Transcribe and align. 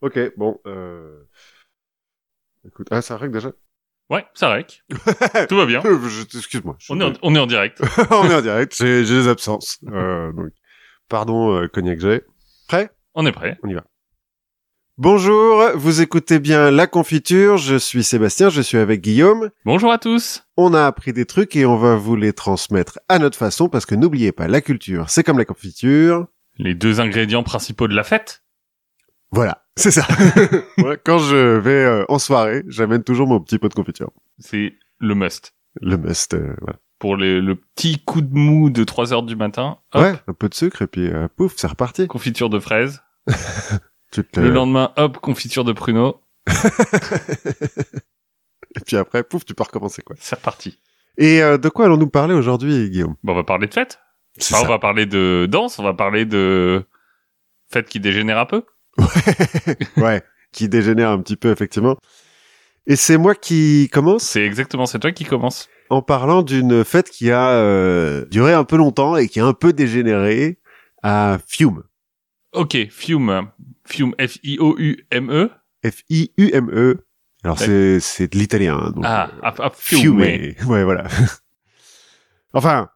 Ok, 0.00 0.18
bon. 0.36 0.60
Euh... 0.66 1.22
Écoute, 2.66 2.88
ah, 2.90 3.02
ça 3.02 3.16
règle 3.16 3.34
déjà? 3.34 3.52
Ouais, 4.10 4.24
ça 4.34 4.48
règle. 4.50 4.68
Tout 5.48 5.56
va 5.56 5.66
bien. 5.66 5.80
Je- 5.84 6.38
Excuse-moi. 6.38 6.76
On 6.88 7.00
est 7.00 7.04
en, 7.04 7.12
on 7.22 7.34
est 7.34 7.38
en 7.38 7.46
direct. 7.46 7.80
on 8.10 8.28
est 8.28 8.34
en 8.34 8.40
direct, 8.42 8.74
j'ai 8.76 9.02
des 9.04 9.28
absences. 9.28 9.78
Euh, 9.88 10.32
donc, 10.32 10.48
pardon, 11.08 11.54
euh, 11.54 11.68
Cognac 11.68 12.00
G. 12.00 12.22
Prêt? 12.68 12.90
On 13.14 13.24
est 13.26 13.32
prêt. 13.32 13.58
Bonjour, 14.98 15.62
vous 15.76 16.02
écoutez 16.02 16.38
bien 16.40 16.70
La 16.70 16.86
Confiture, 16.86 17.56
je 17.56 17.76
suis 17.76 18.04
Sébastien, 18.04 18.50
je 18.50 18.60
suis 18.60 18.76
avec 18.76 19.00
Guillaume. 19.00 19.50
Bonjour 19.64 19.92
à 19.92 19.98
tous. 19.98 20.44
On 20.56 20.74
a 20.74 20.84
appris 20.86 21.12
des 21.12 21.24
trucs 21.24 21.56
et 21.56 21.64
on 21.64 21.76
va 21.76 21.94
vous 21.96 22.16
les 22.16 22.32
transmettre 22.34 22.98
à 23.08 23.18
notre 23.18 23.38
façon 23.38 23.68
parce 23.70 23.86
que 23.86 23.94
n'oubliez 23.94 24.32
pas, 24.32 24.46
la 24.46 24.60
culture, 24.60 25.08
c'est 25.08 25.22
comme 25.22 25.38
la 25.38 25.46
confiture. 25.46 26.26
Les 26.58 26.74
deux 26.74 27.00
ingrédients 27.00 27.42
principaux 27.42 27.88
de 27.88 27.94
la 27.94 28.04
fête. 28.04 28.42
Voilà, 29.32 29.64
c'est 29.76 29.90
ça. 29.92 30.06
Moi, 30.78 30.96
quand 30.96 31.18
je 31.18 31.56
vais 31.58 31.84
euh, 31.84 32.04
en 32.08 32.18
soirée, 32.18 32.64
j'amène 32.66 33.02
toujours 33.04 33.26
mon 33.28 33.40
petit 33.40 33.58
pot 33.58 33.68
de 33.68 33.74
confiture. 33.74 34.10
C'est 34.38 34.74
le 34.98 35.14
must. 35.14 35.54
Le 35.80 35.96
must, 35.96 36.34
euh, 36.34 36.54
voilà. 36.60 36.78
Pour 36.98 37.16
les- 37.16 37.40
le 37.40 37.54
petit 37.56 37.98
coup 38.04 38.20
de 38.20 38.34
mou 38.34 38.70
de 38.70 38.82
3 38.84 39.12
heures 39.12 39.22
du 39.22 39.36
matin. 39.36 39.78
Hop, 39.94 40.02
Ouais, 40.02 40.14
un 40.26 40.32
peu 40.34 40.48
de 40.48 40.54
sucre 40.54 40.82
et 40.82 40.86
puis 40.86 41.06
euh, 41.06 41.28
pouf, 41.36 41.54
c'est 41.56 41.66
reparti. 41.68 42.06
Confiture 42.08 42.50
de 42.50 42.58
fraises. 42.58 43.02
Tu 44.12 44.24
te- 44.24 44.40
Le 44.40 44.50
lendemain, 44.50 44.92
hop, 44.96 45.18
confiture 45.18 45.62
de 45.64 45.72
pruneaux. 45.72 46.20
Et 48.76 48.80
puis 48.86 48.96
après, 48.96 49.22
pouf, 49.24 49.44
tu 49.44 49.54
peux 49.54 49.62
recommencer 49.64 50.02
quoi. 50.02 50.16
C'est 50.18 50.36
reparti. 50.36 50.78
Et 51.18 51.42
euh, 51.42 51.58
de 51.58 51.68
quoi 51.68 51.86
allons-nous 51.86 52.08
parler 52.08 52.34
aujourd'hui, 52.34 52.90
Guillaume? 52.90 53.16
Bon, 53.22 53.32
on 53.32 53.36
va 53.36 53.44
parler 53.44 53.66
de 53.66 53.74
fête. 53.74 53.98
C'est 54.38 54.54
Enfin, 54.54 54.64
on 54.64 54.68
va 54.68 54.78
parler 54.78 55.06
de 55.06 55.46
danse, 55.50 55.78
on 55.78 55.82
va 55.82 55.92
parler 55.94 56.24
de 56.24 56.84
fête 57.70 57.88
qui 57.88 57.98
dégénère 58.00 58.38
un 58.38 58.46
peu. 58.46 58.64
ouais, 59.96 60.22
qui 60.52 60.68
dégénère 60.68 61.10
un 61.10 61.20
petit 61.20 61.36
peu 61.36 61.50
effectivement. 61.50 61.96
Et 62.86 62.96
c'est 62.96 63.18
moi 63.18 63.34
qui 63.34 63.88
commence 63.92 64.22
C'est 64.22 64.44
exactement, 64.44 64.86
c'est 64.86 64.98
toi 64.98 65.12
qui 65.12 65.24
commence. 65.24 65.68
en 65.90 66.02
parlant 66.02 66.42
d'une 66.42 66.84
fête 66.84 67.10
qui 67.10 67.30
a 67.30 67.50
euh, 67.50 68.24
duré 68.30 68.52
un 68.54 68.64
peu 68.64 68.76
longtemps 68.76 69.16
et 69.16 69.28
qui 69.28 69.38
a 69.40 69.46
un 69.46 69.52
peu 69.52 69.72
dégénéré 69.72 70.58
à 71.02 71.38
Fiume. 71.46 71.82
Ok, 72.52 72.76
Fume. 72.90 73.48
Fume, 73.86 74.14
F-I-O-U-M-E. 74.18 75.50
F-I-U-M-E. 75.84 77.04
Alors 77.42 77.58
c'est 77.58 78.00
c'est 78.00 78.32
de 78.32 78.38
l'italien. 78.38 78.76
hein, 78.78 78.90
donc, 78.90 79.04
Ah, 79.06 79.30
euh, 79.32 79.38
ah, 79.42 79.54
ah, 79.58 79.70
Fiume. 79.74 80.00
Fiume. 80.22 80.68
Ouais, 80.68 80.84
voilà. 80.84 81.04
enfin, 82.52 82.88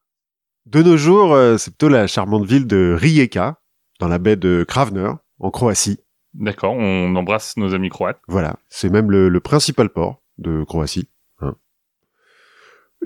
de 0.67 0.83
nos 0.83 0.97
jours, 0.97 1.34
euh, 1.34 1.56
c'est 1.56 1.71
plutôt 1.71 1.89
la 1.89 2.06
charmante 2.06 2.45
ville 2.47 2.67
de 2.67 2.97
Rijeka, 2.98 3.61
dans 4.00 4.09
la 4.09 4.19
baie 4.19 4.37
de 4.37 4.65
Kravner, 4.67 5.11
en 5.39 5.50
Croatie. 5.50 5.98
D'accord, 6.35 6.75
on 6.75 7.15
embrasse 7.17 7.57
nos 7.57 7.75
amis 7.75 7.89
croates. 7.91 8.21
Voilà, 8.29 8.57
c'est 8.69 8.91
même 8.91 9.11
le, 9.11 9.29
le 9.29 9.41
principal 9.41 9.89
port 9.89 10.21
de 10.39 10.65
Croatie. 10.65 11.09
hein. 11.41 11.55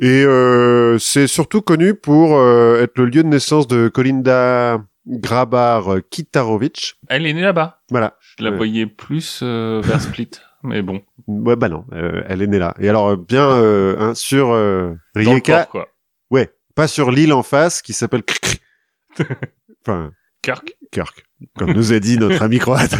Et 0.00 0.22
euh, 0.24 0.98
c'est 0.98 1.26
surtout 1.26 1.60
connu 1.60 1.94
pour 1.94 2.36
euh, 2.38 2.82
être 2.82 2.96
le 2.98 3.06
lieu 3.06 3.22
de 3.22 3.28
naissance 3.28 3.66
de 3.66 3.88
Kolinda 3.88 4.82
Grabar 5.06 5.96
Kitarovic. 6.10 6.94
Elle 7.08 7.26
est 7.26 7.32
née 7.32 7.42
là-bas. 7.42 7.82
Voilà. 7.90 8.16
Je 8.38 8.44
la 8.44 8.50
Ouais. 8.50 8.56
voyais 8.56 8.86
plus 8.86 9.40
euh, 9.42 9.80
vers 9.84 10.00
Split, 10.00 10.30
mais 10.62 10.80
bon. 10.82 11.02
Ouais, 11.26 11.56
bah 11.56 11.68
non, 11.68 11.84
euh, 11.92 12.22
elle 12.28 12.40
est 12.42 12.46
née 12.46 12.58
là. 12.58 12.74
Et 12.78 12.88
alors, 12.88 13.08
euh, 13.08 13.16
bien 13.16 13.50
euh, 13.50 13.96
hein, 13.98 14.14
sur 14.14 14.50
euh, 14.52 14.94
Dans 15.14 15.20
le 15.22 15.28
Rijeka, 15.30 15.58
port, 15.64 15.68
quoi. 15.68 15.88
ouais, 16.30 16.50
pas 16.74 16.88
sur 16.88 17.10
l'île 17.10 17.32
en 17.34 17.42
face 17.42 17.82
qui 17.82 17.92
s'appelle 17.92 18.22
enfin, 19.82 20.12
Kirk. 20.42 20.76
Kirk, 20.92 21.26
comme 21.56 21.72
nous 21.72 21.92
a 21.92 21.98
dit 22.00 22.18
notre 22.18 22.42
ami 22.42 22.58
croate. 22.58 22.94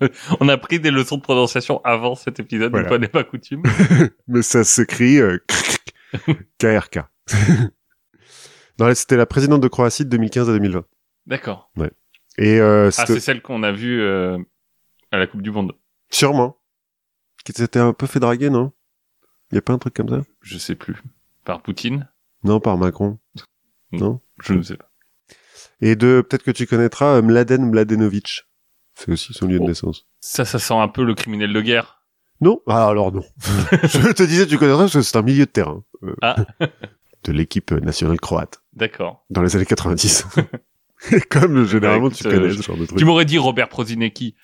On 0.40 0.48
a 0.48 0.56
pris 0.58 0.80
des 0.80 0.90
leçons 0.90 1.16
de 1.18 1.22
prononciation 1.22 1.80
avant 1.84 2.14
cet 2.14 2.40
épisode, 2.40 2.70
Voilà. 2.72 2.88
fois 2.88 2.98
n'est 2.98 3.08
pas 3.08 3.24
coutume. 3.24 3.62
Mais 4.28 4.42
ça 4.42 4.64
s'écrit 4.64 5.18
euh, 5.20 5.38
KRK. 6.58 7.00
non, 8.78 8.94
c'était 8.94 9.16
la 9.16 9.26
présidente 9.26 9.60
de 9.60 9.68
Croatie 9.68 10.04
de 10.04 10.10
2015 10.10 10.50
à 10.50 10.52
2020. 10.52 10.84
D'accord. 11.26 11.70
Et 12.38 12.60
euh, 12.60 12.90
Ah, 12.96 13.06
c'est 13.06 13.20
celle 13.20 13.40
qu'on 13.42 13.62
a 13.62 13.72
vue 13.72 14.00
euh, 14.02 14.38
à 15.10 15.18
la 15.18 15.26
Coupe 15.26 15.42
du 15.42 15.50
Monde. 15.50 15.72
sûrement 16.10 16.58
qui 17.44 17.52
s'était 17.52 17.78
un 17.78 17.92
peu 17.92 18.06
fait 18.08 18.18
draguer, 18.18 18.50
non? 18.50 18.72
Il 19.52 19.54
y 19.54 19.58
a 19.58 19.62
pas 19.62 19.72
un 19.72 19.78
truc 19.78 19.94
comme 19.94 20.08
ça? 20.08 20.22
Je 20.42 20.58
sais 20.58 20.74
plus. 20.74 20.96
Par 21.44 21.62
Poutine? 21.62 22.08
Non, 22.42 22.58
par 22.58 22.76
Macron. 22.76 23.20
Non? 23.92 24.20
Je 24.42 24.54
ne 24.54 24.62
sais 24.62 24.76
pas. 24.76 24.90
Et 25.80 25.94
de 25.96 26.24
peut-être 26.26 26.42
que 26.42 26.50
tu 26.50 26.66
connaîtras 26.66 27.16
euh, 27.18 27.22
Mladen 27.22 27.70
Mladenovic. 27.70 28.44
C'est 28.94 29.10
aussi 29.12 29.32
son 29.34 29.46
lieu 29.46 29.58
de 29.58 29.64
Oh. 29.64 29.68
naissance. 29.68 30.06
Ça, 30.20 30.44
ça 30.44 30.58
sent 30.58 30.74
un 30.74 30.88
peu 30.88 31.04
le 31.04 31.14
criminel 31.14 31.52
de 31.52 31.60
guerre. 31.60 32.02
Non 32.40 32.60
Ah 32.66 32.88
alors 32.88 33.12
non. 33.12 33.22
Je 33.82 34.12
te 34.12 34.22
disais 34.22 34.46
tu 34.46 34.58
connaîtrais 34.58 34.84
parce 34.84 34.92
que 34.94 35.02
c'est 35.02 35.16
un 35.16 35.22
milieu 35.22 35.46
de 35.46 35.50
terrain 35.50 35.82
euh, 36.02 36.14
Ah. 36.22 36.36
de 37.24 37.32
l'équipe 37.32 37.72
nationale 37.72 38.20
croate 38.20 38.62
D'accord. 38.74 39.24
dans 39.30 39.42
les 39.42 39.54
années 39.56 39.66
90. 39.66 40.26
Et 41.12 41.20
Comme 41.30 41.64
généralement 41.66 42.06
écoute, 42.06 42.18
tu 42.18 42.24
connais 42.24 42.46
euh, 42.46 42.54
ce 42.56 42.62
genre 42.62 42.76
de 42.78 42.86
truc. 42.86 42.98
Tu 42.98 43.04
m'aurais 43.04 43.24
dit 43.26 43.36
Robert 43.38 43.68
Prozinecki. 43.68 44.34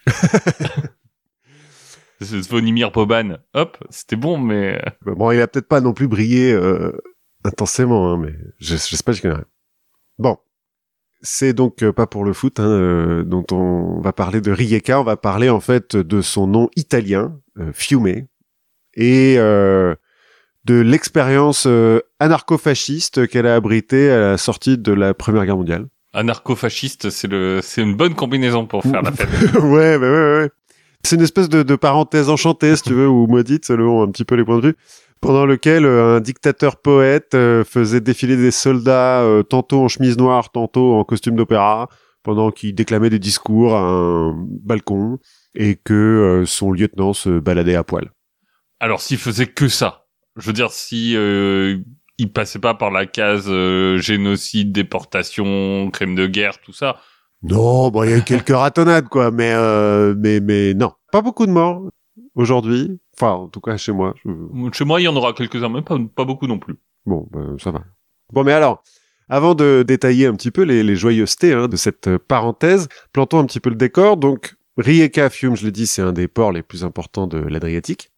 C'est 2.20 2.40
Zvonimir 2.42 2.92
Boban. 2.92 3.38
Hop, 3.54 3.78
c'était 3.90 4.16
bon, 4.16 4.38
mais... 4.38 4.76
euh, 4.78 4.90
Bah, 5.04 5.12
Bon, 5.16 5.30
il 5.32 5.40
a 5.40 5.48
peut-être 5.48 5.66
pas 5.68 5.80
non 5.80 5.92
plus 5.92 6.06
brillé 6.08 6.52
euh, 6.52 6.92
intensément, 7.44 8.12
hein, 8.12 8.16
mais 8.18 8.32
je, 8.60 8.76
je 8.76 8.96
sais 8.96 9.02
pas, 9.02 9.12
je 9.12 9.22
connais 9.22 9.34
rien. 9.34 9.44
Bon, 10.18 10.38
c'est 11.22 11.52
donc 11.52 11.82
euh, 11.82 11.92
pas 11.92 12.06
pour 12.06 12.24
le 12.24 12.32
foot 12.32 12.60
hein, 12.60 12.66
euh, 12.66 13.22
dont 13.24 13.44
on 13.52 14.00
va 14.00 14.12
parler 14.12 14.40
de 14.40 14.50
Rijeka, 14.50 15.00
on 15.00 15.04
va 15.04 15.16
parler 15.16 15.48
en 15.48 15.60
fait 15.60 15.96
de 15.96 16.20
son 16.20 16.46
nom 16.46 16.68
italien, 16.76 17.38
euh, 17.58 17.70
Fiume, 17.72 18.26
et 18.94 19.36
euh, 19.38 19.94
de 20.64 20.80
l'expérience 20.80 21.64
euh, 21.66 22.00
anarcho-fasciste 22.20 23.28
qu'elle 23.28 23.46
a 23.46 23.54
abritée 23.54 24.10
à 24.10 24.18
la 24.18 24.38
sortie 24.38 24.78
de 24.78 24.92
la 24.92 25.14
Première 25.14 25.46
Guerre 25.46 25.56
mondiale. 25.56 25.86
Anarcho-fasciste, 26.12 27.10
c'est 27.10 27.28
le, 27.28 27.60
c'est 27.62 27.82
une 27.82 27.94
bonne 27.94 28.14
combinaison 28.14 28.66
pour 28.66 28.82
faire 28.82 29.02
la 29.02 29.12
fête. 29.12 29.28
ouais, 29.54 29.98
bah 29.98 30.10
ouais, 30.10 30.10
ouais, 30.10 30.38
ouais. 30.42 30.50
C'est 31.04 31.16
une 31.16 31.22
espèce 31.22 31.48
de, 31.48 31.62
de 31.62 31.74
parenthèse 31.74 32.28
enchantée, 32.28 32.76
si 32.76 32.82
tu 32.82 32.94
veux, 32.94 33.08
ou 33.08 33.26
maudite, 33.26 33.64
selon 33.64 34.02
un 34.02 34.10
petit 34.10 34.24
peu 34.24 34.34
les 34.34 34.44
points 34.44 34.58
de 34.58 34.68
vue, 34.68 34.76
pendant 35.22 35.46
lequel 35.46 35.86
euh, 35.86 36.16
un 36.16 36.20
dictateur 36.20 36.76
poète 36.76 37.34
euh, 37.34 37.64
faisait 37.64 38.02
défiler 38.02 38.36
des 38.36 38.50
soldats, 38.50 39.22
euh, 39.22 39.42
tantôt 39.42 39.80
en 39.80 39.88
chemise 39.88 40.18
noire, 40.18 40.50
tantôt 40.52 40.96
en 40.96 41.04
costume 41.04 41.36
d'opéra, 41.36 41.88
pendant 42.22 42.50
qu'il 42.50 42.74
déclamait 42.74 43.08
des 43.08 43.18
discours 43.18 43.74
à 43.74 43.80
un 43.80 44.34
balcon, 44.62 45.18
et 45.54 45.76
que 45.76 46.44
son 46.46 46.72
lieutenant 46.72 47.12
se 47.14 47.38
baladait 47.38 47.74
à 47.74 47.84
poil. 47.84 48.12
Alors, 48.80 49.00
s'il 49.00 49.18
faisait 49.18 49.46
que 49.46 49.68
ça, 49.68 50.02
je 50.36 50.46
veux 50.46 50.52
dire, 50.52 50.70
si 50.70 51.16
euh, 51.16 51.78
il 52.18 52.32
passait 52.32 52.58
pas 52.58 52.74
par 52.74 52.90
la 52.90 53.06
case 53.06 53.46
euh, 53.48 53.98
génocide, 53.98 54.72
déportation, 54.72 55.90
crime 55.90 56.14
de 56.14 56.26
guerre, 56.26 56.58
tout 56.60 56.72
ça, 56.72 56.96
Non, 57.42 57.90
bon, 57.90 58.04
il 58.04 58.10
y 58.10 58.12
a 58.12 58.18
eu 58.18 58.22
quelques 58.22 58.54
ratonnades, 58.54 59.08
quoi, 59.08 59.30
mais, 59.30 59.52
euh, 59.52 60.14
mais, 60.16 60.40
mais 60.40 60.74
non. 60.74 60.92
Pas 61.10 61.22
beaucoup 61.22 61.46
de 61.46 61.52
morts 61.52 61.82
aujourd'hui. 62.34 63.00
Enfin, 63.16 63.32
en 63.32 63.48
tout 63.48 63.60
cas, 63.60 63.76
chez 63.76 63.92
moi. 63.92 64.14
je- 64.24 64.70
chez 64.72 64.84
moi, 64.84 65.00
il 65.00 65.04
y 65.04 65.08
en 65.08 65.16
aura 65.16 65.32
quelques-uns, 65.32 65.68
mais 65.68 65.82
pas, 65.82 65.98
pas 66.14 66.24
beaucoup 66.24 66.46
non 66.46 66.58
plus. 66.58 66.76
Bon, 67.06 67.28
ben, 67.30 67.56
ça 67.58 67.70
va. 67.70 67.82
Bon, 68.32 68.42
mais 68.44 68.52
alors, 68.52 68.82
avant 69.28 69.54
de 69.54 69.84
détailler 69.86 70.26
un 70.26 70.34
petit 70.34 70.50
peu 70.50 70.62
les, 70.62 70.82
les 70.82 70.96
joyeusetés 70.96 71.52
hein, 71.52 71.68
de 71.68 71.76
cette 71.76 72.08
euh, 72.08 72.18
parenthèse, 72.18 72.88
plantons 73.12 73.38
un 73.40 73.44
petit 73.46 73.60
peu 73.60 73.70
le 73.70 73.76
décor. 73.76 74.16
Donc, 74.16 74.54
Rijeka 74.78 75.28
Fiume, 75.30 75.56
je 75.56 75.66
l'ai 75.66 75.72
dit, 75.72 75.86
c'est 75.86 76.02
un 76.02 76.12
des 76.12 76.28
ports 76.28 76.52
les 76.52 76.62
plus 76.62 76.84
importants 76.84 77.26
de 77.26 77.38
l'Adriatique. 77.38 78.10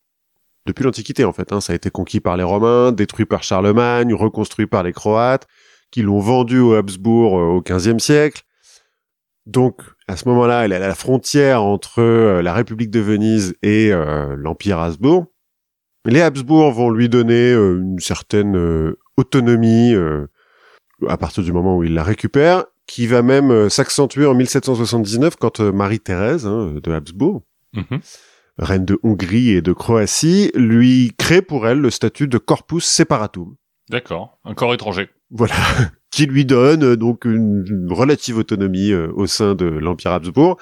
Depuis 0.66 0.84
l'Antiquité, 0.84 1.24
en 1.24 1.32
fait. 1.32 1.52
Hein, 1.52 1.60
ça 1.60 1.72
a 1.72 1.76
été 1.76 1.90
conquis 1.90 2.20
par 2.20 2.36
les 2.36 2.42
Romains, 2.44 2.92
détruit 2.92 3.26
par 3.26 3.42
Charlemagne, 3.42 4.14
reconstruit 4.14 4.66
par 4.66 4.82
les 4.82 4.92
Croates, 4.92 5.46
qui 5.90 6.02
l'ont 6.02 6.20
vendu 6.20 6.58
aux 6.60 6.74
Habsbourg 6.74 7.38
euh, 7.38 7.42
au 7.56 7.60
XVe 7.60 7.98
siècle. 7.98 8.42
Donc, 9.46 9.82
à 10.08 10.16
ce 10.16 10.28
moment-là, 10.28 10.64
elle 10.64 10.72
est 10.72 10.76
à 10.76 10.80
la 10.88 10.94
frontière 10.94 11.62
entre 11.62 12.00
euh, 12.00 12.42
la 12.42 12.52
République 12.52 12.90
de 12.90 13.00
Venise 13.00 13.54
et 13.62 13.90
euh, 13.92 14.34
l'Empire 14.36 14.78
Habsbourg. 14.78 15.26
Les 16.06 16.20
Habsbourg 16.20 16.70
vont 16.72 16.90
lui 16.90 17.08
donner 17.08 17.52
euh, 17.52 17.78
une 17.80 17.98
certaine 17.98 18.56
euh, 18.56 18.98
autonomie 19.16 19.94
à 21.08 21.16
partir 21.16 21.42
du 21.42 21.52
moment 21.52 21.76
où 21.76 21.84
il 21.84 21.94
la 21.94 22.02
récupère, 22.02 22.64
qui 22.86 23.06
va 23.06 23.22
même 23.22 23.68
s'accentuer 23.70 24.26
en 24.26 24.34
1779 24.34 25.36
quand 25.36 25.60
Marie-Thérèse 25.60 26.46
hein, 26.46 26.74
de 26.82 26.92
Habsbourg, 26.92 27.42
Mhm. 27.74 28.00
reine 28.58 28.84
de 28.84 28.98
Hongrie 29.02 29.50
et 29.50 29.62
de 29.62 29.72
Croatie, 29.72 30.50
lui 30.54 31.12
crée 31.18 31.42
pour 31.42 31.66
elle 31.66 31.78
le 31.78 31.90
statut 31.90 32.28
de 32.28 32.38
corpus 32.38 32.84
separatum. 32.84 33.54
D'accord. 33.90 34.38
Un 34.44 34.54
corps 34.54 34.74
étranger. 34.74 35.08
Voilà, 35.30 35.54
qui 36.14 36.26
lui 36.26 36.44
donne 36.44 36.84
euh, 36.84 36.96
donc 36.96 37.24
une, 37.24 37.64
une 37.68 37.92
relative 37.92 38.38
autonomie 38.38 38.92
euh, 38.92 39.10
au 39.16 39.26
sein 39.26 39.56
de 39.56 39.64
l'Empire 39.64 40.12
Habsbourg, 40.12 40.58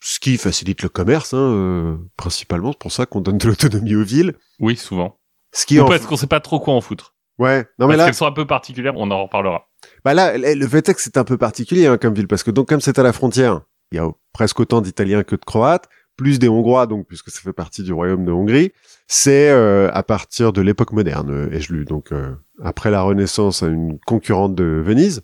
ce 0.00 0.18
qui 0.18 0.36
facilite 0.36 0.82
le 0.82 0.88
commerce, 0.88 1.32
hein, 1.32 1.38
euh, 1.38 1.96
principalement. 2.16 2.72
C'est 2.72 2.80
pour 2.80 2.90
ça 2.90 3.06
qu'on 3.06 3.20
donne 3.20 3.38
de 3.38 3.46
l'autonomie 3.46 3.94
aux 3.94 4.02
villes. 4.02 4.34
Oui, 4.58 4.74
souvent. 4.74 5.20
Ce 5.52 5.64
qui 5.64 5.78
Ou 5.78 5.84
en... 5.84 5.88
parce 5.88 6.06
qu'on 6.06 6.16
sait 6.16 6.26
pas 6.26 6.40
trop 6.40 6.58
quoi 6.58 6.74
en 6.74 6.80
foutre. 6.80 7.14
Ouais, 7.38 7.64
non 7.78 7.86
mais 7.86 7.96
là, 7.96 8.06
qu'elles 8.06 8.14
sont 8.14 8.26
un 8.26 8.32
peu 8.32 8.46
particulières, 8.46 8.94
on 8.96 9.10
en 9.10 9.24
reparlera. 9.24 9.68
bah 10.04 10.14
là, 10.14 10.36
le 10.36 10.68
fait 10.68 10.88
est 10.88 10.94
que 10.94 11.00
c'est 11.00 11.16
un 11.16 11.24
peu 11.24 11.36
particulier 11.36 11.86
hein, 11.86 11.96
comme 11.96 12.14
ville, 12.14 12.28
parce 12.28 12.42
que 12.42 12.50
donc 12.50 12.68
comme 12.68 12.80
c'est 12.80 12.98
à 12.98 13.02
la 13.02 13.12
frontière, 13.12 13.60
il 13.92 13.96
y 13.96 13.98
a 14.00 14.08
presque 14.32 14.58
autant 14.58 14.80
d'Italiens 14.80 15.22
que 15.22 15.36
de 15.36 15.44
Croates. 15.44 15.88
Plus 16.16 16.38
des 16.38 16.48
Hongrois, 16.48 16.86
donc 16.86 17.06
puisque 17.06 17.30
ça 17.30 17.40
fait 17.40 17.52
partie 17.52 17.82
du 17.82 17.92
royaume 17.92 18.24
de 18.24 18.32
Hongrie, 18.32 18.72
c'est 19.06 19.50
euh, 19.50 19.90
à 19.92 20.02
partir 20.02 20.52
de 20.52 20.60
l'époque 20.60 20.92
moderne, 20.92 21.30
euh, 21.30 21.52
ai-je 21.52 21.72
lu. 21.72 21.84
Donc 21.84 22.12
euh, 22.12 22.34
après 22.62 22.90
la 22.90 23.02
Renaissance, 23.02 23.62
une 23.62 23.98
concurrente 24.06 24.54
de 24.54 24.64
Venise 24.64 25.22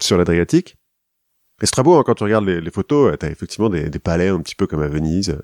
sur 0.00 0.16
l'Adriatique. 0.16 0.76
Et 1.60 1.66
Strabo, 1.66 1.96
hein, 1.96 2.02
quand 2.06 2.14
tu 2.14 2.24
regardes 2.24 2.46
les, 2.46 2.60
les 2.60 2.70
photos, 2.70 3.16
t'as 3.18 3.30
effectivement 3.30 3.68
des, 3.68 3.90
des, 3.90 3.98
palais 3.98 4.28
un 4.28 4.40
petit 4.40 4.54
peu 4.54 4.66
comme 4.66 4.82
à 4.82 4.88
Venise. 4.88 5.36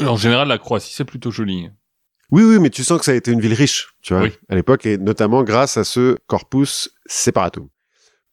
En 0.00 0.16
général, 0.16 0.46
la 0.46 0.58
Croatie, 0.58 0.94
c'est 0.94 1.04
plutôt 1.04 1.32
joli. 1.32 1.68
Oui, 2.30 2.42
oui, 2.42 2.58
mais 2.60 2.70
tu 2.70 2.84
sens 2.84 2.98
que 2.98 3.04
ça 3.04 3.12
a 3.12 3.14
été 3.14 3.30
une 3.30 3.40
ville 3.40 3.54
riche, 3.54 3.94
tu 4.02 4.14
vois, 4.14 4.28
à 4.48 4.54
l'époque, 4.54 4.84
et 4.86 4.98
notamment 4.98 5.42
grâce 5.44 5.76
à 5.76 5.84
ce 5.84 6.16
corpus 6.26 6.90
separatum. 7.06 7.68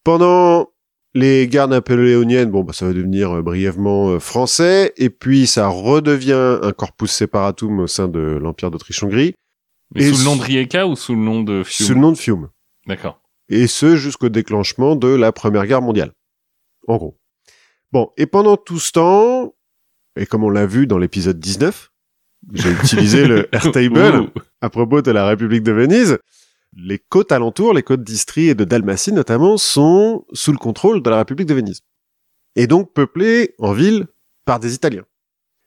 Pendant 0.04 0.73
les 1.14 1.48
guerres 1.48 1.68
napoléoniennes, 1.68 2.50
bon, 2.50 2.64
bah, 2.64 2.74
ça 2.74 2.88
va 2.88 2.94
devenir 2.94 3.32
euh, 3.32 3.42
brièvement 3.42 4.10
euh, 4.10 4.20
français, 4.20 4.94
et 4.98 5.10
puis 5.10 5.48
ça 5.48 5.68
redevient 5.68 6.60
un 6.62 6.72
corpus 6.72 7.12
separatum 7.12 7.80
au 7.80 7.88
sein 7.88 8.08
de 8.08 8.20
l'Empire 8.20 8.72
d'Autriche-Hongrie. 8.72 9.36
Mais 9.96 10.12
sous 10.12 10.18
le 10.18 10.24
nom 10.24 10.36
de 10.36 10.42
Rijeka 10.42 10.88
ou 10.88 10.96
sous 10.96 11.14
le 11.14 11.22
nom 11.22 11.44
de 11.44 11.64
Fiume 11.64 11.88
Sous 11.88 11.94
le 11.94 12.00
nom 12.00 12.12
de 12.12 12.18
Fiume. 12.18 12.50
D'accord. 12.88 13.22
Et 13.50 13.68
ce, 13.68 13.96
jusqu'au 13.96 14.30
déclenchement 14.30 14.96
de 14.96 15.08
la 15.08 15.32
Première 15.32 15.68
Guerre 15.68 15.82
mondiale. 15.82 16.14
En 16.88 16.98
gros. 16.98 17.18
Bon, 17.92 18.10
et 18.18 18.26
pendant 18.26 18.58
tout 18.58 18.80
ce 18.80 18.92
temps, 18.92 19.54
et 20.16 20.26
comme 20.26 20.44
on 20.44 20.50
l'a 20.50 20.66
vu 20.66 20.88
dans 20.88 20.98
l'épisode 20.98 21.40
19, 21.40 21.92
j'ai 22.54 22.72
utilisé 22.84 23.28
le 23.28 23.48
Airtable 23.54 24.32
à 24.62 24.70
propos 24.70 25.02
de 25.02 25.12
la 25.12 25.28
République 25.28 25.64
de 25.64 25.72
Venise. 25.72 26.18
Les 26.76 27.00
côtes 27.00 27.32
alentours, 27.32 27.74
les 27.74 27.84
côtes 27.84 28.04
d'Istrie 28.04 28.50
et 28.50 28.56
de 28.56 28.64
Dalmatie 28.64 29.14
notamment, 29.14 29.58
sont 29.58 30.26
sous 30.34 30.52
le 30.52 30.58
contrôle 30.58 31.04
de 31.04 31.10
la 31.10 31.18
République 31.18 31.48
de 31.48 31.54
Venise. 31.54 31.82
Et 32.56 32.68
donc 32.68 32.94
peuplées 32.94 33.56
en 33.60 33.74
ville 33.74 34.08
par 34.46 34.60
des 34.60 34.74
Italiens. 34.74 35.06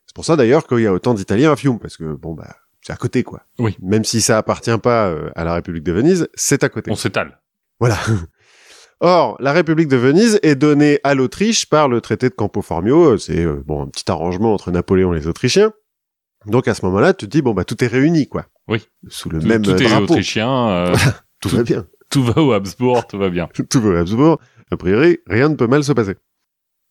C'est 0.06 0.14
pour 0.14 0.24
ça 0.24 0.36
d'ailleurs 0.36 0.66
qu'il 0.66 0.80
y 0.80 0.86
a 0.86 0.92
autant 0.92 1.14
d'Italiens 1.14 1.52
à 1.52 1.56
Fiume, 1.56 1.78
parce 1.78 1.96
que 1.96 2.14
bon 2.14 2.34
bah 2.34 2.56
c'est 2.82 2.92
à 2.92 2.96
côté 2.96 3.24
quoi. 3.24 3.42
Oui. 3.58 3.76
Même 3.82 4.04
si 4.04 4.20
ça 4.20 4.38
appartient 4.38 4.78
pas 4.78 5.08
euh, 5.08 5.30
à 5.34 5.44
la 5.44 5.54
République 5.54 5.82
de 5.82 5.92
Venise, 5.92 6.28
c'est 6.34 6.62
à 6.62 6.68
côté. 6.68 6.90
On 6.90 6.96
s'étale. 6.96 7.40
Voilà. 7.80 7.98
Or, 9.00 9.36
la 9.40 9.52
République 9.52 9.88
de 9.88 9.96
Venise 9.96 10.38
est 10.42 10.54
donnée 10.54 11.00
à 11.04 11.14
l'Autriche 11.14 11.68
par 11.68 11.88
le 11.88 12.00
traité 12.00 12.30
de 12.30 12.34
Campo 12.34 12.62
Formio. 12.62 13.18
C'est 13.18 13.44
euh, 13.44 13.62
bon 13.64 13.82
un 13.82 13.88
petit 13.88 14.10
arrangement 14.10 14.54
entre 14.54 14.70
Napoléon 14.70 15.12
et 15.12 15.18
les 15.18 15.26
Autrichiens. 15.26 15.72
Donc 16.46 16.68
à 16.68 16.74
ce 16.74 16.84
moment-là, 16.86 17.12
tu 17.12 17.26
te 17.26 17.30
dis 17.30 17.42
bon 17.42 17.52
bah 17.52 17.64
tout 17.64 17.82
est 17.82 17.88
réuni 17.88 18.28
quoi. 18.28 18.46
Oui. 18.68 18.86
Sous 19.08 19.28
le 19.28 19.40
même 19.40 19.62
tout 19.62 19.72
drapeau. 19.72 19.88
est 19.88 20.02
autrichien. 20.02 20.68
Euh, 20.68 20.96
tout, 21.40 21.48
va 21.48 21.62
bien. 21.62 21.86
Tout 22.10 22.22
va 22.22 22.40
au 22.40 22.52
Habsbourg, 22.52 23.06
tout 23.06 23.18
va 23.18 23.30
bien. 23.30 23.48
tout 23.70 23.80
va 23.80 23.88
au 23.90 23.96
Habsbourg. 23.96 24.38
A 24.70 24.76
priori, 24.76 25.18
rien 25.26 25.48
ne 25.48 25.54
peut 25.54 25.66
mal 25.66 25.82
se 25.82 25.92
passer. 25.92 26.14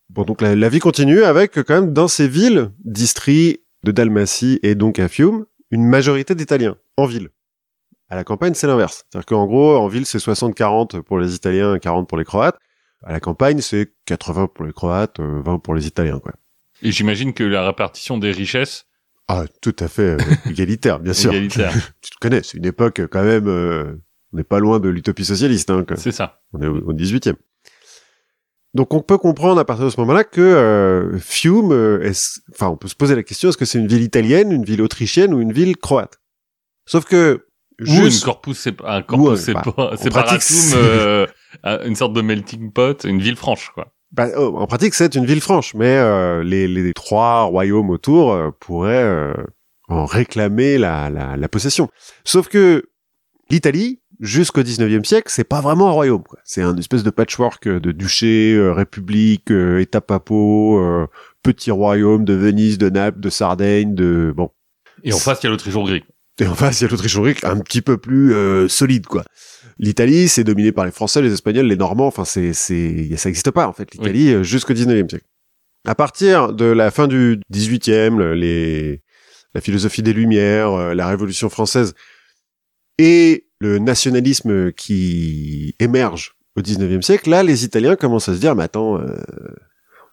Bon 0.10 0.24
donc 0.24 0.42
la, 0.42 0.56
la 0.56 0.70
vie 0.70 0.80
continue 0.80 1.24
avec 1.24 1.54
quand 1.54 1.82
même 1.82 1.94
dans 1.94 2.08
ces 2.08 2.28
villes 2.28 2.72
d'Istrie, 2.84 3.62
de 3.84 3.92
Dalmatie 3.92 4.60
et 4.62 4.76
donc 4.76 5.00
à 5.00 5.08
Fiume, 5.08 5.46
une 5.72 5.86
majorité 5.86 6.36
d'Italiens 6.36 6.76
en 6.98 7.06
ville. 7.06 7.30
À 8.10 8.16
la 8.16 8.24
campagne, 8.24 8.54
c'est 8.54 8.68
l'inverse. 8.68 9.06
C'est-à-dire 9.10 9.26
qu'en 9.26 9.46
gros, 9.46 9.78
en 9.78 9.88
ville, 9.88 10.06
c'est 10.06 10.20
60-40 10.20 11.02
pour 11.02 11.18
les 11.18 11.34
Italiens, 11.34 11.80
40 11.80 12.08
pour 12.08 12.18
les 12.18 12.26
Croates. 12.26 12.58
À 13.04 13.12
la 13.12 13.20
campagne, 13.20 13.62
c'est 13.62 13.94
80 14.06 14.48
pour 14.54 14.66
les 14.66 14.74
Croates, 14.74 15.20
20 15.20 15.60
pour 15.60 15.74
les 15.74 15.88
Italiens, 15.88 16.20
quoi. 16.20 16.34
Et 16.82 16.92
j'imagine 16.92 17.34
que 17.34 17.44
la 17.44 17.66
répartition 17.66 18.18
des 18.18 18.32
richesses 18.32 18.86
ah, 19.28 19.46
tout 19.62 19.76
à 19.80 19.88
fait 19.88 20.02
euh, 20.02 20.18
égalitaire, 20.50 21.00
bien 21.00 21.14
sûr. 21.14 21.32
Égalitaire. 21.32 21.74
tu 22.02 22.12
te 22.12 22.18
connais, 22.20 22.44
c'est 22.44 22.58
une 22.58 22.66
époque 22.66 23.00
euh, 23.00 23.08
quand 23.08 23.24
même. 23.24 23.48
Euh, 23.48 23.96
on 24.34 24.38
n'est 24.38 24.44
pas 24.44 24.60
loin 24.60 24.80
de 24.80 24.90
l'utopie 24.90 25.26
socialiste. 25.26 25.70
Hein, 25.70 25.86
c'est 25.96 26.12
ça. 26.12 26.42
On 26.54 26.62
est 26.62 26.68
au, 26.68 26.78
au 26.78 26.94
18e. 26.94 27.36
Donc 28.76 28.94
on 28.94 29.00
peut 29.00 29.18
comprendre 29.18 29.60
à 29.60 29.66
partir 29.66 29.86
de 29.86 29.90
ce 29.90 30.00
moment-là 30.02 30.26
que 30.26 30.42
euh, 30.42 31.18
Fiume, 31.18 31.72
est 32.04 32.42
enfin 32.52 32.68
on 32.68 32.76
peut 32.76 32.90
se 32.90 32.96
poser 32.96 33.16
la 33.16 33.24
question 33.24 33.48
est-ce 33.48 33.58
que 33.58 33.64
c'est 33.64 33.80
une 33.80 33.88
ville 33.88 34.02
italienne, 34.02 34.52
une 34.52 34.66
ville 34.66 34.82
autrichienne 34.82 35.34
ou 35.34 35.40
une 35.40 35.54
ville 35.54 35.78
croate? 35.78 36.20
Sauf 36.86 37.06
que 37.06 37.48
juste... 37.80 38.02
ou 38.02 38.06
une 38.06 38.22
corpus 38.22 38.60
c'est 38.60 38.76
un 38.84 39.02
corpus 39.02 39.40
c'est 39.40 39.54
pas 39.54 39.96
séparatum, 39.96 40.48
euh, 40.76 41.26
une 41.86 41.96
sorte 41.96 42.12
de 42.12 42.22
melting 42.22 42.74
pot, 42.74 43.06
une 43.06 43.22
ville 43.22 43.38
franche 43.38 43.70
quoi. 43.70 43.95
Bah, 44.16 44.30
oh, 44.38 44.56
en 44.58 44.66
pratique, 44.66 44.94
c'est 44.94 45.16
une 45.16 45.26
ville 45.26 45.42
franche, 45.42 45.74
mais 45.74 45.98
euh, 45.98 46.42
les, 46.42 46.70
les, 46.70 46.94
trois 46.94 47.44
royaumes 47.44 47.90
autour 47.90 48.32
euh, 48.32 48.50
pourraient 48.62 49.04
euh, 49.04 49.34
en 49.90 50.06
réclamer 50.06 50.78
la, 50.78 51.10
la, 51.10 51.36
la, 51.36 51.50
possession. 51.50 51.90
Sauf 52.24 52.48
que 52.48 52.86
l'Italie, 53.50 54.00
jusqu'au 54.22 54.62
19e 54.62 55.04
siècle, 55.04 55.28
c'est 55.30 55.44
pas 55.44 55.60
vraiment 55.60 55.90
un 55.90 55.92
royaume. 55.92 56.24
C'est 56.46 56.62
un 56.62 56.78
espèce 56.78 57.04
de 57.04 57.10
patchwork 57.10 57.68
de 57.68 57.92
duché, 57.92 58.58
république, 58.74 59.52
état 59.52 60.00
papaux, 60.00 60.82
petit 61.44 61.72
royaume 61.72 62.24
de 62.24 62.34
Venise, 62.34 62.78
de 62.78 62.90
Naples, 62.90 63.20
de 63.20 63.30
Sardaigne, 63.30 63.96
de 63.96 64.34
bon. 64.34 64.50
Et 65.04 65.12
en 65.12 65.18
face, 65.18 65.44
il 65.44 65.48
y 65.48 65.48
a 65.48 65.50
l'Autriche-Hongrie. 65.50 66.06
Et 66.40 66.48
en 66.48 66.56
face, 66.56 66.80
il 66.80 66.86
y 66.86 66.88
a 66.88 66.90
l'Autriche-Hongrie, 66.90 67.36
un 67.44 67.60
petit 67.60 67.82
peu 67.82 67.98
plus 67.98 68.34
solide, 68.70 69.08
quoi. 69.08 69.26
L'Italie, 69.78 70.28
c'est 70.30 70.44
dominé 70.44 70.72
par 70.72 70.86
les 70.86 70.92
Français, 70.92 71.22
les 71.22 71.34
Espagnols, 71.34 71.66
les 71.66 71.76
Normands. 71.76 72.08
Enfin, 72.08 72.26
c'est, 72.26 72.54
c'est, 72.54 73.16
ça 73.18 73.30
n'existe 73.30 73.52
pas 73.52 73.68
en 73.68 73.74
fait. 73.74 73.94
L'Italie 73.94 74.36
oui. 74.36 74.44
jusqu'au 74.44 74.74
19e 74.74 75.10
siècle. 75.10 75.26
À 75.86 75.96
partir 75.96 76.54
de 76.54 76.66
la 76.66 76.92
fin 76.92 77.08
du 77.08 77.40
18e, 77.54 78.32
les, 78.32 79.04
la 79.54 79.62
philosophie 79.62 80.02
des 80.02 80.14
Lumières, 80.14 80.96
la 80.96 81.08
Révolution 81.08 81.50
française 81.50 81.94
et 82.98 83.48
le 83.60 83.80
nationalisme 83.80 84.72
qui 84.72 85.76
émerge 85.80 86.36
au 86.56 86.62
19e 86.62 87.02
siècle, 87.02 87.30
là, 87.30 87.44
les 87.44 87.66
Italiens 87.66 87.96
commencent 87.96 88.30
à 88.30 88.36
se 88.36 88.40
dire, 88.40 88.56
mais 88.56 88.64
attends, 88.64 89.00
euh, 89.00 89.16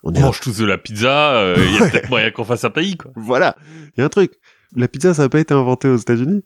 on, 0.03 0.14
on 0.14 0.20
mange 0.20 0.41
tous 0.41 0.59
de 0.59 0.64
la 0.64 0.79
pizza, 0.79 1.55
il 1.56 1.62
euh, 1.62 1.70
y 1.70 1.82
a 1.82 1.87
peut-être 1.91 2.11
moyen 2.11 2.31
qu'on 2.31 2.44
fasse 2.44 2.64
un 2.64 2.70
pays, 2.70 2.97
quoi. 2.97 3.12
Voilà, 3.14 3.56
il 3.97 4.00
y 4.00 4.03
a 4.03 4.05
un 4.05 4.09
truc. 4.09 4.32
La 4.75 4.88
pizza, 4.88 5.14
ça 5.14 5.23
n'a 5.23 5.29
pas 5.29 5.41
été 5.41 5.55
inventé 5.55 5.88
aux 5.88 5.97
États-Unis? 5.97 6.44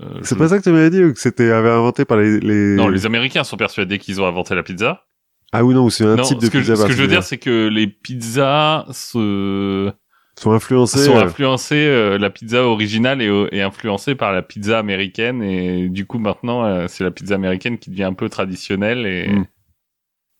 Euh, 0.00 0.20
c'est 0.22 0.34
je... 0.34 0.38
pas 0.38 0.48
ça 0.48 0.58
que 0.58 0.62
tu 0.62 0.70
m'avais 0.70 0.90
dit 0.90 1.02
ou 1.02 1.12
que 1.12 1.20
c'était 1.20 1.50
avait 1.50 1.70
inventé 1.70 2.04
par 2.04 2.18
les, 2.18 2.40
les, 2.40 2.76
Non, 2.76 2.88
les 2.88 3.06
Américains 3.06 3.44
sont 3.44 3.56
persuadés 3.56 3.98
qu'ils 3.98 4.20
ont 4.20 4.26
inventé 4.26 4.54
la 4.54 4.62
pizza. 4.62 5.04
Ah 5.52 5.64
oui 5.64 5.74
non, 5.74 5.88
c'est 5.90 6.04
un 6.04 6.16
non, 6.16 6.22
type 6.22 6.38
de 6.38 6.48
pizza. 6.48 6.74
Je, 6.74 6.74
ce 6.74 6.86
que 6.86 6.92
je 6.92 7.02
veux 7.02 7.08
dire, 7.08 7.22
c'est 7.22 7.38
que 7.38 7.68
les 7.68 7.86
pizzas 7.86 8.86
se 8.92 9.92
sont 10.38 10.52
influencées. 10.52 11.04
Sont 11.04 11.16
influencées. 11.16 11.86
Euh, 11.88 12.16
la 12.16 12.30
pizza 12.30 12.62
originale 12.64 13.20
est, 13.20 13.30
est, 13.52 13.60
influencée 13.60 14.14
par 14.14 14.32
la 14.32 14.42
pizza 14.42 14.78
américaine 14.78 15.42
et 15.42 15.88
du 15.88 16.06
coup 16.06 16.18
maintenant 16.18 16.64
euh, 16.64 16.86
c'est 16.88 17.02
la 17.02 17.10
pizza 17.10 17.34
américaine 17.34 17.78
qui 17.78 17.90
devient 17.90 18.04
un 18.04 18.14
peu 18.14 18.28
traditionnelle 18.28 19.04
et. 19.06 19.28
Mm. 19.28 19.46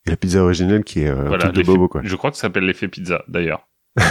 et 0.07 0.11
la 0.11 0.17
pizza 0.17 0.43
originale 0.43 0.85
qui 0.85 1.01
est 1.01 1.09
euh, 1.09 1.27
voilà, 1.27 1.47
un 1.47 1.51
truc 1.51 1.57
de 1.57 1.63
bobo 1.73 1.89
quoi. 1.89 2.03
Je 2.05 2.15
crois 2.15 2.31
que 2.31 2.37
ça 2.37 2.43
s'appelle 2.43 2.65
l'effet 2.65 2.89
pizza 2.89 3.25
d'ailleurs. 3.27 3.69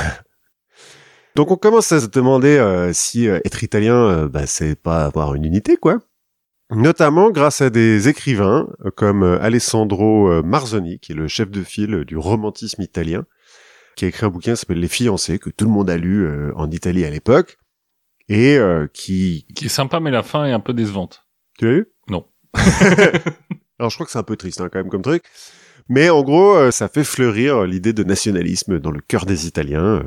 Donc 1.38 1.52
on 1.52 1.56
commence 1.56 1.92
à 1.92 2.00
se 2.00 2.08
demander 2.08 2.58
euh, 2.58 2.92
si 2.94 3.30
euh, 3.30 3.40
être 3.46 3.64
italien, 3.64 3.94
euh, 3.94 4.28
bah, 4.28 4.48
c'est 4.48 4.74
pas 4.76 5.06
avoir 5.06 5.36
une 5.36 5.46
unité, 5.46 5.78
quoi. 5.78 6.00
Notamment 6.72 7.30
grâce 7.30 7.62
à 7.62 7.70
des 7.70 8.08
écrivains 8.10 8.68
comme 8.96 9.22
Alessandro 9.24 10.44
Marzoni, 10.44 11.00
qui 11.00 11.12
est 11.12 11.16
le 11.16 11.28
chef 11.28 11.52
de 11.52 11.62
file 11.62 12.06
du 12.06 12.18
romantisme 12.18 12.82
italien, 12.82 13.26
qui 13.96 14.06
a 14.06 14.08
écrit 14.08 14.26
un 14.26 14.30
bouquin 14.30 14.54
qui 14.54 14.58
s'appelle 14.58 14.80
Les 14.80 14.88
fiancés, 14.88 15.38
que 15.38 15.52
tout 15.52 15.64
le 15.64 15.72
monde 15.72 15.90
a 15.92 15.96
lu 15.96 16.28
en 16.56 16.70
Italie 16.72 17.06
à 17.06 17.10
l'époque, 17.10 17.58
et 18.28 18.60
qui... 18.92 19.46
Qui 19.56 19.68
est 19.68 19.70
sympa, 19.70 20.02
mais 20.02 20.12
la 20.12 20.24
fin 20.24 20.44
est 20.44 20.52
un 20.52 20.60
peu 20.60 20.74
décevante. 20.74 21.26
Tu 21.58 21.68
l'as 21.68 21.72
lu 21.72 21.88
Non. 22.10 22.26
Alors 23.80 23.90
je 23.90 23.96
crois 23.96 24.06
que 24.06 24.12
c'est 24.12 24.20
un 24.20 24.24
peu 24.24 24.36
triste 24.36 24.60
hein, 24.60 24.68
quand 24.70 24.80
même 24.80 24.90
comme 24.90 25.04
truc. 25.04 25.24
Mais 25.88 26.10
en 26.10 26.22
gros, 26.22 26.70
ça 26.72 26.90
fait 26.90 27.06
fleurir 27.06 27.64
l'idée 27.64 27.94
de 27.94 28.04
nationalisme 28.04 28.78
dans 28.80 28.92
le 28.92 29.00
cœur 29.00 29.26
des 29.26 29.48
Italiens 29.48 30.04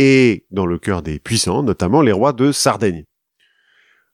et 0.00 0.46
dans 0.50 0.64
le 0.64 0.78
cœur 0.78 1.02
des 1.02 1.18
puissants, 1.18 1.62
notamment 1.62 2.00
les 2.00 2.10
rois 2.10 2.32
de 2.32 2.52
Sardaigne. 2.52 3.04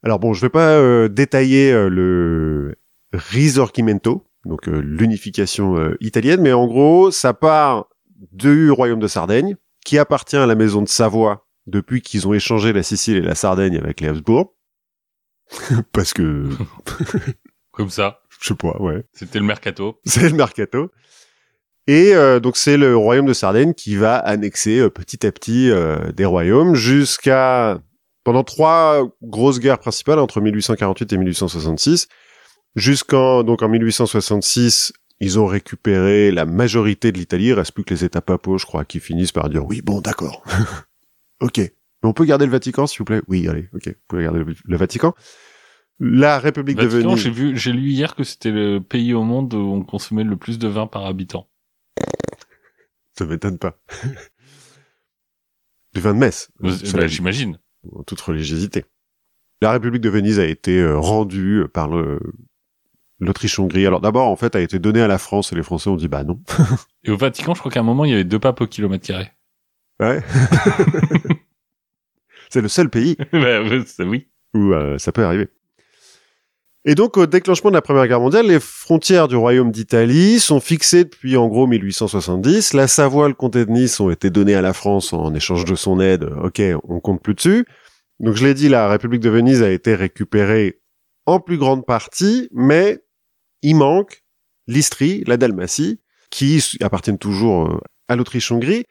Alors 0.03 0.19
bon, 0.19 0.33
je 0.33 0.41
vais 0.41 0.51
pas 0.51 0.71
euh, 0.71 1.09
détailler 1.09 1.73
euh, 1.73 1.89
le 1.89 2.75
risorgimento, 3.13 4.27
donc 4.45 4.69
euh, 4.69 4.81
l'unification 4.81 5.95
italienne, 6.01 6.41
mais 6.41 6.53
en 6.53 6.67
gros, 6.67 7.13
ça 7.13 7.35
part 7.35 7.87
du 8.33 8.73
royaume 8.73 8.99
de 8.99 9.07
Sardaigne, 9.07 9.57
qui 9.85 9.97
appartient 9.97 10.37
à 10.37 10.47
la 10.47 10.57
maison 10.57 10.83
de 10.83 10.89
Savoie 10.89 11.47
depuis 11.69 12.03
qu'ils 12.03 12.27
ont 12.27 12.35
échangé 12.35 12.73
la 12.73 12.83
Sicile 12.83 13.19
et 13.19 13.21
la 13.21 13.37
Sardaigne 13.37 13.77
avec 13.77 14.01
les 14.01 14.09
Habsbourg. 14.09 14.57
Parce 15.93 16.13
que... 16.13 16.49
Comme 17.71 17.91
ça. 17.91 18.23
Je 18.41 18.49
sais 18.49 18.55
pas, 18.55 18.77
ouais. 18.81 19.05
C'était 19.13 19.39
le 19.39 19.45
mercato. 19.45 20.01
C'est 20.05 20.31
le 20.31 20.37
mercato. 20.37 20.91
Et 21.87 22.15
euh, 22.15 22.41
donc 22.41 22.57
c'est 22.57 22.77
le 22.77 22.97
royaume 22.97 23.27
de 23.27 23.33
Sardaigne 23.33 23.73
qui 23.73 23.97
va 23.97 24.17
annexer 24.17 24.81
euh, 24.81 24.91
petit 24.91 25.25
à 25.27 25.33
petit 25.33 25.71
euh, 25.71 26.11
des 26.13 26.25
royaumes 26.25 26.75
jusqu'à 26.75 27.81
pendant 28.25 28.43
trois 28.43 29.09
grosses 29.23 29.61
guerres 29.61 29.79
principales 29.79 30.19
entre 30.19 30.41
1848 30.41 31.13
et 31.13 31.17
1866. 31.17 32.09
Jusqu'en 32.75 33.45
donc 33.45 33.63
en 33.63 33.69
1866, 33.69 34.93
ils 35.21 35.39
ont 35.39 35.47
récupéré 35.47 36.33
la 36.33 36.45
majorité 36.45 37.13
de 37.13 37.19
l'Italie. 37.19 37.47
Il 37.47 37.53
reste 37.53 37.73
plus 37.73 37.85
que 37.85 37.95
les 37.95 38.05
États 38.05 38.21
papaux, 38.21 38.59
je 38.59 38.67
crois, 38.67 38.85
qui 38.85 38.99
finissent 38.99 39.33
par 39.33 39.49
dire 39.49 39.65
oui, 39.65 39.81
bon, 39.81 40.01
d'accord, 40.01 40.43
ok. 41.41 41.59
Mais 41.59 42.11
on 42.11 42.13
peut 42.13 42.25
garder 42.25 42.45
le 42.45 42.53
Vatican, 42.53 42.87
s'il 42.87 42.99
vous 42.99 43.05
plaît? 43.05 43.23
Oui, 43.29 43.49
allez, 43.49 43.69
ok, 43.73 43.87
vous 43.87 43.95
pouvez 44.09 44.25
garder 44.25 44.41
le, 44.41 44.55
le 44.63 44.77
Vatican. 44.77 45.15
La 45.99 46.39
République 46.39 46.77
Vatican, 46.77 46.97
de 46.97 47.03
Venise. 47.03 47.23
J'ai 47.23 47.31
vu, 47.31 47.57
j'ai 47.57 47.73
lu 47.73 47.89
hier 47.89 48.15
que 48.15 48.25
c'était 48.25 48.51
le 48.51 48.81
pays 48.81 49.15
au 49.15 49.23
monde 49.23 49.55
où 49.55 49.73
on 49.73 49.83
consommait 49.83 50.25
le 50.25 50.37
plus 50.37 50.59
de 50.59 50.69
vin 50.69 50.87
par 50.87 51.07
habitant. 51.07 51.49
Ça 53.13 53.25
m'étonne 53.25 53.59
pas. 53.59 53.79
du 55.95 56.01
vin 56.01 56.15
de 56.15 56.19
Metz. 56.19 56.51
Bah, 56.61 57.07
J'imagine. 57.07 57.59
en 57.93 58.03
toute 58.03 58.21
religiosité. 58.21 58.85
La 59.63 59.73
République 59.73 60.03
de 60.03 60.11
Venise 60.11 60.39
a 60.39 60.45
été 60.45 60.79
euh, 60.81 60.99
rendue 60.99 61.65
par 61.73 61.89
le 61.89 62.21
l'Autriche-Hongrie. 63.21 63.87
Alors 63.87 64.01
d'abord, 64.03 64.29
en 64.29 64.37
fait, 64.37 64.55
a 64.57 64.61
été 64.61 64.79
donnée 64.79 65.01
à 65.01 65.09
la 65.09 65.17
France 65.19 65.53
et 65.53 65.57
les 65.57 65.63
Français 65.63 65.89
ont 65.89 65.97
dit 65.97 66.09
bah 66.09 66.25
non. 66.25 66.43
Et 67.05 67.11
au 67.11 67.17
Vatican, 67.17 67.55
je 67.55 67.61
crois 67.61 67.73
qu'à 67.73 67.81
un 67.81 67.85
moment, 67.85 68.05
il 68.05 68.11
y 68.11 68.15
avait 68.15 68.25
deux 68.25 68.39
papes 68.39 68.61
au 68.61 68.67
kilomètre 68.67 69.07
carré. 69.07 69.33
Ouais. 70.01 70.23
C'est 72.51 72.61
le 72.61 72.69
seul 72.69 72.91
pays 72.91 73.17
bah, 73.33 73.63
oui. 74.01 74.29
où 74.55 74.73
euh, 74.73 74.99
ça 74.99 75.13
peut 75.13 75.25
arriver. 75.25 75.49
Et 76.89 76.95
donc, 76.95 77.17
au 77.17 77.27
déclenchement 77.27 77.71
de 77.71 77.75
la 77.75 77.83
Première 77.83 78.07
Guerre 78.07 78.21
mondiale, 78.21 78.47
les 78.47 78.61
frontières 78.61 79.27
du 79.27 79.35
Royaume 79.35 79.73
d'Italie 79.73 80.39
sont 80.39 80.61
fixées 80.61 81.03
depuis 81.03 81.37
en 81.37 81.49
gros 81.49 81.67
1870. 81.67 82.75
La 82.75 82.87
Savoie, 82.87 83.27
le 83.27 83.35
comté 83.35 83.67
de 83.67 83.73
Nice 83.73 83.99
ont 83.99 84.09
été 84.09 84.31
donnés 84.31 84.55
à 84.55 84.63
la 84.63 84.73
France 84.73 85.13
en 85.13 85.35
échange 85.35 85.65
de 85.65 85.75
son 85.75 85.99
aide. 85.99 86.31
Ok, 86.45 86.63
on 86.85 87.01
compte 87.01 87.21
plus 87.21 87.35
dessus. 87.35 87.67
Donc, 88.21 88.37
je 88.37 88.47
l'ai 88.47 88.55
dit, 88.55 88.69
la 88.69 88.87
République 88.87 89.21
de 89.21 89.31
Venise 89.31 89.65
a 89.65 89.71
été 89.71 89.97
récupérée 89.97 90.81
en 91.27 91.41
plus 91.41 91.59
grande 91.59 91.85
partie, 91.85 92.49
mais 92.53 93.01
il 93.63 93.75
manque 93.75 94.23
l'Istrie, 94.69 95.25
la 95.27 95.37
Dalmatie, 95.37 95.99
qui 96.31 96.63
appartiennent 96.81 97.19
toujours 97.19 97.67
euh, 97.67 97.81
à 98.07 98.15
l'Autriche-Hongrie. 98.15 98.85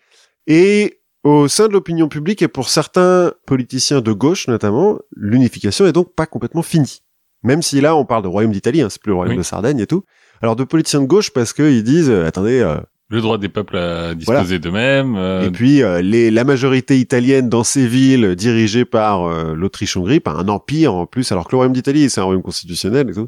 Et 0.48 1.00
au 1.24 1.48
sein 1.48 1.70
de 1.70 1.74
l'opinion 1.74 2.10
publique 2.10 2.42
et 2.42 2.50
pour 2.50 2.68
certains 2.68 3.32
politiciens 3.48 4.02
de 4.02 4.12
gauche 4.12 4.50
notamment, 4.50 5.00
l'unification 5.16 5.86
est 5.86 5.94
donc 5.94 6.14
pas 6.14 6.26
complètement 6.26 6.62
finie. 6.62 7.05
Même 7.46 7.62
si 7.62 7.80
là, 7.82 7.96
on 7.96 8.04
parle 8.06 8.24
de 8.24 8.28
royaume 8.28 8.52
d'Italie, 8.52 8.82
hein, 8.82 8.90
c'est 8.90 9.02
plus 9.02 9.10
le 9.12 9.16
royaume 9.16 9.34
Oui. 9.34 9.38
de 9.38 9.44
Sardaigne 9.44 9.80
et 9.80 9.88
tout. 9.88 10.04
Alors 10.42 10.56
de 10.56 10.64
politiciens 10.66 11.02
de 11.02 11.06
gauche 11.06 11.32
parce 11.32 11.54
qu'ils 11.54 11.84
disent, 11.84 12.10
euh, 12.10 12.26
attendez, 12.26 12.60
euh, 12.60 12.76
Le 13.10 13.22
droit 13.22 13.38
des 13.38 13.48
peuples 13.50 13.78
à 13.78 14.14
disposer 14.16 14.60
d'eux-mêmes. 14.60 15.16
euh, 15.16 15.44
et 15.48 15.52
puis 15.52 15.82
euh, 15.82 16.02
les, 16.02 16.30
la 16.32 16.44
majorité 16.44 17.00
italienne 17.00 17.48
dans 17.50 17.64
ces 17.64 17.88
villes 17.88 18.36
dirigées 18.36 18.84
par 18.86 19.24
euh, 19.26 19.54
l'Autriche-Hongrie, 19.56 20.20
par 20.20 20.40
un 20.40 20.48
empire 20.50 20.94
en 20.96 21.06
plus, 21.06 21.32
alors 21.32 21.46
que 21.46 21.52
le 21.52 21.58
royaume 21.58 21.74
d'Italie 21.74 22.10
c'est 22.10 22.20
un 22.20 22.26
royaume 22.26 22.42
constitutionnel 22.44 23.10
et 23.10 23.14
tout, 23.14 23.28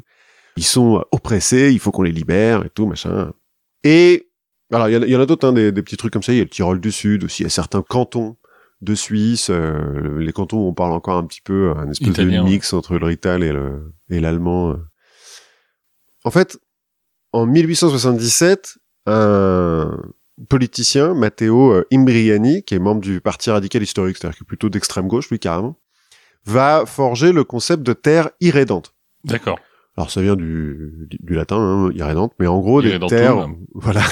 ils 0.56 0.64
sont 0.64 1.02
oppressés, 1.12 1.70
il 1.72 1.78
faut 1.78 1.92
qu'on 1.92 2.02
les 2.02 2.12
libère 2.12 2.64
et 2.66 2.70
tout 2.70 2.86
machin. 2.86 3.32
Et 3.84 4.28
alors 4.72 4.88
il 4.88 4.94
y 4.94 4.96
en 4.96 5.02
a, 5.02 5.06
il 5.06 5.12
y 5.12 5.16
en 5.16 5.20
a 5.20 5.26
d'autres, 5.26 5.46
hein, 5.48 5.52
des, 5.52 5.70
des 5.72 5.82
petits 5.82 5.96
trucs 5.96 6.12
comme 6.12 6.22
ça. 6.24 6.32
Il 6.32 6.36
y 6.38 6.40
a 6.40 6.44
le 6.44 6.50
Tyrol 6.50 6.80
du 6.80 6.90
Sud 6.92 7.24
aussi, 7.24 7.42
il 7.42 7.46
y 7.46 7.46
a 7.46 7.50
certains 7.50 7.82
cantons 7.82 8.36
de 8.80 8.94
Suisse, 8.94 9.48
euh, 9.50 10.18
les 10.20 10.32
cantons 10.32 10.58
où 10.58 10.68
on 10.68 10.74
parle 10.74 10.92
encore 10.92 11.16
un 11.16 11.26
petit 11.26 11.40
peu 11.40 11.72
un 11.76 11.90
espèce 11.90 12.08
Italien, 12.08 12.44
de 12.44 12.48
mix 12.48 12.72
entre 12.72 12.96
le 12.96 13.06
rital 13.06 13.42
et 13.42 13.52
le 13.52 13.92
et 14.08 14.20
l'allemand. 14.20 14.70
euh. 14.70 14.76
En 16.24 16.30
fait, 16.30 16.58
en 17.32 17.46
1877, 17.46 18.78
un 19.06 19.98
politicien, 20.48 21.14
Matteo 21.14 21.72
euh, 21.72 21.86
Imbriani, 21.92 22.62
qui 22.62 22.74
est 22.74 22.78
membre 22.78 23.00
du 23.00 23.20
Parti 23.20 23.50
radical 23.50 23.82
historique, 23.82 24.16
c'est-à-dire 24.18 24.44
plutôt 24.46 24.68
d'extrême 24.68 25.08
gauche, 25.08 25.30
lui, 25.30 25.38
carrément, 25.38 25.78
va 26.44 26.84
forger 26.86 27.32
le 27.32 27.44
concept 27.44 27.82
de 27.82 27.92
terre 27.92 28.30
irrédente. 28.40 28.94
D'accord. 29.24 29.58
Alors, 29.96 30.10
ça 30.10 30.22
vient 30.22 30.36
du, 30.36 31.08
du, 31.10 31.18
du 31.20 31.34
latin, 31.34 31.56
hein, 31.56 31.90
irrédente, 31.92 32.32
mais 32.38 32.46
en 32.46 32.60
gros, 32.60 32.80
des 32.82 33.00
terres, 33.08 33.48
voilà, 33.74 34.04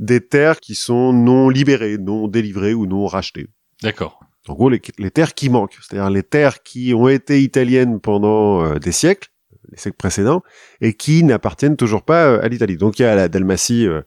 des 0.00 0.20
terres 0.20 0.58
qui 0.58 0.74
sont 0.74 1.12
non 1.12 1.48
libérées, 1.48 1.96
non 1.98 2.26
délivrées 2.26 2.74
ou 2.74 2.86
non 2.86 3.06
rachetées. 3.06 3.46
D'accord. 3.86 4.18
En 4.48 4.54
gros, 4.54 4.68
les, 4.68 4.82
les 4.98 5.12
terres 5.12 5.32
qui 5.32 5.48
manquent, 5.48 5.78
c'est-à-dire 5.80 6.10
les 6.10 6.24
terres 6.24 6.64
qui 6.64 6.92
ont 6.92 7.06
été 7.08 7.40
italiennes 7.40 8.00
pendant 8.00 8.64
euh, 8.64 8.78
des 8.80 8.90
siècles, 8.90 9.28
les 9.70 9.78
siècles 9.78 9.96
précédents, 9.96 10.42
et 10.80 10.94
qui 10.94 11.22
n'appartiennent 11.22 11.76
toujours 11.76 12.02
pas 12.02 12.26
euh, 12.26 12.44
à 12.44 12.48
l'Italie. 12.48 12.76
Donc 12.76 12.98
il 12.98 13.02
y 13.02 13.04
a 13.04 13.14
la 13.14 13.28
Dalmatie, 13.28 13.86
euh, 13.86 14.02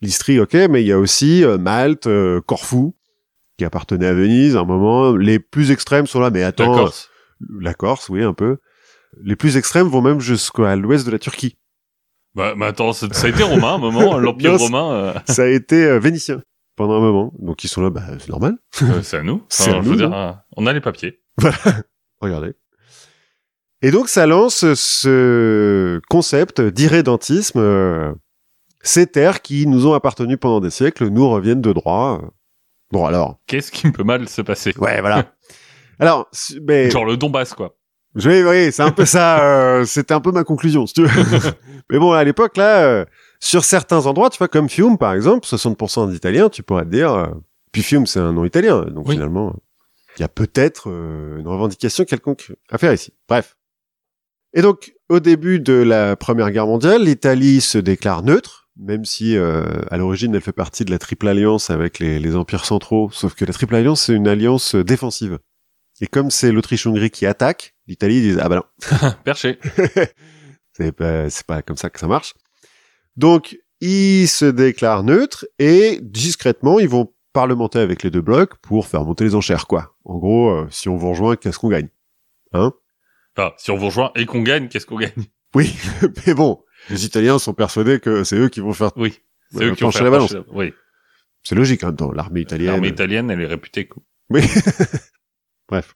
l'Istrie, 0.00 0.38
ok, 0.38 0.54
mais 0.70 0.82
il 0.82 0.86
y 0.86 0.92
a 0.92 1.00
aussi 1.00 1.42
euh, 1.44 1.58
Malte, 1.58 2.06
euh, 2.06 2.40
Corfou, 2.42 2.94
qui 3.58 3.64
appartenait 3.64 4.06
à 4.06 4.14
Venise 4.14 4.54
à 4.54 4.60
un 4.60 4.64
moment. 4.64 5.16
Les 5.16 5.40
plus 5.40 5.72
extrêmes 5.72 6.06
sont 6.06 6.20
là, 6.20 6.30
mais 6.30 6.44
attends, 6.44 6.86
euh, 6.86 6.90
la 7.58 7.74
Corse, 7.74 8.08
oui, 8.08 8.22
un 8.22 8.34
peu. 8.34 8.58
Les 9.20 9.34
plus 9.34 9.56
extrêmes 9.56 9.88
vont 9.88 10.00
même 10.00 10.20
jusqu'à 10.20 10.76
l'ouest 10.76 11.04
de 11.06 11.10
la 11.10 11.18
Turquie. 11.18 11.56
Bah, 12.36 12.54
mais 12.56 12.66
attends, 12.66 12.92
ça, 12.92 13.08
ça 13.10 13.26
a 13.26 13.30
été 13.30 13.42
romain 13.42 13.72
à 13.72 13.74
un 13.74 13.78
moment, 13.78 14.16
l'Empire 14.16 14.56
romain, 14.58 14.92
euh, 14.92 15.14
Ça 15.26 15.42
a 15.42 15.46
été 15.46 15.84
euh, 15.86 15.98
vénitien 15.98 16.40
pendant 16.76 16.94
un 16.96 17.00
moment. 17.00 17.32
Donc 17.38 17.64
ils 17.64 17.68
sont 17.68 17.82
là, 17.82 17.90
bah 17.90 18.02
c'est 18.18 18.28
normal. 18.28 18.56
euh, 18.82 19.02
c'est 19.02 19.18
à 19.18 19.22
nous. 19.22 19.42
C'est 19.48 19.70
à 19.70 19.74
je 19.74 19.78
nous, 19.86 19.90
veux 19.90 19.96
dire, 19.96 20.10
non 20.10 20.16
euh, 20.16 20.32
on 20.56 20.66
a 20.66 20.72
les 20.72 20.80
papiers. 20.80 21.20
Regardez. 22.20 22.54
Et 23.82 23.90
donc 23.90 24.08
ça 24.08 24.26
lance 24.26 24.64
ce 24.74 26.00
concept 26.08 26.60
d'irrédentisme. 26.60 27.58
euh, 27.58 28.12
ces 28.82 29.06
terres 29.06 29.40
qui 29.42 29.66
nous 29.66 29.86
ont 29.86 29.94
appartenu 29.94 30.36
pendant 30.36 30.60
des 30.60 30.70
siècles 30.70 31.08
nous 31.08 31.28
reviennent 31.28 31.62
de 31.62 31.72
droit. 31.72 32.20
Bon 32.92 33.06
alors, 33.06 33.38
Qu'est-ce 33.46 33.72
qui 33.72 33.90
peut 33.90 34.04
mal 34.04 34.28
se 34.28 34.42
passer? 34.42 34.72
Ouais 34.78 35.00
voilà. 35.00 35.32
alors, 35.98 36.28
mais 36.62 36.90
Genre 36.90 37.04
le 37.04 37.16
Donbass, 37.16 37.54
quoi. 37.54 37.76
je 38.14 38.28
oui, 38.30 38.72
c'est 38.72 38.82
un 38.82 38.90
peu 38.92 39.04
ça. 39.06 39.42
euh, 39.44 39.84
C'était 39.84 40.14
un 40.14 40.20
peu 40.20 40.32
ma 40.32 40.44
conclusion, 40.44 40.86
si 40.86 40.94
tu 40.94 41.04
veux. 41.06 41.50
mais 41.90 41.98
bon, 41.98 42.12
à 42.12 42.22
l'époque 42.24 42.56
là, 42.56 43.06
sur 43.44 43.64
certains 43.64 44.06
endroits, 44.06 44.30
tu 44.30 44.38
vois, 44.38 44.48
comme 44.48 44.68
Fiume 44.68 44.96
par 44.98 45.12
exemple, 45.12 45.46
60% 45.46 46.10
d'Italiens, 46.10 46.48
tu 46.48 46.62
pourrais 46.62 46.84
te 46.84 46.90
dire. 46.90 47.12
euh, 47.12 47.26
puis 47.72 47.82
Fiume, 47.82 48.06
c'est 48.06 48.20
un 48.20 48.32
nom 48.32 48.44
italien, 48.44 48.82
donc 48.86 49.08
Oui. 49.08 49.14
finalement, 49.14 49.54
il 50.16 50.22
y 50.22 50.24
a 50.24 50.28
peut-être 50.28 50.88
euh, 50.90 51.38
une 51.38 51.48
revendication 51.48 52.04
quelconque 52.04 52.52
à 52.70 52.78
faire 52.78 52.92
ici. 52.92 53.12
Bref. 53.28 53.56
Et 54.54 54.62
donc, 54.62 54.94
au 55.08 55.18
début 55.20 55.58
de 55.60 55.72
la 55.72 56.14
Première 56.16 56.50
Guerre 56.52 56.66
mondiale, 56.68 57.02
l'Italie 57.02 57.60
se 57.60 57.76
déclare 57.78 58.22
neutre, 58.22 58.68
même 58.76 59.04
si 59.04 59.36
euh, 59.36 59.64
à 59.90 59.96
l'origine 59.98 60.34
elle 60.34 60.40
fait 60.40 60.52
partie 60.52 60.84
de 60.84 60.90
la 60.92 60.98
Triple 60.98 61.26
Alliance 61.28 61.68
avec 61.70 61.98
les, 61.98 62.18
les 62.20 62.36
empires 62.36 62.64
centraux. 62.64 63.10
Sauf 63.12 63.34
que 63.34 63.44
la 63.44 63.52
Triple 63.52 63.74
Alliance 63.74 64.02
c'est 64.02 64.14
une 64.14 64.28
alliance 64.28 64.76
euh, 64.76 64.84
défensive. 64.84 65.38
Et 66.00 66.06
comme 66.06 66.30
c'est 66.30 66.50
l'Autriche-Hongrie 66.52 67.10
qui 67.10 67.26
attaque, 67.26 67.74
l'Italie 67.88 68.20
dit 68.20 68.36
ah 68.40 68.48
bah 68.48 68.56
non, 68.56 69.10
Perché. 69.24 69.58
c'est 70.72 70.92
pas, 70.92 71.28
c'est 71.30 71.46
pas 71.46 71.62
comme 71.62 71.76
ça 71.76 71.90
que 71.90 71.98
ça 72.00 72.06
marche. 72.06 72.34
Donc, 73.16 73.58
ils 73.80 74.26
se 74.28 74.44
déclarent 74.44 75.02
neutres 75.04 75.46
et 75.58 75.98
discrètement, 76.02 76.78
ils 76.78 76.88
vont 76.88 77.12
parlementer 77.32 77.78
avec 77.78 78.02
les 78.02 78.10
deux 78.10 78.20
blocs 78.20 78.56
pour 78.58 78.86
faire 78.86 79.04
monter 79.04 79.24
les 79.24 79.34
enchères, 79.34 79.66
quoi. 79.66 79.96
En 80.04 80.18
gros, 80.18 80.50
euh, 80.50 80.66
si 80.70 80.88
on 80.88 80.96
vous 80.96 81.10
rejoint, 81.10 81.36
qu'est-ce 81.36 81.58
qu'on 81.58 81.68
gagne? 81.68 81.88
Hein? 82.52 82.72
Enfin, 83.36 83.52
si 83.58 83.70
on 83.70 83.76
vous 83.76 83.86
rejoint 83.86 84.12
et 84.14 84.26
qu'on 84.26 84.42
gagne, 84.42 84.68
qu'est-ce 84.68 84.86
qu'on 84.86 84.98
gagne? 84.98 85.12
Oui, 85.54 85.74
mais 86.26 86.34
bon, 86.34 86.62
les 86.90 87.04
Italiens 87.04 87.38
sont 87.38 87.54
persuadés 87.54 87.98
que 88.00 88.24
c'est 88.24 88.36
eux 88.36 88.48
qui 88.48 88.60
vont 88.60 88.72
faire... 88.72 88.90
Oui. 88.96 89.20
C'est 89.50 89.64
eux 89.64 89.74
qui 89.74 89.84
ont 89.84 89.88
pencher 89.88 89.98
fait 89.98 90.04
la 90.04 90.10
balance. 90.10 90.32
pencher 90.32 90.44
la- 90.48 90.56
Oui. 90.56 90.72
C'est 91.42 91.54
logique, 91.54 91.84
hein, 91.84 91.92
dans 91.92 92.10
l'armée 92.10 92.40
italienne. 92.40 92.68
L'armée 92.72 92.88
italienne, 92.88 93.30
elle 93.30 93.40
est 93.40 93.46
réputée. 93.46 93.88
Oui. 94.30 94.40
Bref. 95.68 95.94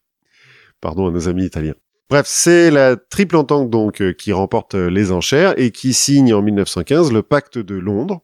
Pardon 0.81 1.09
à 1.09 1.11
nos 1.11 1.29
amis 1.29 1.45
italiens. 1.47 1.75
Bref, 2.11 2.27
c'est 2.27 2.71
la 2.71 2.97
triple 2.97 3.37
entente 3.37 3.71
donc 3.71 4.01
euh, 4.01 4.13
qui 4.13 4.33
remporte 4.33 4.75
euh, 4.75 4.89
les 4.89 5.13
enchères 5.13 5.55
et 5.59 5.71
qui 5.71 5.93
signe 5.93 6.33
en 6.33 6.43
1915 6.43 7.13
le 7.13 7.23
pacte 7.23 7.59
de 7.59 7.75
Londres 7.75 8.23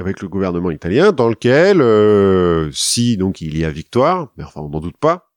avec 0.00 0.20
le 0.20 0.28
gouvernement 0.28 0.70
italien 0.70 1.12
dans 1.12 1.28
lequel 1.28 1.80
euh, 1.80 2.70
si 2.72 3.16
donc 3.16 3.40
il 3.40 3.58
y 3.58 3.64
a 3.64 3.70
victoire, 3.70 4.32
mais 4.36 4.44
enfin 4.44 4.60
on 4.60 4.68
n'en 4.68 4.80
doute 4.80 4.96
pas, 4.96 5.30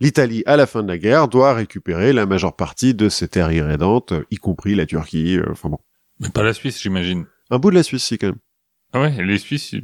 l'Italie 0.00 0.42
à 0.46 0.56
la 0.56 0.66
fin 0.66 0.82
de 0.82 0.88
la 0.88 0.98
guerre 0.98 1.28
doit 1.28 1.54
récupérer 1.54 2.12
la 2.12 2.26
majeure 2.26 2.56
partie 2.56 2.94
de 2.94 3.08
ses 3.08 3.28
terres 3.28 3.52
irrédentes, 3.52 4.12
euh, 4.12 4.24
y 4.30 4.36
compris 4.36 4.74
la 4.74 4.86
Turquie, 4.86 5.36
euh, 5.38 5.50
enfin 5.50 5.68
bon. 5.68 5.78
Mais 6.20 6.30
pas 6.30 6.42
la 6.42 6.54
Suisse, 6.54 6.80
j'imagine. 6.80 7.26
Un 7.50 7.58
bout 7.58 7.70
de 7.70 7.76
la 7.76 7.82
Suisse 7.82 8.04
si 8.04 8.18
quand 8.18 8.28
même. 8.28 8.38
Ah 8.92 9.00
ouais, 9.02 9.24
les 9.24 9.38
Suisses, 9.38 9.74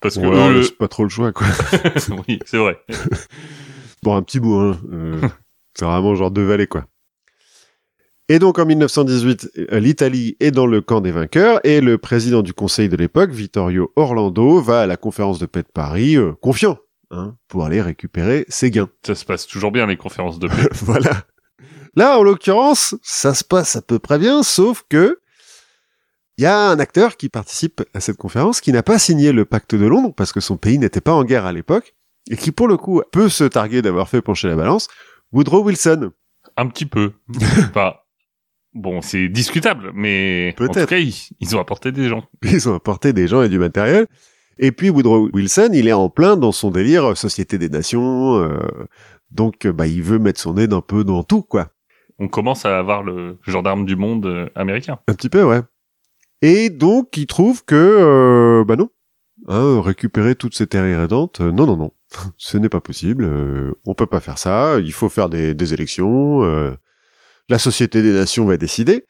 parce 0.00 0.16
que 0.16 0.20
Ouais, 0.20 0.36
on 0.36 0.50
eux, 0.50 0.58
laisse 0.58 0.70
pas 0.70 0.88
trop 0.88 1.04
le 1.04 1.08
choix 1.08 1.32
quoi. 1.32 1.46
oui, 2.28 2.38
c'est 2.44 2.58
vrai. 2.58 2.78
Bon, 4.02 4.14
un 4.16 4.22
petit 4.22 4.38
bout, 4.38 4.58
hein. 4.58 4.78
Euh, 4.92 5.18
c'est 5.74 5.84
vraiment 5.84 6.14
genre 6.14 6.30
deux 6.30 6.44
vallées, 6.44 6.66
quoi. 6.66 6.86
Et 8.30 8.38
donc, 8.38 8.58
en 8.58 8.64
1918, 8.64 9.50
euh, 9.72 9.80
l'Italie 9.80 10.36
est 10.40 10.50
dans 10.50 10.66
le 10.66 10.80
camp 10.80 11.02
des 11.02 11.12
vainqueurs 11.12 11.60
et 11.62 11.82
le 11.82 11.98
président 11.98 12.42
du 12.42 12.54
conseil 12.54 12.88
de 12.88 12.96
l'époque, 12.96 13.30
Vittorio 13.30 13.92
Orlando, 13.96 14.62
va 14.62 14.80
à 14.82 14.86
la 14.86 14.96
conférence 14.96 15.38
de 15.38 15.46
paix 15.46 15.62
de 15.62 15.68
Paris, 15.68 16.16
euh, 16.16 16.32
confiant, 16.40 16.78
hein, 17.10 17.36
pour 17.48 17.66
aller 17.66 17.82
récupérer 17.82 18.46
ses 18.48 18.70
gains. 18.70 18.88
Ça 19.06 19.14
se 19.14 19.26
passe 19.26 19.46
toujours 19.46 19.72
bien 19.72 19.86
les 19.86 19.98
conférences 19.98 20.38
de 20.38 20.48
paix. 20.48 20.68
voilà. 20.72 21.24
Là, 21.96 22.18
en 22.18 22.22
l'occurrence, 22.22 22.94
ça 23.02 23.34
se 23.34 23.44
passe 23.44 23.76
à 23.76 23.82
peu 23.82 23.98
près 23.98 24.18
bien, 24.18 24.42
sauf 24.42 24.84
que 24.88 25.20
il 26.38 26.42
y 26.42 26.46
a 26.46 26.70
un 26.70 26.80
acteur 26.80 27.16
qui 27.16 27.28
participe 27.28 27.82
à 27.94 28.00
cette 28.00 28.16
conférence 28.16 28.60
qui 28.60 28.72
n'a 28.72 28.82
pas 28.82 28.98
signé 28.98 29.30
le 29.30 29.44
pacte 29.44 29.76
de 29.76 29.86
Londres 29.86 30.12
parce 30.16 30.32
que 30.32 30.40
son 30.40 30.56
pays 30.56 30.78
n'était 30.78 31.00
pas 31.00 31.12
en 31.12 31.22
guerre 31.22 31.44
à 31.44 31.52
l'époque 31.52 31.94
et 32.28 32.36
qui, 32.36 32.50
pour 32.50 32.66
le 32.66 32.76
coup, 32.76 33.02
peut 33.12 33.28
se 33.28 33.44
targuer 33.44 33.82
d'avoir 33.82 34.08
fait 34.08 34.22
pencher 34.22 34.48
la 34.48 34.56
balance. 34.56 34.88
Woodrow 35.34 35.64
Wilson. 35.64 36.12
Un 36.56 36.66
petit 36.68 36.86
peu. 36.86 37.12
Enfin, 37.70 37.94
bon, 38.72 39.02
c'est 39.02 39.28
discutable, 39.28 39.90
mais 39.94 40.52
en 40.54 40.56
Peut-être. 40.56 40.80
tout 40.82 40.86
cas, 40.86 40.98
ils, 40.98 41.14
ils 41.40 41.56
ont 41.56 41.60
apporté 41.60 41.92
des 41.92 42.08
gens. 42.08 42.24
Ils 42.42 42.68
ont 42.68 42.74
apporté 42.74 43.12
des 43.12 43.26
gens 43.28 43.42
et 43.42 43.48
du 43.48 43.58
matériel. 43.58 44.06
Et 44.58 44.70
puis 44.70 44.88
Woodrow 44.90 45.28
Wilson, 45.32 45.70
il 45.72 45.88
est 45.88 45.92
en 45.92 46.08
plein 46.08 46.36
dans 46.36 46.52
son 46.52 46.70
délire 46.70 47.04
euh, 47.10 47.14
Société 47.16 47.58
des 47.58 47.68
Nations. 47.68 48.36
euh, 48.38 48.58
donc, 49.32 49.66
euh, 49.66 49.72
bah, 49.72 49.86
il 49.88 50.02
veut 50.02 50.20
mettre 50.20 50.40
son 50.40 50.54
nez 50.54 50.68
un 50.72 50.80
peu 50.80 51.02
dans 51.02 51.24
tout, 51.24 51.42
quoi. 51.42 51.70
On 52.20 52.28
commence 52.28 52.64
à 52.64 52.78
avoir 52.78 53.02
le 53.02 53.38
gendarme 53.42 53.84
du 53.84 53.96
monde 53.96 54.26
euh, 54.26 54.48
américain. 54.54 55.00
Un 55.08 55.14
petit 55.14 55.28
peu, 55.28 55.42
ouais. 55.42 55.60
Et 56.42 56.70
donc, 56.70 57.16
il 57.16 57.26
trouve 57.26 57.64
que, 57.64 57.74
euh, 57.74 58.64
bah 58.64 58.76
non, 58.76 58.90
hein, 59.48 59.80
récupérer 59.82 60.36
toutes 60.36 60.54
ces 60.54 60.68
terres 60.68 60.86
irrédentes, 60.86 61.40
euh, 61.40 61.50
non, 61.50 61.66
non, 61.66 61.76
non. 61.76 61.90
Ce 62.36 62.58
n'est 62.58 62.68
pas 62.68 62.80
possible, 62.80 63.24
euh, 63.24 63.72
on 63.84 63.94
peut 63.94 64.06
pas 64.06 64.20
faire 64.20 64.38
ça, 64.38 64.78
il 64.80 64.92
faut 64.92 65.08
faire 65.08 65.28
des, 65.28 65.54
des 65.54 65.74
élections, 65.74 66.42
euh, 66.44 66.72
la 67.48 67.58
Société 67.58 68.02
des 68.02 68.12
Nations 68.12 68.44
va 68.44 68.56
décider. 68.56 69.04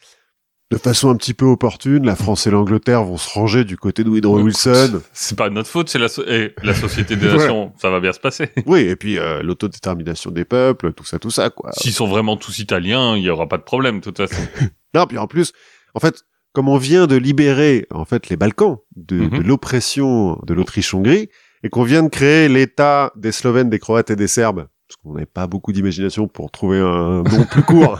De 0.70 0.78
façon 0.78 1.10
un 1.10 1.16
petit 1.16 1.34
peu 1.34 1.44
opportune, 1.44 2.06
la 2.06 2.16
France 2.16 2.46
et 2.46 2.50
l'Angleterre 2.50 3.04
vont 3.04 3.18
se 3.18 3.28
ranger 3.30 3.64
du 3.64 3.76
côté 3.76 4.02
de 4.02 4.08
Woodrow 4.08 4.40
Wilson. 4.40 5.02
C'est 5.12 5.36
pas 5.36 5.50
notre 5.50 5.68
faute, 5.68 5.88
c'est 5.90 5.98
la, 5.98 6.08
so- 6.08 6.24
la 6.62 6.74
Société 6.80 7.16
des 7.16 7.26
Ouais. 7.26 7.36
Nations, 7.36 7.72
ça 7.78 7.90
va 7.90 8.00
bien 8.00 8.12
se 8.12 8.18
passer. 8.18 8.48
Oui, 8.66 8.80
et 8.80 8.96
puis 8.96 9.18
euh, 9.18 9.42
l'autodétermination 9.42 10.30
des 10.30 10.44
peuples, 10.46 10.92
tout 10.94 11.04
ça, 11.04 11.18
tout 11.18 11.30
ça, 11.30 11.50
quoi. 11.50 11.70
S'ils 11.72 11.92
sont 11.92 12.08
vraiment 12.08 12.36
tous 12.38 12.58
italiens, 12.58 13.14
il 13.16 13.22
y 13.22 13.30
aura 13.30 13.46
pas 13.46 13.58
de 13.58 13.62
problème, 13.62 13.98
de 14.00 14.04
toute 14.04 14.16
façon. 14.16 14.42
Non, 14.94 15.06
puis 15.06 15.18
en 15.18 15.26
plus, 15.26 15.52
en 15.94 16.00
fait, 16.00 16.22
comme 16.52 16.68
on 16.68 16.78
vient 16.78 17.06
de 17.06 17.16
libérer 17.16 17.86
en 17.90 18.04
fait 18.04 18.28
les 18.28 18.36
Balkans 18.36 18.78
de, 18.96 19.16
Mhm. 19.16 19.30
de 19.38 19.42
l'oppression 19.42 20.40
de 20.46 20.54
l'Autriche-Hongrie 20.54 21.28
et 21.64 21.70
qu'on 21.70 21.82
vient 21.82 22.02
de 22.04 22.08
créer 22.08 22.48
l'État 22.48 23.10
des 23.16 23.32
Slovènes, 23.32 23.70
des 23.70 23.80
Croates 23.80 24.10
et 24.10 24.16
des 24.16 24.28
Serbes, 24.28 24.68
parce 24.86 24.96
qu'on 25.02 25.14
n'avait 25.14 25.26
pas 25.26 25.46
beaucoup 25.48 25.72
d'imagination 25.72 26.28
pour 26.28 26.50
trouver 26.52 26.78
un 26.78 27.22
nom 27.22 27.44
plus 27.50 27.62
court. 27.62 27.98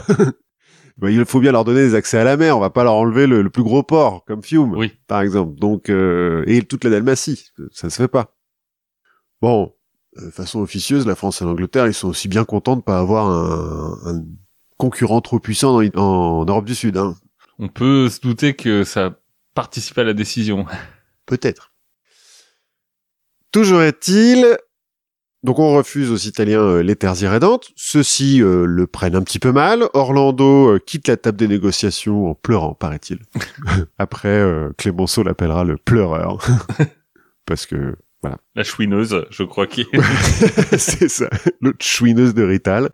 ben, 0.97 1.09
il 1.09 1.25
faut 1.25 1.39
bien 1.41 1.51
leur 1.51 1.65
donner 1.65 1.81
des 1.81 1.95
accès 1.95 2.17
à 2.17 2.23
la 2.23 2.37
mer. 2.37 2.55
On 2.57 2.61
va 2.61 2.69
pas 2.69 2.83
leur 2.85 2.93
enlever 2.93 3.27
le, 3.27 3.41
le 3.41 3.49
plus 3.49 3.63
gros 3.63 3.83
port 3.83 4.23
comme 4.25 4.41
Fiume, 4.43 4.71
Oui. 4.77 4.93
par 5.07 5.19
exemple. 5.21 5.59
Donc 5.59 5.89
euh, 5.89 6.43
et 6.47 6.61
toute 6.61 6.83
la 6.85 6.89
Dalmatie, 6.91 7.49
ça 7.71 7.89
se 7.89 7.97
fait 8.01 8.07
pas. 8.07 8.35
Bon, 9.41 9.73
euh, 10.17 10.27
de 10.27 10.31
façon 10.31 10.61
officieuse, 10.61 11.05
la 11.05 11.15
France 11.15 11.41
et 11.41 11.45
l'Angleterre, 11.45 11.87
ils 11.87 11.93
sont 11.93 12.07
aussi 12.07 12.27
bien 12.27 12.45
contents 12.45 12.75
de 12.77 12.81
pas 12.81 12.99
avoir 12.99 13.27
un, 13.29 13.97
un 14.13 14.23
concurrent 14.77 15.21
trop 15.21 15.39
puissant 15.39 15.81
dans- 15.81 16.39
en 16.41 16.45
Europe 16.45 16.65
du 16.65 16.75
Sud. 16.75 16.97
Hein. 16.97 17.15
On 17.59 17.67
peut 17.67 18.09
se 18.09 18.19
douter 18.21 18.53
que 18.53 18.83
ça 18.83 19.17
participe 19.53 19.97
à 19.97 20.03
la 20.03 20.13
décision. 20.13 20.65
Peut-être. 21.25 21.71
Toujours 23.55 23.83
est-il, 23.83 24.57
donc 25.43 25.59
on 25.59 25.73
refuse 25.73 26.11
aux 26.11 26.17
Italiens 26.17 26.59
euh, 26.59 26.83
les 26.83 26.97
terres 26.97 27.15
irrédentes. 27.23 27.71
Ceux-ci 27.77 28.41
euh, 28.41 28.65
le 28.65 28.85
prennent 28.85 29.15
un 29.15 29.21
petit 29.21 29.39
peu 29.39 29.53
mal. 29.53 29.85
Orlando 29.93 30.73
euh, 30.73 30.79
quitte 30.85 31.07
la 31.07 31.15
table 31.15 31.37
des 31.37 31.47
négociations 31.47 32.29
en 32.29 32.35
pleurant, 32.35 32.73
paraît-il. 32.73 33.19
Après, 33.97 34.27
euh, 34.27 34.73
Clémenceau 34.77 35.23
l'appellera 35.23 35.63
le 35.63 35.77
pleureur. 35.77 36.45
Parce 37.45 37.65
que, 37.65 37.95
La 38.55 38.65
chouineuse, 38.65 39.25
je 39.29 39.43
crois 39.43 39.67
qu'il 39.67 39.87
c'est 40.77 41.07
ça, 41.07 41.29
l'autre 41.61 41.77
chouineuse 41.79 42.33
de 42.33 42.43
Rital. 42.43 42.89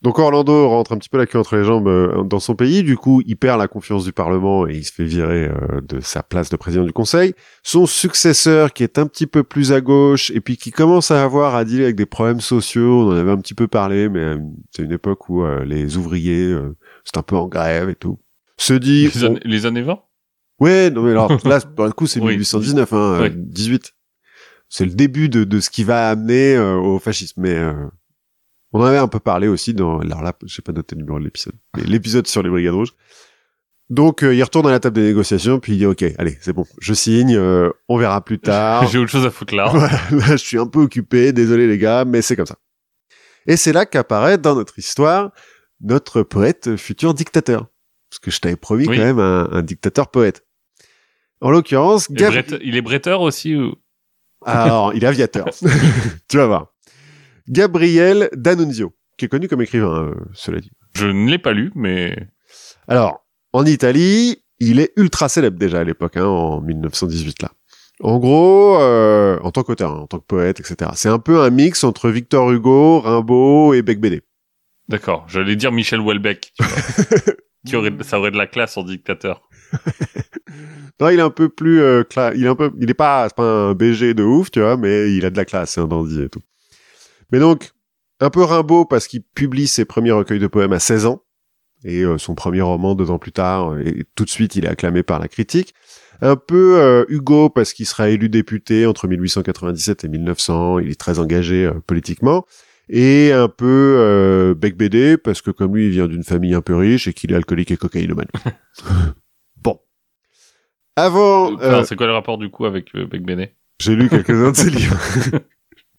Donc 0.00 0.18
Orlando 0.20 0.68
rentre 0.68 0.92
un 0.92 0.96
petit 0.98 1.08
peu 1.08 1.18
la 1.18 1.26
queue 1.26 1.40
entre 1.40 1.56
les 1.56 1.64
jambes 1.64 1.88
euh, 1.88 2.22
dans 2.22 2.38
son 2.38 2.54
pays, 2.54 2.84
du 2.84 2.96
coup 2.96 3.20
il 3.26 3.36
perd 3.36 3.58
la 3.58 3.66
confiance 3.66 4.04
du 4.04 4.12
Parlement 4.12 4.68
et 4.68 4.76
il 4.76 4.84
se 4.84 4.92
fait 4.92 5.04
virer 5.04 5.46
euh, 5.48 5.80
de 5.82 5.98
sa 5.98 6.22
place 6.22 6.50
de 6.50 6.56
président 6.56 6.84
du 6.84 6.92
Conseil. 6.92 7.34
Son 7.64 7.84
successeur 7.86 8.72
qui 8.72 8.84
est 8.84 8.98
un 8.98 9.06
petit 9.08 9.26
peu 9.26 9.42
plus 9.42 9.72
à 9.72 9.80
gauche 9.80 10.30
et 10.30 10.40
puis 10.40 10.56
qui 10.56 10.70
commence 10.70 11.10
à 11.10 11.24
avoir 11.24 11.56
à 11.56 11.64
dealer 11.64 11.84
avec 11.84 11.96
des 11.96 12.06
problèmes 12.06 12.40
sociaux, 12.40 13.02
on 13.02 13.12
en 13.12 13.16
avait 13.16 13.32
un 13.32 13.38
petit 13.38 13.54
peu 13.54 13.66
parlé, 13.66 14.08
mais 14.08 14.20
euh, 14.20 14.38
c'est 14.70 14.82
une 14.84 14.92
époque 14.92 15.28
où 15.30 15.44
les 15.64 15.96
ouvriers, 15.96 16.56
c'est 17.04 17.16
un 17.16 17.22
peu 17.22 17.34
en 17.36 17.48
grève 17.48 17.88
et 17.88 17.96
tout. 17.96 18.20
Se 18.56 18.74
dit... 18.74 19.08
les, 19.12 19.24
on- 19.24 19.26
années- 19.26 19.40
les 19.44 19.66
années 19.66 19.82
20 19.82 19.98
Ouais, 20.60 20.90
non 20.90 21.02
mais 21.02 21.10
alors 21.12 21.30
là, 21.46 21.60
pour 21.60 21.84
le 21.86 21.92
coup, 21.92 22.06
c'est 22.06 22.20
Oui. 22.22 22.32
1819, 22.32 22.92
hein, 22.92 22.96
euh, 22.96 23.20
Ouais. 23.22 23.32
18. 23.34 23.94
C'est 24.68 24.84
le 24.84 24.90
début 24.92 25.28
de, 25.28 25.44
de 25.44 25.60
ce 25.60 25.70
qui 25.70 25.82
va 25.84 26.10
amener 26.10 26.54
euh, 26.56 26.74
au 26.76 26.98
fascisme. 26.98 27.40
Mais 27.40 27.54
euh, 27.54 27.72
on 28.72 28.80
en 28.80 28.84
avait 28.84 28.98
un 28.98 29.08
peu 29.08 29.20
parlé 29.20 29.48
aussi 29.48 29.74
dans... 29.74 30.00
Alors 30.00 30.22
là, 30.22 30.32
j'ai 30.44 30.62
pas 30.62 30.72
noté 30.72 30.94
le 30.94 31.00
numéro 31.02 31.18
de 31.18 31.24
l'épisode. 31.24 31.54
Mais 31.76 31.84
l'épisode 31.84 32.26
sur 32.26 32.42
les 32.42 32.50
Brigades 32.50 32.74
Rouges. 32.74 32.94
Donc, 33.90 34.22
euh, 34.22 34.34
il 34.34 34.42
retourne 34.42 34.66
à 34.66 34.70
la 34.70 34.80
table 34.80 34.96
des 34.96 35.06
négociations, 35.08 35.60
puis 35.60 35.72
il 35.72 35.78
dit, 35.78 35.86
OK, 35.86 36.04
allez, 36.18 36.36
c'est 36.42 36.52
bon, 36.52 36.66
je 36.78 36.92
signe, 36.92 37.34
euh, 37.34 37.70
on 37.88 37.96
verra 37.96 38.22
plus 38.22 38.38
tard. 38.38 38.86
J'ai 38.90 38.98
autre 38.98 39.10
chose 39.10 39.24
à 39.24 39.30
foutre 39.30 39.54
là. 39.54 39.68
Voilà, 39.72 39.98
là, 40.10 40.32
je 40.32 40.36
suis 40.36 40.58
un 40.58 40.66
peu 40.66 40.80
occupé, 40.80 41.32
désolé 41.32 41.66
les 41.66 41.78
gars, 41.78 42.04
mais 42.04 42.20
c'est 42.20 42.36
comme 42.36 42.46
ça. 42.46 42.58
Et 43.46 43.56
c'est 43.56 43.72
là 43.72 43.86
qu'apparaît 43.86 44.36
dans 44.36 44.54
notre 44.54 44.78
histoire 44.78 45.30
notre 45.80 46.22
poète 46.22 46.76
futur 46.76 47.14
dictateur. 47.14 47.66
Parce 48.10 48.18
que 48.18 48.30
je 48.30 48.40
t'avais 48.40 48.56
promis 48.56 48.86
Oui. 48.88 48.96
quand 48.96 49.04
même 49.04 49.18
un, 49.20 49.48
un 49.52 49.62
dictateur 49.62 50.10
poète. 50.10 50.44
En 51.40 51.50
l'occurrence, 51.50 52.08
il 52.10 52.76
est 52.76 52.82
bretteur 52.82 53.20
aussi 53.20 53.54
ou... 53.54 53.74
Alors, 54.44 54.92
il 54.94 55.04
est 55.04 55.06
aviateur. 55.06 55.46
tu 56.28 56.36
vas 56.36 56.46
voir. 56.46 56.74
Gabriel 57.48 58.28
D'Annunzio, 58.34 58.92
qui 59.16 59.24
est 59.24 59.28
connu 59.28 59.48
comme 59.48 59.62
écrivain, 59.62 60.10
euh, 60.10 60.14
cela 60.34 60.60
dit. 60.60 60.70
Je 60.94 61.06
ne 61.06 61.28
l'ai 61.30 61.38
pas 61.38 61.52
lu, 61.52 61.70
mais 61.74 62.16
Alors, 62.88 63.24
en 63.52 63.64
Italie, 63.66 64.42
il 64.60 64.80
est 64.80 64.92
ultra 64.96 65.28
célèbre 65.28 65.58
déjà 65.58 65.80
à 65.80 65.84
l'époque, 65.84 66.16
hein, 66.16 66.24
en 66.26 66.60
1918 66.60 67.42
là. 67.42 67.50
En 68.00 68.18
gros, 68.18 68.78
euh, 68.80 69.38
en 69.42 69.50
tant 69.50 69.64
qu'auteur, 69.64 69.92
hein, 69.92 70.00
en 70.02 70.06
tant 70.06 70.18
que 70.20 70.24
poète, 70.26 70.60
etc. 70.60 70.90
C'est 70.94 71.08
un 71.08 71.18
peu 71.18 71.40
un 71.40 71.50
mix 71.50 71.82
entre 71.82 72.10
Victor 72.10 72.50
Hugo, 72.52 73.00
Rimbaud 73.00 73.74
et 73.74 73.82
Bec 73.82 74.00
BD. 74.00 74.22
d'accord. 74.88 75.24
J'allais 75.28 75.56
dire 75.56 75.72
Michel 75.72 76.00
Houellebecq. 76.00 76.52
Tu 76.56 76.64
vois. 76.64 77.34
Qui 77.66 77.74
aurait, 77.76 77.92
ça 78.02 78.20
aurait 78.20 78.30
de 78.30 78.36
la 78.38 78.46
classe 78.46 78.76
en 78.76 78.84
dictateur. 78.84 79.48
Non, 81.00 81.10
il 81.10 81.18
est 81.20 81.22
un 81.22 81.30
peu 81.30 81.48
plus, 81.48 81.80
euh, 81.80 82.02
cla- 82.02 82.32
il 82.34 82.44
est 82.44 82.48
un 82.48 82.56
peu, 82.56 82.72
il 82.80 82.90
est 82.90 82.94
pas, 82.94 83.28
pas 83.30 83.44
un 83.44 83.74
BG 83.74 84.14
de 84.14 84.24
ouf, 84.24 84.50
tu 84.50 84.60
vois, 84.60 84.76
mais 84.76 85.12
il 85.14 85.24
a 85.24 85.30
de 85.30 85.36
la 85.36 85.44
classe, 85.44 85.72
c'est 85.72 85.80
un 85.80 85.86
dandy 85.86 86.22
et 86.22 86.28
tout. 86.28 86.40
Mais 87.32 87.38
donc, 87.38 87.72
un 88.20 88.30
peu 88.30 88.42
Rimbaud 88.42 88.84
parce 88.84 89.06
qu'il 89.06 89.22
publie 89.22 89.66
ses 89.66 89.84
premiers 89.84 90.12
recueils 90.12 90.38
de 90.38 90.46
poèmes 90.46 90.72
à 90.72 90.78
16 90.78 91.06
ans 91.06 91.22
et 91.84 92.02
euh, 92.02 92.18
son 92.18 92.34
premier 92.34 92.60
roman 92.60 92.94
deux 92.96 93.10
ans 93.10 93.18
plus 93.18 93.30
tard 93.32 93.72
euh, 93.72 93.82
et 93.84 94.04
tout 94.16 94.24
de 94.24 94.30
suite 94.30 94.56
il 94.56 94.64
est 94.64 94.68
acclamé 94.68 95.02
par 95.02 95.18
la 95.20 95.28
critique. 95.28 95.74
Un 96.20 96.34
peu 96.34 96.78
euh, 96.78 97.04
Hugo 97.08 97.48
parce 97.48 97.72
qu'il 97.72 97.86
sera 97.86 98.08
élu 98.08 98.28
député 98.28 98.86
entre 98.86 99.06
1897 99.06 100.02
et 100.04 100.08
1900, 100.08 100.80
il 100.80 100.90
est 100.90 100.98
très 100.98 101.20
engagé 101.20 101.66
euh, 101.66 101.74
politiquement. 101.86 102.44
Et 102.88 103.32
un 103.32 103.48
peu 103.48 103.96
euh, 103.98 104.54
Bec 104.54 104.76
BD 104.76 105.16
parce 105.18 105.42
que 105.42 105.50
comme 105.50 105.76
lui 105.76 105.86
il 105.86 105.90
vient 105.90 106.06
d'une 106.08 106.24
famille 106.24 106.54
un 106.54 106.62
peu 106.62 106.74
riche 106.74 107.06
et 107.06 107.12
qu'il 107.12 107.30
est 107.32 107.36
alcoolique 107.36 107.70
et 107.70 107.76
cocaïnomane. 107.76 108.28
bon. 109.62 109.78
Avant, 110.96 111.52
Enfin, 111.54 111.62
euh, 111.62 111.84
c'est 111.84 111.94
quoi 111.94 112.06
le 112.06 112.14
rapport 112.14 112.38
du 112.38 112.50
coup 112.50 112.64
avec 112.64 112.94
euh, 112.96 113.06
Bec 113.06 113.22
Béné 113.24 113.54
j'ai 113.80 113.94
lu 113.94 114.08
quelques-uns 114.08 114.50
de 114.50 114.56
ses 114.56 114.70
livres. 114.70 114.98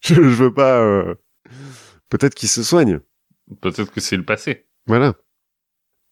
je, 0.06 0.16
je 0.16 0.20
veux 0.22 0.54
pas. 0.54 0.80
euh, 0.80 1.16
Peut-être 2.10 2.34
qu'il 2.36 2.50
se 2.50 2.64
soigne. 2.64 3.00
Peut-être 3.62 3.92
que 3.92 4.02
c'est 4.02 4.18
le 4.18 4.26
passé. 4.26 4.66
Voilà. 4.88 5.14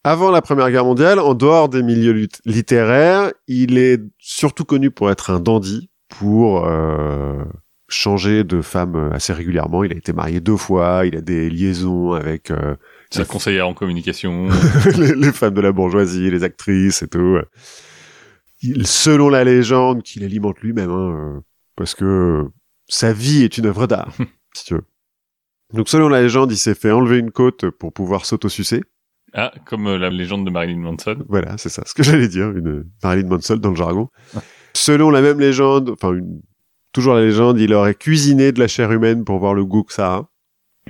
Avant 0.04 0.32
la 0.32 0.42
Première 0.42 0.70
Guerre 0.72 0.86
mondiale, 0.86 1.20
en 1.20 1.34
dehors 1.34 1.70
des 1.70 1.84
milieux 1.84 2.28
littéraires, 2.46 3.32
il 3.48 3.78
est 3.78 4.02
surtout 4.20 4.64
connu 4.64 4.92
pour 4.92 5.12
être 5.12 5.32
un 5.32 5.40
dandy, 5.40 5.90
pour 6.08 6.66
euh, 6.68 7.44
changer 7.90 8.44
de 8.44 8.62
femme 8.62 8.96
euh, 8.96 9.12
assez 9.12 9.34
régulièrement. 9.34 9.84
Il 9.84 9.92
a 9.92 9.98
été 9.98 10.14
marié 10.14 10.40
deux 10.40 10.56
fois, 10.56 11.02
il 11.06 11.18
a 11.18 11.22
des 11.22 11.50
liaisons 11.50 12.14
avec 12.14 12.52
euh, 12.52 12.76
C'est 13.10 13.28
conseillère 13.28 13.68
en 13.68 13.74
communication. 13.74 14.48
les, 14.98 15.14
les 15.16 15.32
femmes 15.32 15.56
de 15.56 15.62
la 15.62 15.72
bourgeoisie, 15.72 16.30
les 16.30 16.44
actrices 16.44 17.02
et 17.02 17.08
tout. 17.08 17.40
Il, 18.62 18.88
selon 18.88 19.30
la 19.30 19.44
légende 19.44 20.04
qu'il 20.04 20.24
alimente 20.24 20.60
lui-même, 20.62 20.90
hein, 20.92 21.12
euh, 21.38 21.40
parce 21.76 21.96
que 21.96 22.46
sa 22.88 23.14
vie 23.14 23.44
est 23.44 23.58
une 23.58 23.66
œuvre 23.68 23.88
d'art, 23.88 24.14
si 24.54 24.66
tu 24.66 24.74
veux. 24.76 24.84
Donc 25.74 25.90
selon 25.90 26.08
la 26.10 26.22
légende, 26.22 26.52
il 26.52 26.58
s'est 26.58 26.76
fait 26.76 26.92
enlever 26.92 27.18
une 27.18 27.32
côte 27.32 27.70
pour 27.72 27.92
pouvoir 27.94 28.26
s'autosucer. 28.26 28.84
ah, 29.34 29.52
comme 29.66 29.88
euh, 29.88 29.98
la 29.98 30.10
légende 30.10 30.46
de 30.46 30.50
Marilyn 30.52 30.80
Manson. 30.80 31.18
Voilà, 31.28 31.58
c'est 31.58 31.70
ça, 31.70 31.84
ce 31.86 31.94
que 31.94 32.04
j'allais 32.08 32.28
dire, 32.30 32.50
une 32.52 32.90
Marilyn 33.04 33.28
Manson 33.28 33.58
dans 33.58 33.72
le 33.72 33.76
jargon. 33.76 34.10
Selon 34.74 35.10
la 35.10 35.22
même 35.22 35.40
légende, 35.40 35.90
enfin 35.90 36.14
une- 36.14 36.42
toujours 36.94 37.16
la 37.16 37.22
légende, 37.26 37.60
il 37.60 37.74
aurait 37.74 37.96
cuisiné 37.96 38.52
de 38.52 38.60
la 38.60 38.68
chair 38.68 38.92
humaine 38.92 39.26
pour 39.26 39.40
voir 39.40 39.54
le 39.54 39.66
goût 39.66 39.84
que 39.84 39.94
ça 39.94 40.14
a. 40.16 40.30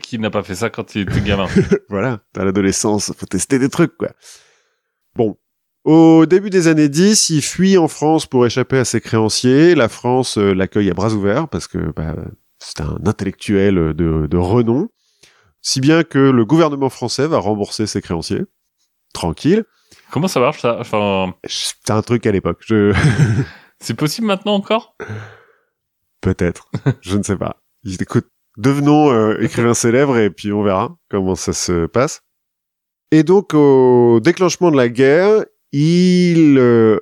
Qui 0.01 0.19
n'a 0.19 0.29
pas 0.29 0.43
fait 0.43 0.53
ça 0.55 0.69
quand 0.69 0.93
il 0.93 1.01
était 1.01 1.21
gamin 1.21 1.47
voilà, 1.89 2.19
à 2.37 2.45
l'adolescence, 2.45 3.11
faut 3.17 3.25
tester 3.25 3.57
des 3.57 3.69
trucs, 3.69 3.97
quoi. 3.97 4.09
Bon. 5.15 5.37
Au 5.87 6.25
début 6.25 6.49
des 6.49 6.67
années 6.67 6.89
10, 6.89 7.29
il 7.29 7.41
fuit 7.41 7.77
en 7.77 7.87
France 7.87 8.25
pour 8.25 8.45
échapper 8.45 8.77
à 8.77 8.83
ses 8.83 8.99
créanciers. 8.99 9.73
La 9.73 9.87
France 9.87 10.37
euh, 10.37 10.51
l'accueille 10.53 10.89
à 10.89 10.93
bras 10.93 11.13
ouverts 11.13 11.47
parce 11.47 11.69
que 11.69 11.77
bah, 11.95 12.13
c'est 12.59 12.81
un 12.81 12.97
intellectuel 13.05 13.93
de, 13.93 14.27
de 14.27 14.37
renom. 14.37 14.89
Si 15.61 15.79
bien 15.79 16.03
que 16.03 16.19
le 16.19 16.43
gouvernement 16.43 16.89
français 16.89 17.25
va 17.25 17.37
rembourser 17.37 17.87
ses 17.87 18.01
créanciers. 18.01 18.41
Tranquille. 19.13 19.63
Comment 20.11 20.27
ça 20.27 20.41
marche 20.41 20.59
ça? 20.59 20.75
Enfin, 20.77 21.33
C'est 21.45 21.89
un 21.89 22.01
truc 22.01 22.25
à 22.25 22.33
l'époque. 22.33 22.59
Je... 22.65 22.93
c'est 23.79 23.93
possible 23.93 24.27
maintenant 24.27 24.55
encore? 24.55 24.97
Peut-être. 26.19 26.69
Je 26.99 27.15
ne 27.15 27.23
sais 27.23 27.37
pas. 27.37 27.61
Écoute, 27.85 28.27
devenons 28.57 29.09
euh, 29.13 29.39
écrivains 29.39 29.73
célèbres 29.73 30.17
et 30.17 30.31
puis 30.31 30.51
on 30.51 30.63
verra 30.63 30.97
comment 31.09 31.35
ça 31.35 31.53
se 31.53 31.85
passe. 31.85 32.23
Et 33.11 33.23
donc, 33.23 33.53
au 33.53 34.19
déclenchement 34.19 34.69
de 34.69 34.75
la 34.75 34.89
guerre, 34.89 35.45
il 35.79 36.57
euh, 36.57 36.99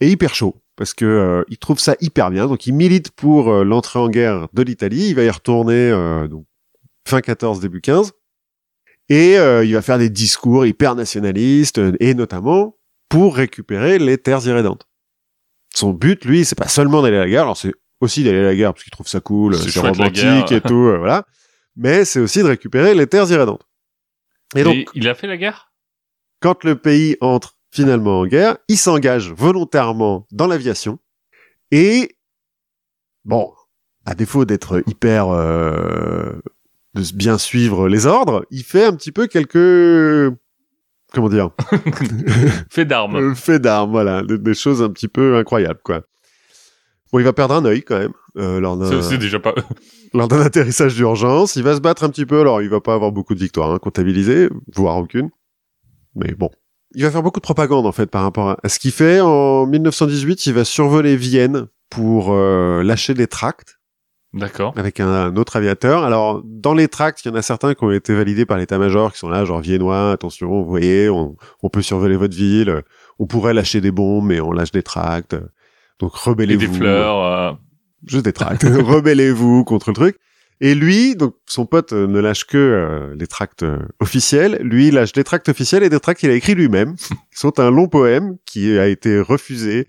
est 0.00 0.08
hyper 0.08 0.34
chaud 0.34 0.60
parce 0.74 0.94
que 0.94 1.04
euh, 1.04 1.44
il 1.48 1.58
trouve 1.58 1.78
ça 1.78 1.94
hyper 2.00 2.30
bien. 2.30 2.48
Donc, 2.48 2.66
il 2.66 2.74
milite 2.74 3.12
pour 3.12 3.50
euh, 3.50 3.64
l'entrée 3.64 4.00
en 4.00 4.08
guerre 4.08 4.48
de 4.52 4.62
l'Italie. 4.62 5.08
Il 5.10 5.14
va 5.14 5.22
y 5.22 5.30
retourner 5.30 5.90
donc 6.28 6.44
fin 7.06 7.20
14, 7.20 7.60
début 7.60 7.80
15. 7.80 8.12
Et 9.08 9.34
il 9.34 9.72
va 9.72 9.82
faire 9.82 9.98
des 9.98 10.10
discours 10.10 10.66
hyper 10.66 10.96
nationalistes 10.96 11.80
et 12.00 12.14
notamment 12.14 12.76
pour 13.08 13.36
récupérer 13.36 14.00
les 14.00 14.18
terres 14.18 14.44
irrédentes. 14.46 14.88
Son 15.72 15.92
but, 15.92 16.24
lui, 16.24 16.44
c'est 16.44 16.58
pas 16.58 16.66
seulement 16.66 17.02
d'aller 17.02 17.18
à 17.18 17.20
la 17.20 17.28
guerre. 17.28 17.42
Alors, 17.42 17.56
c'est 17.56 17.72
aussi 18.00 18.24
d'aller 18.24 18.40
à 18.40 18.42
la 18.42 18.56
guerre 18.56 18.72
parce 18.72 18.82
qu'il 18.82 18.90
trouve 18.90 19.06
ça 19.06 19.20
cool, 19.20 19.56
C'est 19.56 19.78
romantique 19.78 20.50
et 20.50 20.60
tout, 20.60 20.96
voilà. 20.98 21.24
Mais 21.76 22.04
c'est 22.04 22.18
aussi 22.18 22.40
de 22.40 22.48
récupérer 22.48 22.94
les 22.94 23.06
terres 23.06 23.30
irrédentes. 23.30 23.62
Et 24.56 24.64
donc, 24.64 24.88
il 24.94 25.06
a 25.06 25.14
fait 25.14 25.28
la 25.28 25.36
guerre? 25.36 25.72
Quand 26.40 26.64
le 26.64 26.76
pays 26.76 27.16
entre 27.20 27.55
finalement 27.76 28.20
en 28.20 28.26
guerre, 28.26 28.56
il 28.68 28.78
s'engage 28.78 29.30
volontairement 29.32 30.26
dans 30.32 30.46
l'aviation 30.46 30.98
et 31.70 32.16
bon, 33.24 33.52
à 34.04 34.14
défaut 34.14 34.44
d'être 34.44 34.82
hyper 34.86 35.28
euh, 35.28 36.32
de 36.94 37.02
bien 37.14 37.38
suivre 37.38 37.88
les 37.88 38.06
ordres, 38.06 38.46
il 38.50 38.62
fait 38.62 38.84
un 38.84 38.94
petit 38.94 39.12
peu 39.12 39.26
quelques 39.26 40.34
comment 41.12 41.28
dire? 41.28 41.50
Fait 42.70 42.84
d'armes. 42.84 43.16
euh, 43.16 43.34
faits 43.34 43.62
d'armes, 43.62 43.90
voilà, 43.90 44.22
des, 44.22 44.38
des 44.38 44.54
choses 44.54 44.82
un 44.82 44.90
petit 44.90 45.08
peu 45.08 45.36
incroyables 45.36 45.80
quoi. 45.84 46.02
Bon, 47.12 47.20
il 47.20 47.24
va 47.24 47.32
perdre 47.32 47.54
un 47.54 47.64
œil 47.64 47.82
quand 47.82 47.98
même 47.98 48.12
euh, 48.36 48.58
lors 48.60 48.76
d'un 48.76 49.16
déjà 49.18 49.38
pas... 49.38 49.54
lors 50.14 50.28
d'un 50.28 50.40
atterrissage 50.40 50.94
d'urgence. 50.96 51.56
Il 51.56 51.62
va 51.62 51.74
se 51.76 51.80
battre 51.80 52.04
un 52.04 52.10
petit 52.10 52.26
peu. 52.26 52.40
Alors, 52.40 52.62
il 52.62 52.68
va 52.68 52.80
pas 52.80 52.94
avoir 52.94 53.12
beaucoup 53.12 53.34
de 53.34 53.38
victoires 53.38 53.70
hein, 53.70 53.78
comptabilisées, 53.78 54.48
voire 54.74 54.96
aucune. 54.96 55.30
Mais 56.16 56.34
bon. 56.34 56.50
Il 56.98 57.02
va 57.04 57.10
faire 57.10 57.22
beaucoup 57.22 57.40
de 57.40 57.44
propagande, 57.44 57.84
en 57.86 57.92
fait, 57.92 58.06
par 58.06 58.22
rapport 58.22 58.56
à- 58.62 58.68
ce 58.68 58.78
qu'il 58.78 58.90
fait. 58.90 59.20
En 59.20 59.66
1918, 59.66 60.46
il 60.46 60.54
va 60.54 60.64
survoler 60.64 61.14
Vienne 61.16 61.66
pour 61.90 62.32
euh, 62.32 62.82
lâcher 62.82 63.12
des 63.14 63.26
tracts 63.26 63.78
D'accord. 64.32 64.72
avec 64.76 64.98
un, 65.00 65.06
un 65.08 65.36
autre 65.36 65.56
aviateur. 65.56 66.04
Alors, 66.04 66.42
dans 66.44 66.72
les 66.74 66.88
tracts, 66.88 67.22
il 67.24 67.28
y 67.28 67.30
en 67.30 67.34
a 67.34 67.42
certains 67.42 67.74
qui 67.74 67.84
ont 67.84 67.90
été 67.90 68.14
validés 68.14 68.46
par 68.46 68.56
l'état-major, 68.56 69.12
qui 69.12 69.18
sont 69.18 69.28
là, 69.28 69.44
genre 69.44 69.60
viennois, 69.60 70.10
attention, 70.12 70.48
vous 70.62 70.68
voyez, 70.68 71.10
on, 71.10 71.36
on 71.62 71.68
peut 71.68 71.82
survoler 71.82 72.16
votre 72.16 72.34
ville, 72.34 72.82
on 73.18 73.26
pourrait 73.26 73.52
lâcher 73.54 73.80
des 73.82 73.90
bombes, 73.92 74.24
mais 74.26 74.40
on 74.40 74.50
lâche 74.52 74.72
des 74.72 74.82
tracts. 74.82 75.36
Donc, 76.00 76.12
Et 76.14 76.28
rebellez-vous. 76.30 76.60
des 76.66 76.78
fleurs. 76.78 77.22
euh, 77.22 77.52
Juste 78.06 78.24
des 78.24 78.32
tracts. 78.32 78.62
Rebellez-vous 78.64 79.64
contre 79.64 79.90
le 79.90 79.94
truc. 79.94 80.16
Et 80.60 80.74
lui, 80.74 81.16
donc 81.16 81.34
son 81.46 81.66
pote 81.66 81.92
euh, 81.92 82.06
ne 82.06 82.18
lâche 82.18 82.44
que 82.44 82.56
euh, 82.56 83.14
les 83.14 83.26
tracts 83.26 83.62
euh, 83.62 83.78
officiels. 84.00 84.58
Lui, 84.62 84.88
il 84.88 84.94
lâche 84.94 85.12
des 85.12 85.24
tracts 85.24 85.48
officiels 85.48 85.82
et 85.82 85.90
des 85.90 86.00
tracts 86.00 86.20
qu'il 86.20 86.30
a 86.30 86.34
écrits 86.34 86.54
lui-même, 86.54 86.96
qui 87.06 87.38
sont 87.38 87.60
un 87.60 87.70
long 87.70 87.88
poème 87.88 88.36
qui 88.46 88.78
a 88.78 88.86
été 88.86 89.20
refusé 89.20 89.86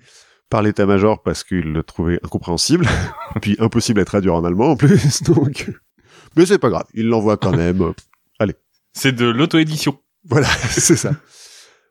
par 0.49 0.61
l'état-major 0.61 1.23
parce 1.23 1.43
qu'il 1.43 1.73
le 1.73 1.83
trouvait 1.83 2.19
incompréhensible, 2.23 2.85
puis 3.41 3.55
impossible 3.59 4.01
à 4.01 4.05
traduire 4.05 4.35
en 4.35 4.43
allemand 4.43 4.71
en 4.71 4.75
plus. 4.75 5.23
Donc, 5.23 5.69
mais 6.35 6.45
c'est 6.45 6.59
pas 6.59 6.69
grave, 6.69 6.85
il 6.93 7.07
l'envoie 7.07 7.37
quand 7.37 7.55
même. 7.55 7.93
C'est 8.93 9.11
de 9.11 9.25
l'auto-édition. 9.25 9.99
Voilà, 10.25 10.47
c'est 10.47 10.95
ça. 10.95 11.11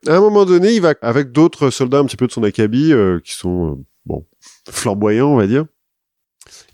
À 0.09 0.17
un 0.17 0.21
moment 0.21 0.45
donné, 0.45 0.75
il 0.75 0.81
va 0.81 0.95
avec 1.03 1.31
d'autres 1.31 1.71
soldats 1.71 1.99
un 1.99 2.05
petit 2.05 2.17
peu 2.17 2.27
de 2.27 2.33
son 2.33 2.43
acabit 2.43 2.93
euh, 2.93 3.21
qui 3.21 3.33
sont 3.33 3.73
euh, 3.73 3.85
bon 4.05 4.27
flamboyants, 4.69 5.29
on 5.29 5.37
va 5.37 5.47
dire. 5.47 5.67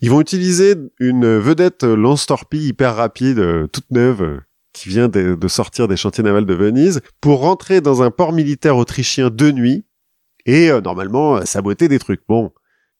Ils 0.03 0.11
vont 0.11 0.19
utiliser 0.19 0.75
une 0.99 1.37
vedette 1.37 1.83
lance-torpille 1.83 2.67
hyper 2.67 2.93
rapide, 2.93 3.39
euh, 3.39 3.67
toute 3.67 3.89
neuve, 3.89 4.21
euh, 4.21 4.41
qui 4.73 4.89
vient 4.89 5.07
de, 5.07 5.47
sortir 5.47 5.87
des 5.87 5.95
chantiers 5.95 6.25
navals 6.25 6.45
de 6.45 6.53
Venise, 6.53 6.99
pour 7.21 7.39
rentrer 7.39 7.79
dans 7.79 8.03
un 8.03 8.11
port 8.11 8.33
militaire 8.33 8.75
autrichien 8.75 9.29
de 9.29 9.51
nuit 9.51 9.85
et 10.45 10.69
euh, 10.69 10.81
normalement 10.81 11.37
euh, 11.37 11.45
saboter 11.45 11.87
des 11.87 11.99
trucs. 11.99 12.19
Bon, 12.27 12.51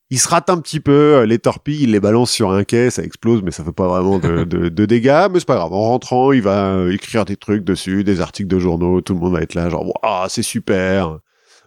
il 0.08 0.18
se 0.18 0.26
rate 0.28 0.48
un 0.48 0.56
petit 0.56 0.80
peu, 0.80 1.24
les 1.24 1.38
torpilles, 1.38 1.82
il 1.82 1.90
les 1.90 2.00
balance 2.00 2.30
sur 2.30 2.52
un 2.52 2.64
quai, 2.64 2.88
ça 2.88 3.02
explose, 3.02 3.42
mais 3.42 3.50
ça 3.50 3.64
fait 3.64 3.72
pas 3.72 3.86
vraiment 3.86 4.18
de, 4.18 4.68
dégâts, 4.86 5.28
mais 5.30 5.40
c'est 5.40 5.46
pas 5.46 5.56
grave. 5.56 5.74
En 5.74 5.82
rentrant, 5.82 6.32
il 6.32 6.40
va 6.40 6.86
écrire 6.90 7.26
des 7.26 7.36
trucs 7.36 7.64
dessus, 7.64 8.02
des 8.02 8.22
articles 8.22 8.48
de 8.48 8.58
journaux, 8.58 9.02
tout 9.02 9.12
le 9.12 9.20
monde 9.20 9.34
va 9.34 9.42
être 9.42 9.54
là, 9.54 9.68
genre, 9.68 9.84
waouh, 10.02 10.28
c'est 10.30 10.42
super, 10.42 11.18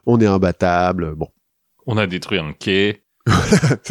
on 0.08 0.20
est 0.20 0.26
imbattable, 0.26 1.14
bon. 1.14 1.28
On 1.86 1.96
a 1.96 2.08
détruit 2.08 2.40
un 2.40 2.54
quai. 2.54 3.04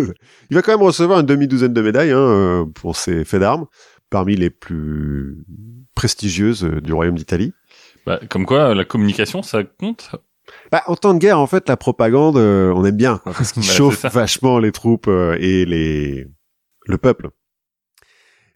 il 0.51 0.55
va 0.55 0.63
quand 0.63 0.73
même 0.73 0.83
recevoir 0.87 1.21
une 1.21 1.27
demi-douzaine 1.27 1.73
de 1.73 1.83
médailles 1.83 2.13
hein, 2.13 2.19
euh, 2.19 2.65
pour 2.65 2.97
ses 2.97 3.25
faits 3.25 3.41
d'armes, 3.41 3.67
parmi 4.11 4.37
les 4.37 4.51
plus 4.51 5.45
prestigieuses 5.95 6.65
euh, 6.65 6.81
du 6.81 6.93
Royaume 6.93 7.17
d'Italie. 7.17 7.53
Bah, 8.07 8.21
comme 8.29 8.47
quoi, 8.47 8.75
la 8.75 8.85
communication, 8.85 9.43
ça 9.43 9.65
compte. 9.65 10.11
Bah, 10.71 10.83
en 10.87 10.97
temps 10.97 11.15
de 11.15 11.19
guerre, 11.19 11.41
en 11.41 11.47
fait, 11.47 11.69
la 11.69 11.77
propagande, 11.77 12.37
euh, 12.37 12.73
on 12.75 12.85
aime 12.85 12.97
bien, 12.97 13.19
quoi, 13.19 13.33
parce 13.33 13.53
qu'il 13.53 13.63
Bah, 13.63 13.69
chauffe 13.69 14.05
vachement 14.07 14.59
les 14.59 14.73
troupes 14.73 15.09
euh, 15.09 15.37
et 15.41 15.65
les 15.65 16.27
le 16.87 16.99
peuple. 16.99 17.31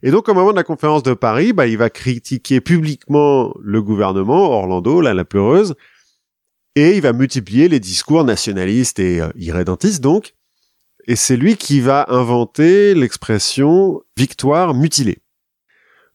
Et 0.02 0.10
donc, 0.10 0.28
au 0.28 0.34
moment 0.34 0.52
de 0.52 0.56
la 0.56 0.62
conférence 0.62 1.02
de 1.02 1.14
Paris, 1.14 1.52
bah, 1.52 1.66
il 1.66 1.76
va 1.76 1.90
critiquer 1.90 2.60
publiquement 2.60 3.52
le 3.60 3.82
gouvernement, 3.82 4.50
Orlando, 4.50 5.00
là, 5.00 5.14
la 5.14 5.24
pleureuse, 5.24 5.74
et 6.76 6.96
il 6.96 7.02
va 7.02 7.12
multiplier 7.12 7.68
les 7.68 7.80
discours 7.80 8.24
nationalistes 8.24 8.98
et 8.98 9.20
euh, 9.20 9.30
irrédentistes, 9.34 10.00
donc. 10.00 10.34
Et 11.06 11.16
c'est 11.16 11.36
lui 11.36 11.56
qui 11.56 11.80
va 11.80 12.06
inventer 12.08 12.94
l'expression 12.94 14.00
victoire 14.16 14.74
mutilée. 14.74 15.18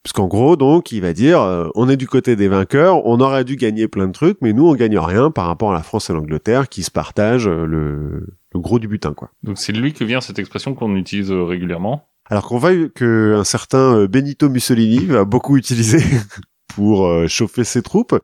Parce 0.04 0.14
qu'en 0.14 0.28
gros, 0.28 0.56
donc, 0.56 0.92
il 0.92 1.02
va 1.02 1.14
dire, 1.14 1.42
euh, 1.42 1.68
on 1.74 1.90
est 1.90 1.98
du 1.98 2.08
côté 2.08 2.36
des 2.36 2.48
vainqueurs, 2.48 3.04
on 3.08 3.20
aurait 3.20 3.44
dû 3.44 3.56
gagner 3.56 3.88
plein 3.88 4.06
de 4.06 4.12
trucs, 4.12 4.38
mais 4.42 4.54
nous, 4.54 4.68
on 4.68 4.76
gagne 4.76 5.00
rien 5.00 5.32
par 5.32 5.48
rapport 5.48 5.72
à 5.72 5.74
la 5.74 5.82
France 5.82 6.12
et 6.12 6.14
l'Angleterre 6.14 6.70
qui 6.70 6.84
se 6.84 6.92
partagent 6.92 7.48
euh, 7.48 7.66
le, 7.66 8.28
le 8.54 8.60
gros 8.60 8.78
du 8.78 8.88
butin, 8.88 9.14
quoi. 9.14 9.32
Donc 9.42 9.58
c'est 9.58 9.74
de 9.74 9.80
lui 9.80 9.94
que 9.94 10.04
vient 10.04 10.22
cette 10.22 10.38
expression 10.38 10.76
qu'on 10.76 10.96
utilise 10.96 11.32
euh, 11.32 11.44
régulièrement. 11.44 12.08
Alors 12.30 12.48
qu'on 12.48 12.58
voit 12.58 12.74
que 12.90 13.36
un 13.36 13.44
certain 13.44 14.06
Benito 14.06 14.50
Mussolini 14.50 15.06
va 15.06 15.26
beaucoup 15.26 15.58
utiliser 15.58 16.04
pour 16.76 17.06
euh, 17.06 17.28
chauffer 17.28 17.64
ses 17.64 17.82
troupes. 17.82 18.18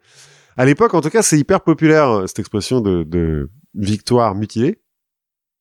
À 0.58 0.66
l'époque, 0.66 0.94
en 0.94 1.02
tout 1.02 1.10
cas, 1.10 1.22
c'est 1.22 1.38
hyper 1.38 1.62
populaire 1.62 2.24
cette 2.28 2.40
expression 2.40 2.82
de, 2.82 3.04
de 3.04 3.50
victoire 3.74 4.36
mutilée. 4.36 4.80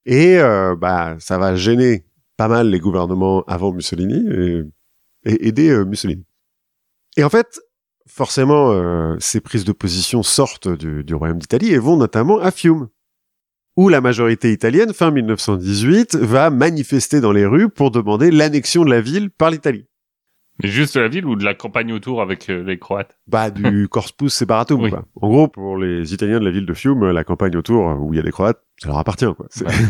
Et 0.07 0.39
euh, 0.39 0.75
bah, 0.77 1.17
ça 1.19 1.39
va 1.39 1.55
gêner 1.55 2.05
pas 2.37 2.49
mal 2.49 2.71
les 2.71 2.81
gouvernements 2.81 3.43
avant 3.47 3.73
Mussolini 3.73 4.25
et, 5.25 5.47
aider 5.47 5.69
euh, 5.69 5.85
Mussolini. 5.85 6.25
Et 7.17 7.25
en 7.25 7.29
fait, 7.29 7.61
forcément, 8.07 8.73
euh, 8.73 9.17
ces 9.19 9.41
prises 9.41 9.65
de 9.65 9.73
position 9.73 10.23
sortent 10.23 10.69
du, 10.69 11.05
du 11.05 11.15
Royaume 11.15 11.39
d'Italie 11.39 11.73
et 11.73 11.79
vont 11.79 11.97
notamment 11.97 12.39
à 12.39 12.51
Fiume, 12.51 12.89
où 13.77 13.89
la 13.89 14.01
majorité 14.01 14.53
italienne, 14.53 14.95
fin 14.95 15.11
1918, 15.11 16.17
va 16.17 16.51
manifester 16.51 17.21
dans 17.21 17.33
les 17.33 17.45
rues 17.45 17.69
pour 17.69 17.91
demander 17.91 18.31
l'annexion 18.31 18.85
de 18.85 18.91
la 18.91 19.01
ville 19.01 19.31
par 19.31 19.51
l'Italie. 19.51 19.90
Mais 20.63 20.69
juste 20.69 20.95
de 20.97 21.01
la 21.01 21.09
ville 21.09 21.27
ou 21.27 21.37
de 21.37 21.45
la 21.45 21.55
campagne 21.55 21.93
autour 21.93 22.21
avec 22.23 22.49
euh, 22.51 22.63
les 22.63 22.79
Croates? 22.79 23.19
Bah, 23.27 23.51
du 23.51 23.89
Corpus 23.91 24.33
Separatum, 24.33 24.81
Oui. 24.83 24.91
quoi. 24.91 25.05
En 25.21 25.29
gros, 25.29 25.49
pour 25.49 25.77
les 25.79 26.13
Italiens 26.15 26.39
de 26.41 26.45
la 26.45 26.51
ville 26.51 26.67
de 26.67 26.75
Fiume, 26.75 27.11
la 27.11 27.25
campagne 27.25 27.57
autour, 27.57 27.89
euh, 27.91 27.95
où 27.95 28.13
il 28.13 28.17
y 28.17 28.21
a 28.21 28.23
des 28.23 28.31
Croates, 28.33 28.63
ça 28.79 28.89
leur 28.89 28.99
appartient, 28.99 29.33
quoi. 29.37 29.47
C'est 29.51 29.67
Ouais. 29.67 29.73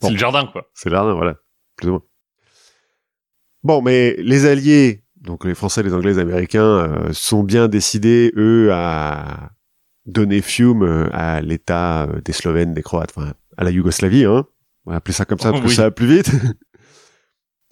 Bon. 0.00 0.06
C'est 0.08 0.12
le 0.14 0.18
jardin, 0.20 0.46
quoi. 0.46 0.70
c'est 0.74 0.90
l'ardin, 0.90 1.12
voilà. 1.14 1.34
Plus 1.76 1.88
ou 1.88 1.92
moins. 1.92 2.02
Bon, 3.64 3.82
mais 3.82 4.14
les 4.18 4.46
Alliés, 4.46 5.02
donc 5.16 5.44
les 5.44 5.56
Français, 5.56 5.82
les 5.82 5.92
Anglais, 5.92 6.12
les 6.12 6.18
Américains, 6.20 6.62
euh, 6.62 7.08
sont 7.12 7.42
bien 7.42 7.66
décidés, 7.66 8.32
eux, 8.36 8.70
à 8.72 9.50
donner 10.06 10.40
Fiume 10.40 11.08
à 11.12 11.40
l'État 11.40 12.08
des 12.24 12.32
Slovènes, 12.32 12.74
des 12.74 12.82
Croates, 12.82 13.12
enfin, 13.16 13.32
à 13.56 13.64
la 13.64 13.70
Yougoslavie, 13.72 14.24
hein. 14.24 14.46
On 14.86 14.90
va 14.92 14.98
appeler 14.98 15.12
ça 15.12 15.24
comme 15.24 15.38
ça 15.40 15.50
parce 15.50 15.64
que 15.64 15.68
ça 15.70 15.82
va 15.82 15.90
plus 15.90 16.06
vite. 16.06 16.30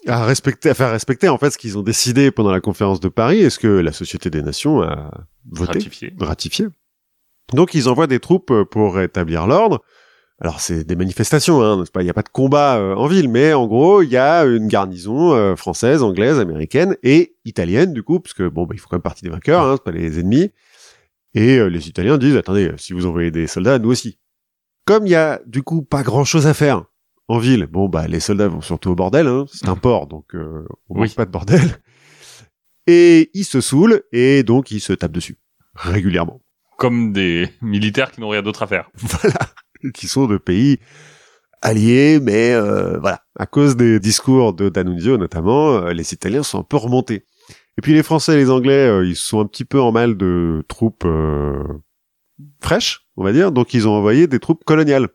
à 0.07 0.25
respecter, 0.25 0.71
à 0.71 0.75
faire 0.75 0.91
respecter, 0.91 1.29
en 1.29 1.39
fait, 1.39 1.51
ce 1.51 1.59
qu'ils 1.59 1.79
ont 1.79 1.83
décidé 1.83 2.31
pendant 2.31 2.53
la 2.53 2.61
conférence 2.61 3.01
de 3.01 3.09
Paris 3.09 3.41
et 3.41 3.51
ce 3.51 3.59
que 3.59 3.69
la 3.69 3.93
Société 3.93 4.31
des 4.31 4.43
Nations 4.43 4.83
a 4.83 5.11
voté 5.51 5.73
Ratifié. 5.73 6.15
ratifié. 6.21 6.67
Donc 7.53 7.75
ils 7.75 7.89
envoient 7.89 8.09
des 8.09 8.19
troupes 8.19 8.51
euh, 8.51 8.65
pour 8.65 8.97
rétablir 8.97 9.47
l'ordre. 9.47 9.83
Alors 10.39 10.61
c'est 10.61 10.85
des 10.85 10.97
manifestations, 10.97 11.63
hein, 11.63 11.83
pas, 11.93 12.03
il 12.03 12.05
n'y 12.05 12.11
a 12.11 12.15
pas 12.15 12.23
de 12.23 12.29
combat 12.29 12.77
euh, 12.77 12.95
en 12.95 13.07
ville, 13.07 13.29
mais 13.29 13.55
en 13.55 13.67
gros 13.67 14.03
il 14.03 14.11
y 14.11 14.19
a 14.19 14.45
une 14.45 14.69
garnison 14.69 15.33
euh, 15.33 15.57
française, 15.57 16.03
anglaise, 16.03 16.39
américaine 16.39 16.97
et 17.03 17.37
italienne 17.47 17.95
du 17.95 18.03
coup, 18.03 18.21
parce 18.21 18.35
que 18.35 18.47
bon, 18.47 18.65
bah, 18.67 18.75
il 18.75 18.79
faut 18.79 18.89
quand 18.89 18.97
même 18.97 19.03
partie 19.03 19.25
des 19.25 19.31
vainqueurs, 19.31 19.63
hein, 19.63 19.77
c'est 19.77 19.85
pas 19.85 19.97
les 19.97 20.21
ennemis. 20.21 20.51
Et 21.33 21.57
euh, 21.57 21.69
les 21.69 21.89
Italiens 21.89 22.19
disent 22.19 22.37
attendez, 22.37 22.71
si 22.77 22.93
vous 22.93 23.07
envoyez 23.07 23.31
des 23.31 23.47
soldats, 23.47 23.79
nous 23.79 23.91
aussi. 23.91 24.19
Comme 24.85 25.07
il 25.07 25.11
y 25.11 25.15
a 25.15 25.41
du 25.47 25.63
coup 25.63 25.83
pas 25.83 26.03
grand 26.03 26.25
chose 26.25 26.47
à 26.47 26.53
faire 26.53 26.85
en 27.29 27.39
ville, 27.39 27.67
bon 27.67 27.89
bah 27.89 28.07
les 28.07 28.21
soldats 28.21 28.49
vont 28.49 28.61
surtout 28.61 28.91
au 28.91 28.95
bordel, 28.95 29.27
hein, 29.27 29.47
c'est 29.53 29.69
un 29.69 29.77
port, 29.77 30.07
donc 30.07 30.35
euh, 30.35 30.65
on 30.89 31.01
Oui. 31.01 31.09
pas 31.15 31.25
de 31.25 31.31
bordel. 31.31 31.61
Et 32.87 33.31
ils 33.35 33.45
se 33.45 33.61
saoulent 33.61 34.03
et 34.13 34.45
donc 34.45 34.71
ils 34.71 34.81
se 34.81 34.93
tapent 34.93 35.11
dessus 35.13 35.39
régulièrement. 35.75 36.41
Comme 36.79 37.13
des 37.13 37.49
militaires 37.61 38.13
qui 38.13 38.21
n'ont 38.21 38.29
rien 38.29 38.43
d'autre 38.43 38.63
à 38.63 38.67
faire. 38.69 38.89
voilà, 38.95 39.39
qui 39.93 40.07
sont 40.07 40.27
de 40.27 40.37
pays 40.39 40.79
alliés, 41.63 42.21
mais 42.23 42.53
euh, 42.53 42.97
voilà, 43.01 43.23
à 43.37 43.47
cause 43.47 43.77
des 43.77 43.99
discours 43.99 44.53
de 44.53 44.69
D'Annunzio 44.69 45.17
notamment, 45.19 45.73
euh, 45.79 45.93
les 45.93 46.13
Italiens 46.15 46.45
sont 46.45 46.61
un 46.61 46.63
peu 46.63 46.77
remontés. 46.77 47.25
Et 47.77 47.83
puis 47.83 47.93
les 47.93 48.05
Français 48.05 48.35
et 48.35 48.37
les 48.37 48.51
Anglais, 48.51 48.87
euh, 48.89 49.05
ils 49.05 49.17
sont 49.17 49.41
un 49.41 49.47
petit 49.47 49.65
peu 49.65 49.81
en 49.81 49.91
mal 49.91 50.17
de 50.17 50.65
troupes 50.69 51.05
euh, 51.07 51.65
fraîches, 52.63 53.01
on 53.17 53.25
va 53.25 53.33
dire, 53.33 53.51
donc 53.51 53.75
ils 53.75 53.89
ont 53.89 53.93
envoyé 53.95 54.29
des 54.29 54.39
troupes 54.39 54.63
coloniales. 54.65 55.09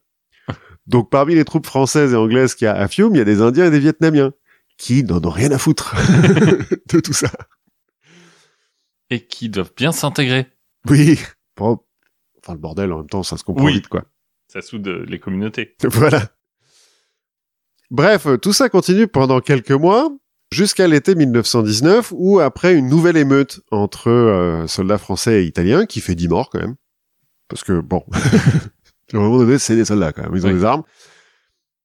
Donc 0.88 1.10
parmi 1.10 1.36
les 1.36 1.46
troupes 1.46 1.66
françaises 1.66 2.14
et 2.14 2.16
anglaises 2.16 2.56
qu'il 2.56 2.66
y 2.66 2.68
a 2.68 2.76
à 2.76 2.88
Fiume, 2.88 3.14
il 3.16 3.18
y 3.20 3.22
a 3.22 3.26
des 3.26 3.42
Indiens 3.42 3.68
et 3.68 3.72
des 3.72 3.80
Vietnamiens 3.80 4.34
qui 4.78 5.04
n'en 5.04 5.24
ont 5.24 5.30
rien 5.30 5.52
à 5.52 5.58
foutre 5.58 5.96
de 6.90 7.00
tout 7.00 7.14
ça. 7.14 7.30
Et 9.10 9.26
qui 9.26 9.50
doivent 9.50 9.74
bien 9.76 9.92
s'intégrer. 9.92 10.48
Oui, 10.90 11.20
bon, 11.58 11.80
enfin 12.42 12.54
le 12.54 12.60
bordel 12.60 12.92
en 12.92 12.98
même 13.00 13.08
temps, 13.10 13.24
ça 13.24 13.38
se 13.38 13.44
comprend 13.44 13.66
Oui. 13.66 13.74
vite 13.74 13.88
quoi. 13.88 14.06
Ça 14.48 14.62
soude 14.62 14.88
euh, 14.88 15.06
les 15.08 15.20
communautés. 15.20 15.76
Voilà. 15.84 16.30
Bref, 17.92 18.26
tout 18.42 18.54
ça 18.54 18.70
continue 18.70 19.08
pendant 19.08 19.42
quelques 19.42 19.72
mois, 19.72 20.10
jusqu'à 20.52 20.88
l'été 20.88 21.14
1919, 21.14 22.14
où 22.16 22.40
après 22.40 22.74
une 22.74 22.88
nouvelle 22.88 23.18
émeute 23.18 23.60
entre 23.70 24.10
euh, 24.10 24.66
soldats 24.68 24.98
français 24.98 25.44
et 25.44 25.46
italiens, 25.46 25.86
qui 25.86 26.00
fait 26.00 26.16
10 26.16 26.30
morts 26.30 26.50
quand 26.50 26.60
même, 26.60 26.76
parce 27.50 27.64
que 27.66 27.82
bon, 27.82 28.04
moment 29.20 29.38
donné, 29.38 29.58
c'est 29.58 29.76
des 29.76 29.86
soldats 29.86 30.12
quand 30.14 30.24
même, 30.24 30.36
ils 30.36 30.46
ont 30.46 30.50
Oui. 30.50 30.56
des 30.56 30.64
armes. 30.66 30.84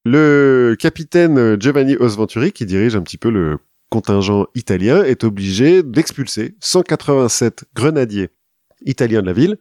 Le 0.04 0.76
capitaine 0.78 1.60
Giovanni 1.60 1.96
Osventuri, 1.96 2.52
qui 2.52 2.64
dirige 2.66 2.94
un 2.94 3.02
petit 3.02 3.18
peu 3.18 3.30
le 3.30 3.58
contingent 3.90 4.46
italien, 4.54 5.02
est 5.02 5.24
obligé 5.24 5.82
d'expulser 5.82 6.56
187 6.60 7.64
grenadiers 7.74 8.30
italiens 8.84 9.22
de 9.22 9.26
la 9.26 9.32
ville, 9.32 9.56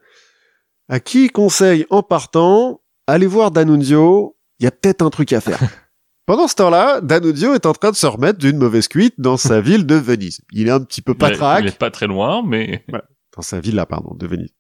à 0.89 0.99
qui 0.99 1.25
il 1.25 1.31
conseille 1.31 1.85
en 1.89 2.03
partant, 2.03 2.81
allez 3.07 3.25
voir 3.25 3.49
D'Annunzio, 3.51 4.37
il 4.59 4.65
y 4.65 4.67
a 4.67 4.71
peut-être 4.71 5.01
un 5.01 5.09
truc 5.09 5.33
à 5.33 5.41
faire. 5.41 5.59
Pendant 6.27 6.47
ce 6.47 6.55
temps-là, 6.55 7.01
D'Annunzio 7.01 7.53
est 7.53 7.65
en 7.65 7.73
train 7.73 7.91
de 7.91 7.95
se 7.95 8.05
remettre 8.05 8.37
d'une 8.39 8.57
mauvaise 8.57 8.87
cuite 8.87 9.15
dans 9.19 9.37
sa 9.37 9.61
ville 9.61 9.85
de 9.85 9.95
Venise. 9.95 10.41
Il 10.51 10.67
est 10.67 10.71
un 10.71 10.79
petit 10.81 11.01
peu 11.01 11.13
patraque 11.15 11.63
Il 11.63 11.67
est 11.69 11.77
pas 11.77 11.91
très 11.91 12.07
loin, 12.07 12.43
mais 12.45 12.83
dans 13.35 13.41
sa 13.41 13.59
villa, 13.59 13.85
pardon, 13.85 14.15
de 14.15 14.27
Venise. 14.27 14.53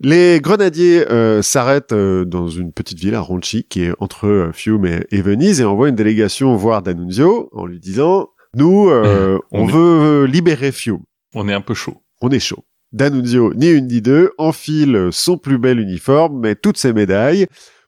Les 0.00 0.40
grenadiers 0.42 1.08
euh, 1.10 1.40
s'arrêtent 1.40 1.92
euh, 1.92 2.24
dans 2.24 2.48
une 2.48 2.72
petite 2.72 2.98
ville 2.98 3.14
à 3.14 3.20
Ronchi, 3.20 3.64
qui 3.64 3.82
est 3.84 3.92
entre 3.98 4.26
euh, 4.26 4.52
Fiume 4.52 4.84
et, 4.84 5.06
et 5.10 5.22
Venise, 5.22 5.60
et 5.60 5.64
envoient 5.64 5.88
une 5.88 5.94
délégation 5.94 6.54
voir 6.54 6.82
D'Annunzio 6.82 7.48
en 7.52 7.64
lui 7.64 7.80
disant 7.80 8.28
Nous, 8.54 8.88
euh, 8.90 9.38
on, 9.52 9.66
est- 9.68 9.72
veut 9.72 10.24
libérer 10.26 10.70
Fiume. 10.72 11.00
on 11.34 11.48
est 11.48 11.54
un 11.54 11.62
peu 11.62 11.74
chaud. 11.74 12.02
On 12.20 12.28
est 12.30 12.40
chaud. 12.40 12.64
D'Annunzio, 12.92 13.52
ni 13.54 13.70
une 13.70 13.86
ni 13.88 14.02
deux, 14.02 14.30
enfile 14.38 15.08
son 15.12 15.38
plus 15.38 15.58
bel 15.58 15.80
uniforme, 15.80 16.40
met 16.40 16.54
toutes 16.54 16.76
ses 16.78 16.92
médailles, 16.92 17.46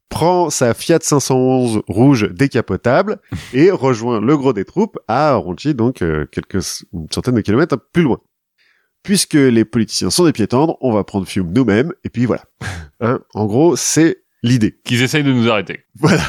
prend 0.09 0.49
sa 0.49 0.73
Fiat 0.73 0.99
511 1.03 1.83
rouge 1.89 2.31
décapotable 2.33 3.19
et 3.53 3.71
rejoint 3.71 4.21
le 4.21 4.37
gros 4.37 4.55
des 4.55 4.65
troupes 4.65 4.99
à 5.09 5.35
Ronchi, 5.35 5.75
donc 5.75 6.01
euh, 6.01 6.25
quelques 6.33 6.65
une 6.95 7.07
centaine 7.13 7.35
de 7.35 7.43
kilomètres 7.43 7.77
plus 7.93 8.03
loin. 8.03 8.19
Puisque 9.09 9.33
les 9.33 9.65
politiciens 9.65 10.11
sont 10.11 10.27
des 10.27 10.33
pieds 10.33 10.47
tendres, 10.49 10.77
on 10.83 10.93
va 10.93 11.03
prendre 11.03 11.27
Fiume 11.27 11.51
nous-mêmes, 11.55 11.95
et 12.05 12.11
puis 12.11 12.27
voilà. 12.27 12.45
Hein, 13.01 13.21
en 13.33 13.47
gros, 13.47 13.75
c'est 13.75 14.25
l'idée. 14.43 14.79
Qu'ils 14.85 15.01
essayent 15.03 15.23
de 15.25 15.33
nous 15.33 15.49
arrêter. 15.49 15.85
Voilà. 15.95 16.23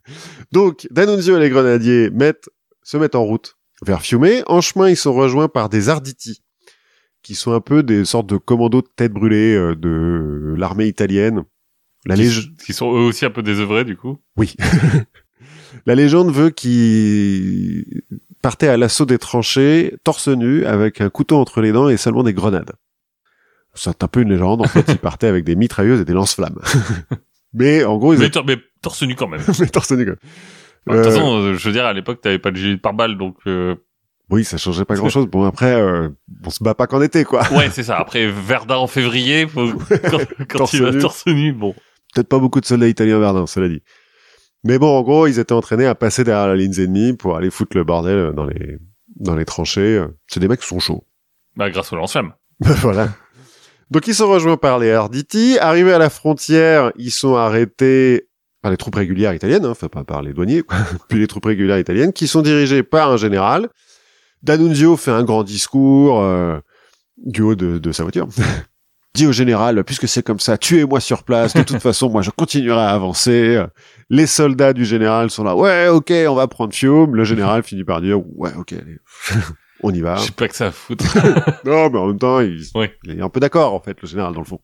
Donc, 0.52 0.86
D'Annunzio 0.90 1.36
et 1.36 1.40
les 1.40 1.50
grenadiers 1.50 2.08
mettent, 2.10 2.48
se 2.82 2.96
mettent 2.96 3.16
en 3.16 3.24
route 3.24 3.58
vers 3.84 4.00
Fiume. 4.00 4.42
En 4.46 4.62
chemin, 4.62 4.88
ils 4.88 4.96
sont 4.96 5.12
rejoints 5.12 5.48
par 5.48 5.68
des 5.68 5.90
Arditi, 5.90 6.40
qui 7.22 7.34
sont 7.34 7.52
un 7.52 7.60
peu 7.60 7.82
des 7.82 8.06
sortes 8.06 8.28
de 8.28 8.38
commandos 8.38 8.80
de 8.80 8.88
tête 8.96 9.12
brûlée 9.12 9.54
euh, 9.54 9.74
de 9.76 10.54
l'armée 10.56 10.86
italienne. 10.86 11.42
La, 12.06 12.14
Qui, 12.14 12.22
lég- 12.22 12.56
qui 12.64 12.72
sont 12.72 12.90
eux 12.94 13.00
aussi 13.04 13.26
un 13.26 13.30
peu 13.30 13.42
désœuvrés, 13.42 13.84
du 13.84 13.96
coup. 13.98 14.16
oui. 14.38 14.54
La 15.86 15.94
légende 15.94 16.30
veut 16.32 16.50
qu'ils 16.50 18.02
partaient 18.42 18.68
à 18.68 18.76
l'assaut 18.76 19.06
des 19.06 19.18
tranchées, 19.18 19.96
torse 20.04 20.28
nu, 20.28 20.66
avec 20.66 21.00
un 21.00 21.08
couteau 21.08 21.38
entre 21.38 21.60
les 21.62 21.72
dents 21.72 21.88
et 21.88 21.96
seulement 21.96 22.22
des 22.22 22.34
grenades. 22.34 22.72
C'est 23.74 24.02
un 24.04 24.08
peu 24.08 24.20
une 24.20 24.28
légende. 24.30 24.60
En 24.60 24.64
fait, 24.68 24.84
ils 24.88 24.98
partaient 24.98 25.28
avec 25.28 25.44
des 25.44 25.56
mitrailleuses 25.56 26.00
et 26.00 26.04
des 26.04 26.12
lance-flammes. 26.12 26.58
Mais 27.54 27.84
en 27.84 27.96
gros, 27.98 28.12
ils 28.14 28.18
Mais, 28.20 28.30
tor- 28.30 28.44
mais 28.46 28.56
torse 28.82 29.02
nu 29.02 29.14
quand 29.14 29.28
même. 29.28 29.40
torse 29.72 29.92
nu. 29.92 30.04
quoi. 30.06 30.14
De 30.14 30.16
toute 30.16 30.94
Euh, 30.96 31.04
façon, 31.10 31.36
euh, 31.38 31.54
je 31.54 31.66
veux 31.68 31.72
dire, 31.72 31.84
à 31.86 31.92
l'époque, 31.92 32.20
t'avais 32.22 32.38
pas 32.38 32.50
de 32.50 32.56
gilet 32.56 32.76
pare-balles, 32.78 33.16
donc 33.18 33.36
euh, 33.46 33.74
Oui, 34.30 34.42
ça 34.44 34.56
changeait 34.58 34.84
pas 34.86 34.94
grand 34.94 35.10
chose. 35.10 35.26
Bon, 35.26 35.44
après, 35.44 35.74
euh, 35.74 36.08
on 36.44 36.50
se 36.50 36.64
bat 36.64 36.74
pas 36.74 36.86
qu'en 36.86 37.00
été, 37.02 37.24
quoi. 37.24 37.42
ouais, 37.52 37.68
c'est 37.70 37.82
ça. 37.82 37.98
Après 37.98 38.26
Verdun 38.26 38.76
en 38.76 38.86
février, 38.86 39.46
faut... 39.46 39.68
quand, 40.10 40.18
quand 40.48 40.58
Torse 40.58 40.72
il 40.72 40.82
va 40.82 40.90
nu. 40.92 40.98
torse 40.98 41.26
nu, 41.26 41.52
bon. 41.52 41.74
Peut-être 42.14 42.28
pas 42.28 42.38
beaucoup 42.38 42.60
de 42.60 42.66
soldats 42.66 42.88
italiens 42.88 43.18
Verdun, 43.18 43.46
cela 43.46 43.68
dit. 43.68 43.82
Mais 44.64 44.78
bon, 44.78 44.96
en 44.96 45.02
gros, 45.02 45.26
ils 45.26 45.38
étaient 45.38 45.52
entraînés 45.52 45.86
à 45.86 45.94
passer 45.94 46.24
derrière 46.24 46.46
la 46.46 46.56
ligne 46.56 46.74
ennemie 46.78 47.14
pour 47.14 47.36
aller 47.36 47.50
foutre 47.50 47.76
le 47.76 47.84
bordel 47.84 48.16
euh, 48.16 48.32
dans 48.32 48.44
les, 48.44 48.78
dans 49.16 49.34
les 49.34 49.44
tranchées. 49.44 50.04
C'est 50.28 50.40
des 50.40 50.48
mecs 50.48 50.60
qui 50.60 50.66
sont 50.66 50.78
chauds. 50.78 51.04
Bah, 51.56 51.70
grâce 51.70 51.92
au 51.92 51.96
lance-flamme. 51.96 52.32
voilà. 52.60 53.08
Donc, 53.90 54.06
ils 54.06 54.14
sont 54.14 54.28
rejoints 54.28 54.56
par 54.56 54.78
les 54.78 54.90
Arditi. 54.90 55.58
Arrivés 55.60 55.92
à 55.92 55.98
la 55.98 56.10
frontière, 56.10 56.92
ils 56.96 57.10
sont 57.10 57.34
arrêtés 57.34 58.28
par 58.62 58.70
les 58.70 58.76
troupes 58.76 58.94
régulières 58.94 59.34
italiennes, 59.34 59.64
hein, 59.64 59.70
enfin 59.70 59.88
pas 59.88 60.04
par 60.04 60.22
les 60.22 60.32
douaniers, 60.32 60.62
quoi. 60.62 60.78
puis 61.08 61.18
les 61.18 61.26
troupes 61.26 61.44
régulières 61.44 61.78
italiennes, 61.78 62.12
qui 62.12 62.28
sont 62.28 62.42
dirigées 62.42 62.84
par 62.84 63.10
un 63.10 63.16
général. 63.16 63.68
D'Annunzio 64.42 64.96
fait 64.96 65.10
un 65.10 65.24
grand 65.24 65.42
discours 65.42 66.20
euh, 66.20 66.58
du 67.18 67.42
haut 67.42 67.54
de, 67.54 67.78
de 67.78 67.92
sa 67.92 68.04
voiture. 68.04 68.28
Dit 69.14 69.26
au 69.26 69.32
général, 69.32 69.84
puisque 69.84 70.08
c'est 70.08 70.22
comme 70.22 70.40
ça, 70.40 70.56
tuez-moi 70.56 71.00
sur 71.00 71.24
place. 71.24 71.52
De 71.52 71.62
toute 71.62 71.82
façon, 71.82 72.08
moi, 72.08 72.22
je 72.22 72.30
continuerai 72.30 72.80
à 72.80 72.90
avancer. 72.92 73.62
Les 74.12 74.26
soldats 74.26 74.74
du 74.74 74.84
général 74.84 75.30
sont 75.30 75.42
là. 75.42 75.56
Ouais, 75.56 75.88
ok, 75.88 76.12
on 76.28 76.34
va 76.34 76.46
prendre 76.46 76.74
Fiume. 76.74 77.16
Le 77.16 77.24
général 77.24 77.62
finit 77.62 77.82
par 77.82 78.02
dire, 78.02 78.20
ouais, 78.36 78.50
ok, 78.58 78.74
allez, 78.74 78.98
on 79.82 79.90
y 79.90 80.02
va. 80.02 80.16
Je 80.16 80.24
sais 80.24 80.32
pas 80.32 80.48
que 80.48 80.54
ça 80.54 80.66
à 80.66 80.70
foutre. 80.70 81.06
Non, 81.64 81.88
mais 81.88 81.98
en 81.98 82.08
même 82.08 82.18
temps, 82.18 82.40
il, 82.40 82.62
il 83.04 83.18
est 83.18 83.22
un 83.22 83.30
peu 83.30 83.40
d'accord, 83.40 83.72
en 83.72 83.80
fait, 83.80 83.98
le 84.02 84.06
général, 84.06 84.34
dans 84.34 84.42
le 84.42 84.46
fond. 84.46 84.60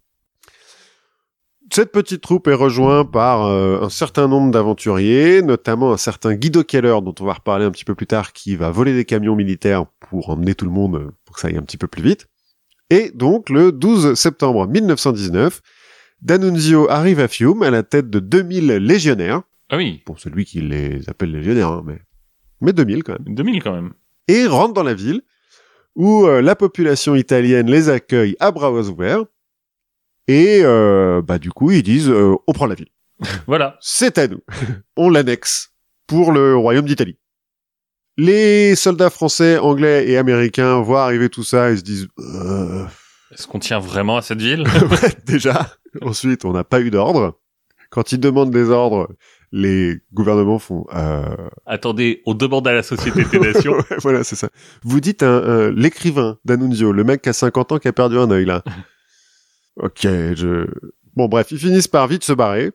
Cette 1.73 1.93
petite 1.93 2.21
troupe 2.21 2.47
est 2.49 2.55
rejointe 2.55 3.11
par 3.11 3.47
euh, 3.47 3.81
un 3.81 3.89
certain 3.89 4.29
nombre 4.29 4.51
d'aventuriers, 4.51 5.41
notamment 5.41 5.95
un 5.95 5.97
certain 5.97 6.35
Guido 6.35 6.63
Keller, 6.63 6.99
dont 7.03 7.15
on 7.19 7.25
va 7.25 7.33
reparler 7.33 7.65
un 7.65 7.71
petit 7.71 7.87
peu 7.87 7.95
plus 7.95 8.07
tard, 8.07 8.35
qui 8.35 8.55
va 8.55 8.71
voler 8.71 8.95
des 8.95 9.07
camions 9.07 9.35
militaires 9.35 9.87
pour 10.11 10.29
emmener 10.29 10.55
tout 10.55 10.67
le 10.67 10.73
monde, 10.73 10.97
euh, 10.97 11.11
pour 11.25 11.37
que 11.37 11.41
ça 11.41 11.49
aille 11.49 11.57
un 11.57 11.63
petit 11.63 11.79
peu 11.79 11.89
plus 11.89 12.03
vite. 12.03 12.27
Et 12.91 13.13
donc, 13.15 13.49
le 13.49 13.73
12 13.73 14.13
septembre 14.13 14.67
1919, 14.67 15.63
D'Annunzio 16.21 16.89
arrive 16.91 17.21
à 17.21 17.29
Fiume 17.29 17.63
à 17.63 17.71
la 17.71 17.83
tête 17.83 18.11
de 18.11 18.19
2000 18.19 18.67
légionnaires. 18.77 19.43
ah 19.71 19.77
oui, 19.77 20.03
Bon, 20.07 20.17
celui 20.17 20.45
qui 20.45 20.61
les 20.61 21.09
appelle 21.09 21.31
légionnaires, 21.33 21.69
hein, 21.69 21.83
mais... 21.87 22.01
mais 22.61 22.73
2000 22.73 23.05
quand 23.05 23.19
même. 23.25 23.35
2000 23.35 23.63
quand 23.63 23.73
même. 23.75 23.93
et 24.27 24.47
rentrent 24.47 24.75
dans 24.75 24.83
la 24.83 24.95
ville 24.95 25.23
où 25.95 26.27
euh, 26.27 26.43
la 26.43 26.55
population 26.57 27.15
italienne 27.15 27.71
les 27.71 27.89
accueille 27.89 28.37
à 28.41 28.51
bras 28.51 28.71
ouverts 28.73 29.25
et 30.29 30.61
euh, 30.63 31.23
bah 31.23 31.39
du 31.39 31.51
coup 31.51 31.71
ils 31.71 31.83
disent 31.83 32.11
euh, 32.11 32.35
on 32.47 32.53
prend 32.53 32.67
la 32.67 32.75
ville 32.75 32.91
Voilà. 33.47 33.77
c'est 33.81 34.19
à 34.19 34.29
nous 34.29 34.41
on 34.97 35.09
l'annexe 35.11 35.73
pour 36.07 36.31
le 36.33 36.57
royaume 36.57 36.85
d'Italie 36.87 37.17
les 38.17 38.75
soldats 38.77 39.11
français 39.11 39.59
anglais 39.59 40.09
et 40.09 40.17
américains 40.19 40.81
voient 40.83 41.05
arriver 41.05 41.29
tout 41.31 41.45
ça 41.45 41.71
et 41.71 41.77
se 41.77 41.83
disent 41.83 42.09
euh, 42.19 42.85
Est-ce 43.33 43.47
qu'on 43.47 43.59
tient 43.59 43.79
vraiment 43.79 44.17
à 44.17 44.23
cette 44.23 44.41
ville? 44.41 44.65
Ouais, 44.91 45.13
déjà 45.27 45.71
ensuite 46.03 46.45
on 46.45 46.53
n'a 46.53 46.65
pas 46.65 46.81
eu 46.81 46.91
d'ordre 46.91 47.39
quand 47.91 48.13
ils 48.13 48.21
demandent 48.21 48.51
des 48.51 48.69
ordres 48.71 49.09
les 49.51 49.97
gouvernements 50.13 50.59
font 50.59 50.85
euh, 50.95 51.25
Attendez, 51.65 52.23
on 52.27 52.35
demande 52.35 52.69
à 52.69 52.73
la 52.75 52.83
Société 52.83 53.25
des 53.25 53.39
Nations. 53.39 53.73
Ouais, 53.91 53.97
voilà, 54.03 54.23
c'est 54.25 54.37
ça. 54.37 54.51
Vous 54.83 55.01
dites 55.01 55.23
l'écrivain 55.23 56.37
d'Annunzio, 56.45 56.93
le 56.93 57.03
mec 57.03 57.23
qui 57.23 57.31
a 57.31 57.33
50 57.33 57.73
ans 57.73 57.79
qui 57.79 57.89
a 57.89 57.93
perdu 57.95 58.19
un 58.19 58.31
œil, 58.31 58.45
là. 58.45 58.63
ok, 59.77 60.01
je... 60.03 60.67
Bon, 61.17 61.29
bref, 61.29 61.51
ils 61.51 61.59
finissent 61.59 61.89
par 61.89 62.07
vite 62.09 62.25
se 62.25 62.35
barrer. 62.35 62.73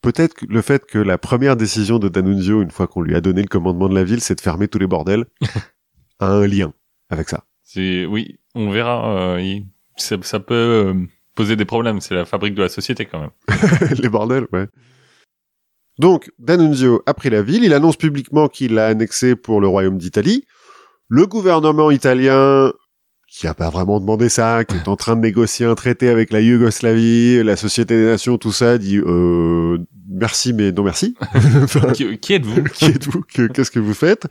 Peut-être 0.00 0.32
que 0.34 0.46
le 0.46 0.62
fait 0.62 0.86
que 0.86 0.98
la 0.98 1.18
première 1.18 1.56
décision 1.56 1.98
de 1.98 2.08
D'Annunzio, 2.08 2.62
une 2.62 2.70
fois 2.70 2.86
qu'on 2.86 3.02
lui 3.02 3.14
a 3.14 3.20
donné 3.20 3.42
le 3.42 3.48
commandement 3.48 3.90
de 3.90 3.94
la 3.94 4.04
ville, 4.04 4.20
c'est 4.22 4.34
de 4.34 4.40
fermer 4.40 4.66
tous 4.68 4.78
les 4.78 4.86
bordels, 4.86 5.26
a 6.20 6.28
un 6.32 6.46
lien 6.46 6.72
avec 7.10 7.28
ça. 7.28 7.44
C'est 7.62 8.06
oui, 8.06 8.38
on 8.54 8.70
verra. 8.70 9.34
euh, 9.34 9.40
il- 9.42 9.66
ça, 9.96 10.16
ça 10.22 10.40
peut 10.40 10.54
euh, 10.54 10.94
poser 11.34 11.56
des 11.56 11.64
problèmes. 11.64 12.00
C'est 12.00 12.14
la 12.14 12.24
fabrique 12.24 12.54
de 12.54 12.62
la 12.62 12.68
société 12.68 13.06
quand 13.06 13.20
même. 13.20 13.30
les 14.02 14.08
bordels, 14.08 14.46
ouais. 14.52 14.66
Donc, 15.98 16.30
D'Annunzio 16.38 17.02
a 17.06 17.14
pris 17.14 17.30
la 17.30 17.42
ville, 17.42 17.62
il 17.64 17.72
annonce 17.72 17.96
publiquement 17.96 18.48
qu'il 18.48 18.74
l'a 18.74 18.86
annexée 18.88 19.36
pour 19.36 19.60
le 19.60 19.68
royaume 19.68 19.96
d'Italie. 19.98 20.44
Le 21.08 21.26
gouvernement 21.26 21.90
italien, 21.92 22.72
qui 23.28 23.46
a 23.46 23.54
pas 23.54 23.70
vraiment 23.70 24.00
demandé 24.00 24.28
ça, 24.28 24.64
qui 24.64 24.76
est 24.76 24.88
en 24.88 24.96
train 24.96 25.14
de 25.14 25.20
négocier 25.20 25.66
un 25.66 25.74
traité 25.76 26.08
avec 26.08 26.32
la 26.32 26.40
Yougoslavie, 26.40 27.44
la 27.44 27.54
Société 27.56 27.96
des 27.96 28.06
Nations, 28.06 28.38
tout 28.38 28.50
ça, 28.52 28.78
dit 28.78 28.98
euh, 28.98 29.78
merci 30.08 30.52
mais 30.52 30.72
non 30.72 30.82
merci. 30.82 31.14
Enfin, 31.62 31.92
qui, 31.92 32.18
qui 32.18 32.32
êtes-vous? 32.34 32.64
Qui 32.64 32.86
êtes-vous? 32.86 33.22
Que- 33.32 33.46
Qu'est-ce 33.46 33.70
que 33.70 33.78
vous 33.80 33.94
faites? 33.94 34.26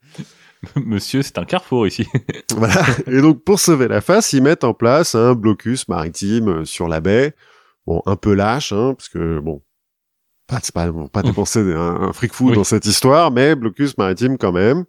Monsieur, 0.76 1.22
c'est 1.22 1.38
un 1.38 1.46
carrefour 1.46 1.88
ici. 1.88 2.08
Voilà. 2.56 2.86
Et 3.08 3.22
donc, 3.22 3.44
pour 3.44 3.60
sauver 3.60 3.88
la 3.88 4.02
face, 4.02 4.34
ils 4.34 4.42
mettent 4.44 4.64
en 4.64 4.74
place 4.74 5.16
un 5.16 5.34
blocus 5.34 5.88
maritime 5.88 6.48
euh, 6.50 6.66
sur 6.66 6.88
la 6.88 7.02
baie. 7.02 7.36
Bon, 7.86 8.02
un 8.06 8.16
peu 8.16 8.34
lâche, 8.34 8.72
hein, 8.72 8.94
parce 8.98 9.10
que, 9.10 9.40
bon, 9.40 9.62
pas, 10.48 10.60
c'est 10.62 10.74
pas, 10.74 10.90
pas 11.12 11.22
dépenser 11.22 11.60
un, 11.60 12.02
un 12.04 12.14
fric 12.14 12.34
fou 12.34 12.50
Oui. 12.50 12.56
dans 12.56 12.64
cette 12.64 12.86
histoire, 12.86 13.32
mais 13.32 13.56
blocus 13.56 13.98
maritime 13.98 14.38
quand 14.38 14.52
même. 14.54 14.86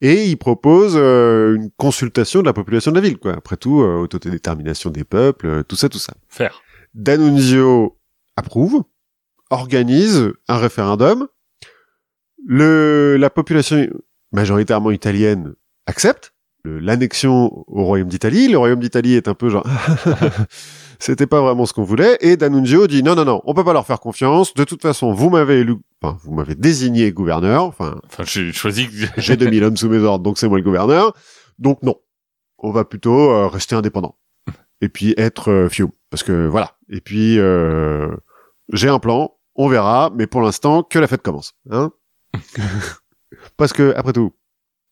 Et 0.00 0.24
ils 0.26 0.36
proposent 0.36 0.96
euh, 0.98 1.54
une 1.54 1.70
consultation 1.76 2.40
de 2.40 2.46
la 2.46 2.52
population 2.52 2.90
de 2.90 2.96
la 2.96 3.02
ville, 3.02 3.16
quoi. 3.18 3.34
Après 3.34 3.56
tout, 3.56 3.80
euh, 3.80 3.96
autodétermination 4.00 4.90
des 4.90 5.04
peuples, 5.04 5.46
euh, 5.46 5.62
tout 5.62 5.76
ça, 5.76 5.88
tout 5.88 5.98
ça. 5.98 6.12
Faire. 6.28 6.60
D'Annunzio 6.92 7.96
approuve, 8.36 8.82
organise 9.50 10.32
un 10.48 10.58
référendum. 10.58 11.28
Le, 12.46 13.16
la 13.18 13.30
population 13.30 13.88
majoritairement 14.34 14.90
italienne 14.90 15.54
accepte. 15.86 16.32
l'annexion 16.66 17.64
au 17.66 17.84
Royaume 17.84 18.08
d'Italie. 18.08 18.48
Le 18.48 18.56
Royaume 18.56 18.80
d'Italie 18.80 19.14
est 19.14 19.28
un 19.28 19.34
peu 19.34 19.50
genre, 19.50 19.66
c'était 20.98 21.26
pas 21.26 21.42
vraiment 21.42 21.66
ce 21.66 21.74
qu'on 21.74 21.82
voulait. 21.82 22.16
Et 22.20 22.38
D'Annunzio 22.38 22.86
dit 22.86 23.02
non, 23.02 23.14
non, 23.14 23.24
non, 23.26 23.42
on 23.44 23.52
peut 23.52 23.64
pas 23.64 23.74
leur 23.74 23.86
faire 23.86 24.00
confiance. 24.00 24.54
De 24.54 24.64
toute 24.64 24.80
façon, 24.80 25.12
vous 25.12 25.28
m'avez 25.28 25.60
élu, 25.60 25.76
enfin, 26.02 26.16
vous 26.22 26.32
m'avez 26.32 26.54
désigné 26.54 27.12
gouverneur. 27.12 27.64
Enfin, 27.64 28.00
Enfin, 28.06 28.24
j'ai 28.26 28.50
choisi 28.52 28.88
j'ai 29.18 29.36
2000 29.36 29.64
hommes 29.64 29.76
sous 29.76 29.90
mes 29.90 29.98
ordres, 29.98 30.24
donc 30.24 30.38
c'est 30.38 30.48
moi 30.48 30.56
le 30.56 30.64
gouverneur. 30.64 31.12
Donc 31.58 31.82
non, 31.82 31.96
on 32.58 32.70
va 32.70 32.84
plutôt 32.84 33.30
euh, 33.30 33.46
rester 33.46 33.74
indépendant. 33.76 34.16
Et 34.80 34.88
puis 34.88 35.14
être 35.18 35.50
euh, 35.50 35.68
Fiume. 35.68 35.90
Parce 36.10 36.22
que 36.22 36.46
voilà. 36.46 36.78
Et 36.88 37.00
puis, 37.02 37.38
euh, 37.38 38.08
j'ai 38.72 38.88
un 38.88 38.98
plan, 38.98 39.36
on 39.54 39.68
verra, 39.68 40.10
mais 40.14 40.26
pour 40.26 40.40
l'instant, 40.40 40.82
que 40.82 40.98
la 40.98 41.06
fête 41.06 41.22
commence. 41.22 41.54
Hein 41.70 41.92
Parce 43.56 43.72
que, 43.72 43.92
après 43.96 44.12
tout, 44.12 44.32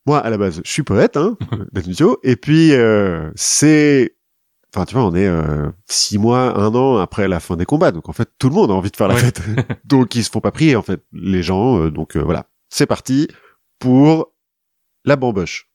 moi, 0.06 0.18
à 0.18 0.30
la 0.30 0.38
base, 0.38 0.60
je 0.64 0.70
suis 0.70 0.82
poète, 0.82 1.16
hein, 1.16 1.36
D'Annunzio, 1.72 2.18
et 2.22 2.36
puis, 2.36 2.72
euh, 2.72 3.30
c'est... 3.34 4.16
Enfin, 4.74 4.86
tu 4.86 4.94
vois, 4.94 5.04
on 5.04 5.14
est 5.14 5.26
euh, 5.26 5.68
six 5.86 6.16
mois, 6.16 6.58
un 6.58 6.74
an 6.74 6.96
après 6.96 7.28
la 7.28 7.40
fin 7.40 7.56
des 7.56 7.66
combats, 7.66 7.90
donc 7.92 8.08
en 8.08 8.12
fait, 8.12 8.30
tout 8.38 8.48
le 8.48 8.54
monde 8.54 8.70
a 8.70 8.74
envie 8.74 8.90
de 8.90 8.96
faire 8.96 9.08
la 9.08 9.14
Ouais. 9.14 9.20
fête. 9.20 9.42
donc, 9.84 10.14
ils 10.14 10.24
se 10.24 10.30
font 10.30 10.40
pas 10.40 10.50
prier, 10.50 10.76
en 10.76 10.82
fait, 10.82 11.02
les 11.12 11.42
gens. 11.42 11.78
euh, 11.78 11.90
donc, 11.90 12.16
euh, 12.16 12.20
voilà. 12.22 12.46
C'est 12.70 12.86
parti 12.86 13.28
pour 13.78 14.32
la 15.04 15.16
bamboche, 15.16 15.70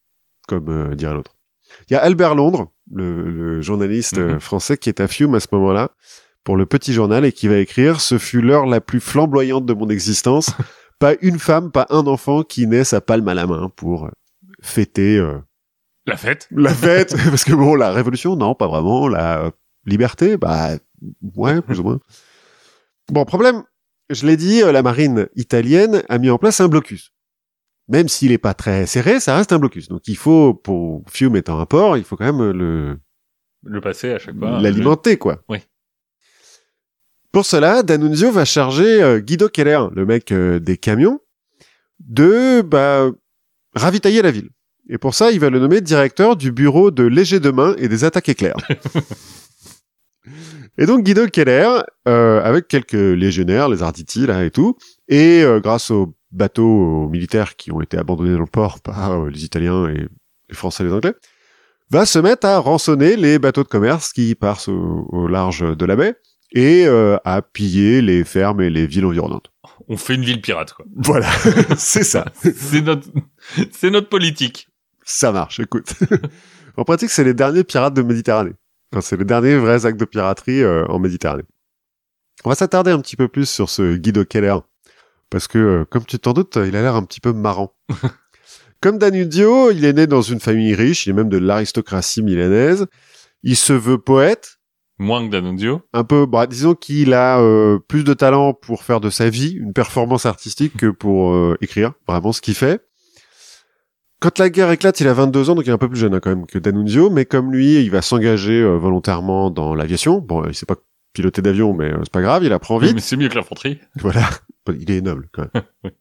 comme 0.47 0.69
euh, 0.69 0.95
dirait 0.95 1.13
l'autre. 1.13 1.35
Il 1.89 1.93
y 1.93 1.95
a 1.95 2.01
Albert 2.01 2.33
Londres, 2.33 2.71
le, 2.91 3.29
le 3.29 3.61
journaliste 3.61 4.17
Mhm. 4.17 4.39
français 4.39 4.77
qui 4.77 4.89
est 4.89 4.99
à 5.01 5.07
Fiume 5.07 5.35
à 5.35 5.39
ce 5.39 5.47
moment-là, 5.51 5.91
pour 6.43 6.55
le 6.57 6.65
petit 6.65 6.93
journal, 6.93 7.23
et 7.25 7.31
qui 7.33 7.47
va 7.47 7.57
écrire 7.57 7.99
«Ce 8.01 8.17
fut 8.17 8.41
l'heure 8.41 8.65
la 8.65 8.81
plus 8.81 8.99
flamboyante 9.01 9.65
de 9.65 9.73
mon 9.73 9.89
existence. 9.89 10.51
Pas 10.99 11.15
une 11.21 11.39
femme, 11.39 11.71
pas 11.71 11.87
un 11.89 12.07
enfant 12.07 12.43
qui 12.43 12.67
naît 12.67 12.83
sa 12.83 13.01
palme 13.01 13.27
à 13.27 13.33
la 13.33 13.47
main 13.47 13.69
pour 13.75 14.09
fêter 14.61 15.17
euh, 15.17 15.39
La 16.05 16.17
fête 16.17 16.47
la 16.51 16.73
fête.» 16.73 17.15
Parce 17.29 17.43
que 17.43 17.53
bon, 17.53 17.75
la 17.75 17.91
révolution, 17.91 18.35
non, 18.35 18.55
pas 18.55 18.67
vraiment. 18.67 19.07
La 19.07 19.45
euh, 19.45 19.51
liberté, 19.85 20.37
bah 20.37 20.71
ouais, 21.35 21.61
plus 21.67 21.79
ou 21.79 21.83
moins. 21.83 21.99
Bon, 23.11 23.25
problème, 23.25 23.63
je 24.09 24.25
l'ai 24.25 24.37
dit, 24.37 24.61
euh, 24.63 24.71
la 24.71 24.81
marine 24.83 25.27
italienne 25.35 26.03
a 26.09 26.17
mis 26.17 26.29
en 26.29 26.37
place 26.37 26.59
un 26.59 26.67
blocus. 26.67 27.13
Même 27.89 28.09
s'il 28.09 28.33
est 28.33 28.37
pas 28.37 28.53
très 28.53 28.85
serré, 28.85 29.21
ça 29.21 29.37
reste 29.37 29.53
un 29.53 29.59
blocus. 29.59 29.87
Donc 29.87 30.07
il 30.09 30.17
faut, 30.17 30.53
pour 30.53 31.03
Fiume 31.09 31.37
étant 31.37 31.59
un 31.59 31.65
port, 31.65 31.95
il 31.97 32.03
faut 32.03 32.17
quand 32.17 32.25
même 32.25 32.51
le 32.51 32.99
Le 33.63 33.79
passé 33.79 34.11
à 34.11 34.19
chaque 34.19 34.37
fois. 34.37 34.59
l'alimenter, 34.59 35.17
quoi. 35.17 35.41
Oui. 35.47 35.59
Pour 37.31 37.45
cela, 37.45 37.83
D'Annunzio 37.83 38.31
va 38.31 38.45
charger 38.45 39.01
euh, 39.01 39.19
Guido 39.19 39.49
Keller, 39.49 39.81
le 39.93 40.05
mec 40.05 40.31
euh, 40.31 40.59
des 40.59 40.77
camions, 40.77 41.19
de 41.99 42.61
bah, 42.61 43.09
ravitailler 43.75 44.21
la 44.21 44.31
ville. 44.31 44.49
Et 44.89 44.97
pour 44.97 45.13
ça, 45.13 45.31
il 45.31 45.39
va 45.39 45.49
le 45.49 45.59
nommer 45.59 45.81
directeur 45.81 46.35
du 46.35 46.51
bureau 46.51 46.91
de 46.91 47.03
léger 47.03 47.39
de 47.39 47.51
main 47.51 47.75
et 47.77 47.89
des 47.89 48.03
attaques 48.05 48.29
éclairs. 48.29 48.55
et 50.77 50.85
donc 50.85 51.03
Guido 51.03 51.27
Keller, 51.27 51.81
euh, 52.07 52.41
avec 52.41 52.67
quelques 52.67 52.93
légionnaires, 52.93 53.67
les 53.67 53.83
Arditi 53.83 54.25
là 54.25 54.45
et 54.45 54.51
tout, 54.51 54.77
et 55.09 55.43
euh, 55.43 55.59
grâce 55.59 55.91
aux 55.91 56.15
bateaux 56.31 57.09
militaires 57.09 57.55
qui 57.57 57.71
ont 57.71 57.81
été 57.81 57.97
abandonnés 57.97 58.33
dans 58.33 58.39
le 58.39 58.45
port 58.45 58.79
par 58.79 59.11
euh, 59.11 59.29
les 59.29 59.43
Italiens 59.43 59.87
et 59.89 60.07
les 60.49 60.55
Français 60.55 60.83
et 60.83 60.87
les 60.87 60.93
Anglais, 60.93 61.13
va 61.89 62.05
se 62.05 62.19
mettre 62.19 62.47
à 62.47 62.59
rançonner 62.59 63.17
les 63.17 63.39
bateaux 63.39 63.63
de 63.63 63.67
commerce 63.67 64.13
qui 64.13 64.35
passent 64.35 64.69
au, 64.69 65.07
au 65.09 65.27
large 65.27 65.75
de 65.75 65.85
la 65.85 65.97
baie 65.97 66.15
et 66.51 66.85
euh, 66.85 67.17
à 67.25 67.41
piller 67.41 68.01
les 68.01 68.23
fermes 68.23 68.61
et 68.61 68.69
les 68.69 68.87
villes 68.87 69.05
environnantes. 69.05 69.51
On 69.87 69.97
fait 69.97 70.15
une 70.15 70.23
ville 70.23 70.41
pirate, 70.41 70.73
quoi. 70.73 70.85
Voilà, 70.95 71.29
c'est 71.77 72.03
ça. 72.03 72.25
C'est 72.41 72.81
notre, 72.81 73.07
c'est 73.71 73.89
notre 73.89 74.09
politique. 74.09 74.69
Ça 75.03 75.31
marche, 75.31 75.59
écoute. 75.59 75.93
en 76.77 76.83
pratique, 76.83 77.09
c'est 77.09 77.23
les 77.23 77.33
derniers 77.33 77.63
pirates 77.63 77.93
de 77.93 78.01
Méditerranée. 78.01 78.53
Enfin, 78.91 79.01
c'est 79.01 79.17
les 79.17 79.25
derniers 79.25 79.57
vrais 79.57 79.85
actes 79.85 79.99
de 79.99 80.05
piraterie 80.05 80.61
euh, 80.61 80.85
en 80.87 80.99
Méditerranée. 80.99 81.43
On 82.43 82.49
va 82.49 82.55
s'attarder 82.55 82.91
un 82.91 82.99
petit 82.99 83.15
peu 83.15 83.27
plus 83.27 83.49
sur 83.49 83.69
ce 83.69 83.95
Guido 83.95 84.25
Keller. 84.25 84.55
Parce 85.29 85.47
que, 85.47 85.57
euh, 85.57 85.85
comme 85.85 86.05
tu 86.05 86.19
t'en 86.19 86.33
doutes, 86.33 86.55
il 86.55 86.75
a 86.75 86.81
l'air 86.81 86.95
un 86.95 87.03
petit 87.03 87.19
peu 87.19 87.33
marrant. 87.33 87.75
comme 88.81 88.97
Danudio, 88.97 89.71
il 89.71 89.83
est 89.85 89.93
né 89.93 90.07
dans 90.07 90.21
une 90.21 90.39
famille 90.39 90.73
riche, 90.73 91.05
il 91.05 91.11
est 91.11 91.13
même 91.13 91.29
de 91.29 91.37
l'aristocratie 91.37 92.21
milanaise. 92.21 92.87
Il 93.43 93.55
se 93.55 93.73
veut 93.73 93.97
poète, 93.97 94.56
Moins 94.99 95.25
que 95.25 95.31
Danunzio. 95.31 95.81
un 95.93 96.03
peu, 96.03 96.25
bah, 96.25 96.47
disons 96.47 96.73
qu'il 96.73 97.13
a 97.13 97.39
euh, 97.39 97.77
plus 97.77 98.03
de 98.03 98.13
talent 98.13 98.53
pour 98.53 98.83
faire 98.83 98.99
de 98.99 99.09
sa 99.11 99.29
vie 99.29 99.51
une 99.51 99.73
performance 99.73 100.25
artistique 100.25 100.75
que 100.77 100.87
pour 100.87 101.33
euh, 101.33 101.55
écrire 101.61 101.93
vraiment 102.07 102.31
ce 102.31 102.41
qu'il 102.41 102.55
fait. 102.55 102.81
Quand 104.19 104.39
la 104.39 104.49
guerre 104.49 104.71
éclate, 104.71 104.99
il 104.99 105.07
a 105.07 105.13
22 105.13 105.51
ans, 105.51 105.55
donc 105.55 105.65
il 105.65 105.69
est 105.69 105.73
un 105.73 105.77
peu 105.77 105.87
plus 105.87 105.99
jeune 105.99 106.15
hein, 106.15 106.19
quand 106.19 106.31
même 106.31 106.47
que 106.47 106.57
D'Annunzio, 106.57 107.11
mais 107.11 107.25
comme 107.25 107.51
lui, 107.51 107.75
il 107.75 107.91
va 107.91 108.01
s'engager 108.01 108.59
euh, 108.59 108.75
volontairement 108.77 109.51
dans 109.51 109.75
l'aviation. 109.75 110.19
Bon, 110.19 110.43
il 110.45 110.55
sait 110.55 110.65
pas 110.65 110.77
piloter 111.13 111.43
d'avion, 111.43 111.73
mais 111.75 111.91
c'est 112.01 112.11
pas 112.11 112.21
grave, 112.21 112.43
il 112.43 112.51
apprend 112.51 112.79
vite. 112.79 112.95
Mais 112.95 113.01
c'est 113.01 113.17
mieux 113.17 113.29
que 113.29 113.35
l'infanterie. 113.35 113.79
Voilà, 113.97 114.27
il 114.79 114.89
est 114.89 115.01
noble 115.01 115.29
quand 115.31 115.45
même. 115.53 115.63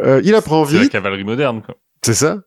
Euh, 0.00 0.22
il 0.24 0.34
apprend 0.34 0.64
C'est 0.64 0.76
la 0.76 0.80
vite, 0.80 0.92
cavalerie 0.92 1.22
moderne, 1.22 1.60
quoi. 1.60 1.76
c'est 2.02 2.14
ça. 2.14 2.38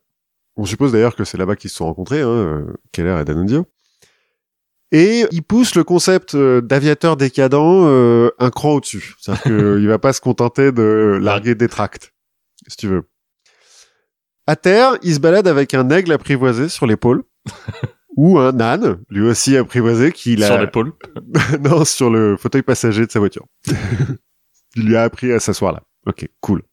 On 0.58 0.66
suppose 0.66 0.92
d'ailleurs 0.92 1.16
que 1.16 1.24
c'est 1.24 1.38
là-bas 1.38 1.56
qu'ils 1.56 1.70
se 1.70 1.76
sont 1.76 1.86
rencontrés, 1.86 2.22
hein, 2.22 2.66
Keller 2.92 3.20
et 3.22 3.24
D'Annunzio. 3.24 3.68
Et 4.92 5.26
il 5.32 5.44
pousse 5.44 5.76
le 5.76 5.84
concept 5.84 6.36
euh, 6.36 6.62
d'aviateur 6.62 7.18
décadent 7.18 7.86
euh, 7.86 8.32
un 8.40 8.50
cran 8.50 8.74
au-dessus. 8.74 9.16
C'est-à-dire 9.20 9.44
qu'il 9.44 9.88
va 9.88 10.00
pas 10.00 10.14
se 10.14 10.22
contenter 10.22 10.72
de 10.72 11.20
larguer 11.22 11.56
des 11.56 11.68
tracts, 11.68 12.14
si 12.68 12.78
tu 12.78 12.88
veux. 12.88 13.04
À 14.48 14.56
terre, 14.56 14.98
il 15.02 15.16
se 15.16 15.20
balade 15.20 15.48
avec 15.48 15.74
un 15.74 15.90
aigle 15.90 16.12
apprivoisé 16.12 16.70
sur 16.70 16.86
l'épaule. 16.86 17.24
ou 18.16 18.40
un 18.40 18.60
âne, 18.62 19.04
lui 19.10 19.22
aussi 19.22 19.58
apprivoisé, 19.58 20.12
qu'il 20.12 20.44
a... 20.44 20.48
Sur 20.48 20.60
l'épaule. 20.60 20.94
non, 21.60 21.84
sur 21.84 22.10
le 22.10 22.38
fauteuil 22.38 22.62
passager 22.62 23.06
de 23.06 23.12
sa 23.12 23.20
voiture. 23.20 23.46
il 24.76 24.86
lui 24.86 24.96
a 24.96 25.04
appris 25.04 25.32
à 25.34 25.40
s'asseoir 25.40 25.74
là. 25.74 25.84
Ok, 26.08 26.28
cool. 26.40 26.64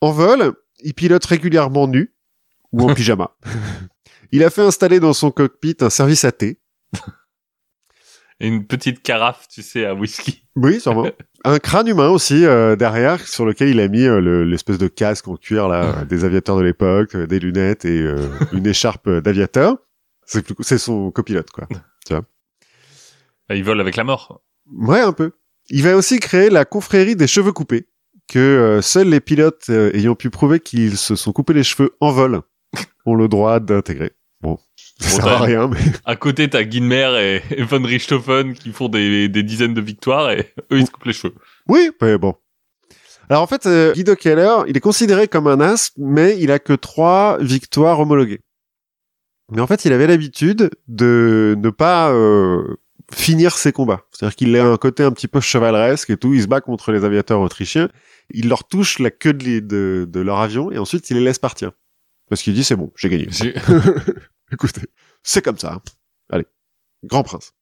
En 0.00 0.10
vol, 0.10 0.54
il 0.80 0.94
pilote 0.94 1.24
régulièrement 1.24 1.86
nu 1.86 2.12
ou 2.72 2.90
en 2.90 2.94
pyjama. 2.94 3.36
Il 4.32 4.42
a 4.44 4.50
fait 4.50 4.62
installer 4.62 4.98
dans 5.00 5.12
son 5.12 5.30
cockpit 5.30 5.76
un 5.80 5.90
service 5.90 6.24
à 6.24 6.32
thé. 6.32 6.58
Une 8.40 8.66
petite 8.66 9.02
carafe, 9.02 9.46
tu 9.48 9.62
sais, 9.62 9.84
à 9.86 9.94
whisky. 9.94 10.42
Oui, 10.56 10.80
sûrement. 10.80 11.06
un 11.44 11.58
crâne 11.60 11.86
humain 11.86 12.08
aussi 12.08 12.44
euh, 12.44 12.74
derrière, 12.74 13.20
sur 13.26 13.46
lequel 13.46 13.68
il 13.68 13.78
a 13.78 13.86
mis 13.86 14.02
euh, 14.02 14.20
le- 14.20 14.42
l'espèce 14.44 14.78
de 14.78 14.88
casque 14.88 15.28
en 15.28 15.36
cuir 15.36 15.68
là 15.68 16.04
des 16.08 16.24
aviateurs 16.24 16.56
de 16.56 16.62
l'époque, 16.62 17.14
euh, 17.14 17.26
des 17.26 17.38
lunettes 17.38 17.84
et 17.84 18.04
une 18.52 18.66
écharpe 18.66 19.08
d'aviateur. 19.08 19.76
C'est 20.24 20.78
son 20.78 21.10
copilote 21.10 21.50
quoi. 21.50 21.68
Il 23.50 23.64
vole 23.64 23.80
avec 23.80 23.96
la 23.96 24.04
mort. 24.04 24.42
Ouais, 24.72 25.00
un 25.00 25.12
peu. 25.12 25.32
Il 25.68 25.82
va 25.82 25.96
aussi 25.96 26.18
créer 26.20 26.48
la 26.48 26.64
confrérie 26.64 27.16
des 27.16 27.26
cheveux 27.26 27.52
coupés, 27.52 27.86
que 28.28 28.38
euh, 28.38 28.82
seuls 28.82 29.08
les 29.08 29.20
pilotes 29.20 29.66
euh, 29.68 29.90
ayant 29.94 30.14
pu 30.14 30.30
prouver 30.30 30.58
qu'ils 30.58 30.96
se 30.96 31.14
sont 31.16 31.32
coupés 31.32 31.52
les 31.52 31.64
cheveux 31.64 31.94
en 32.00 32.12
vol 32.12 32.40
ont 33.04 33.14
le 33.14 33.28
droit 33.28 33.60
d'intégrer. 33.60 34.12
Ça 35.02 35.16
Bon, 35.18 35.24
sert 35.24 35.32
à 35.32 35.44
rien, 35.44 35.68
mais 35.68 35.78
À 36.04 36.16
côté, 36.16 36.48
t'as 36.48 36.62
Guinmer 36.64 37.40
et, 37.50 37.62
Von 37.62 37.82
Richthofen 37.82 38.54
qui 38.54 38.72
font 38.72 38.88
des, 38.88 39.28
des 39.28 39.42
dizaines 39.42 39.74
de 39.74 39.80
victoires 39.80 40.30
et 40.30 40.52
eux, 40.72 40.78
ils 40.78 40.86
se 40.86 40.90
coupent 40.90 41.04
les 41.04 41.12
cheveux. 41.12 41.34
oui, 41.68 41.90
mais 42.00 42.18
bon. 42.18 42.34
Alors 43.28 43.42
en 43.42 43.46
fait, 43.46 43.66
euh, 43.66 43.92
Guido 43.92 44.14
Keller, 44.16 44.56
il 44.68 44.76
est 44.76 44.80
considéré 44.80 45.28
comme 45.28 45.46
un 45.46 45.60
as, 45.60 45.92
mais 45.96 46.36
il 46.38 46.50
a 46.50 46.58
que 46.58 46.72
trois 46.72 47.38
victoires 47.40 47.98
homologuées. 48.00 48.40
Mais 49.50 49.60
en 49.60 49.66
fait, 49.66 49.84
il 49.84 49.92
avait 49.92 50.06
l'habitude 50.06 50.70
de 50.88 51.56
ne 51.58 51.70
pas 51.70 52.10
euh, 52.12 52.76
finir 53.12 53.56
ses 53.56 53.72
combats. 53.72 54.02
C'est-à-dire 54.10 54.36
qu'il 54.36 54.56
a 54.56 54.64
un 54.66 54.76
côté 54.76 55.02
un 55.02 55.12
petit 55.12 55.28
peu 55.28 55.40
chevaleresque 55.40 56.10
et 56.10 56.16
tout. 56.16 56.34
Il 56.34 56.42
se 56.42 56.46
bat 56.46 56.60
contre 56.60 56.92
les 56.92 57.04
aviateurs 57.04 57.40
autrichiens. 57.40 57.88
Il 58.30 58.48
leur 58.48 58.64
touche 58.64 58.98
la 58.98 59.10
queue 59.10 59.32
de, 59.34 60.06
de 60.08 60.20
leur 60.20 60.40
avion 60.40 60.70
et 60.70 60.78
ensuite 60.78 61.08
il 61.10 61.16
les 61.16 61.24
laisse 61.24 61.38
partir. 61.38 61.72
Parce 62.28 62.42
qu'il 62.42 62.54
dit 62.54 62.64
c'est 62.64 62.76
bon, 62.76 62.92
j'ai 62.96 63.08
gagné. 63.10 63.28
Écoutez, 64.52 64.82
c'est 65.22 65.42
comme 65.42 65.58
ça. 65.58 65.74
hein. 65.74 65.82
Allez, 66.30 66.46
grand 67.04 67.22
prince. 67.22 67.52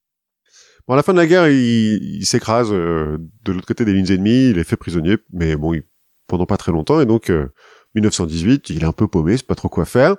Bon, 0.89 0.95
à 0.95 0.97
la 0.97 1.03
fin 1.03 1.13
de 1.13 1.19
la 1.19 1.27
guerre, 1.27 1.49
il, 1.49 2.17
il 2.21 2.27
s'écrase 2.27 2.71
euh, 2.73 3.19
de 3.45 3.53
l'autre 3.53 3.67
côté 3.67 3.85
des 3.85 3.93
lignes 3.93 4.11
ennemies, 4.11 4.51
il 4.51 4.59
est 4.59 4.65
fait 4.65 4.77
prisonnier, 4.77 5.19
mais 5.33 5.55
bon, 5.57 5.75
il, 5.75 5.83
pendant 6.27 6.47
pas 6.47 6.57
très 6.57 6.73
longtemps, 6.73 7.01
et 7.01 7.07
donc 7.07 7.31
euh, 7.31 7.53
1918, 7.95 8.71
il 8.71 8.83
est 8.83 8.87
un 8.87 8.93
peu 8.93 9.07
paumé, 9.07 9.37
c'est 9.37 9.47
pas 9.47 9.55
trop 9.55 9.69
quoi 9.69 9.85
faire. 9.85 10.17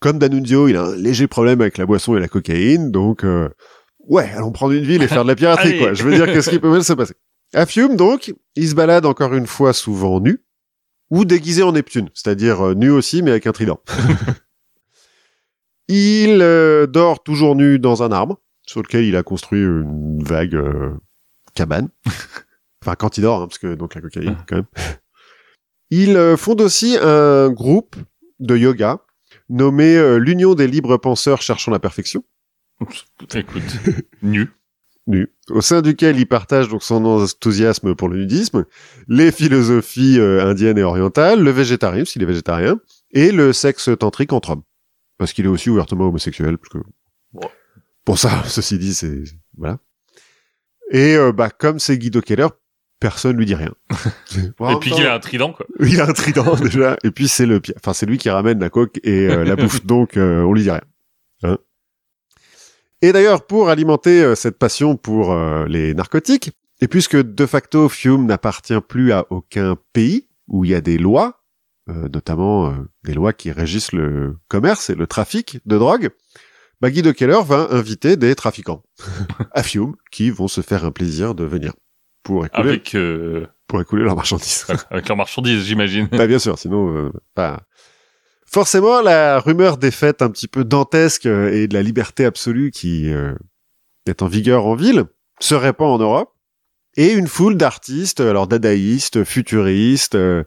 Comme 0.00 0.18
D'Annunzio, 0.18 0.68
il 0.68 0.76
a 0.76 0.84
un 0.84 0.96
léger 0.96 1.26
problème 1.26 1.60
avec 1.60 1.76
la 1.78 1.84
boisson 1.84 2.16
et 2.16 2.20
la 2.20 2.28
cocaïne, 2.28 2.90
donc 2.92 3.24
euh, 3.24 3.48
ouais, 4.06 4.30
allons 4.34 4.52
prendre 4.52 4.72
une 4.72 4.84
ville 4.84 5.02
et 5.02 5.08
faire 5.08 5.24
de 5.24 5.28
la 5.28 5.34
piraterie, 5.36 5.78
quoi. 5.78 5.92
Je 5.94 6.02
veux 6.04 6.14
dire, 6.14 6.26
qu'est-ce 6.26 6.50
qui 6.50 6.58
peut 6.60 6.70
mal 6.70 6.84
se 6.84 6.92
passer 6.92 7.14
À 7.52 7.66
Fiume, 7.66 7.96
donc, 7.96 8.32
il 8.54 8.68
se 8.68 8.74
balade 8.74 9.04
encore 9.04 9.34
une 9.34 9.46
fois 9.48 9.72
souvent 9.72 10.20
nu, 10.20 10.44
ou 11.10 11.24
déguisé 11.24 11.62
en 11.64 11.72
Neptune, 11.72 12.08
c'est-à-dire 12.14 12.68
euh, 12.68 12.74
nu 12.74 12.90
aussi, 12.90 13.22
mais 13.22 13.32
avec 13.32 13.46
un 13.46 13.52
trident. 13.52 13.80
Il 15.88 16.42
euh, 16.42 16.86
dort 16.86 17.22
toujours 17.22 17.56
nu 17.56 17.78
dans 17.78 18.02
un 18.02 18.12
arbre, 18.12 18.38
sur 18.66 18.82
lequel 18.82 19.04
il 19.04 19.16
a 19.16 19.22
construit 19.22 19.60
une 19.60 20.22
vague 20.22 20.54
euh, 20.54 20.90
cabane. 21.54 21.88
enfin, 22.82 22.94
quand 22.94 23.18
il 23.18 23.22
dort, 23.22 23.42
hein, 23.42 23.46
parce 23.46 23.58
que 23.58 23.74
donc 23.74 23.94
la 23.94 24.00
cocaïne, 24.00 24.36
quand 24.46 24.56
même. 24.56 24.66
Il 25.90 26.16
euh, 26.16 26.36
fonde 26.36 26.60
aussi 26.60 26.96
un 27.00 27.50
groupe 27.50 27.96
de 28.40 28.56
yoga 28.56 29.00
nommé 29.48 29.96
euh, 29.96 30.18
l'Union 30.18 30.54
des 30.54 30.66
libres 30.66 30.98
penseurs 30.98 31.42
cherchant 31.42 31.70
la 31.70 31.78
perfection. 31.78 32.22
Écoute, 33.34 33.76
nu. 34.22 34.50
nu, 35.06 35.32
au 35.48 35.60
sein 35.60 35.82
duquel 35.82 36.18
il 36.18 36.26
partage 36.26 36.68
donc 36.68 36.82
son 36.82 37.04
enthousiasme 37.04 37.94
pour 37.94 38.08
le 38.08 38.18
nudisme, 38.18 38.66
les 39.08 39.32
philosophies 39.32 40.20
euh, 40.20 40.44
indiennes 40.44 40.78
et 40.78 40.82
orientales, 40.82 41.42
le 41.42 41.50
végétarisme 41.50 42.06
s'il 42.06 42.22
est 42.22 42.26
végétarien, 42.26 42.78
et 43.10 43.32
le 43.32 43.52
sexe 43.52 43.90
tantrique 43.98 44.32
entre 44.32 44.50
hommes. 44.50 44.62
Parce 45.18 45.32
qu'il 45.32 45.44
est 45.44 45.48
aussi 45.48 45.68
ouvertement 45.68 46.06
homosexuel, 46.06 46.56
parce 46.58 46.70
que... 46.70 46.78
Ouais. 47.34 47.50
Pour 48.04 48.18
ça, 48.18 48.42
ceci 48.46 48.78
dit, 48.78 48.94
c'est... 48.94 49.24
voilà. 49.56 49.78
Et 50.90 51.16
euh, 51.16 51.32
bah 51.32 51.50
comme 51.50 51.78
c'est 51.78 51.98
Guido 51.98 52.20
Keller, 52.20 52.48
personne 53.00 53.36
lui 53.36 53.46
dit 53.46 53.54
rien. 53.54 53.74
Et 54.36 54.76
puis 54.80 54.90
qu'il 54.90 55.06
a 55.06 55.14
un 55.14 55.18
trident, 55.18 55.52
quoi. 55.52 55.66
il 55.80 56.00
a 56.00 56.08
un 56.08 56.12
trident 56.12 56.56
déjà, 56.56 56.96
et 57.04 57.10
puis 57.10 57.28
c'est 57.28 57.46
le 57.46 57.60
pire. 57.60 57.74
Enfin, 57.76 57.92
c'est 57.92 58.06
lui 58.06 58.18
qui 58.18 58.30
ramène 58.30 58.58
la 58.58 58.70
coque 58.70 58.98
et 59.04 59.28
euh, 59.28 59.44
la 59.44 59.56
bouffe, 59.56 59.84
donc 59.84 60.16
euh, 60.16 60.42
on 60.42 60.52
lui 60.52 60.62
dit 60.62 60.70
rien. 60.70 60.80
Hein 61.42 61.58
et 63.02 63.12
d'ailleurs, 63.12 63.46
pour 63.46 63.68
alimenter 63.68 64.34
cette 64.34 64.58
passion 64.58 64.96
pour 64.96 65.36
les 65.68 65.94
narcotiques, 65.94 66.50
et 66.80 66.88
puisque 66.88 67.16
de 67.16 67.46
facto 67.46 67.88
Fiume 67.88 68.26
n'appartient 68.26 68.80
plus 68.80 69.12
à 69.12 69.26
aucun 69.30 69.76
pays 69.92 70.28
où 70.48 70.64
il 70.64 70.72
y 70.72 70.74
a 70.74 70.80
des 70.80 70.98
lois, 70.98 71.37
notamment 71.88 72.74
des 73.04 73.14
lois 73.14 73.32
qui 73.32 73.50
régissent 73.50 73.92
le 73.92 74.36
commerce 74.48 74.90
et 74.90 74.94
le 74.94 75.06
trafic 75.06 75.58
de 75.66 75.78
drogue, 75.78 76.10
bah 76.80 76.90
Guy 76.90 77.02
de 77.02 77.12
Keller 77.12 77.40
va 77.44 77.68
inviter 77.70 78.16
des 78.16 78.34
trafiquants 78.34 78.82
à 79.52 79.62
Fiume 79.62 79.94
qui 80.10 80.30
vont 80.30 80.48
se 80.48 80.60
faire 80.60 80.84
un 80.84 80.92
plaisir 80.92 81.34
de 81.34 81.44
venir 81.44 81.72
pour 82.22 82.46
écouler, 82.46 82.68
Avec, 82.68 82.94
euh, 82.94 83.46
pour 83.66 83.80
écouler 83.80 84.04
leurs 84.04 84.16
marchandises. 84.16 84.66
avec 84.90 85.08
leur 85.08 85.16
marchandise, 85.16 85.64
j'imagine. 85.64 86.08
bah 86.12 86.26
bien 86.26 86.38
sûr, 86.38 86.58
sinon 86.58 86.94
euh, 86.94 87.12
pas. 87.34 87.62
Forcément, 88.46 89.02
la 89.02 89.40
rumeur 89.40 89.76
des 89.76 89.90
fêtes 89.90 90.22
un 90.22 90.30
petit 90.30 90.48
peu 90.48 90.64
dantesques 90.64 91.26
euh, 91.26 91.52
et 91.52 91.68
de 91.68 91.74
la 91.74 91.82
liberté 91.82 92.24
absolue 92.24 92.70
qui 92.70 93.10
euh, 93.12 93.34
est 94.06 94.22
en 94.22 94.26
vigueur 94.26 94.66
en 94.66 94.74
ville 94.74 95.04
se 95.40 95.54
répand 95.54 95.88
en 95.90 95.98
Europe 95.98 96.32
et 96.96 97.12
une 97.12 97.28
foule 97.28 97.56
d'artistes, 97.56 98.20
alors 98.20 98.46
dadaïstes, 98.48 99.22
futuristes, 99.24 100.16
euh, 100.16 100.40
euh, 100.40 100.44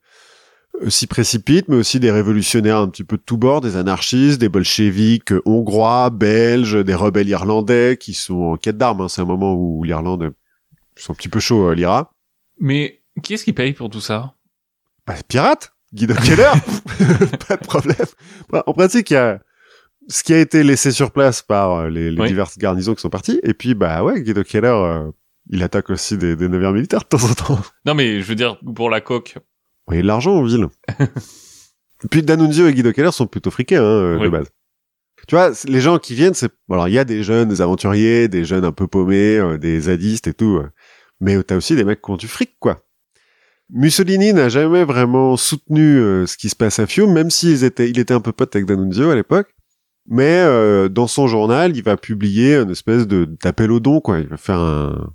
s'y 0.87 1.05
précipitent, 1.07 1.67
mais 1.67 1.75
aussi 1.75 1.99
des 1.99 2.11
révolutionnaires 2.11 2.77
un 2.77 2.87
petit 2.87 3.03
peu 3.03 3.17
de 3.17 3.21
tous 3.21 3.37
bords, 3.37 3.61
des 3.61 3.75
anarchistes, 3.77 4.39
des 4.39 4.49
bolcheviques 4.49 5.31
euh, 5.33 5.41
hongrois, 5.45 6.09
belges, 6.09 6.83
des 6.83 6.95
rebelles 6.95 7.29
irlandais 7.29 7.97
qui 7.99 8.13
sont 8.13 8.41
en 8.41 8.57
quête 8.57 8.77
d'armes. 8.77 9.01
hein. 9.01 9.07
C'est 9.09 9.21
un 9.21 9.25
moment 9.25 9.53
où 9.53 9.83
l'Irlande 9.83 10.23
euh, 10.23 10.31
sont 10.95 11.11
un 11.13 11.15
petit 11.15 11.29
peu 11.29 11.39
chauds, 11.39 11.69
euh, 11.69 11.75
l'IRA. 11.75 12.11
Mais 12.59 13.01
qui 13.23 13.33
est-ce 13.33 13.43
qui 13.43 13.53
paye 13.53 13.73
pour 13.73 13.89
tout 13.89 14.01
ça? 14.01 14.33
Bah, 15.05 15.15
pirate, 15.27 15.73
Guido 15.93 16.13
Keller, 16.15 16.51
pas 17.47 17.57
de 17.57 17.65
problème. 17.65 17.97
Bah, 18.49 18.63
en 18.65 18.73
pratique, 18.73 19.11
il 19.11 19.13
y 19.15 19.17
a 19.17 19.39
ce 20.07 20.23
qui 20.23 20.33
a 20.33 20.39
été 20.39 20.63
laissé 20.63 20.91
sur 20.91 21.11
place 21.11 21.41
par 21.41 21.71
euh, 21.73 21.89
les, 21.89 22.11
les 22.11 22.21
Oui. 22.21 22.27
diverses 22.27 22.57
garnisons 22.57 22.95
qui 22.95 23.01
sont 23.01 23.09
parties, 23.09 23.39
et 23.43 23.53
puis 23.53 23.75
bah 23.75 24.03
ouais, 24.03 24.21
Guido 24.21 24.43
Keller, 24.43 24.67
euh, 24.69 25.11
il 25.49 25.61
attaque 25.63 25.89
aussi 25.89 26.17
des, 26.17 26.35
des 26.35 26.49
navires 26.49 26.71
militaires 26.71 27.01
de 27.01 27.05
temps 27.17 27.23
en 27.29 27.33
temps. 27.33 27.61
Non, 27.85 27.93
mais 27.93 28.21
je 28.21 28.25
veux 28.27 28.35
dire, 28.35 28.57
pour 28.75 28.89
la 28.89 29.01
coque. 29.01 29.37
A 29.91 30.01
de 30.01 30.07
l'argent 30.07 30.35
en 30.35 30.43
ville. 30.43 30.67
et 30.99 32.07
puis 32.09 32.23
D'Annunzio 32.23 32.67
et 32.67 32.73
Guido 32.73 32.91
Keller 32.91 33.11
sont 33.11 33.27
plutôt 33.27 33.51
friqués 33.51 33.77
hein, 33.77 33.83
euh, 33.83 34.19
de 34.19 34.29
base. 34.29 34.47
Tu 35.27 35.35
vois, 35.35 35.51
les 35.65 35.81
gens 35.81 35.99
qui 35.99 36.15
viennent, 36.15 36.33
c'est 36.33 36.51
alors 36.69 36.87
il 36.87 36.93
y 36.93 36.99
a 36.99 37.03
des 37.03 37.23
jeunes, 37.23 37.49
des 37.49 37.61
aventuriers, 37.61 38.27
des 38.27 38.43
jeunes 38.43 38.65
un 38.65 38.71
peu 38.71 38.87
paumés, 38.87 39.37
euh, 39.37 39.57
des 39.57 39.81
zadistes 39.81 40.27
et 40.27 40.33
tout, 40.33 40.57
euh, 40.57 40.69
mais 41.19 41.41
t'as 41.43 41.55
aussi 41.55 41.75
des 41.75 41.83
mecs 41.83 42.01
qui 42.01 42.11
ont 42.11 42.17
du 42.17 42.27
fric 42.27 42.55
quoi. 42.59 42.83
Mussolini 43.69 44.33
n'a 44.33 44.49
jamais 44.49 44.83
vraiment 44.83 45.37
soutenu 45.37 45.97
euh, 45.97 46.25
ce 46.25 46.35
qui 46.35 46.49
se 46.49 46.55
passe 46.55 46.79
à 46.79 46.87
Fiume, 46.87 47.13
même 47.13 47.29
s'il 47.29 47.63
était, 47.63 47.89
il 47.89 47.99
était 47.99 48.13
un 48.13 48.19
peu 48.19 48.33
pote 48.33 48.53
avec 48.55 48.65
D'Annunzio 48.65 49.09
à 49.09 49.15
l'époque. 49.15 49.55
Mais 50.07 50.41
euh, 50.41 50.89
dans 50.89 51.07
son 51.07 51.27
journal, 51.27 51.77
il 51.77 51.83
va 51.83 51.95
publier 51.95 52.55
une 52.55 52.71
espèce 52.71 53.07
de 53.07 53.25
d'appel 53.25 53.71
au 53.71 53.79
don, 53.79 54.01
quoi. 54.01 54.19
Il 54.19 54.27
va 54.27 54.35
faire 54.35 54.57
un, 54.57 55.13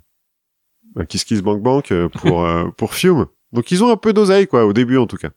un 0.95 1.05
kiss 1.05 1.25
kiss 1.25 1.41
bank 1.41 1.61
bank 1.61 1.93
pour 2.19 2.47
pour 2.77 2.93
Fiume. 2.93 3.27
Donc 3.57 3.71
ils 3.71 3.83
ont 3.83 3.91
un 3.91 3.97
peu 3.97 4.13
d'oseille, 4.13 4.45
quoi, 4.45 4.67
au 4.67 4.71
début 4.71 4.97
en 4.97 5.07
tout 5.07 5.17
cas. 5.17 5.29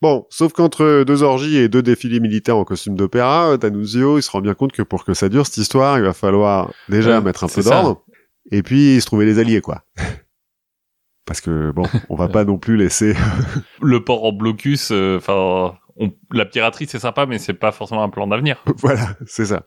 Bon, 0.00 0.24
sauf 0.30 0.52
qu'entre 0.52 1.02
deux 1.02 1.24
orgies 1.24 1.56
et 1.56 1.68
deux 1.68 1.82
défilés 1.82 2.20
militaires 2.20 2.56
en 2.56 2.62
costume 2.62 2.94
d'opéra, 2.94 3.50
euh, 3.50 3.56
D'Annunzio, 3.56 4.18
il 4.18 4.22
se 4.22 4.30
rend 4.30 4.40
bien 4.40 4.54
compte 4.54 4.70
que 4.70 4.82
pour 4.82 5.04
que 5.04 5.14
ça 5.14 5.28
dure 5.28 5.44
cette 5.44 5.56
histoire, 5.56 5.98
il 5.98 6.04
va 6.04 6.12
falloir 6.12 6.72
déjà 6.88 7.18
Ouais, 7.18 7.24
mettre 7.24 7.42
un 7.42 7.48
peu 7.48 7.60
d'ordre, 7.64 8.04
et 8.52 8.62
puis 8.62 9.00
se 9.00 9.06
trouver 9.06 9.26
les 9.26 9.40
alliés, 9.40 9.60
quoi. 9.60 9.82
Parce 11.26 11.40
que 11.40 11.72
bon, 11.72 11.86
on 12.08 12.14
va 12.14 12.28
pas 12.28 12.44
non 12.44 12.56
plus 12.56 12.76
laisser 12.76 13.16
Le 13.82 14.04
port 14.04 14.24
en 14.24 14.30
blocus, 14.30 14.90
euh, 14.92 15.16
enfin, 15.16 15.76
la 16.32 16.44
piraterie, 16.44 16.86
c'est 16.86 17.00
sympa, 17.00 17.26
mais 17.26 17.38
c'est 17.38 17.52
pas 17.52 17.72
forcément 17.72 18.04
un 18.04 18.10
plan 18.10 18.28
d'avenir. 18.28 18.62
voilà, 18.76 19.16
c'est 19.26 19.46
ça. 19.46 19.64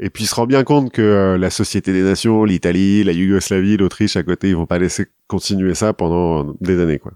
Et 0.00 0.10
puis 0.10 0.24
il 0.24 0.26
se 0.26 0.34
rend 0.34 0.46
bien 0.46 0.64
compte 0.64 0.90
que 0.90 1.02
euh, 1.02 1.38
la 1.38 1.50
Société 1.50 1.92
des 1.92 2.02
Nations, 2.02 2.44
l'Italie, 2.44 3.04
la 3.04 3.12
Yougoslavie, 3.12 3.76
l'Autriche 3.76 4.16
à 4.16 4.22
côté, 4.22 4.48
ils 4.48 4.56
vont 4.56 4.66
pas 4.66 4.78
laisser 4.78 5.06
continuer 5.28 5.74
ça 5.74 5.92
pendant 5.92 6.54
des 6.60 6.80
années, 6.80 6.98
quoi. 6.98 7.12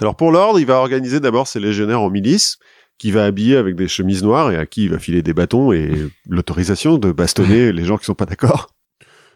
Alors 0.00 0.14
pour 0.14 0.30
l'ordre, 0.30 0.60
il 0.60 0.66
va 0.66 0.74
organiser 0.74 1.20
d'abord 1.20 1.48
ses 1.48 1.58
légionnaires 1.58 2.02
en 2.02 2.10
milice, 2.10 2.58
qui 2.98 3.10
va 3.10 3.24
habiller 3.24 3.56
avec 3.56 3.76
des 3.76 3.88
chemises 3.88 4.22
noires 4.22 4.50
et 4.52 4.56
à 4.56 4.66
qui 4.66 4.84
il 4.84 4.90
va 4.90 4.98
filer 4.98 5.22
des 5.22 5.34
bâtons 5.34 5.72
et 5.72 5.90
l'autorisation 6.28 6.98
de 6.98 7.12
bastonner 7.12 7.72
les 7.72 7.84
gens 7.84 7.96
qui 7.96 8.04
sont 8.04 8.14
pas 8.14 8.26
d'accord. 8.26 8.68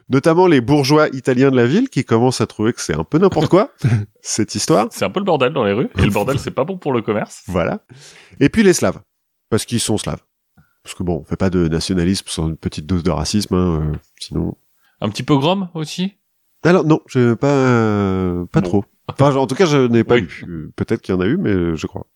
Notamment 0.09 0.49
les 0.49 0.61
bourgeois 0.61 1.09
italiens 1.12 1.51
de 1.51 1.57
la 1.57 1.66
ville 1.66 1.89
qui 1.89 2.05
commencent 2.05 2.41
à 2.41 2.47
trouver 2.47 2.73
que 2.73 2.81
c'est 2.81 2.97
un 2.97 3.05
peu 3.05 3.18
n'importe 3.18 3.49
quoi, 3.49 3.73
cette 4.23 4.55
histoire. 4.55 4.89
C'est 4.91 5.05
un 5.05 5.11
peu 5.11 5.21
le 5.21 5.25
bordel 5.25 5.53
dans 5.53 5.64
les 5.64 5.73
rues. 5.73 5.89
Et 5.99 6.03
le 6.03 6.11
bordel, 6.11 6.39
c'est 6.41 6.51
pas 6.51 6.64
bon 6.64 6.79
pour 6.79 6.93
le 6.93 7.01
commerce. 7.01 7.43
Voilà. 7.47 7.85
Et 8.41 8.49
puis 8.49 8.62
les 8.62 8.73
Slaves, 8.73 9.01
parce 9.51 9.64
qu'ils 9.64 9.81
sont 9.81 9.99
Slaves. 9.99 10.23
Parce 10.83 10.95
que 10.95 11.03
bon, 11.03 11.18
on 11.20 11.24
fait 11.24 11.37
pas 11.37 11.51
de 11.51 11.68
nationalisme 11.68 12.26
sans 12.28 12.49
une 12.49 12.57
petite 12.57 12.87
dose 12.87 13.03
de 13.03 13.11
racisme, 13.11 13.55
hein, 13.55 13.83
euh, 13.93 13.97
sinon. 14.18 14.57
Un 15.01 15.09
petit 15.11 15.22
pogrom 15.22 15.68
aussi? 15.74 16.14
Alors 16.62 16.85
non, 16.85 17.01
je 17.07 17.35
pas 17.35 17.49
euh, 17.49 18.45
pas 18.47 18.61
Bon. 18.61 18.68
trop. 18.68 18.85
Enfin, 19.09 19.35
en 19.35 19.47
tout 19.47 19.55
cas, 19.55 19.66
je 19.66 19.87
n'ai 19.89 20.05
pas 20.05 20.14
Oui. 20.16 20.22
eu. 20.22 20.45
Euh, 20.49 20.72
Peut-être 20.76 21.01
qu'il 21.03 21.14
y 21.14 21.18
en 21.18 21.20
a 21.20 21.26
eu, 21.26 21.37
mais 21.37 21.76
je 21.76 21.87
crois. 21.87 22.07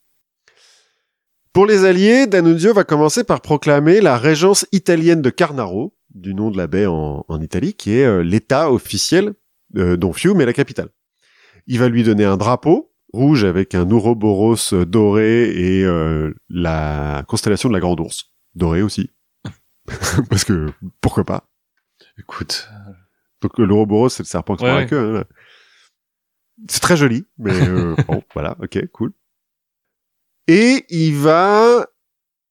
Pour 1.52 1.66
les 1.66 1.84
Alliés, 1.84 2.26
D'Annunzio 2.26 2.72
va 2.74 2.84
commencer 2.84 3.22
par 3.22 3.40
proclamer 3.40 4.00
la 4.00 4.18
régence 4.18 4.66
italienne 4.72 5.22
de 5.22 5.30
Carnaro, 5.30 5.94
du 6.14 6.34
nom 6.34 6.50
de 6.50 6.56
la 6.56 6.66
baie 6.66 6.86
en, 6.86 7.24
en 7.28 7.40
Italie, 7.40 7.74
qui 7.74 7.92
est 7.96 8.04
euh, 8.04 8.22
l'État 8.22 8.72
officiel 8.72 9.34
euh, 9.76 9.96
dont 9.96 10.12
Fiume 10.12 10.40
est 10.40 10.46
la 10.46 10.52
capitale. 10.52 10.88
Il 11.66 11.78
va 11.78 11.88
lui 11.88 12.02
donner 12.02 12.24
un 12.24 12.36
drapeau 12.36 12.90
rouge 13.12 13.44
avec 13.44 13.76
un 13.76 13.88
ouroboros 13.90 14.74
doré 14.86 15.44
et 15.50 15.84
euh, 15.84 16.34
la 16.48 17.22
constellation 17.28 17.68
de 17.68 17.74
la 17.74 17.80
Grande 17.80 18.00
Ourse. 18.00 18.33
Doré 18.54 18.82
aussi. 18.82 19.10
Parce 20.30 20.44
que, 20.44 20.72
pourquoi 21.00 21.24
pas? 21.24 21.48
Écoute, 22.18 22.68
Donc 23.42 23.58
euh, 23.58 23.64
l'ouroboros, 23.66 24.08
c'est 24.08 24.22
le 24.22 24.28
serpent 24.28 24.56
qui 24.56 24.64
Ouais, 24.64 24.70
prend 24.70 24.78
la 24.80 24.86
queue. 24.86 25.16
hein. 25.18 25.24
C'est 26.68 26.80
très 26.80 26.96
joli, 26.96 27.26
mais 27.38 27.52
euh, 27.68 27.96
bon, 28.08 28.22
voilà, 28.32 28.56
ok, 28.62 28.86
cool. 28.92 29.12
Et 30.46 30.84
il 30.90 31.16
va 31.16 31.86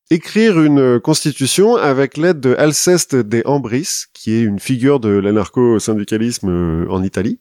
écrire 0.09 0.61
une 0.61 0.99
constitution 0.99 1.75
avec 1.75 2.17
l'aide 2.17 2.39
de 2.39 2.53
Alceste 2.55 3.15
de 3.15 3.41
Ambris, 3.45 4.05
qui 4.13 4.33
est 4.33 4.41
une 4.43 4.59
figure 4.59 4.99
de 4.99 5.09
l'anarcho-syndicalisme 5.09 6.49
euh, 6.49 6.87
en 6.89 7.01
Italie. 7.03 7.39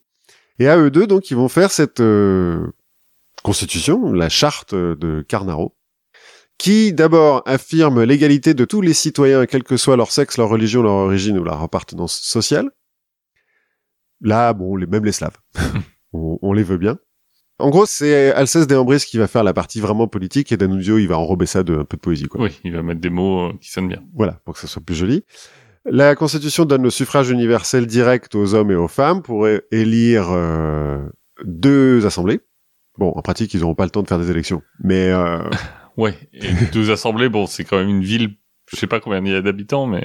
Et 0.59 0.67
à 0.69 0.77
eux 0.77 0.89
deux, 0.91 1.07
donc, 1.07 1.29
ils 1.31 1.37
vont 1.37 1.49
faire 1.49 1.71
cette 1.71 1.99
euh, 1.99 2.65
constitution, 3.43 4.13
la 4.13 4.29
charte 4.29 4.73
de 4.73 5.21
Carnaro, 5.27 5.75
qui 6.57 6.93
d'abord 6.93 7.41
affirme 7.45 8.03
l'égalité 8.03 8.53
de 8.53 8.65
tous 8.65 8.81
les 8.81 8.93
citoyens, 8.93 9.45
quel 9.45 9.63
que 9.63 9.77
soit 9.77 9.97
leur 9.97 10.11
sexe, 10.11 10.37
leur 10.37 10.49
religion, 10.49 10.81
leur 10.81 10.93
origine 10.93 11.37
ou 11.37 11.43
leur 11.43 11.61
appartenance 11.61 12.19
sociale. 12.19 12.69
Là, 14.21 14.53
bon, 14.53 14.75
les, 14.75 14.85
même 14.85 15.03
les 15.03 15.11
Slaves. 15.11 15.37
on, 16.13 16.39
on 16.41 16.53
les 16.53 16.63
veut 16.63 16.77
bien. 16.77 16.97
En 17.59 17.69
gros, 17.69 17.85
c'est 17.85 18.31
Alceste 18.31 18.71
Ambris 18.71 19.05
qui 19.07 19.17
va 19.17 19.27
faire 19.27 19.43
la 19.43 19.53
partie 19.53 19.79
vraiment 19.79 20.07
politique 20.07 20.51
et 20.51 20.57
D'Annunzio, 20.57 20.97
il 20.97 21.07
va 21.07 21.17
enrober 21.17 21.45
ça 21.45 21.63
de 21.63 21.77
un 21.77 21.85
peu 21.85 21.97
de 21.97 22.01
poésie, 22.01 22.27
quoi. 22.27 22.41
oui, 22.41 22.59
il 22.63 22.73
va 22.73 22.81
mettre 22.81 22.99
des 22.99 23.09
mots 23.09 23.49
euh, 23.49 23.53
qui 23.61 23.69
sonnent 23.69 23.87
bien. 23.87 24.03
Voilà, 24.15 24.33
pour 24.43 24.55
que 24.55 24.59
ça 24.59 24.67
soit 24.67 24.81
plus 24.81 24.95
joli. 24.95 25.23
La 25.85 26.15
Constitution 26.15 26.65
donne 26.65 26.83
le 26.83 26.89
suffrage 26.89 27.29
universel 27.29 27.85
direct 27.87 28.35
aux 28.35 28.53
hommes 28.53 28.71
et 28.71 28.75
aux 28.75 28.87
femmes 28.87 29.21
pour 29.21 29.47
élire 29.71 30.27
euh, 30.31 31.05
deux 31.43 32.05
assemblées. 32.05 32.39
Bon, 32.97 33.11
en 33.11 33.21
pratique, 33.21 33.53
ils 33.53 33.61
n'auront 33.61 33.75
pas 33.75 33.83
le 33.83 33.89
temps 33.89 34.01
de 34.01 34.07
faire 34.07 34.19
des 34.19 34.31
élections. 34.31 34.61
Mais 34.83 35.09
euh, 35.09 35.39
Ouais, 35.97 36.17
et 36.33 36.47
deux 36.71 36.91
assemblées, 36.91 37.29
bon, 37.29 37.45
c'est 37.47 37.63
quand 37.63 37.77
même 37.77 37.89
une 37.89 38.03
ville, 38.03 38.35
je 38.71 38.77
sais 38.77 38.87
pas 38.87 38.99
combien 38.99 39.19
il 39.23 39.31
y 39.31 39.35
a 39.35 39.41
d'habitants, 39.41 39.85
mais 39.85 40.01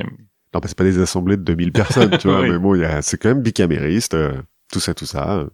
non, 0.55 0.61
bah, 0.61 0.67
c'est 0.67 0.77
pas 0.77 0.85
des 0.85 0.99
assemblées 1.01 1.37
de 1.37 1.43
2000 1.43 1.73
personnes, 1.73 2.17
tu 2.19 2.29
vois. 2.29 2.41
Oui. 2.43 2.51
Mais 2.51 2.59
bon, 2.59 2.75
il 2.75 2.81
y 2.83 2.85
a- 2.85 3.03
c'est 3.03 3.17
quand 3.19 3.29
même 3.29 3.43
bicamériste, 3.43 4.15
euh, 4.15 4.33
tout 4.73 4.81
ça, 4.81 4.95
tout 4.95 5.07
ça. 5.07 5.47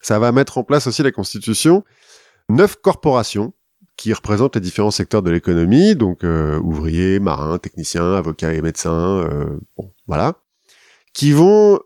Ça 0.00 0.18
va 0.18 0.32
mettre 0.32 0.56
en 0.58 0.64
place 0.64 0.86
aussi 0.86 1.02
la 1.02 1.12
Constitution 1.12 1.84
neuf 2.48 2.76
corporations 2.76 3.52
qui 3.96 4.12
représentent 4.14 4.54
les 4.56 4.60
différents 4.62 4.90
secteurs 4.90 5.22
de 5.22 5.30
l'économie, 5.30 5.94
donc 5.94 6.24
euh, 6.24 6.58
ouvriers, 6.60 7.20
marins, 7.20 7.58
techniciens, 7.58 8.14
avocats 8.14 8.54
et 8.54 8.62
médecins, 8.62 9.18
euh, 9.30 9.58
bon, 9.76 9.92
voilà, 10.06 10.36
qui 11.12 11.32
vont 11.32 11.78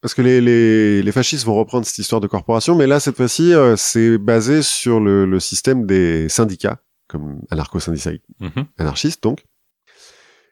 parce 0.00 0.12
que 0.14 0.20
les, 0.20 0.40
les, 0.42 1.02
les 1.02 1.12
fascistes 1.12 1.46
vont 1.46 1.54
reprendre 1.54 1.86
cette 1.86 1.96
histoire 1.98 2.20
de 2.20 2.26
corporation, 2.26 2.74
mais 2.74 2.86
là 2.86 3.00
cette 3.00 3.16
fois-ci 3.16 3.54
euh, 3.54 3.74
c'est 3.76 4.18
basé 4.18 4.60
sur 4.62 5.00
le, 5.00 5.24
le 5.24 5.40
système 5.40 5.86
des 5.86 6.28
syndicats 6.28 6.80
comme 7.14 7.40
anarcho-syndicaliste, 7.50 8.24
Mhm. 8.40 8.66
anarchiste 8.78 9.22
donc. 9.22 9.44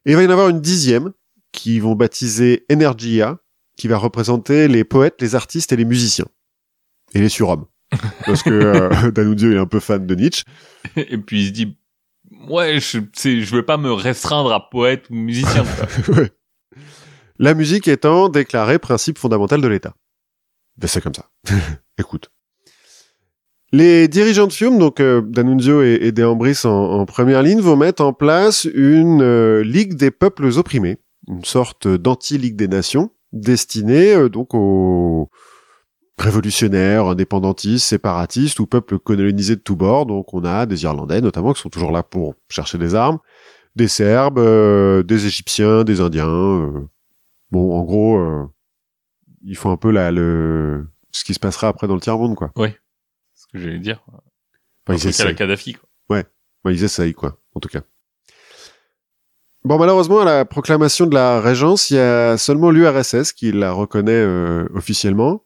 Et 0.07 0.13
il 0.13 0.17
va 0.17 0.23
y 0.23 0.27
en 0.27 0.31
avoir 0.31 0.49
une 0.49 0.61
dixième 0.61 1.13
qui 1.53 1.79
vont 1.81 1.95
baptiser 1.95 2.65
Energia, 2.71 3.39
qui 3.77 3.89
va 3.89 3.97
représenter 3.99 4.69
les 4.69 4.85
poètes, 4.85 5.21
les 5.21 5.35
artistes 5.35 5.73
et 5.73 5.77
les 5.77 5.85
musiciens. 5.85 6.27
Et 7.15 7.21
les 7.21 7.29
surhommes. 7.29 7.67
Parce 8.27 8.43
que 8.43 8.51
euh, 8.51 9.35
il 9.39 9.53
est 9.55 9.59
un 9.59 9.67
peu 9.67 9.81
fan 9.81 10.07
de 10.07 10.15
Nietzsche. 10.15 10.45
Et 10.97 11.19
puis 11.19 11.43
il 11.43 11.47
se 11.49 11.53
dit, 11.53 11.79
ouais, 12.49 12.81
je, 12.81 12.99
je 13.15 13.55
veux 13.55 13.65
pas 13.65 13.77
me 13.77 13.93
restreindre 13.93 14.53
à 14.53 14.71
poète 14.71 15.11
ou 15.11 15.15
musicien. 15.15 15.65
Ouais. 16.09 16.31
La 17.39 17.55
musique 17.55 17.89
étant 17.89 18.29
déclarée 18.29 18.79
principe 18.79 19.19
fondamental 19.19 19.61
de 19.61 19.67
l'État. 19.69 19.95
Ben, 20.77 20.87
c'est 20.87 21.01
comme 21.03 21.15
ça. 21.15 21.29
Écoute. 21.99 22.31
Les 23.75 24.07
dirigeants 24.07 24.47
de 24.47 24.53
Fiume, 24.53 24.79
donc 24.79 25.01
euh, 25.01 25.23
D'Annunzio 25.23 25.83
et, 25.83 25.99
et 26.03 26.12
De 26.12 26.23
Ambris 26.25 26.61
en, 26.64 26.70
en 26.70 27.07
première 27.07 27.43
ligne, 27.43 27.61
vont 27.61 27.77
mettre 27.77 28.05
en 28.05 28.12
place 28.12 28.64
une 28.75 29.23
euh, 29.23 29.62
Ligue 29.64 29.95
des 29.95 30.11
peuples 30.11 30.45
opprimés, 30.59 30.99
une 31.27 31.45
sorte 31.45 31.89
d'anti-Ligue 31.89 32.57
des 32.57 32.68
nations, 32.68 33.11
destinée 33.33 34.14
euh, 34.14 34.29
donc 34.29 34.53
aux 34.53 35.31
révolutionnaires, 36.18 37.07
indépendantistes, 37.07 37.87
séparatistes 37.87 38.61
ou 38.61 38.66
peuples 38.66 38.99
colonisés 38.99 39.57
de 39.57 39.62
tous 39.62 39.77
bords. 39.77 40.05
Donc 40.05 40.35
on 40.35 40.45
a 40.45 40.66
des 40.66 40.83
Irlandais 40.85 41.23
notamment 41.23 41.55
qui 41.55 41.62
sont 41.62 41.70
toujours 41.70 41.93
là 41.93 42.03
pour 42.03 42.35
chercher 42.51 42.77
des 42.77 42.95
armes, 42.95 43.18
des 43.75 43.89
Serbes, 43.89 44.39
euh, 44.39 45.03
des 45.03 45.25
Égyptiens, 45.27 45.83
des 45.83 46.03
Indiens. 46.03 46.29
euh. 46.29 46.89
Bon, 47.51 47.75
en 47.75 47.85
gros, 47.85 48.18
euh, 48.18 48.45
ils 49.43 49.57
font 49.57 49.70
un 49.70 49.77
peu 49.79 49.91
la, 49.91 50.11
le 50.11 50.87
ce 51.11 51.25
qui 51.25 51.33
se 51.35 51.41
passera 51.41 51.68
après 51.68 51.89
dans 51.89 51.95
le 51.95 52.01
tiers-monde, 52.01 52.35
quoi. 52.35 52.51
C'est 52.57 52.68
ce 52.68 52.82
que 53.53 53.59
j'allais 53.59 53.78
dire. 53.78 54.03
Enfin, 54.86 54.98
ils 54.98 55.00
à 55.00 55.05
la 55.05 55.11
essayent. 55.11 55.34
Kadhafi, 55.34 55.74
quoi. 55.74 55.88
Ouais, 56.11 56.24
ils 56.72 56.84
essayent, 56.84 57.14
quoi, 57.14 57.38
en 57.55 57.61
tout 57.61 57.68
cas. 57.68 57.82
Bon, 59.64 59.78
malheureusement, 59.78 60.20
à 60.20 60.24
la 60.24 60.44
proclamation 60.44 61.07
de 61.07 61.14
la 61.14 61.40
Régence, 61.40 61.90
il 61.90 61.94
y 61.94 62.00
a 62.00 62.36
seulement 62.36 62.70
l'URSS 62.70 63.32
qui 63.32 63.53
la 63.53 63.72
reconnaît 63.72 64.12
euh, 64.12 64.66
officiellement. 64.74 65.44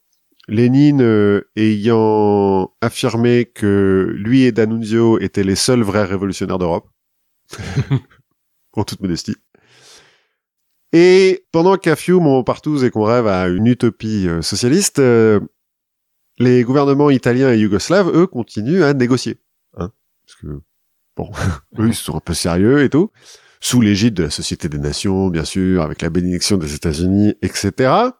Lénine 0.48 1.02
euh, 1.02 1.50
ayant 1.57 2.72
affirmé 2.80 3.44
que 3.44 4.11
lui 4.16 4.44
et 4.44 4.52
D'Annunzio 4.52 5.18
étaient 5.18 5.44
les 5.44 5.57
seuls 5.57 5.82
vrais 5.82 6.04
révolutionnaires 6.04 6.59
d'Europe. 6.59 6.88
en 8.72 8.84
toute 8.84 9.00
modestie. 9.00 9.36
Et 10.92 11.44
pendant 11.52 11.76
qu'à 11.76 11.96
Fiume, 11.96 12.26
on 12.26 12.44
partouze 12.44 12.84
et 12.84 12.90
qu'on 12.90 13.04
rêve 13.04 13.26
à 13.26 13.48
une 13.48 13.66
utopie 13.66 14.28
euh, 14.28 14.40
socialiste, 14.40 14.98
les 16.39 16.62
gouvernements 16.62 17.11
italiens 17.11 17.53
et 17.53 17.59
yougoslaves, 17.59 18.11
eux, 18.14 18.26
continuent 18.26 18.82
à 18.82 18.93
négocier. 18.95 19.39
Hein 19.76 19.91
Parce 20.26 20.41
que, 20.41 20.61
bon, 21.16 21.30
eux, 21.78 21.89
ils 21.89 21.95
sont 21.95 22.16
un 22.16 22.20
peu 22.20 22.34
sérieux 22.34 22.82
et 22.82 22.91
tout. 22.91 23.11
Sous 23.61 23.80
l'égide 23.80 24.14
de 24.14 24.24
la 24.24 24.30
Société 24.30 24.68
des 24.68 24.78
Nations, 24.78 25.28
bien 25.28 25.45
sûr, 25.45 25.82
avec 25.82 26.03
la 26.03 26.11
bénédiction 26.11 26.59
des 26.59 26.74
États-Unis, 26.74 27.34
etc. 27.43 28.11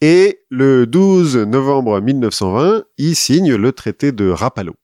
Et 0.00 0.40
le 0.50 0.86
12 0.86 1.38
novembre 1.38 2.00
1920, 2.00 2.84
ils 2.98 3.16
signent 3.16 3.56
le 3.56 3.72
traité 3.72 4.12
de 4.12 4.28
Rapallo, 4.28 4.74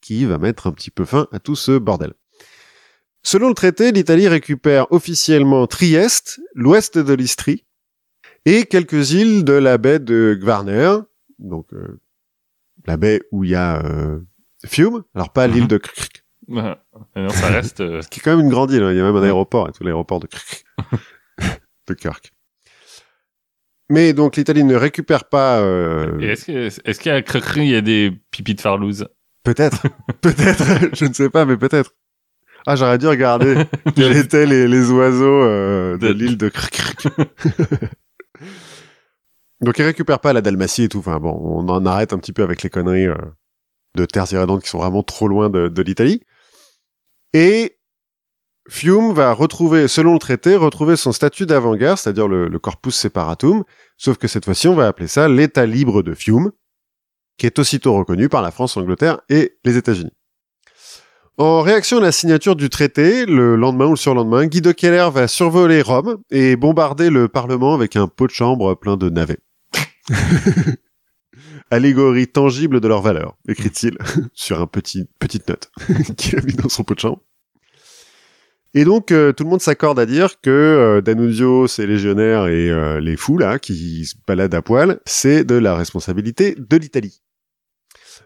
qui 0.00 0.24
va 0.24 0.38
mettre 0.38 0.66
un 0.68 0.72
petit 0.72 0.90
peu 0.90 1.04
fin 1.04 1.26
à 1.32 1.40
tout 1.40 1.56
ce 1.56 1.78
bordel. 1.78 2.12
Selon 3.24 3.48
le 3.48 3.54
traité, 3.54 3.90
l'Italie 3.90 4.28
récupère 4.28 4.86
officiellement 4.92 5.66
Trieste, 5.66 6.38
l'ouest 6.54 6.96
de 6.98 7.12
l'Istrie, 7.12 7.64
et 8.44 8.66
quelques 8.66 9.10
îles 9.10 9.42
de 9.42 9.54
la 9.54 9.78
baie 9.78 9.98
de 9.98 10.38
Gvarner, 10.40 10.98
donc 11.38 11.72
euh, 11.72 12.00
la 12.86 12.96
baie 12.96 13.20
où 13.32 13.44
il 13.44 13.50
y 13.50 13.54
a 13.54 13.84
euh, 13.84 14.20
Fiume, 14.64 15.02
alors 15.14 15.32
pas 15.32 15.46
l'île 15.46 15.62
Mhm. 15.64 15.68
de 15.68 15.80
Ouais. 16.48 16.74
Mais 17.16 17.22
non, 17.22 17.28
ça 17.30 17.48
reste. 17.48 17.80
euh, 17.80 18.00
qui 18.10 18.20
est 18.20 18.22
quand 18.22 18.36
même 18.36 18.44
une 18.44 18.50
grande 18.50 18.70
île, 18.70 18.82
hein. 18.82 18.92
il 18.92 18.96
y 18.96 19.00
a 19.00 19.04
même 19.04 19.16
un 19.16 19.22
aéroport, 19.22 19.68
et 19.68 19.72
tout 19.72 19.82
l'aéroport 19.84 20.20
de 20.20 20.26
Krk, 20.28 20.64
de 21.88 21.94
Kirk. 21.94 22.32
Mais 23.88 24.12
donc 24.12 24.36
l'Italie 24.36 24.64
ne 24.64 24.74
récupère 24.74 25.28
pas... 25.28 25.60
euh, 25.60 26.18
Est-ce 26.20 26.46
que- 26.46 26.66
est-ce 26.88 26.98
qu'il 27.00 27.12
y 27.12 27.14
a 27.14 27.22
Cricri, 27.22 27.60
il 27.62 27.68
y 27.70 27.76
a 27.76 27.80
des 27.80 28.12
pipis 28.30 28.54
de 28.54 28.60
farlouse 28.60 29.08
Peut-être, 29.44 29.82
peut-être, 30.20 30.64
je 30.96 31.04
ne 31.04 31.12
sais 31.12 31.30
pas, 31.30 31.44
mais 31.44 31.56
peut-être. 31.56 31.94
Ah, 32.66 32.74
j'aurais 32.74 32.98
dû 32.98 33.06
regarder 33.06 33.64
quels 33.94 34.16
étaient 34.16 34.44
les, 34.46 34.66
les 34.66 34.90
oiseaux 34.90 35.44
euh, 35.44 35.96
de 35.98 36.08
l'île 36.08 36.36
de 36.36 36.48
Krk. 36.48 37.06
Donc, 39.60 39.78
ils 39.78 39.84
récupèrent 39.84 40.20
pas 40.20 40.32
la 40.32 40.42
Dalmatie 40.42 40.84
et 40.84 40.88
tout. 40.88 40.98
Enfin, 40.98 41.18
bon, 41.18 41.38
on 41.40 41.68
en 41.68 41.86
arrête 41.86 42.12
un 42.12 42.18
petit 42.18 42.32
peu 42.32 42.42
avec 42.42 42.62
les 42.62 42.70
conneries 42.70 43.06
euh, 43.06 43.16
de 43.94 44.04
terres 44.04 44.30
irrédentes 44.32 44.62
qui 44.62 44.68
sont 44.68 44.78
vraiment 44.78 45.02
trop 45.02 45.28
loin 45.28 45.48
de, 45.50 45.82
l'Italie. 45.82 46.22
Et 47.32 47.78
Fiume 48.68 49.12
va 49.12 49.32
retrouver, 49.32 49.88
selon 49.88 50.14
le 50.14 50.18
traité, 50.18 50.56
retrouver 50.56 50.96
son 50.96 51.12
statut 51.12 51.46
d'avant-guerre, 51.46 51.98
c'est-à-dire 51.98 52.28
le, 52.28 52.48
le 52.48 52.58
corpus 52.58 52.94
separatum, 52.94 53.64
sauf 53.96 54.18
que 54.18 54.28
cette 54.28 54.44
fois-ci, 54.44 54.68
on 54.68 54.74
va 54.74 54.88
appeler 54.88 55.08
ça 55.08 55.28
l'État 55.28 55.66
libre 55.66 56.02
de 56.02 56.14
Fiume, 56.14 56.52
qui 57.38 57.46
est 57.46 57.58
aussitôt 57.58 57.94
reconnu 57.94 58.28
par 58.28 58.42
la 58.42 58.50
France, 58.50 58.76
l'Angleterre 58.76 59.20
et 59.28 59.58
les 59.64 59.76
États-Unis. 59.76 60.12
En 61.38 61.60
réaction 61.60 61.98
à 61.98 62.00
la 62.00 62.12
signature 62.12 62.56
du 62.56 62.70
traité, 62.70 63.26
le 63.26 63.56
lendemain 63.56 63.84
ou 63.84 63.90
le 63.90 63.96
surlendemain, 63.96 64.46
Guy 64.46 64.62
de 64.62 64.72
Keller 64.72 65.06
va 65.12 65.28
survoler 65.28 65.82
Rome 65.82 66.16
et 66.30 66.56
bombarder 66.56 67.10
le 67.10 67.28
Parlement 67.28 67.74
avec 67.74 67.94
un 67.94 68.08
pot 68.08 68.26
de 68.26 68.32
chambre 68.32 68.74
plein 68.74 68.96
de 68.96 69.10
navets. 69.10 69.36
Allégorie 71.70 72.28
tangible 72.28 72.80
de 72.80 72.88
leur 72.88 73.02
valeur, 73.02 73.36
écrit-il 73.48 73.98
sur 74.34 74.60
un 74.60 74.66
petit 74.66 75.08
petite 75.18 75.48
note 75.48 75.70
qu'il 76.16 76.38
a 76.38 76.42
mis 76.42 76.54
dans 76.54 76.68
son 76.68 76.84
pot 76.84 76.94
de 76.94 77.00
chambre. 77.00 77.20
Et 78.74 78.84
donc 78.84 79.10
euh, 79.10 79.32
tout 79.32 79.44
le 79.44 79.50
monde 79.50 79.62
s'accorde 79.62 79.98
à 79.98 80.06
dire 80.06 80.40
que 80.40 80.50
euh, 80.50 81.00
D'Annunzio, 81.00 81.66
ses 81.66 81.86
légionnaires 81.86 82.46
et 82.46 82.70
euh, 82.70 83.00
les 83.00 83.16
fous 83.16 83.38
là 83.38 83.58
qui 83.58 84.04
se 84.04 84.14
baladent 84.26 84.54
à 84.54 84.62
poil, 84.62 85.00
c'est 85.06 85.44
de 85.44 85.54
la 85.54 85.74
responsabilité 85.74 86.54
de 86.58 86.76
l'Italie. 86.76 87.22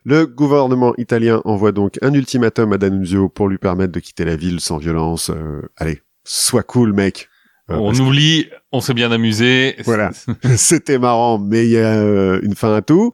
Le 0.05 0.26
gouvernement 0.26 0.95
italien 0.97 1.43
envoie 1.45 1.72
donc 1.72 1.99
un 2.03 2.14
ultimatum 2.14 2.72
à 2.72 2.78
D'Annunzio 2.78 3.28
pour 3.28 3.49
lui 3.49 3.59
permettre 3.59 3.93
de 3.93 4.01
quitter 4.01 4.24
la 4.24 4.37
ville 4.37 4.61
sans 4.61 4.78
violence. 4.78 5.31
Euh, 5.31 5.62
allez, 5.76 6.03
sois 6.24 6.62
cool, 6.62 6.93
mec. 6.93 7.28
On 7.71 7.95
oublie, 7.95 8.49
on 8.73 8.81
s'est 8.81 8.95
bien 8.95 9.12
amusé. 9.12 9.77
Voilà. 9.85 10.11
que 10.43 10.49
C'était 10.57 10.99
marrant, 10.99 11.39
mais 11.39 11.66
il 11.66 11.71
y 11.71 11.79
a 11.79 11.95
euh, 11.95 12.41
une 12.43 12.55
fin 12.55 12.75
à 12.75 12.83
tout. 12.83 13.12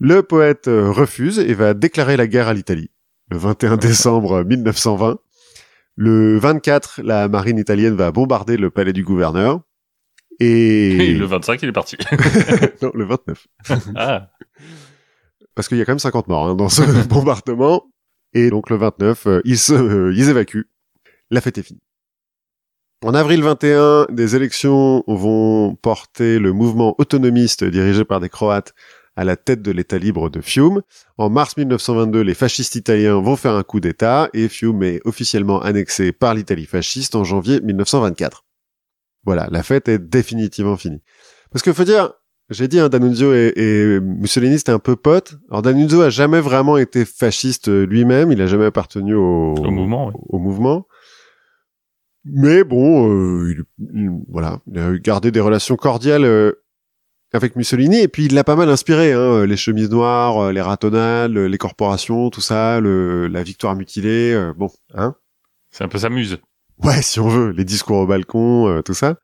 Le 0.00 0.22
poète 0.22 0.68
euh, 0.68 0.90
refuse 0.90 1.38
et 1.38 1.54
va 1.54 1.74
déclarer 1.74 2.16
la 2.16 2.26
guerre 2.26 2.48
à 2.48 2.54
l'Italie. 2.54 2.90
Le 3.30 3.38
21 3.38 3.76
décembre 3.76 4.44
1920. 4.44 5.18
Le 5.96 6.38
24, 6.38 7.00
la 7.04 7.28
marine 7.28 7.58
italienne 7.58 7.94
va 7.94 8.10
bombarder 8.10 8.56
le 8.56 8.70
palais 8.70 8.92
du 8.92 9.04
gouverneur. 9.04 9.60
Et... 10.40 11.10
Et 11.10 11.14
le 11.14 11.26
25, 11.26 11.62
il 11.62 11.68
est 11.68 11.72
parti. 11.72 11.96
non, 12.82 12.90
le 12.94 13.04
29. 13.04 13.46
ah. 13.96 14.30
parce 15.54 15.68
qu'il 15.68 15.78
y 15.78 15.80
a 15.80 15.84
quand 15.84 15.92
même 15.92 15.98
50 15.98 16.28
morts 16.28 16.48
hein, 16.48 16.54
dans 16.54 16.68
ce 16.68 17.06
bombardement. 17.08 17.84
Et 18.34 18.50
donc 18.50 18.70
le 18.70 18.76
29, 18.76 19.26
euh, 19.26 19.40
ils, 19.44 19.58
se, 19.58 19.72
euh, 19.72 20.12
ils 20.14 20.28
évacuent. 20.28 20.68
La 21.30 21.40
fête 21.40 21.58
est 21.58 21.62
finie. 21.62 21.80
En 23.04 23.12
avril 23.12 23.42
21, 23.42 24.06
des 24.10 24.34
élections 24.34 25.04
vont 25.06 25.74
porter 25.74 26.38
le 26.38 26.54
mouvement 26.54 26.94
autonomiste 26.96 27.62
dirigé 27.62 28.02
par 28.02 28.18
des 28.18 28.30
Croates 28.30 28.72
à 29.14 29.24
la 29.24 29.36
tête 29.36 29.60
de 29.60 29.70
l'État 29.72 29.98
libre 29.98 30.30
de 30.30 30.40
Fiume. 30.40 30.80
En 31.18 31.28
mars 31.28 31.54
1922, 31.58 32.22
les 32.22 32.32
fascistes 32.32 32.76
italiens 32.76 33.20
vont 33.20 33.36
faire 33.36 33.56
un 33.56 33.62
coup 33.62 33.78
d'État 33.78 34.30
et 34.32 34.48
Fiume 34.48 34.82
est 34.82 35.02
officiellement 35.04 35.60
annexé 35.60 36.12
par 36.12 36.32
l'Italie 36.32 36.64
fasciste 36.64 37.14
en 37.14 37.24
janvier 37.24 37.60
1924. 37.60 38.42
Voilà, 39.26 39.48
la 39.50 39.62
fête 39.62 39.86
est 39.90 39.98
définitivement 39.98 40.78
finie. 40.78 41.02
Parce 41.52 41.62
que 41.62 41.74
faut 41.74 41.84
dire, 41.84 42.10
j'ai 42.48 42.68
dit, 42.68 42.80
hein, 42.80 42.88
D'Annunzio 42.88 43.34
et, 43.34 43.52
et 43.54 44.00
Mussolini, 44.00 44.56
c'était 44.56 44.72
un 44.72 44.78
peu 44.78 44.96
pote. 44.96 45.34
Alors 45.50 45.60
D'Annunzio 45.60 46.00
a 46.00 46.08
jamais 46.08 46.40
vraiment 46.40 46.78
été 46.78 47.04
fasciste 47.04 47.68
lui-même, 47.68 48.32
il 48.32 48.40
a 48.40 48.46
jamais 48.46 48.64
appartenu 48.64 49.14
au, 49.14 49.56
Au 49.56 49.70
mouvement, 49.70 50.06
oui. 50.06 50.14
au 50.30 50.38
mouvement. 50.38 50.86
Mais 52.24 52.64
bon, 52.64 53.10
euh, 53.10 53.50
il, 53.52 53.64
il- 53.94 54.10
voilà, 54.28 54.60
il 54.66 54.78
a 54.78 54.96
gardé 54.98 55.30
des 55.30 55.40
relations 55.40 55.76
cordiales 55.76 56.24
euh, 56.24 56.52
avec 57.32 57.56
Mussolini 57.56 58.00
et 58.00 58.08
puis 58.08 58.26
il 58.26 58.34
l'a 58.34 58.44
pas 58.44 58.56
mal 58.56 58.68
inspiré. 58.70 59.12
Hein, 59.12 59.44
les 59.46 59.56
chemises 59.56 59.90
noires, 59.90 60.38
euh, 60.46 60.52
les 60.52 60.60
ratonnades, 60.62 61.32
les 61.32 61.58
corporations, 61.58 62.30
tout 62.30 62.40
ça, 62.40 62.80
le, 62.80 63.26
la 63.26 63.42
victoire 63.42 63.76
mutilée, 63.76 64.32
euh, 64.32 64.52
bon, 64.56 64.70
hein. 64.94 65.14
C'est 65.70 65.84
un 65.84 65.88
peu 65.88 65.98
sa 65.98 66.08
muse. 66.08 66.38
Ouais, 66.82 67.02
si 67.02 67.20
on 67.20 67.28
veut, 67.28 67.50
les 67.50 67.64
discours 67.64 67.98
au 67.98 68.06
balcon, 68.06 68.68
euh, 68.68 68.80
tout 68.82 68.94
ça. 68.94 69.16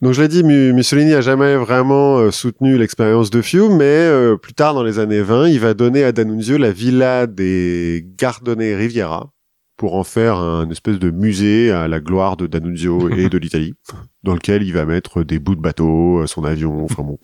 Donc 0.00 0.12
je 0.12 0.20
l'ai 0.20 0.28
dit, 0.28 0.42
Mu- 0.44 0.72
Mussolini 0.72 1.14
a 1.14 1.20
jamais 1.20 1.56
vraiment 1.56 2.30
soutenu 2.30 2.76
l'expérience 2.76 3.30
de 3.30 3.40
Fiume, 3.40 3.76
mais 3.76 3.84
euh, 3.84 4.36
plus 4.36 4.52
tard 4.54 4.74
dans 4.74 4.82
les 4.82 4.98
années 4.98 5.22
20, 5.22 5.48
il 5.48 5.60
va 5.60 5.72
donner 5.72 6.04
à 6.04 6.12
D'Annunzio 6.12 6.58
la 6.58 6.72
villa 6.72 7.26
des 7.26 8.04
Gardone 8.18 8.60
Riviera 8.60 9.30
pour 9.76 9.94
en 9.96 10.04
faire 10.04 10.36
un 10.36 10.68
espèce 10.70 10.98
de 10.98 11.10
musée 11.10 11.70
à 11.72 11.88
la 11.88 12.00
gloire 12.00 12.36
de 12.36 12.46
D'Annunzio 12.46 13.08
et 13.16 13.28
de 13.28 13.38
l'Italie, 13.38 13.74
dans 14.22 14.34
lequel 14.34 14.62
il 14.62 14.72
va 14.72 14.84
mettre 14.84 15.22
des 15.22 15.38
bouts 15.38 15.54
de 15.56 15.60
bateau, 15.60 16.18
euh, 16.20 16.26
son 16.26 16.44
avion, 16.44 16.84
enfin 16.84 17.02
bon. 17.02 17.18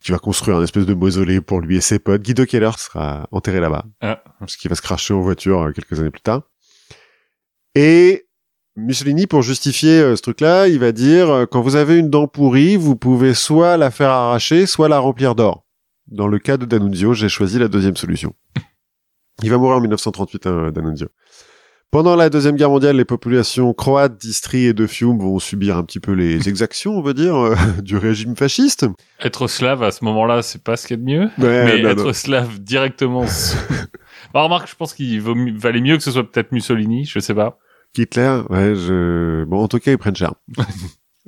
qui 0.00 0.12
va 0.12 0.18
construire 0.18 0.56
un 0.58 0.62
espèce 0.62 0.86
de 0.86 0.94
mausolée 0.94 1.40
pour 1.40 1.60
lui 1.60 1.76
et 1.76 1.80
ses 1.80 1.98
potes. 1.98 2.22
Guido 2.22 2.44
Keller 2.46 2.70
sera 2.78 3.28
enterré 3.32 3.60
là-bas, 3.60 3.84
Ah. 4.00 4.22
parce 4.38 4.56
qu'il 4.56 4.68
va 4.68 4.74
se 4.76 4.82
cracher 4.82 5.14
en 5.14 5.20
voiture 5.20 5.60
euh, 5.62 5.72
quelques 5.72 5.98
années 5.98 6.10
plus 6.10 6.20
tard. 6.20 6.42
Et 7.74 8.26
Mussolini, 8.76 9.26
pour 9.26 9.42
justifier 9.42 10.00
euh, 10.00 10.16
ce 10.16 10.22
truc-là, 10.22 10.68
il 10.68 10.78
va 10.78 10.92
dire 10.92 11.30
euh, 11.30 11.46
quand 11.46 11.60
vous 11.62 11.76
avez 11.76 11.96
une 11.98 12.10
dent 12.10 12.28
pourrie, 12.28 12.76
vous 12.76 12.94
pouvez 12.96 13.34
soit 13.34 13.76
la 13.76 13.90
faire 13.90 14.10
arracher, 14.10 14.66
soit 14.66 14.88
la 14.88 14.98
remplir 14.98 15.34
d'or. 15.34 15.64
Dans 16.08 16.28
le 16.28 16.38
cas 16.38 16.56
de 16.56 16.66
D'Annunzio, 16.66 17.14
j'ai 17.14 17.28
choisi 17.28 17.58
la 17.58 17.68
deuxième 17.68 17.96
solution. 17.96 18.34
Il 19.42 19.50
va 19.50 19.58
mourir 19.58 19.76
en 19.76 19.80
1938, 19.80 20.46
hein, 20.46 20.70
D'Annunzio. 20.72 21.08
Pendant 21.92 22.16
la 22.16 22.30
Deuxième 22.30 22.56
Guerre 22.56 22.70
mondiale, 22.70 22.96
les 22.96 23.04
populations 23.04 23.72
croates 23.72 24.18
d'Istrie 24.18 24.64
et 24.64 24.72
de 24.72 24.86
Fiume 24.86 25.18
vont 25.18 25.38
subir 25.38 25.76
un 25.76 25.84
petit 25.84 26.00
peu 26.00 26.12
les 26.12 26.48
exactions, 26.48 26.98
on 26.98 27.02
va 27.02 27.12
dire, 27.12 27.36
euh, 27.36 27.54
du 27.82 27.96
régime 27.96 28.36
fasciste. 28.36 28.86
Être 29.20 29.46
slave 29.46 29.82
à 29.82 29.90
ce 29.92 30.04
moment-là, 30.04 30.42
c'est 30.42 30.62
pas 30.62 30.76
ce 30.76 30.86
qu'il 30.86 30.96
y 30.96 31.00
a 31.00 31.02
de 31.02 31.06
mieux. 31.06 31.30
Ouais, 31.38 31.64
mais 31.64 31.82
non, 31.82 31.90
être 31.90 32.04
non. 32.04 32.12
slave 32.12 32.58
directement. 32.58 33.26
sous- 33.26 33.56
bah, 34.34 34.42
remarque, 34.42 34.68
je 34.68 34.74
pense 34.74 34.94
qu'il 34.94 35.20
valait 35.20 35.80
mieux 35.80 35.96
que 35.96 36.02
ce 36.02 36.10
soit 36.10 36.30
peut-être 36.30 36.52
Mussolini, 36.52 37.04
je 37.04 37.18
sais 37.20 37.34
pas. 37.34 37.58
Hitler, 37.96 38.42
ouais, 38.50 38.74
je... 38.74 39.44
Bon, 39.44 39.62
en 39.62 39.68
tout 39.68 39.78
cas, 39.78 39.92
ils 39.92 39.98
prennent 39.98 40.16
cher. 40.16 40.34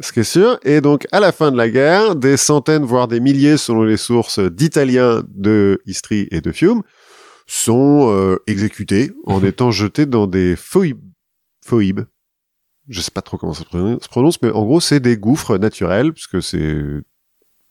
Ce 0.01 0.13
qui 0.13 0.21
est 0.21 0.25
sûr. 0.25 0.59
Et 0.65 0.81
donc, 0.81 1.07
à 1.13 1.19
la 1.19 1.33
fin 1.33 1.51
de 1.51 1.57
la 1.57 1.69
guerre, 1.69 2.15
des 2.15 2.37
centaines, 2.37 2.85
voire 2.85 3.09
des 3.09 3.21
milliers, 3.21 3.57
selon 3.57 3.83
les 3.83 3.97
sources, 3.97 4.39
d'Italiens 4.39 5.23
de 5.29 5.81
Istrie 5.87 6.29
et 6.31 6.41
de 6.41 6.53
Fiume 6.53 6.83
sont 7.49 8.09
euh, 8.13 8.37
exécutés 8.47 9.11
en 9.27 9.43
étant 9.43 9.71
jetés 9.73 10.07
dans 10.07 10.27
des 10.29 10.55
foïbes. 10.55 11.01
Foïbes. 11.65 12.03
Je 12.89 13.01
sais 13.01 13.11
pas 13.11 13.23
trop 13.23 13.37
comment 13.37 13.53
ça 13.55 13.65
se 13.65 14.09
prononce- 14.09 14.39
mais 14.43 14.51
en 14.53 14.65
gros, 14.65 14.81
c'est 14.81 15.01
des 15.01 15.17
gouffres 15.19 15.59
naturels, 15.59 16.13
puisque 16.13 16.41
c'est 16.43 16.79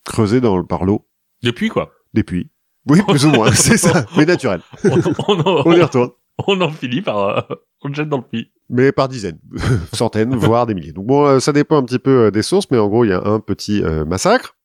creusé 0.03 0.41
dans, 0.41 0.57
le- 0.57 0.65
par 0.65 0.84
l'eau, 0.86 1.07
Depuis, 1.43 1.69
quoi. 1.69 1.91
des 2.13 2.23
puits. 2.23 2.49
Oui, 2.89 3.01
plus 3.07 3.25
ou 3.25 3.30
moins, 3.30 3.51
c'est 3.53 3.78
ça, 3.78 4.05
mais 4.17 4.25
naturel. 4.25 4.61
On, 4.84 4.89
on, 5.28 5.39
en- 5.41 5.63
On 5.65 5.73
y 5.73 5.82
retourne. 5.82 6.09
on 6.47 6.59
en 6.61 6.69
finit 6.71 7.01
par, 7.01 7.17
euh, 7.51 7.55
on 7.84 7.89
le 7.89 7.93
jette 7.95 8.09
dans 8.09 8.17
le 8.17 8.23
puits. 8.23 8.51
mais 8.69 8.91
par 8.91 9.07
dizaines, 9.09 9.39
centaines, 9.93 10.36
voire 10.36 10.65
des 10.65 10.73
milliers. 10.73 10.93
Donc 10.93 11.05
bon, 11.07 11.25
euh, 11.25 11.39
ça 11.39 11.51
dépend 11.53 11.78
un 11.78 11.84
petit 11.84 11.99
peu 11.99 12.25
euh, 12.28 12.32
des 12.32 12.43
sources, 12.43 12.69
mais 12.71 12.78
en 12.78 12.88
gros, 12.88 13.03
il 13.05 13.09
y 13.09 13.13
a 13.13 13.21
un 13.25 13.39
petit 13.39 13.84
euh, 13.84 14.05
massacre. 14.05 14.55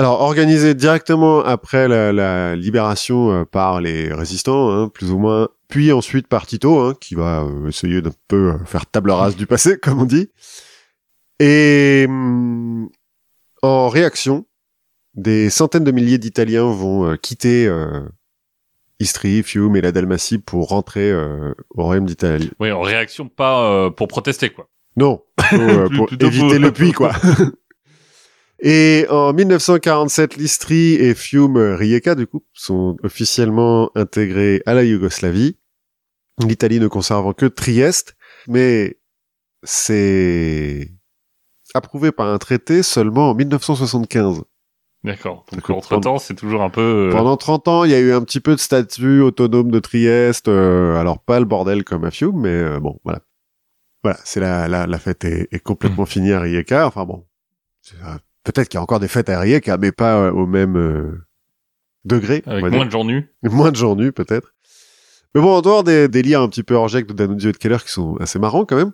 Alors, 0.00 0.22
organisé 0.22 0.72
directement 0.74 1.40
après 1.44 1.86
la, 1.86 2.10
la 2.10 2.56
libération 2.56 3.32
euh, 3.32 3.44
par 3.44 3.82
les 3.82 4.10
résistants, 4.14 4.70
hein, 4.70 4.88
plus 4.88 5.10
ou 5.12 5.18
moins, 5.18 5.50
puis 5.68 5.92
ensuite 5.92 6.26
par 6.26 6.46
Tito, 6.46 6.78
hein, 6.80 6.94
qui 6.98 7.14
va 7.14 7.42
euh, 7.42 7.68
essayer 7.68 8.00
d'un 8.00 8.12
peu 8.26 8.52
euh, 8.54 8.64
faire 8.64 8.86
table 8.86 9.10
rase 9.10 9.36
du 9.36 9.46
passé, 9.46 9.78
comme 9.82 10.00
on 10.00 10.06
dit. 10.06 10.30
Et 11.38 12.06
hum, 12.08 12.88
en 13.60 13.90
réaction, 13.90 14.46
des 15.12 15.50
centaines 15.50 15.84
de 15.84 15.92
milliers 15.92 16.16
d'Italiens 16.16 16.64
vont 16.72 17.14
quitter 17.18 17.66
euh, 17.66 18.00
Istrie, 19.00 19.42
Fiume 19.42 19.76
et 19.76 19.82
la 19.82 19.92
Dalmatie 19.92 20.38
pour 20.38 20.68
rentrer 20.68 21.10
euh, 21.10 21.52
au 21.76 21.84
royaume 21.84 22.06
d'Italie. 22.06 22.50
Oui, 22.58 22.72
en 22.72 22.80
réaction, 22.80 23.28
pas 23.28 23.70
euh, 23.70 23.90
pour 23.90 24.08
protester, 24.08 24.48
quoi. 24.48 24.66
Non, 24.96 25.20
pour, 25.36 25.60
euh, 25.60 25.88
éviter 26.20 26.38
pour- 26.48 26.58
le 26.58 26.72
puits, 26.72 26.92
quoi. 26.92 27.12
et 28.62 29.06
en 29.08 29.32
1947, 29.32 30.36
l'Istrie 30.36 30.94
et 30.94 31.14
Fiume 31.14 31.56
Rijeka, 31.56 32.14
du 32.14 32.26
coup, 32.26 32.44
sont 32.52 32.96
officiellement 33.02 33.90
intégrés 33.94 34.62
à 34.66 34.74
la 34.74 34.84
Yougoslavie. 34.84 35.56
L'Italie 36.46 36.80
ne 36.80 36.88
conservant 36.88 37.32
que 37.32 37.46
Trieste, 37.46 38.16
mais 38.48 38.98
c'est 39.62 40.90
approuvé 41.74 42.12
par 42.12 42.28
un 42.28 42.38
traité 42.38 42.82
seulement 42.82 43.30
en 43.30 43.34
1975. 43.34 44.42
D'accord. 45.04 45.46
Donc, 45.52 45.70
entre 45.70 45.98
temps, 45.98 46.18
c'est 46.18 46.34
toujours 46.34 46.62
un 46.62 46.68
peu, 46.68 47.08
euh, 47.08 47.10
Pendant 47.10 47.36
30 47.38 47.68
ans, 47.68 47.84
il 47.84 47.90
y 47.90 47.94
a 47.94 48.00
eu 48.00 48.12
un 48.12 48.22
petit 48.22 48.40
peu 48.40 48.54
de 48.54 48.60
statut 48.60 49.22
autonome 49.22 49.70
de 49.70 49.78
Trieste, 49.78 50.48
euh, 50.48 50.96
alors 50.96 51.18
pas 51.18 51.40
le 51.40 51.46
bordel 51.46 51.84
comme 51.84 52.04
à 52.04 52.10
Fiume, 52.10 52.40
mais 52.40 52.50
euh, 52.50 52.80
bon, 52.80 52.98
voilà. 53.04 53.20
Voilà, 54.02 54.18
c'est 54.24 54.40
la, 54.40 54.68
la, 54.68 54.86
la 54.86 54.98
fête 54.98 55.24
est, 55.24 55.48
est 55.52 55.58
complètement 55.58 56.04
finie 56.06 56.32
à 56.32 56.40
Rijeka, 56.40 56.86
enfin 56.86 57.04
bon. 57.06 57.26
Peut-être 58.52 58.68
qu'il 58.68 58.78
y 58.78 58.80
a 58.80 58.82
encore 58.82 59.00
des 59.00 59.08
fêtes 59.08 59.28
à 59.28 59.38
Rijeka, 59.38 59.76
mais 59.76 59.92
pas 59.92 60.16
euh, 60.16 60.32
au 60.32 60.46
même 60.46 60.76
euh, 60.76 61.24
degré. 62.04 62.42
avec 62.46 62.62
moins 62.62 62.70
dire. 62.70 62.86
de 62.86 62.90
gens 62.90 63.04
nus. 63.04 63.32
Moins 63.42 63.70
de 63.70 63.76
gens 63.76 63.94
nus, 63.94 64.12
peut-être. 64.12 64.54
Mais 65.34 65.40
bon, 65.40 65.54
en 65.56 65.62
dehors 65.62 65.84
des, 65.84 66.08
des 66.08 66.22
liens 66.22 66.42
un 66.42 66.48
petit 66.48 66.64
peu 66.64 66.74
orgeques 66.74 67.06
de 67.06 67.12
Danuzio 67.12 67.50
et 67.50 67.52
de 67.52 67.58
Keller 67.58 67.78
qui 67.84 67.92
sont 67.92 68.16
assez 68.16 68.38
marrants 68.40 68.64
quand 68.64 68.76
même, 68.76 68.92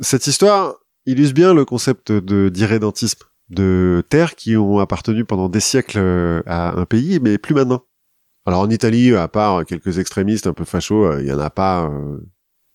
cette 0.00 0.26
histoire 0.26 0.74
illustre 1.06 1.34
bien 1.34 1.54
le 1.54 1.64
concept 1.64 2.12
de 2.12 2.50
d'irrédentisme, 2.50 3.20
de 3.48 4.04
terres 4.10 4.34
qui 4.34 4.56
ont 4.58 4.78
appartenu 4.80 5.24
pendant 5.24 5.48
des 5.48 5.60
siècles 5.60 5.98
euh, 5.98 6.42
à 6.44 6.78
un 6.78 6.84
pays, 6.84 7.18
mais 7.22 7.38
plus 7.38 7.54
maintenant. 7.54 7.84
Alors 8.44 8.60
en 8.60 8.68
Italie, 8.68 9.14
à 9.14 9.28
part 9.28 9.64
quelques 9.64 9.98
extrémistes 9.98 10.46
un 10.46 10.52
peu 10.52 10.64
fachos, 10.64 11.18
il 11.20 11.26
y 11.26 11.32
en 11.32 11.38
a 11.40 11.48
pas. 11.50 11.84
euh, 11.88 12.18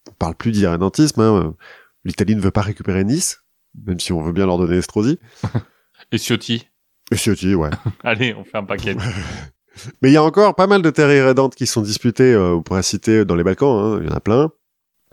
on 0.09 0.13
parle 0.13 0.36
plus 0.36 0.51
d'irrédentisme. 0.51 1.21
Hein. 1.21 1.55
L'Italie 2.03 2.36
ne 2.36 2.41
veut 2.41 2.51
pas 2.51 2.61
récupérer 2.61 3.03
Nice, 3.03 3.43
même 3.86 3.99
si 3.99 4.11
on 4.11 4.21
veut 4.23 4.34
bien 4.34 4.47
leur 4.47 4.57
donner 4.57 4.77
Estrosi. 4.77 5.19
Et 6.14 6.18
Ciotti. 6.18 6.68
Et 7.11 7.18
Ciotti, 7.18 7.53
ouais. 7.55 7.70
Allez, 8.03 8.34
on 8.34 8.43
fait 8.45 8.57
un 8.57 8.64
paquet. 8.64 8.95
Mais 10.01 10.09
il 10.09 10.14
y 10.14 10.18
a 10.18 10.24
encore 10.24 10.55
pas 10.55 10.68
mal 10.68 10.82
de 10.82 10.89
terres 10.91 11.11
irrédentes 11.11 11.55
qui 11.55 11.66
sont 11.68 11.82
disputées. 11.82 12.34
euh, 12.34 12.53
on 12.55 12.61
pourrait 12.64 12.84
citer 12.84 13.26
dans 13.26 13.36
les 13.36 13.43
Balkans. 13.43 13.78
hein, 13.95 13.99
Il 14.01 14.07
y 14.07 14.11
en 14.11 14.16
a 14.16 14.20
plein. 14.20 14.51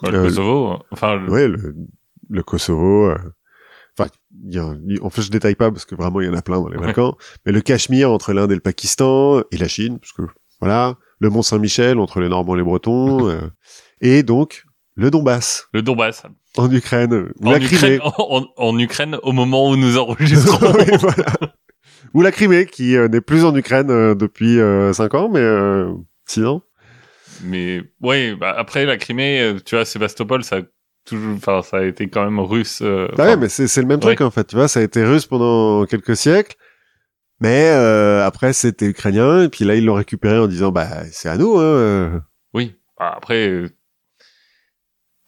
Ouais, 0.02 0.10
le 0.12 0.18
Euh, 0.18 0.22
Kosovo. 0.24 0.78
Enfin, 0.90 1.16
le- 1.16 1.30
Ouais, 1.30 1.48
le, 1.48 1.74
le 2.28 2.42
Kosovo. 2.42 3.06
euh, 3.06 3.16
Enfin, 3.98 4.08
y 4.44 4.58
a, 4.58 4.74
il- 4.86 5.02
en 5.02 5.10
fait, 5.10 5.22
je 5.22 5.30
détaille 5.30 5.56
pas 5.56 5.70
parce 5.70 5.84
que 5.84 5.94
vraiment 5.94 6.20
il 6.20 6.26
y 6.26 6.30
en 6.30 6.34
a 6.34 6.42
plein 6.42 6.60
dans 6.60 6.68
les 6.68 6.76
Ouais. 6.76 6.86
Balkans. 6.86 7.14
Mais 7.44 7.52
le 7.52 7.60
Cachemire 7.60 8.10
entre 8.10 8.32
l'Inde 8.32 8.52
et 8.52 8.54
le 8.54 8.60
Pakistan 8.60 9.40
et 9.50 9.56
la 9.58 9.66
Chine, 9.68 9.98
parce 9.98 10.12
que 10.12 10.22
voilà, 10.60 10.96
le 11.18 11.28
Mont 11.30 11.42
Saint-Michel 11.42 11.98
entre 11.98 12.20
les 12.20 12.28
Normands 12.28 12.54
et 12.54 12.58
les 12.58 12.62
Bretons, 12.64 13.28
euh, 13.28 13.40
et 14.00 14.22
donc 14.22 14.64
le 14.96 15.10
Donbass 15.10 15.68
le 15.72 15.82
Donbass. 15.82 16.22
en 16.56 16.70
Ukraine 16.70 17.28
ou 17.40 17.48
En 17.48 17.52
la 17.52 17.58
Ukraine, 17.58 17.98
Crimée. 17.98 18.00
en, 18.18 18.46
en 18.56 18.78
Ukraine, 18.78 19.16
au 19.22 19.32
moment 19.32 19.68
où 19.70 19.76
nous 19.76 19.96
enregistrons. 19.98 20.72
Oui, 20.78 20.84
voilà. 20.98 21.26
Ou 22.14 22.22
la 22.22 22.32
Crimée 22.32 22.66
qui 22.66 22.96
euh, 22.96 23.08
n'est 23.08 23.20
plus 23.20 23.44
en 23.44 23.54
Ukraine 23.54 23.90
euh, 23.90 24.14
depuis 24.14 24.58
5 24.94 25.14
ans, 25.14 25.28
mais 25.28 25.40
euh, 25.40 25.92
6 26.26 26.44
ans. 26.44 26.62
Mais 27.44 27.82
ouais, 28.02 28.34
bah, 28.34 28.52
après 28.56 28.84
la 28.84 28.96
Crimée, 28.96 29.40
euh, 29.40 29.58
tu 29.64 29.74
vois, 29.76 29.84
Sébastopol, 29.84 30.42
ça 30.44 30.56
a 30.56 30.60
toujours, 31.06 31.36
enfin, 31.36 31.62
ça 31.62 31.78
a 31.78 31.84
été 31.84 32.08
quand 32.10 32.24
même 32.24 32.40
russe. 32.40 32.80
euh, 32.82 33.08
Bah 33.16 33.26
ouais, 33.26 33.36
mais 33.36 33.48
c'est 33.48 33.74
le 33.80 33.86
même 33.86 34.00
truc 34.00 34.20
en 34.20 34.30
fait. 34.30 34.44
Tu 34.44 34.56
vois, 34.56 34.68
ça 34.68 34.80
a 34.80 34.82
été 34.82 35.04
russe 35.04 35.26
pendant 35.26 35.86
quelques 35.86 36.16
siècles, 36.16 36.56
mais 37.40 37.70
euh, 37.70 38.26
après 38.26 38.52
c'était 38.52 38.86
ukrainien 38.86 39.44
et 39.44 39.48
puis 39.48 39.64
là 39.64 39.74
ils 39.76 39.84
l'ont 39.84 39.94
récupéré 39.94 40.38
en 40.38 40.46
disant 40.48 40.70
bah 40.72 40.88
c'est 41.12 41.28
à 41.30 41.36
nous. 41.38 41.56
Hein. 41.58 41.62
euh. 41.62 42.18
Oui. 42.52 42.74
Bah, 42.98 43.14
après, 43.16 43.48
euh, 43.48 43.68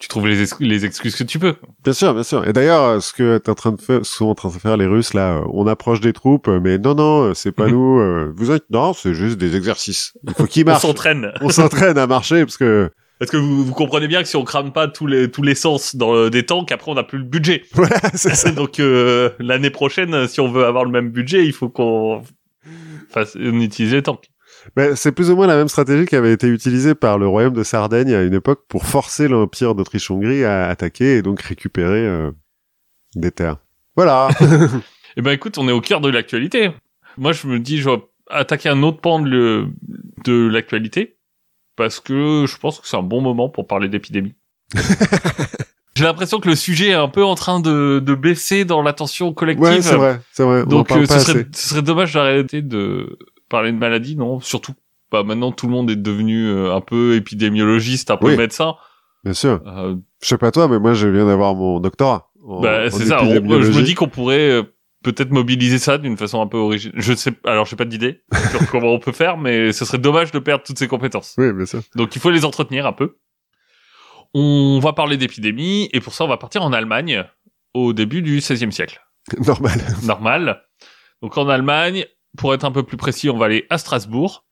tu 0.02 0.08
trouves 0.08 0.26
les, 0.26 0.42
ex- 0.42 0.56
les 0.58 0.84
excuses 0.84 1.14
que 1.14 1.22
tu 1.22 1.38
peux. 1.38 1.54
Bien 1.84 1.92
sûr, 1.92 2.12
bien 2.12 2.24
sûr. 2.24 2.46
Et 2.48 2.52
d'ailleurs, 2.52 2.82
euh, 2.84 3.00
ce 3.00 3.12
que 3.12 3.38
t'es 3.38 3.50
en 3.50 3.54
train 3.54 3.70
de 3.70 3.80
faire, 3.80 4.04
sont 4.04 4.26
en 4.26 4.34
train 4.34 4.48
de 4.48 4.54
faire 4.54 4.76
les 4.76 4.86
Russes 4.86 5.14
là, 5.14 5.36
euh, 5.36 5.44
on 5.52 5.66
approche 5.68 6.00
des 6.00 6.12
troupes, 6.12 6.48
euh, 6.48 6.58
mais 6.60 6.76
non 6.78 6.94
non, 6.96 7.32
c'est 7.34 7.52
pas 7.52 7.66
Mhm. 7.66 7.72
nous. 7.72 7.98
euh, 8.00 8.32
vous 8.36 8.50
inquiétez, 8.50 8.66
non, 8.70 8.92
c'est 8.94 9.14
juste 9.14 9.38
des 9.38 9.54
exercices. 9.56 10.12
Il 10.26 10.34
faut 10.34 10.46
qu'ils 10.46 10.62
On 10.66 10.70
marchent. 10.72 10.82
s'entraîne. 10.82 11.30
on 11.40 11.48
s'entraîne 11.50 11.96
à 11.98 12.06
marcher 12.08 12.44
parce 12.44 12.56
que 12.56 12.90
Parce 13.20 13.30
que 13.30 13.36
vous, 13.36 13.64
vous 13.64 13.72
comprenez 13.74 14.08
bien 14.08 14.20
que 14.22 14.28
si 14.28 14.34
on 14.36 14.42
crame 14.44 14.72
pas 14.72 14.88
tous 14.88 15.06
les 15.06 15.30
tous 15.30 15.42
les 15.42 15.54
sens 15.54 15.94
dans 15.94 16.28
des 16.28 16.44
tanks, 16.44 16.72
après 16.72 16.90
on 16.90 16.94
n'a 16.96 17.04
plus 17.04 17.18
le 17.18 17.24
budget. 17.24 17.62
voilà, 17.72 18.00
c'est 18.14 18.34
ça. 18.34 18.50
Donc 18.60 18.80
euh, 18.80 19.30
l'année 19.38 19.70
prochaine, 19.70 20.26
si 20.26 20.40
on 20.40 20.50
veut 20.50 20.64
avoir 20.64 20.84
le 20.84 20.90
même 20.90 21.10
budget, 21.10 21.46
il 21.46 21.52
faut 21.52 21.68
qu'on 21.68 22.22
fasse 23.10 23.36
on 23.40 23.60
utilise 23.60 23.92
les 23.92 24.02
tanks. 24.02 24.26
Mais 24.76 24.94
c'est 24.96 25.12
plus 25.12 25.30
ou 25.30 25.36
moins 25.36 25.46
la 25.46 25.56
même 25.56 25.68
stratégie 25.68 26.06
qui 26.06 26.16
avait 26.16 26.32
été 26.32 26.46
utilisée 26.46 26.94
par 26.94 27.18
le 27.18 27.26
royaume 27.26 27.52
de 27.54 27.62
Sardaigne 27.62 28.12
à 28.14 28.22
une 28.22 28.34
époque 28.34 28.64
pour 28.68 28.84
forcer 28.86 29.28
l'empire 29.28 29.74
d'Autriche-Hongrie 29.74 30.44
à 30.44 30.68
attaquer 30.68 31.16
et 31.16 31.22
donc 31.22 31.40
récupérer 31.42 32.06
euh, 32.06 32.30
des 33.16 33.30
terres. 33.30 33.58
Voilà. 33.96 34.28
Eh 35.16 35.20
ben 35.20 35.32
écoute, 35.32 35.58
on 35.58 35.68
est 35.68 35.72
au 35.72 35.82
cœur 35.82 36.00
de 36.00 36.08
l'actualité. 36.08 36.70
Moi, 37.18 37.32
je 37.32 37.46
me 37.46 37.58
dis, 37.58 37.76
je 37.78 37.90
vais 37.90 37.98
attaquer 38.30 38.70
un 38.70 38.82
autre 38.82 38.98
pan 39.02 39.20
de, 39.20 39.28
le- 39.28 39.66
de 40.24 40.48
l'actualité 40.48 41.18
parce 41.76 42.00
que 42.00 42.46
je 42.48 42.56
pense 42.56 42.80
que 42.80 42.88
c'est 42.88 42.96
un 42.96 43.02
bon 43.02 43.20
moment 43.20 43.50
pour 43.50 43.66
parler 43.66 43.88
d'épidémie. 43.90 44.32
J'ai 45.94 46.04
l'impression 46.04 46.40
que 46.40 46.48
le 46.48 46.56
sujet 46.56 46.88
est 46.88 46.94
un 46.94 47.08
peu 47.08 47.22
en 47.22 47.34
train 47.34 47.60
de, 47.60 48.02
de 48.02 48.14
baisser 48.14 48.64
dans 48.64 48.80
l'attention 48.80 49.34
collective. 49.34 49.62
ouais, 49.66 49.82
c'est 49.82 49.96
vrai, 49.96 50.20
c'est 50.32 50.42
vrai. 50.42 50.60
On 50.60 50.62
en 50.62 50.66
Donc 50.66 50.88
parle 50.88 51.02
euh, 51.02 51.06
pas 51.06 51.18
ce, 51.18 51.26
serait, 51.26 51.40
assez. 51.40 51.48
ce 51.52 51.68
serait 51.68 51.82
dommage 51.82 52.14
d'arrêter 52.14 52.62
de 52.62 53.18
parler 53.52 53.70
de 53.72 53.76
maladie, 53.78 54.16
non 54.16 54.40
Surtout, 54.40 54.72
bah 55.12 55.22
maintenant 55.22 55.52
tout 55.52 55.66
le 55.66 55.72
monde 55.72 55.90
est 55.90 55.96
devenu 55.96 56.46
euh, 56.48 56.74
un 56.74 56.80
peu 56.80 57.14
épidémiologiste, 57.14 58.10
un 58.10 58.16
peu 58.16 58.28
Oui. 58.30 58.36
médecin. 58.36 58.74
Bien 59.24 59.34
sûr. 59.34 59.60
Euh, 59.66 59.94
Je 60.20 60.26
sais 60.28 60.38
pas 60.38 60.50
toi, 60.50 60.66
mais 60.66 60.78
moi 60.80 60.94
je 60.94 61.06
viens 61.06 61.26
d'avoir 61.26 61.54
mon 61.54 61.78
doctorat. 61.78 62.30
en- 62.44 62.60
bah, 62.60 62.90
c'est 62.90 63.06
ça. 63.06 63.22
On- 63.22 63.28
je 63.62 63.70
me 63.78 63.82
dis 63.82 63.94
qu'on 63.94 64.08
pourrait 64.08 64.50
euh, 64.50 64.62
peut-être 65.04 65.30
mobiliser 65.30 65.78
ça 65.78 65.98
d'une 65.98 66.16
façon 66.16 66.40
un 66.40 66.46
peu 66.48 66.56
originale. 66.58 67.00
Je 67.00 67.12
sais, 67.14 67.32
alors 67.44 67.66
j'ai 67.66 67.76
pas 67.76 67.84
d'idée 67.84 68.22
sur 68.50 68.60
comment 68.70 68.88
on 68.92 68.98
peut 68.98 69.12
faire, 69.12 69.36
mais 69.36 69.72
ce 69.72 69.84
serait 69.84 69.98
dommage 69.98 70.32
de 70.32 70.38
perdre 70.40 70.64
toutes 70.64 70.78
ces 70.78 70.88
compétences. 70.88 71.34
Oui, 71.38 71.52
bien 71.52 71.66
sûr. 71.66 71.82
Donc 71.94 72.16
il 72.16 72.20
faut 72.20 72.30
les 72.30 72.44
entretenir 72.44 72.86
un 72.86 72.92
peu. 72.92 73.16
On 74.34 74.78
va 74.82 74.92
parler 74.92 75.16
d'épidémie 75.16 75.88
et 75.92 76.00
pour 76.00 76.14
ça 76.14 76.24
on 76.24 76.28
va 76.28 76.36
partir 76.38 76.62
en 76.62 76.72
Allemagne 76.72 77.24
au 77.74 77.92
début 77.92 78.22
du 78.22 78.38
XVIe 78.38 78.72
siècle. 78.72 79.00
Normal. 79.46 79.78
Normal. 80.04 80.62
Donc 81.20 81.36
en 81.38 81.48
Allemagne, 81.48 82.06
pour 82.36 82.54
être 82.54 82.64
un 82.64 82.70
peu 82.72 82.82
plus 82.82 82.96
précis, 82.96 83.28
on 83.30 83.36
va 83.38 83.46
aller 83.46 83.66
à 83.70 83.78
Strasbourg. 83.78 84.44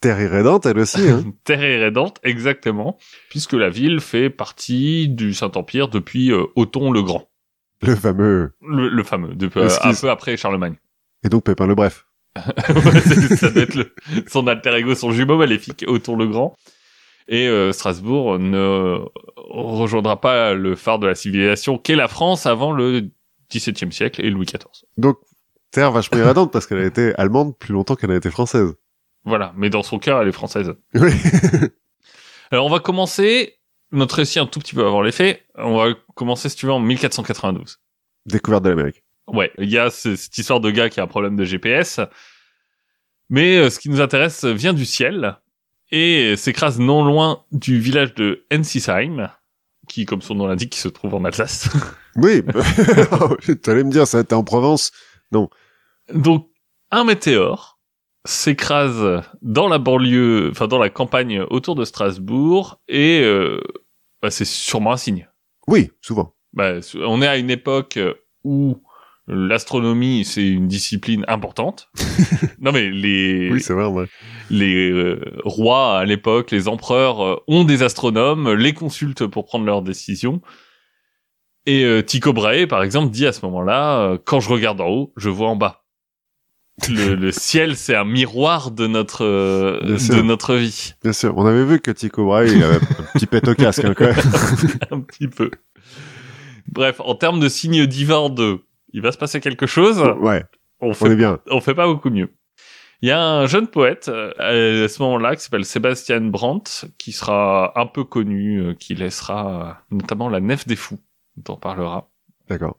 Terre 0.00 0.20
irrédente, 0.20 0.64
elle 0.66 0.78
aussi. 0.78 1.08
Hein. 1.08 1.24
Terre 1.44 1.62
irrédente, 1.62 2.18
exactement, 2.22 2.96
puisque 3.28 3.52
la 3.52 3.68
ville 3.68 4.00
fait 4.00 4.30
partie 4.30 5.08
du 5.08 5.34
Saint-Empire 5.34 5.88
depuis 5.88 6.32
euh, 6.32 6.44
Othon 6.56 6.90
le 6.90 7.02
Grand, 7.02 7.28
le 7.82 7.94
fameux. 7.94 8.52
le, 8.66 8.88
le 8.88 9.02
fameux, 9.04 9.34
depuis, 9.34 9.60
Le 9.60 9.66
euh, 9.66 9.76
un 9.82 9.92
peu 9.94 10.08
après 10.10 10.36
Charlemagne. 10.38 10.76
Et 11.22 11.28
donc 11.28 11.44
Pépin 11.44 11.66
le 11.66 11.74
Bref. 11.74 12.06
Ça 12.36 13.50
doit 13.50 13.62
être 13.62 13.74
le- 13.74 13.94
son 14.26 14.46
alter 14.46 14.74
ego, 14.76 14.94
son 14.94 15.12
jumeau 15.12 15.36
maléfique, 15.36 15.84
Othon 15.86 16.16
le 16.16 16.26
Grand. 16.28 16.56
Et 17.28 17.46
euh, 17.46 17.70
Strasbourg 17.72 18.38
ne 18.38 18.98
rejoindra 19.36 20.20
pas 20.20 20.54
le 20.54 20.74
phare 20.74 20.98
de 20.98 21.06
la 21.06 21.14
civilisation 21.14 21.78
qu'est 21.78 21.94
la 21.96 22.08
France 22.08 22.46
avant 22.46 22.72
le 22.72 23.10
XVIIe 23.52 23.92
siècle 23.92 24.24
et 24.24 24.30
Louis 24.30 24.46
XIV. 24.46 24.64
Donc 24.96 25.18
Terre 25.70 25.92
vachement 25.92 26.18
irrédente 26.18 26.52
parce 26.52 26.66
qu'elle 26.66 26.78
a 26.80 26.86
été 26.86 27.14
allemande 27.16 27.56
plus 27.58 27.72
longtemps 27.72 27.94
qu'elle 27.96 28.10
a 28.10 28.16
été 28.16 28.30
française. 28.30 28.74
Voilà, 29.24 29.52
mais 29.56 29.70
dans 29.70 29.82
son 29.82 29.98
cœur, 29.98 30.20
elle 30.20 30.28
est 30.28 30.32
française. 30.32 30.72
Oui. 30.94 31.12
Alors 32.50 32.66
on 32.66 32.70
va 32.70 32.80
commencer 32.80 33.58
notre 33.92 34.16
récit 34.16 34.38
un 34.38 34.46
tout 34.46 34.58
petit 34.60 34.74
peu 34.74 34.84
avant 34.86 35.02
les 35.02 35.12
faits. 35.12 35.42
On 35.56 35.76
va 35.76 35.94
commencer, 36.14 36.48
si 36.48 36.56
tu 36.56 36.66
veux, 36.66 36.72
en 36.72 36.80
1492. 36.80 37.78
Découverte 38.26 38.64
de 38.64 38.70
l'Amérique. 38.70 39.04
Ouais, 39.28 39.52
il 39.58 39.70
y 39.70 39.78
a 39.78 39.90
ce- 39.90 40.16
cette 40.16 40.36
histoire 40.36 40.60
de 40.60 40.70
gars 40.70 40.88
qui 40.90 40.98
a 41.00 41.04
un 41.04 41.06
problème 41.08 41.36
de 41.36 41.44
GPS. 41.44 42.00
Mais 43.28 43.58
euh, 43.58 43.70
ce 43.70 43.78
qui 43.78 43.88
nous 43.90 44.00
intéresse 44.00 44.44
vient 44.44 44.72
du 44.72 44.84
ciel 44.84 45.36
et 45.92 46.36
s'écrase 46.36 46.78
non 46.80 47.04
loin 47.04 47.44
du 47.52 47.78
village 47.78 48.14
de 48.14 48.44
Ensisheim, 48.52 49.30
qui, 49.88 50.04
comme 50.06 50.22
son 50.22 50.34
nom 50.34 50.46
l'indique, 50.46 50.74
se 50.76 50.88
trouve 50.88 51.14
en 51.14 51.24
Alsace. 51.24 51.68
Oui. 52.16 52.42
T'allais 53.62 53.84
me 53.84 53.90
dire 53.90 54.06
ça, 54.06 54.22
t'es 54.24 54.34
en 54.34 54.42
Provence. 54.44 54.90
Donc, 56.14 56.48
un 56.90 57.04
météore 57.04 57.78
s'écrase 58.26 59.22
dans 59.42 59.68
la 59.68 59.78
banlieue, 59.78 60.48
enfin 60.50 60.66
dans 60.66 60.78
la 60.78 60.90
campagne 60.90 61.40
autour 61.40 61.74
de 61.74 61.84
Strasbourg 61.84 62.80
et 62.88 63.20
euh, 63.22 63.60
bah, 64.22 64.30
c'est 64.30 64.44
sûrement 64.44 64.92
un 64.92 64.96
signe. 64.96 65.28
Oui, 65.66 65.90
souvent. 66.02 66.34
Bah, 66.52 66.74
on 66.96 67.22
est 67.22 67.26
à 67.26 67.38
une 67.38 67.50
époque 67.50 67.98
où 68.44 68.82
l'astronomie 69.26 70.24
c'est 70.24 70.46
une 70.46 70.68
discipline 70.68 71.24
importante. 71.28 71.88
non 72.60 72.72
mais 72.72 72.90
les 72.90 73.50
Oui, 73.50 73.60
c'est 73.60 73.72
vrai. 73.72 73.86
Ouais. 73.86 74.06
les 74.50 74.90
euh, 74.90 75.20
rois 75.44 75.98
à 75.98 76.04
l'époque, 76.04 76.50
les 76.50 76.68
empereurs 76.68 77.24
euh, 77.24 77.36
ont 77.46 77.64
des 77.64 77.82
astronomes, 77.82 78.52
les 78.52 78.74
consultent 78.74 79.26
pour 79.26 79.46
prendre 79.46 79.64
leurs 79.64 79.82
décisions. 79.82 80.42
Et 81.66 81.84
euh, 81.84 82.02
Tycho 82.02 82.32
Brahe, 82.32 82.66
par 82.66 82.82
exemple, 82.82 83.10
dit 83.10 83.26
à 83.26 83.32
ce 83.32 83.44
moment-là, 83.46 84.00
euh, 84.00 84.18
quand 84.22 84.40
je 84.40 84.48
regarde 84.48 84.80
en 84.80 84.88
haut, 84.88 85.12
je 85.16 85.28
vois 85.28 85.48
en 85.48 85.56
bas. 85.56 85.84
Le, 86.88 87.14
le 87.14 87.32
ciel, 87.32 87.76
c'est 87.76 87.94
un 87.94 88.04
miroir 88.04 88.70
de 88.70 88.86
notre 88.86 89.24
euh, 89.24 89.80
de 89.82 90.22
notre 90.22 90.54
vie, 90.54 90.94
Bien 91.02 91.12
sûr. 91.12 91.36
On 91.36 91.46
avait 91.46 91.64
vu 91.64 91.80
que 91.80 91.90
Tycho 91.90 92.24
Brahe, 92.24 92.48
il 92.48 92.62
avait 92.62 92.76
un 92.76 93.04
petit 93.14 93.26
pet 93.26 93.46
au 93.48 93.54
casque, 93.54 93.84
hein, 93.84 93.94
quand 93.94 94.06
même. 94.06 94.16
un 94.90 95.00
petit 95.00 95.28
peu. 95.28 95.50
Bref, 96.68 97.00
en 97.00 97.14
termes 97.14 97.40
de 97.40 97.48
signes 97.48 97.86
divins 97.86 98.30
de, 98.30 98.60
il 98.92 99.02
va 99.02 99.12
se 99.12 99.18
passer 99.18 99.40
quelque 99.40 99.66
chose. 99.66 99.98
Ouais, 100.20 100.44
On 100.80 100.90
on 100.90 100.94
fait 100.94 101.10
est 101.10 101.16
bien. 101.16 101.38
on 101.50 101.60
fait 101.60 101.74
pas 101.74 101.86
beaucoup 101.86 102.10
mieux. 102.10 102.30
Il 103.02 103.08
y 103.08 103.12
a 103.12 103.22
un 103.22 103.46
jeune 103.46 103.66
poète 103.66 104.08
euh, 104.08 104.84
à 104.84 104.88
ce 104.88 105.02
moment-là 105.02 105.34
qui 105.34 105.42
s'appelle 105.42 105.64
Sébastien 105.64 106.20
Brandt, 106.20 106.86
qui 106.98 107.12
sera 107.12 107.72
un 107.80 107.86
peu 107.86 108.04
connu, 108.04 108.58
euh, 108.60 108.74
qui 108.74 108.94
laissera 108.94 109.82
notamment 109.90 110.28
la 110.28 110.40
Nef 110.40 110.66
des 110.66 110.76
Fous, 110.76 110.98
dont 111.36 111.54
on 111.54 111.56
parlera. 111.56 112.10
D'accord. 112.48 112.76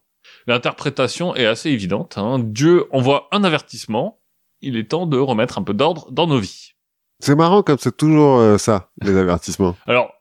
L'interprétation 0.47 1.35
est 1.35 1.45
assez 1.45 1.69
évidente. 1.69 2.17
Hein. 2.17 2.39
Dieu 2.39 2.85
envoie 2.91 3.27
un 3.31 3.43
avertissement. 3.43 4.19
Il 4.61 4.77
est 4.77 4.89
temps 4.89 5.07
de 5.07 5.17
remettre 5.17 5.57
un 5.57 5.63
peu 5.63 5.73
d'ordre 5.73 6.11
dans 6.11 6.27
nos 6.27 6.39
vies. 6.39 6.73
C'est 7.19 7.35
marrant 7.35 7.63
comme 7.63 7.77
c'est 7.79 7.95
toujours 7.95 8.39
euh, 8.39 8.57
ça, 8.57 8.91
les 9.01 9.15
avertissements. 9.15 9.75
Alors, 9.87 10.11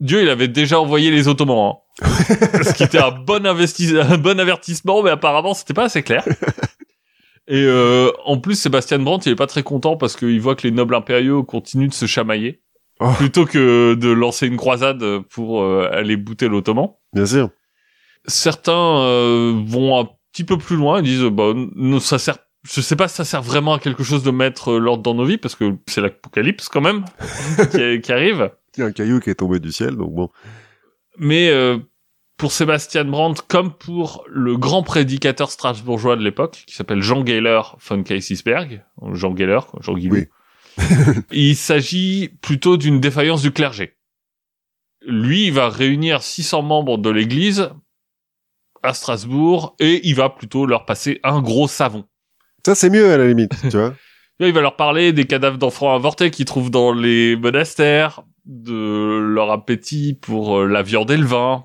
Dieu, 0.00 0.22
il 0.22 0.28
avait 0.28 0.48
déjà 0.48 0.80
envoyé 0.80 1.10
les 1.10 1.28
Ottomans, 1.28 1.74
hein. 2.02 2.06
ce 2.62 2.74
qui 2.74 2.84
était 2.84 2.98
un 2.98 3.10
bon, 3.10 3.44
un 3.44 4.18
bon 4.18 4.40
avertissement, 4.40 5.02
mais 5.02 5.10
apparemment, 5.10 5.54
c'était 5.54 5.74
pas 5.74 5.84
assez 5.84 6.02
clair. 6.02 6.24
Et 7.48 7.64
euh, 7.64 8.12
en 8.24 8.38
plus, 8.38 8.56
Sébastien 8.60 8.98
Brandt, 8.98 9.28
il 9.28 9.32
est 9.32 9.36
pas 9.36 9.46
très 9.46 9.62
content 9.62 9.96
parce 9.96 10.16
qu'il 10.16 10.40
voit 10.40 10.54
que 10.54 10.66
les 10.66 10.70
nobles 10.70 10.94
impériaux 10.94 11.42
continuent 11.44 11.88
de 11.88 11.94
se 11.94 12.06
chamailler, 12.06 12.62
Oh. 13.00 13.12
plutôt 13.16 13.46
que 13.46 13.94
de 13.94 14.08
lancer 14.08 14.48
une 14.48 14.56
croisade 14.56 15.20
pour 15.30 15.62
euh, 15.62 15.88
aller 15.92 16.16
bouter 16.16 16.48
l'Ottoman. 16.48 16.88
Bien 17.12 17.26
sûr. 17.26 17.50
Certains 18.28 19.00
euh, 19.00 19.60
vont 19.66 20.00
un 20.00 20.08
petit 20.32 20.44
peu 20.44 20.56
plus 20.56 20.76
loin 20.76 21.00
et 21.00 21.02
disent, 21.02 21.24
bah, 21.24 21.52
non, 21.54 22.00
ça 22.00 22.18
sert. 22.18 22.38
Je 22.64 22.80
sais 22.80 22.96
pas 22.96 23.08
si 23.08 23.16
ça 23.16 23.24
sert 23.24 23.42
vraiment 23.42 23.74
à 23.74 23.78
quelque 23.78 24.02
chose 24.02 24.22
de 24.22 24.30
mettre 24.30 24.72
euh, 24.72 24.78
l'ordre 24.78 25.02
dans 25.02 25.14
nos 25.14 25.24
vies 25.24 25.38
parce 25.38 25.54
que 25.54 25.76
c'est 25.86 26.00
l'apocalypse 26.00 26.68
quand 26.68 26.80
même 26.80 27.04
qui, 27.72 28.00
qui 28.00 28.12
arrive. 28.12 28.50
Il 28.76 28.80
y 28.80 28.82
a 28.82 28.86
un 28.86 28.92
caillou 28.92 29.20
qui 29.20 29.30
est 29.30 29.36
tombé 29.36 29.58
du 29.58 29.72
ciel, 29.72 29.96
donc 29.96 30.12
bon. 30.12 30.28
Mais 31.18 31.48
euh, 31.50 31.78
pour 32.36 32.52
Sébastien 32.52 33.04
Brandt, 33.04 33.42
comme 33.48 33.72
pour 33.72 34.24
le 34.28 34.56
grand 34.56 34.82
prédicateur 34.82 35.50
strasbourgeois 35.50 36.16
de 36.16 36.22
l'époque, 36.22 36.64
qui 36.66 36.74
s'appelle 36.74 37.00
Jean 37.00 37.24
Gehler 37.24 37.60
von 37.80 38.02
Keysersberg, 38.02 38.84
Jean 39.12 39.36
Gehler, 39.36 39.60
quoi, 39.68 39.80
Jean 39.82 39.94
Guillou, 39.94 40.14
Oui. 40.14 40.26
il 41.32 41.56
s'agit 41.56 42.28
plutôt 42.40 42.76
d'une 42.76 43.00
défaillance 43.00 43.42
du 43.42 43.50
clergé. 43.50 43.96
Lui, 45.06 45.46
il 45.46 45.52
va 45.52 45.68
réunir 45.68 46.22
600 46.22 46.62
membres 46.62 46.98
de 46.98 47.10
l'église 47.10 47.70
à 48.82 48.94
Strasbourg 48.94 49.74
et 49.80 50.06
il 50.08 50.14
va 50.14 50.28
plutôt 50.30 50.66
leur 50.66 50.84
passer 50.84 51.20
un 51.24 51.40
gros 51.42 51.68
savon. 51.68 52.04
Ça, 52.66 52.74
c'est 52.74 52.90
mieux 52.90 53.10
à 53.12 53.16
la 53.16 53.26
limite, 53.28 53.52
tu 53.62 53.76
vois. 53.76 53.94
Là, 54.40 54.46
il 54.46 54.52
va 54.52 54.60
leur 54.60 54.76
parler 54.76 55.12
des 55.12 55.24
cadavres 55.26 55.58
d'enfants 55.58 55.94
avortés 55.94 56.30
qu'ils 56.30 56.44
trouvent 56.44 56.70
dans 56.70 56.92
les 56.92 57.34
monastères, 57.36 58.22
de 58.46 59.18
leur 59.18 59.50
appétit 59.50 60.14
pour 60.14 60.60
euh, 60.60 60.66
la 60.66 60.82
viande 60.82 61.10
et 61.10 61.16
le 61.16 61.26
vin, 61.26 61.64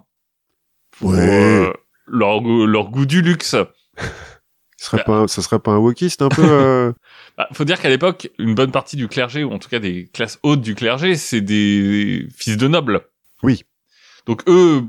pour 0.97 1.11
Ouais. 1.11 1.19
euh, 1.19 1.71
leur, 2.07 2.41
goût- 2.41 2.65
leur 2.65 2.89
goût 2.89 3.05
du 3.05 3.21
luxe. 3.21 3.55
Ce 4.77 4.87
serait 4.89 5.03
pas, 5.05 5.13
un- 5.19 5.27
ce 5.27 5.41
serait 5.41 5.59
pas 5.59 5.71
un 5.71 5.77
wokiste 5.77 6.21
un 6.23 6.29
peu. 6.29 6.43
euh, 6.43 6.91
Bah, 7.37 7.47
faut 7.53 7.63
dire 7.63 7.79
qu'à 7.79 7.89
l'époque, 7.89 8.29
une 8.37 8.53
bonne 8.53 8.71
partie 8.71 8.95
du 8.97 9.07
clergé, 9.07 9.43
ou 9.43 9.51
en 9.53 9.57
tout 9.59 9.69
cas 9.69 9.79
des 9.79 10.07
classes 10.13 10.39
hautes 10.43 10.59
du 10.61 10.75
clergé, 10.75 11.15
c'est 11.15 11.39
des 11.41 12.27
fils 12.35 12.57
de 12.57 12.67
nobles. 12.67 13.01
Oui. 13.43 13.63
Donc 14.25 14.41
eux, 14.49 14.83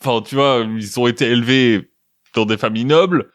enfin 0.00 0.22
tu 0.22 0.34
vois, 0.34 0.64
ils 0.66 0.98
ont 1.00 1.06
été 1.06 1.26
élevés 1.26 1.90
dans 2.34 2.44
des 2.46 2.56
familles 2.58 2.84
nobles, 2.84 3.30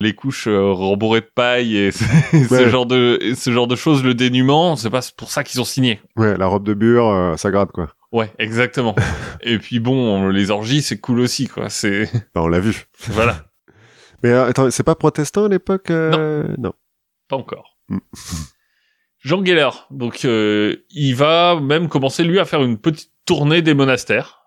les 0.00 0.14
couches 0.14 0.46
euh, 0.48 0.72
rembourrées 0.72 1.20
de 1.22 1.30
paille 1.34 1.76
et 1.76 1.90
ce 1.92 2.52
Ouais. 2.52 2.68
genre 2.70 2.86
de 2.86 3.18
et 3.20 3.34
ce 3.34 3.50
genre 3.50 3.66
de 3.66 3.76
choses, 3.76 4.04
le 4.04 4.14
dénuement, 4.14 4.76
c'est 4.76 4.90
pas 4.90 5.00
pour 5.16 5.30
ça 5.30 5.44
qu'ils 5.44 5.60
ont 5.60 5.64
signé. 5.64 6.00
Ouais, 6.16 6.36
la 6.36 6.46
robe 6.46 6.64
de 6.64 6.74
bure, 6.74 7.08
euh, 7.08 7.36
ça 7.36 7.50
gratte 7.50 7.72
quoi. 7.72 7.94
Ouais, 8.12 8.32
exactement. 8.38 8.94
et 9.42 9.58
puis 9.58 9.80
bon, 9.80 10.28
les 10.28 10.50
orgies, 10.50 10.82
c'est 10.82 10.98
cool 10.98 11.20
aussi, 11.20 11.48
quoi. 11.48 11.68
C'est 11.70 12.04
Bah, 12.34 12.42
on 12.42 12.48
l'a 12.48 12.60
vu. 12.60 12.84
voilà, 13.08 13.46
Mais 14.22 14.30
euh, 14.30 14.46
attends, 14.46 14.70
c'est 14.70 14.82
pas 14.84 14.94
protestant 14.94 15.46
à 15.46 15.48
l'époque 15.48 15.90
euh... 15.90 16.46
Non. 16.58 16.72
pas 17.28 17.36
encore. 17.36 17.76
Mm. 17.88 17.98
Jean 19.20 19.42
Geller, 19.44 19.70
donc 19.90 20.24
euh, 20.26 20.76
il 20.90 21.14
va 21.14 21.58
même 21.58 21.88
commencer 21.88 22.24
lui 22.24 22.38
à 22.38 22.44
faire 22.44 22.62
une 22.62 22.76
petite 22.78 23.10
tournée 23.24 23.62
des 23.62 23.72
monastères. 23.74 24.43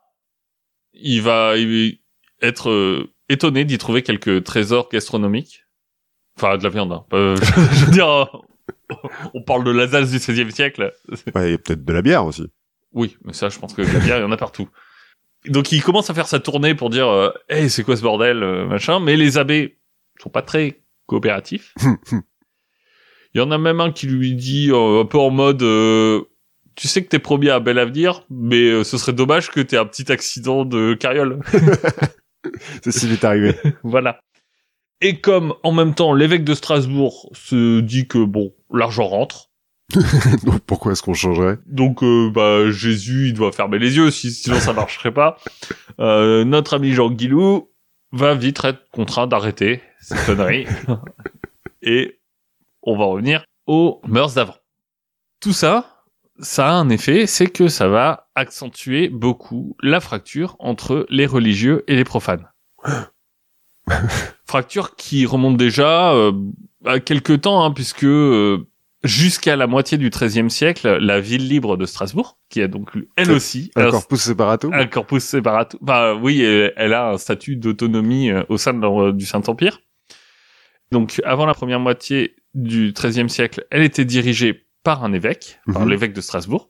Il 1.00 1.22
va 1.22 1.54
être 2.42 2.70
euh, 2.70 3.14
étonné 3.30 3.66
d'y 3.66 3.78
trouver 3.78 4.04
quelques 4.04 4.44
trésors 4.44 4.90
gastronomiques. 4.90 5.64
Enfin, 6.38 6.58
de 6.58 6.64
la 6.64 6.70
viande. 6.70 6.92
Hein. 6.92 7.06
Euh, 7.14 7.36
je, 7.72 7.86
veux 7.86 7.92
dire, 7.92 8.10
euh, 8.10 8.26
on 9.34 9.42
parle 9.42 9.64
de 9.64 9.72
l'Alsace 9.72 10.12
du 10.12 10.18
XVIe 10.18 10.52
siècle. 10.52 10.94
Ouais, 11.36 11.54
a 11.54 11.58
peut-être 11.58 11.84
de 11.84 11.94
la 11.94 12.02
bière 12.02 12.26
aussi. 12.26 12.48
Oui, 12.94 13.18
mais 13.24 13.34
ça, 13.34 13.50
je 13.50 13.60
pense 13.60 13.74
que 13.74 13.82
de 13.82 13.92
la 13.92 14.00
bière, 14.00 14.18
il 14.18 14.22
y 14.22 14.26
en 14.26 14.32
a 14.32 14.38
partout. 14.38 14.70
Donc, 15.46 15.72
il 15.72 15.82
commence 15.82 16.10
à 16.10 16.14
faire 16.14 16.28
sa 16.28 16.40
tournée 16.40 16.76
pour 16.76 16.90
dire, 16.90 17.08
euh, 17.08 17.32
hey, 17.50 17.70
c'est 17.70 17.84
quoi 17.84 17.96
ce 17.96 18.02
bordel, 18.02 18.44
euh, 18.44 18.66
machin. 18.66 19.00
Mais 19.00 19.16
les 19.16 19.38
abbés 19.38 19.78
sont 20.22 20.30
pas 20.30 20.42
très 20.42 20.82
coopératifs. 21.06 21.74
Il 23.34 23.40
y 23.40 23.42
en 23.42 23.52
a 23.52 23.58
même 23.58 23.80
un 23.80 23.92
qui 23.92 24.08
lui 24.08 24.34
dit, 24.34 24.72
euh, 24.72 25.02
un 25.02 25.06
peu 25.06 25.20
en 25.20 25.30
mode, 25.30 25.62
euh, 25.62 26.24
tu 26.78 26.88
sais 26.88 27.04
que 27.04 27.10
t'es 27.10 27.20
promis 27.20 27.50
à 27.50 27.58
un 27.58 27.60
bel 27.60 27.78
avenir, 27.80 28.24
mais 28.30 28.62
euh, 28.70 28.84
ce 28.86 28.98
serait 28.98 29.12
dommage 29.14 29.50
que 29.52 29.60
t'aies 29.60 29.78
un 29.78 29.86
petit 29.86 30.10
accident 30.12 30.64
de 30.64 30.94
carriole. 30.94 31.40
Si 32.88 33.08
vite 33.10 33.26
arrivé. 33.26 33.56
voilà. 33.84 34.20
Et 35.02 35.20
comme, 35.20 35.54
en 35.64 35.74
même 35.74 35.94
temps, 35.96 36.14
l'évêque 36.14 36.46
de 36.46 36.54
Strasbourg 36.54 37.30
se 37.34 37.82
dit 37.82 38.08
que, 38.08 38.24
bon, 38.24 38.54
l'argent 38.72 39.06
rentre, 39.08 39.50
Donc 40.46 40.60
pourquoi 40.66 40.92
est-ce 40.94 41.02
qu'on 41.02 41.14
changerait? 41.14 41.58
Donc 41.66 42.04
euh, 42.04 42.30
bah 42.30 42.70
Jésus 42.72 43.28
il 43.30 43.34
doit 43.34 43.54
fermer 43.54 43.80
les 43.80 43.96
yeux 43.96 44.12
si- 44.12 44.32
sinon 44.32 44.60
ça 44.60 44.74
marcherait 44.74 45.14
pas. 45.14 45.38
Euh, 46.02 46.44
notre 46.44 46.74
ami 46.74 46.92
Jean 46.92 47.10
Guilou 47.10 47.70
va 48.12 48.36
vite 48.36 48.60
être 48.66 48.82
contraint 48.92 49.28
d'arrêter 49.28 49.82
cette 50.02 50.26
connerie 50.26 50.66
et 51.82 52.20
on 52.82 52.98
va 52.98 53.06
revenir 53.06 53.46
aux 53.66 54.02
mœurs 54.06 54.34
d'avant. 54.34 54.58
Tout 55.40 55.54
ça, 55.54 55.97
ça 56.40 56.70
a 56.70 56.74
un 56.74 56.90
effet, 56.90 57.28
c'est 57.28 57.48
que 57.48 57.68
ça 57.68 57.88
va 57.88 58.30
accentuer 58.36 59.10
beaucoup 59.10 59.76
la 59.82 60.00
fracture 60.00 60.56
entre 60.60 61.06
les 61.10 61.26
religieux 61.26 61.84
et 61.88 61.96
les 61.96 62.04
profanes. 62.04 62.48
fracture 64.46 64.96
qui 64.96 65.26
remonte 65.26 65.58
déjà 65.58 66.14
euh, 66.14 66.32
bah, 66.82 67.00
quelque 67.00 67.34
temps, 67.34 67.64
hein, 67.64 67.72
puisque 67.72 68.04
euh, 68.04 68.68
jusqu'à 69.04 69.56
la 69.56 69.68
moitié 69.68 69.98
du 69.98 70.10
XIIIe 70.10 70.50
siècle, 70.50 70.98
la 70.98 71.20
ville 71.20 71.48
libre 71.48 71.78
de 71.78 71.86
Strasbourg, 71.86 72.38
qui 72.50 72.62
a 72.62 72.68
donc 72.68 72.92
elle 73.16 73.32
aussi 73.32 73.72
un 73.76 73.90
corpus 73.90 74.22
separatum. 74.22 74.74
un 74.74 74.88
corpus 74.88 75.24
separatum, 75.24 75.80
bah 75.82 76.16
oui, 76.16 76.42
elle, 76.42 76.74
elle 76.76 76.94
a 76.94 77.12
un 77.12 77.18
statut 77.18 77.56
d'autonomie 77.56 78.32
euh, 78.32 78.44
au 78.50 78.58
sein 78.58 78.74
de 78.74 79.12
du 79.12 79.26
Saint-Empire. 79.26 79.80
Donc 80.92 81.22
avant 81.26 81.46
la 81.46 81.54
première 81.54 81.80
moitié 81.80 82.36
du 82.54 82.94
XIIIe 82.94 83.30
siècle, 83.30 83.66
elle 83.70 83.84
était 83.84 84.06
dirigée 84.06 84.67
par 84.88 85.04
un 85.04 85.12
évêque, 85.12 85.60
par 85.74 85.82
Mhm. 85.82 85.90
l'évêque 85.90 86.14
de 86.14 86.22
Strasbourg. 86.22 86.70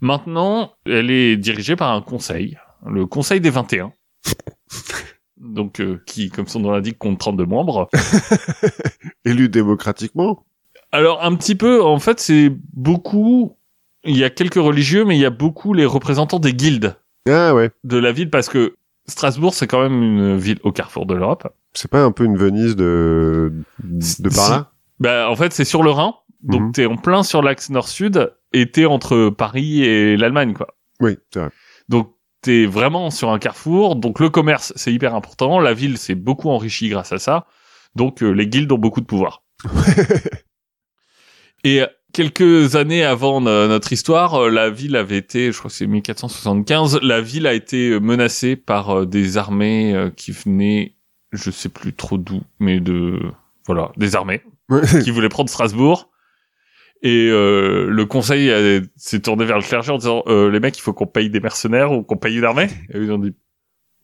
Maintenant, 0.00 0.74
elle 0.86 1.10
est 1.10 1.36
dirigée 1.36 1.74
par 1.74 1.90
un 1.92 2.00
conseil, 2.02 2.56
le 2.86 3.04
Conseil 3.04 3.40
des 3.40 3.50
21. 3.50 3.90
Donc, 5.40 5.80
euh, 5.80 6.00
qui, 6.06 6.30
comme 6.30 6.46
son 6.46 6.60
nom 6.60 6.70
l'indique, 6.70 6.98
compte 6.98 7.18
32 7.18 7.46
membres. 7.46 7.88
Élu 9.24 9.48
démocratiquement. 9.48 10.44
Alors, 10.92 11.24
un 11.24 11.34
petit 11.34 11.56
peu, 11.56 11.82
en 11.82 11.98
fait, 11.98 12.20
c'est 12.20 12.52
beaucoup... 12.74 13.56
Il 14.04 14.16
y 14.16 14.22
a 14.22 14.30
quelques 14.30 14.54
religieux, 14.54 15.04
mais 15.04 15.16
il 15.16 15.20
y 15.20 15.26
a 15.26 15.30
beaucoup 15.30 15.74
les 15.74 15.84
représentants 15.84 16.38
des 16.38 16.54
guildes 16.54 16.94
Ah 17.28 17.56
ouais. 17.56 17.70
de 17.82 17.96
la 17.98 18.12
ville, 18.12 18.30
parce 18.30 18.48
que 18.48 18.76
Strasbourg, 19.08 19.52
c'est 19.52 19.66
quand 19.66 19.80
même 19.82 20.00
une 20.00 20.36
ville 20.36 20.60
au 20.62 20.70
carrefour 20.70 21.06
de 21.06 21.14
l'Europe. 21.14 21.48
C'est 21.74 21.90
pas 21.90 22.04
un 22.04 22.12
peu 22.12 22.22
une 22.24 22.36
Venise 22.36 22.76
de, 22.76 23.52
de 23.82 24.28
par 24.28 24.44
Si. 24.46 24.50
là? 24.52 24.70
Bah, 25.00 25.30
en 25.30 25.36
fait, 25.36 25.52
c'est 25.52 25.64
sur 25.64 25.82
le 25.82 25.90
Rhin, 25.90 26.14
donc 26.42 26.62
Mhm. 26.62 26.72
t'es 26.72 26.86
en 26.86 26.96
plein 26.96 27.22
sur 27.22 27.42
l'axe 27.42 27.70
nord-sud, 27.70 28.32
et 28.52 28.70
t'es 28.70 28.86
entre 28.86 29.30
Paris 29.30 29.82
et 29.82 30.16
l'Allemagne, 30.16 30.54
quoi. 30.54 30.68
Oui, 31.00 31.16
c'est 31.32 31.40
vrai. 31.40 31.50
Donc 31.88 32.14
t'es 32.42 32.66
vraiment 32.66 33.10
sur 33.10 33.30
un 33.30 33.38
carrefour. 33.38 33.96
Donc 33.96 34.20
le 34.20 34.30
commerce 34.30 34.72
c'est 34.76 34.92
hyper 34.92 35.14
important. 35.14 35.60
La 35.60 35.74
ville 35.74 35.98
s'est 35.98 36.14
beaucoup 36.14 36.48
enrichie 36.50 36.88
grâce 36.88 37.12
à 37.12 37.18
ça. 37.18 37.46
Donc 37.94 38.22
euh, 38.22 38.30
les 38.30 38.46
guildes 38.46 38.70
ont 38.72 38.78
beaucoup 38.78 39.00
de 39.00 39.06
pouvoir. 39.06 39.42
Et 41.64 41.82
euh, 41.82 41.86
quelques 42.12 42.76
années 42.76 43.04
avant 43.04 43.40
no- 43.40 43.68
notre 43.68 43.92
histoire, 43.92 44.34
euh, 44.34 44.50
la 44.50 44.70
ville 44.70 44.96
avait 44.96 45.18
été, 45.18 45.52
je 45.52 45.58
crois 45.58 45.70
que 45.70 45.76
c'est 45.76 45.86
1475, 45.86 47.00
la 47.02 47.20
ville 47.20 47.46
a 47.46 47.54
été 47.54 47.98
menacée 48.00 48.56
par 48.56 49.06
des 49.06 49.36
armées 49.36 50.10
qui 50.16 50.32
venaient, 50.32 50.94
je 51.32 51.50
sais 51.50 51.68
plus 51.68 51.92
trop 51.92 52.18
d'où, 52.18 52.40
mais 52.60 52.80
de 52.80 53.20
voilà, 53.66 53.92
des 53.96 54.14
armées 54.16 54.42
qui 55.02 55.10
voulaient 55.10 55.28
prendre 55.28 55.48
Strasbourg. 55.50 56.10
Et 57.02 57.28
euh, 57.30 57.86
le 57.88 58.06
conseil 58.06 58.50
s'est 58.96 59.20
tourné 59.20 59.44
vers 59.44 59.56
le 59.58 59.62
clergé 59.62 59.92
en 59.92 59.98
disant 59.98 60.22
euh, 60.26 60.50
les 60.50 60.58
mecs, 60.60 60.76
il 60.76 60.80
faut 60.82 60.92
qu'on 60.92 61.06
paye 61.06 61.30
des 61.30 61.38
mercenaires 61.40 61.92
ou 61.92 62.02
qu'on 62.02 62.16
paye 62.16 62.36
une 62.38 62.44
armée. 62.44 62.68
Et 62.92 62.98
ils 62.98 63.12
ont 63.12 63.18
dit 63.18 63.34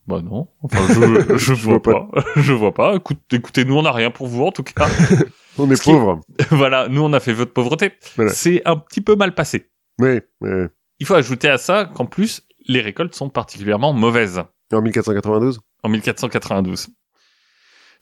bah 0.06 0.20
non, 0.22 0.48
enfin 0.62 0.78
je 0.92 1.36
je 1.38 1.52
vois 1.54 1.80
pas, 1.82 2.08
je 2.36 2.52
vois 2.52 2.72
pas. 2.74 2.94
Écoute, 2.94 3.18
écoutez, 3.32 3.64
nous 3.64 3.76
on 3.76 3.82
n'a 3.82 3.90
rien 3.92 4.10
pour 4.10 4.26
vous 4.28 4.44
en 4.44 4.52
tout 4.52 4.62
cas. 4.62 4.86
On 5.58 5.70
est 5.70 5.76
Ce 5.76 5.82
qui- 5.82 5.90
pauvre. 5.92 6.20
voilà, 6.50 6.88
nous 6.88 7.00
on 7.02 7.12
a 7.12 7.20
fait 7.20 7.32
votre 7.32 7.52
pauvreté. 7.52 7.92
Voilà. 8.16 8.32
C'est 8.32 8.60
un 8.64 8.76
petit 8.76 9.00
peu 9.00 9.14
mal 9.16 9.34
passé. 9.34 9.70
Oui, 10.00 10.20
oui. 10.40 10.50
Il 10.98 11.06
faut 11.06 11.14
ajouter 11.14 11.48
à 11.48 11.58
ça 11.58 11.84
qu'en 11.94 12.06
plus 12.06 12.42
les 12.66 12.80
récoltes 12.80 13.14
sont 13.14 13.28
particulièrement 13.28 13.92
mauvaises 13.92 14.42
En 14.72 14.82
1492? 14.82 15.60
en 15.84 15.88
1492. 15.88 16.88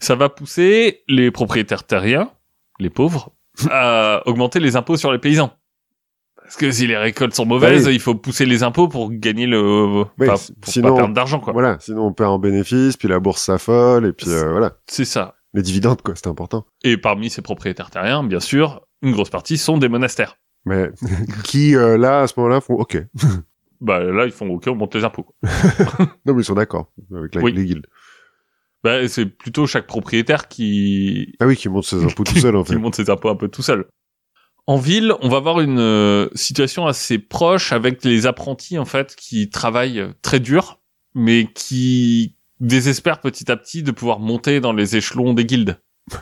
Ça 0.00 0.14
va 0.14 0.28
pousser 0.30 1.02
les 1.08 1.30
propriétaires 1.30 1.84
terriens, 1.84 2.30
les 2.82 2.90
pauvres, 2.90 3.30
à 3.70 4.22
augmenter 4.26 4.60
les 4.60 4.76
impôts 4.76 4.96
sur 4.96 5.12
les 5.12 5.18
paysans. 5.18 5.52
Parce 6.36 6.56
que 6.56 6.70
si 6.70 6.86
les 6.86 6.96
récoltes 6.98 7.34
sont 7.34 7.46
mauvaises, 7.46 7.86
oui. 7.86 7.94
il 7.94 8.00
faut 8.00 8.14
pousser 8.14 8.44
les 8.44 8.62
impôts 8.62 8.88
pour 8.88 9.10
gagner 9.10 9.46
le, 9.46 10.04
Oui, 10.18 10.26
pour 10.26 10.36
sinon- 10.64 10.88
pas 10.90 10.96
perdre 10.96 11.14
d'argent, 11.14 11.40
quoi. 11.40 11.52
Voilà. 11.54 11.78
Sinon, 11.80 12.06
on 12.08 12.12
perd 12.12 12.30
en 12.30 12.38
bénéfice, 12.38 12.96
puis 12.98 13.08
la 13.08 13.20
bourse 13.20 13.42
s'affole, 13.42 14.04
et 14.06 14.12
puis 14.12 14.28
euh, 14.28 14.50
voilà. 14.50 14.72
C'est 14.86 15.04
ça. 15.06 15.36
Les 15.54 15.62
dividendes, 15.62 16.02
quoi, 16.02 16.14
c'est 16.14 16.26
important. 16.26 16.66
Et 16.82 16.96
parmi 16.98 17.30
ces 17.30 17.40
propriétaires 17.42 17.90
terriens, 17.90 18.22
bien 18.24 18.40
sûr, 18.40 18.82
une 19.02 19.12
grosse 19.12 19.30
partie 19.30 19.56
sont 19.56 19.78
des 19.78 19.88
monastères. 19.88 20.36
Mais 20.66 20.90
qui, 21.44 21.74
euh, 21.76 21.96
là, 21.96 22.20
à 22.22 22.26
ce 22.26 22.34
moment-là, 22.38 22.60
font 22.60 22.74
OK. 22.74 22.98
Bah, 23.80 23.98
là, 23.98 24.26
ils 24.26 24.30
font 24.30 24.48
OK, 24.48 24.64
on 24.68 24.76
monte 24.76 24.94
les 24.94 25.02
impôts. 25.02 25.26
Non, 26.24 26.34
mais 26.34 26.42
ils 26.42 26.44
sont 26.44 26.54
d'accord 26.54 26.92
avec 27.12 27.34
la- 27.34 27.42
Oui. 27.42 27.52
les 27.52 27.64
guildes. 27.64 27.86
Bah, 28.84 29.06
c'est 29.08 29.26
plutôt 29.26 29.66
chaque 29.66 29.86
propriétaire 29.86 30.48
qui, 30.48 31.34
Ah 31.40 31.46
oui, 31.46 31.56
qui 31.56 31.68
montent 31.68 31.84
ses 31.84 32.02
impôts 32.04 32.24
tout 32.24 32.38
seul, 32.38 32.56
en 32.56 32.62
qui 32.64 32.72
fait. 32.72 32.78
monte 32.78 32.96
ses 32.96 33.10
impôts 33.10 33.28
un 33.28 33.36
peu 33.36 33.48
tout 33.48 33.62
seul. 33.62 33.86
En 34.66 34.76
ville, 34.76 35.12
on 35.20 35.28
va 35.28 35.38
avoir 35.38 35.60
une 35.60 35.80
euh, 35.80 36.28
situation 36.34 36.86
assez 36.86 37.18
proche 37.18 37.72
avec 37.72 38.04
les 38.04 38.26
apprentis 38.26 38.78
en 38.78 38.84
fait 38.84 39.16
qui 39.16 39.50
travaillent 39.50 40.04
très 40.22 40.38
dur, 40.40 40.80
mais 41.14 41.48
qui 41.52 42.36
désespèrent 42.60 43.20
petit 43.20 43.50
à 43.50 43.56
petit 43.56 43.82
de 43.82 43.90
pouvoir 43.90 44.20
monter 44.20 44.60
dans 44.60 44.72
les 44.72 44.96
échelons 44.96 45.34
des 45.34 45.44
guildes. 45.44 45.80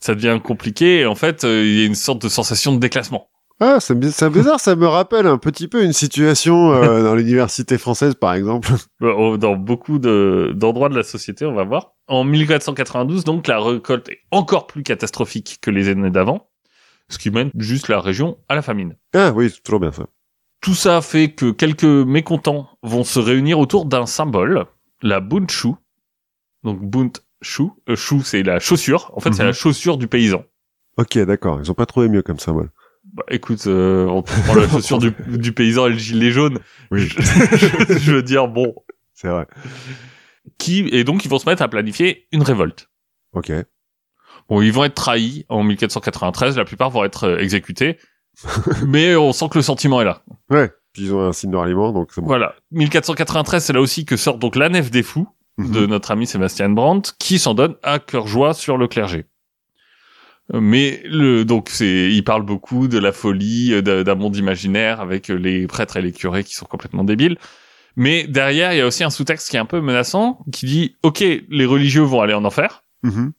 Ça 0.00 0.14
devient 0.14 0.40
compliqué 0.42 1.00
et 1.00 1.06
en 1.06 1.14
fait, 1.14 1.44
euh, 1.44 1.64
il 1.64 1.78
y 1.78 1.82
a 1.82 1.86
une 1.86 1.94
sorte 1.94 2.22
de 2.22 2.28
sensation 2.28 2.72
de 2.74 2.78
déclassement. 2.78 3.30
Ah, 3.62 3.78
c'est 3.78 3.94
bi- 3.94 4.10
c'est 4.10 4.30
bizarre, 4.30 4.58
ça 4.58 4.74
me 4.74 4.86
rappelle 4.86 5.26
un 5.26 5.36
petit 5.36 5.68
peu 5.68 5.84
une 5.84 5.92
situation 5.92 6.72
euh, 6.72 7.02
dans 7.02 7.14
l'université 7.14 7.76
française, 7.76 8.14
par 8.14 8.32
exemple. 8.34 8.70
Euh, 9.02 9.36
Dans 9.36 9.54
beaucoup 9.56 9.98
de- 9.98 10.52
d'endroits 10.56 10.88
de 10.88 10.96
la 10.96 11.02
société, 11.02 11.44
on 11.44 11.52
va 11.54 11.64
voir. 11.64 11.92
En 12.08 12.24
1492, 12.24 13.24
donc, 13.24 13.46
la 13.46 13.60
récolte 13.60 14.08
est 14.08 14.20
encore 14.30 14.66
plus 14.66 14.82
catastrophique 14.82 15.58
que 15.60 15.70
les 15.70 15.88
années 15.88 16.10
d'avant, 16.10 16.48
ce 17.08 17.18
qui 17.18 17.30
mène 17.30 17.50
juste 17.54 17.88
la 17.88 18.00
région 18.00 18.38
à 18.48 18.54
la 18.54 18.62
famine. 18.62 18.96
Ah 19.14 19.32
oui, 19.34 19.50
c'est 19.54 19.62
toujours 19.62 19.80
bien 19.80 19.92
ça. 19.92 20.06
Tout 20.62 20.74
ça 20.74 21.00
fait 21.02 21.32
que 21.32 21.50
quelques 21.50 21.84
mécontents 21.84 22.68
vont 22.82 23.04
se 23.04 23.18
réunir 23.18 23.58
autour 23.58 23.84
d'un 23.84 24.06
symbole, 24.06 24.64
la 25.02 25.20
Buntshu. 25.20 25.68
Donc 26.64 26.80
Buntshu, 26.82 27.64
euh, 27.88 27.96
chou 27.96 28.22
c'est 28.22 28.42
la 28.42 28.58
chaussure. 28.58 29.10
En 29.14 29.20
fait, 29.20 29.32
c'est 29.32 29.42
Mhm. 29.42 29.48
la 29.48 29.52
chaussure 29.54 29.96
du 29.98 30.06
paysan. 30.06 30.44
Ok, 30.98 31.16
d'accord. 31.18 31.60
Ils 31.62 31.70
ont 31.70 31.74
pas 31.74 31.86
trouvé 31.86 32.08
mieux 32.08 32.20
comme 32.22 32.38
symbole. 32.38 32.70
Bah, 33.20 33.34
écoute, 33.34 33.66
euh, 33.66 34.06
on 34.06 34.22
prend 34.22 34.54
la 34.54 34.68
chaussure 34.68 34.98
du, 34.98 35.12
du 35.28 35.52
paysan 35.52 35.86
et 35.86 35.90
le 35.90 35.98
gilet 35.98 36.30
jaune. 36.30 36.58
Oui. 36.90 37.02
Je, 37.08 37.20
je- 37.22 37.98
je 37.98 38.12
veux 38.12 38.22
dire, 38.22 38.48
bon, 38.48 38.74
C'est 39.14 39.28
vrai. 39.28 39.46
qui 40.58 40.88
et 40.92 41.04
donc 41.04 41.24
ils 41.24 41.28
vont 41.28 41.38
se 41.38 41.48
mettre 41.48 41.62
à 41.62 41.68
planifier 41.68 42.26
une 42.32 42.42
révolte. 42.42 42.88
Ok. 43.32 43.52
Bon, 44.48 44.60
ils 44.62 44.72
vont 44.72 44.84
être 44.84 44.94
trahis 44.94 45.44
en 45.48 45.62
1493. 45.62 46.56
La 46.56 46.64
plupart 46.64 46.90
vont 46.90 47.04
être 47.04 47.24
euh, 47.24 47.38
exécutés, 47.38 47.98
mais 48.86 49.14
on 49.16 49.32
sent 49.32 49.48
que 49.50 49.58
le 49.58 49.62
sentiment 49.62 50.00
est 50.00 50.04
là. 50.06 50.22
Ouais. 50.50 50.70
Puis 50.92 51.04
ils 51.04 51.14
ont 51.14 51.20
un 51.20 51.32
signe 51.32 51.50
de 51.52 51.56
ralliement, 51.56 51.92
donc 51.92 52.10
c'est 52.12 52.20
bon. 52.20 52.26
Voilà. 52.26 52.54
1493, 52.72 53.64
c'est 53.64 53.72
là 53.72 53.80
aussi 53.80 54.04
que 54.04 54.16
sort 54.16 54.38
donc 54.38 54.56
la 54.56 54.68
nef 54.68 54.90
des 54.90 55.02
fous. 55.02 55.28
Mhm. 55.58 55.72
de 55.72 55.84
notre 55.86 56.10
ami 56.12 56.26
Sébastien 56.26 56.70
Brandt, 56.70 57.10
qui 57.18 57.38
s'en 57.38 57.52
donne 57.52 57.74
à 57.82 57.98
cœur 57.98 58.26
joie 58.26 58.54
sur 58.54 58.78
le 58.78 58.88
clergé. 58.88 59.26
Mais 60.52 61.00
le 61.04 61.44
donc 61.44 61.68
c'est 61.70 62.10
il 62.10 62.24
parle 62.24 62.42
beaucoup 62.42 62.88
de 62.88 62.98
la 62.98 63.12
folie 63.12 63.72
euh, 63.72 64.02
d'un 64.02 64.14
monde 64.16 64.36
imaginaire 64.36 65.00
avec 65.00 65.30
euh, 65.30 65.34
les 65.36 65.66
prêtres 65.66 65.96
et 65.96 66.02
les 66.02 66.12
curés 66.12 66.42
qui 66.44 66.54
sont 66.56 66.66
complètement 66.66 67.04
débiles. 67.04 67.36
Mais 67.96 68.24
derrière, 68.26 68.72
il 68.72 68.78
y 68.78 68.80
a 68.80 68.86
aussi 68.86 69.04
un 69.04 69.10
sous-texte 69.10 69.50
qui 69.50 69.56
est 69.56 69.60
un 69.60 69.64
peu 69.64 69.80
menaçant, 69.80 70.40
qui 70.52 70.66
dit 70.66 70.96
OK, 71.02 71.20
les 71.20 71.66
religieux 71.66 72.02
vont 72.02 72.20
aller 72.20 72.34
en 72.34 72.44
enfer, 72.44 72.84
Mhm. 73.02 73.32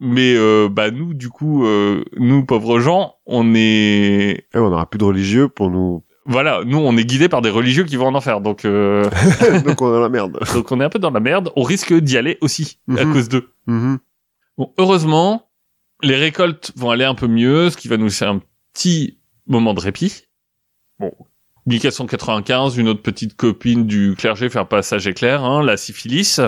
mais 0.00 0.34
euh, 0.36 0.68
bah 0.70 0.90
nous 0.90 1.12
du 1.14 1.28
coup 1.28 1.64
euh, 1.66 2.04
nous 2.16 2.44
pauvres 2.44 2.78
gens, 2.80 3.14
on 3.26 3.54
est 3.54 4.46
Eh, 4.54 4.58
on 4.58 4.70
n'aura 4.70 4.88
plus 4.88 4.98
de 4.98 5.04
religieux 5.04 5.48
pour 5.48 5.70
nous. 5.70 6.04
voilà, 6.26 6.60
nous 6.64 6.78
on 6.78 6.96
est 6.96 7.04
guidés 7.04 7.28
par 7.28 7.42
des 7.42 7.50
religieux 7.50 7.84
qui 7.84 7.96
vont 7.96 8.06
en 8.08 8.14
enfer. 8.14 8.40
Donc 8.40 8.64
euh, 8.64 9.04
donc 9.64 9.80
on 9.82 9.88
est 9.88 9.92
dans 9.92 10.00
la 10.00 10.08
merde. 10.08 10.38
donc 10.54 10.70
on 10.72 10.80
est 10.80 10.84
un 10.84 10.88
peu 10.90 10.98
dans 10.98 11.10
la 11.10 11.20
merde, 11.20 11.50
on 11.56 11.62
risque 11.62 11.92
d'y 11.94 12.16
aller 12.16 12.38
aussi 12.40 12.78
à 12.96 13.04
Mhm. 13.04 13.12
cause 13.12 13.28
d'eux. 13.28 13.48
Mhm. 13.66 13.98
Bon, 14.58 14.72
heureusement, 14.78 15.48
les 16.02 16.16
récoltes 16.16 16.72
vont 16.76 16.90
aller 16.90 17.04
un 17.04 17.14
peu 17.14 17.26
mieux, 17.26 17.70
ce 17.70 17.76
qui 17.76 17.88
va 17.88 17.96
nous 17.96 18.06
laisser 18.06 18.24
un 18.24 18.40
petit 18.72 19.18
moment 19.46 19.74
de 19.74 19.80
répit. 19.80 20.24
Bon, 20.98 21.12
1495, 21.66 22.76
une 22.76 22.88
autre 22.88 23.02
petite 23.02 23.36
copine 23.36 23.86
du 23.86 24.14
clergé 24.16 24.48
fait 24.48 24.58
un 24.58 24.64
passage 24.64 25.06
éclair, 25.06 25.44
hein, 25.44 25.62
la 25.64 25.76
syphilis. 25.76 26.40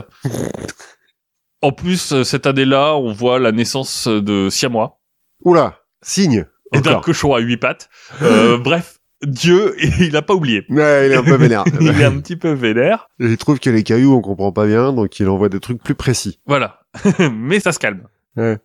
en 1.63 1.73
plus, 1.73 2.13
euh, 2.13 2.25
cette 2.25 2.47
année-là, 2.47 2.97
on 2.97 3.13
voit 3.13 3.39
la 3.39 3.53
naissance 3.53 4.09
de 4.09 4.49
Siamois 4.51 5.01
Oula, 5.45 5.81
signe. 6.03 6.47
et 6.73 6.81
d'un 6.81 7.01
cochon 7.01 7.35
à 7.35 7.41
huit 7.41 7.57
pattes. 7.57 7.89
Euh, 8.23 8.59
bref, 8.63 8.99
Dieu, 9.23 9.75
il 10.01 10.17
a 10.17 10.23
pas 10.23 10.35
oublié. 10.35 10.65
Ouais, 10.69 11.07
il 11.07 11.13
est 11.13 11.17
un 11.17 11.23
peu 11.23 11.37
vénère. 11.37 11.65
Il 11.81 12.01
est 12.01 12.05
un 12.05 12.19
petit 12.21 12.37
peu 12.37 12.53
vénère. 12.53 13.09
Il 13.19 13.37
trouve 13.39 13.59
que 13.59 13.71
les 13.71 13.83
cailloux, 13.83 14.15
on 14.15 14.21
comprend 14.21 14.53
pas 14.53 14.67
bien, 14.67 14.93
donc 14.93 15.19
il 15.19 15.29
envoie 15.29 15.49
des 15.49 15.61
trucs 15.61 15.83
plus 15.83 15.95
précis. 15.95 16.41
Voilà. 16.47 16.81
Mais 17.33 17.61
ça 17.61 17.73
se 17.73 17.79
calme. 17.79 18.07
Ouais. 18.37 18.59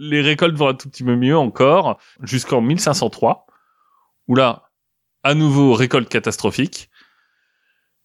Les 0.00 0.20
récoltes 0.20 0.54
vont 0.54 0.68
un 0.68 0.74
tout 0.74 0.88
petit 0.88 1.02
peu 1.02 1.16
mieux 1.16 1.36
encore, 1.36 1.98
jusqu'en 2.22 2.60
1503, 2.60 3.46
où 4.28 4.36
là, 4.36 4.70
à 5.24 5.34
nouveau, 5.34 5.74
récolte 5.74 6.08
catastrophique. 6.08 6.88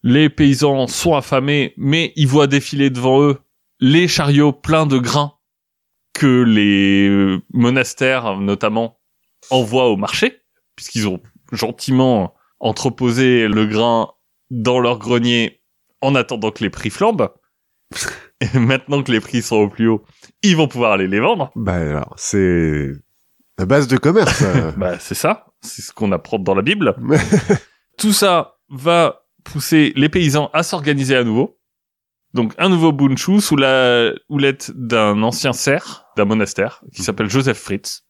Les 0.01 0.29
paysans 0.29 0.87
sont 0.87 1.15
affamés, 1.15 1.75
mais 1.77 2.11
ils 2.15 2.27
voient 2.27 2.47
défiler 2.47 2.89
devant 2.89 3.21
eux 3.21 3.39
les 3.79 4.07
chariots 4.07 4.53
pleins 4.53 4.87
de 4.87 4.97
grains 4.97 5.33
que 6.13 6.41
les 6.41 7.39
monastères, 7.53 8.37
notamment, 8.37 8.99
envoient 9.51 9.89
au 9.89 9.95
marché, 9.95 10.41
puisqu'ils 10.75 11.07
ont 11.07 11.21
gentiment 11.51 12.33
entreposé 12.59 13.47
le 13.47 13.67
grain 13.67 14.13
dans 14.49 14.79
leur 14.79 14.97
grenier 14.97 15.61
en 16.01 16.15
attendant 16.15 16.49
que 16.49 16.63
les 16.63 16.69
prix 16.71 16.89
flambent. 16.89 17.29
Et 18.41 18.47
maintenant 18.59 19.03
que 19.03 19.11
les 19.11 19.19
prix 19.19 19.41
sont 19.41 19.57
au 19.57 19.69
plus 19.69 19.87
haut, 19.87 20.03
ils 20.41 20.55
vont 20.55 20.67
pouvoir 20.67 20.93
aller 20.93 21.07
les 21.07 21.19
vendre. 21.19 21.51
Bah 21.55 21.75
alors, 21.75 22.13
c'est 22.17 22.91
la 23.57 23.65
base 23.65 23.87
de 23.87 23.97
commerce. 23.97 24.33
ça. 24.33 24.71
Bah, 24.77 24.97
c'est 24.99 25.15
ça. 25.15 25.47
C'est 25.61 25.81
ce 25.81 25.93
qu'on 25.93 26.11
apprend 26.11 26.39
dans 26.39 26.55
la 26.55 26.61
Bible. 26.61 26.95
Tout 27.97 28.13
ça 28.13 28.55
va 28.69 29.21
pousser 29.43 29.93
les 29.95 30.09
paysans 30.09 30.49
à 30.53 30.63
s'organiser 30.63 31.15
à 31.15 31.23
nouveau. 31.23 31.59
Donc, 32.33 32.53
un 32.57 32.67
nouveau 32.67 32.91
Bunchu 32.91 33.39
sous 33.39 33.55
la 33.55 34.11
houlette 34.27 34.71
d'un 34.75 35.21
ancien 35.21 35.53
cerf 35.53 36.05
d'un 36.17 36.25
monastère 36.25 36.83
qui 36.93 37.03
s'appelle 37.03 37.29
Joseph 37.29 37.59
Fritz. 37.59 38.05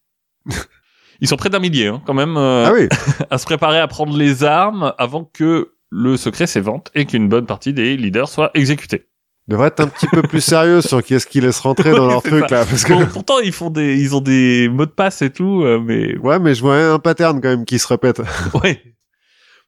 Ils 1.20 1.28
sont 1.28 1.36
près 1.36 1.50
d'un 1.50 1.58
millier, 1.58 1.88
hein, 1.88 2.02
quand 2.06 2.14
même, 2.14 2.36
euh, 2.36 2.66
ah 2.66 2.72
oui, 2.72 2.88
à 3.30 3.38
se 3.38 3.44
préparer 3.44 3.78
à 3.78 3.86
prendre 3.86 4.16
les 4.16 4.44
armes 4.44 4.94
avant 4.98 5.24
que 5.24 5.74
le 5.90 6.16
secret 6.16 6.46
s'évente 6.46 6.90
et 6.94 7.06
qu'une 7.06 7.28
bonne 7.28 7.46
partie 7.46 7.72
des 7.72 7.96
leaders 7.96 8.28
soient 8.28 8.50
exécutés. 8.54 9.08
Devrait 9.48 9.68
être 9.68 9.80
un 9.80 9.88
petit 9.88 10.06
peu 10.06 10.22
plus 10.22 10.40
sérieux 10.40 10.80
sur 10.80 11.02
qui 11.02 11.14
est-ce 11.14 11.26
qui 11.26 11.40
laisse 11.40 11.60
rentrer 11.60 11.90
dans 11.90 12.06
leur 12.06 12.22
truc 12.22 12.44
ça. 12.48 12.56
là, 12.56 12.64
parce 12.64 12.84
que 12.84 12.94
Bon, 12.94 13.06
pourtant, 13.06 13.38
ils 13.40 13.52
font 13.52 13.70
des, 13.70 13.96
ils 13.96 14.14
ont 14.14 14.20
des 14.20 14.68
mots 14.68 14.86
de 14.86 14.90
passe 14.90 15.22
et 15.22 15.30
tout, 15.30 15.62
euh, 15.62 15.80
mais 15.84 16.16
ouais, 16.18 16.38
mais 16.38 16.54
je 16.54 16.62
vois 16.62 16.76
un 16.76 16.98
pattern 16.98 17.40
quand 17.40 17.48
même 17.48 17.64
qui 17.64 17.78
se 17.78 17.86
répète. 17.86 18.22
ouais. 18.62 18.82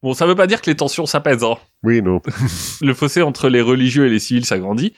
Bon, 0.02 0.14
ça 0.14 0.26
veut 0.26 0.34
pas 0.34 0.46
dire 0.46 0.62
que 0.62 0.70
les 0.70 0.76
tensions 0.76 1.06
s'apaisent. 1.06 1.44
Hein. 1.44 1.56
Oui, 1.82 2.02
non. 2.02 2.20
le 2.80 2.94
fossé 2.94 3.22
entre 3.22 3.48
les 3.48 3.60
religieux 3.60 4.06
et 4.06 4.10
les 4.10 4.18
civils 4.18 4.44
s'agrandit. 4.44 4.94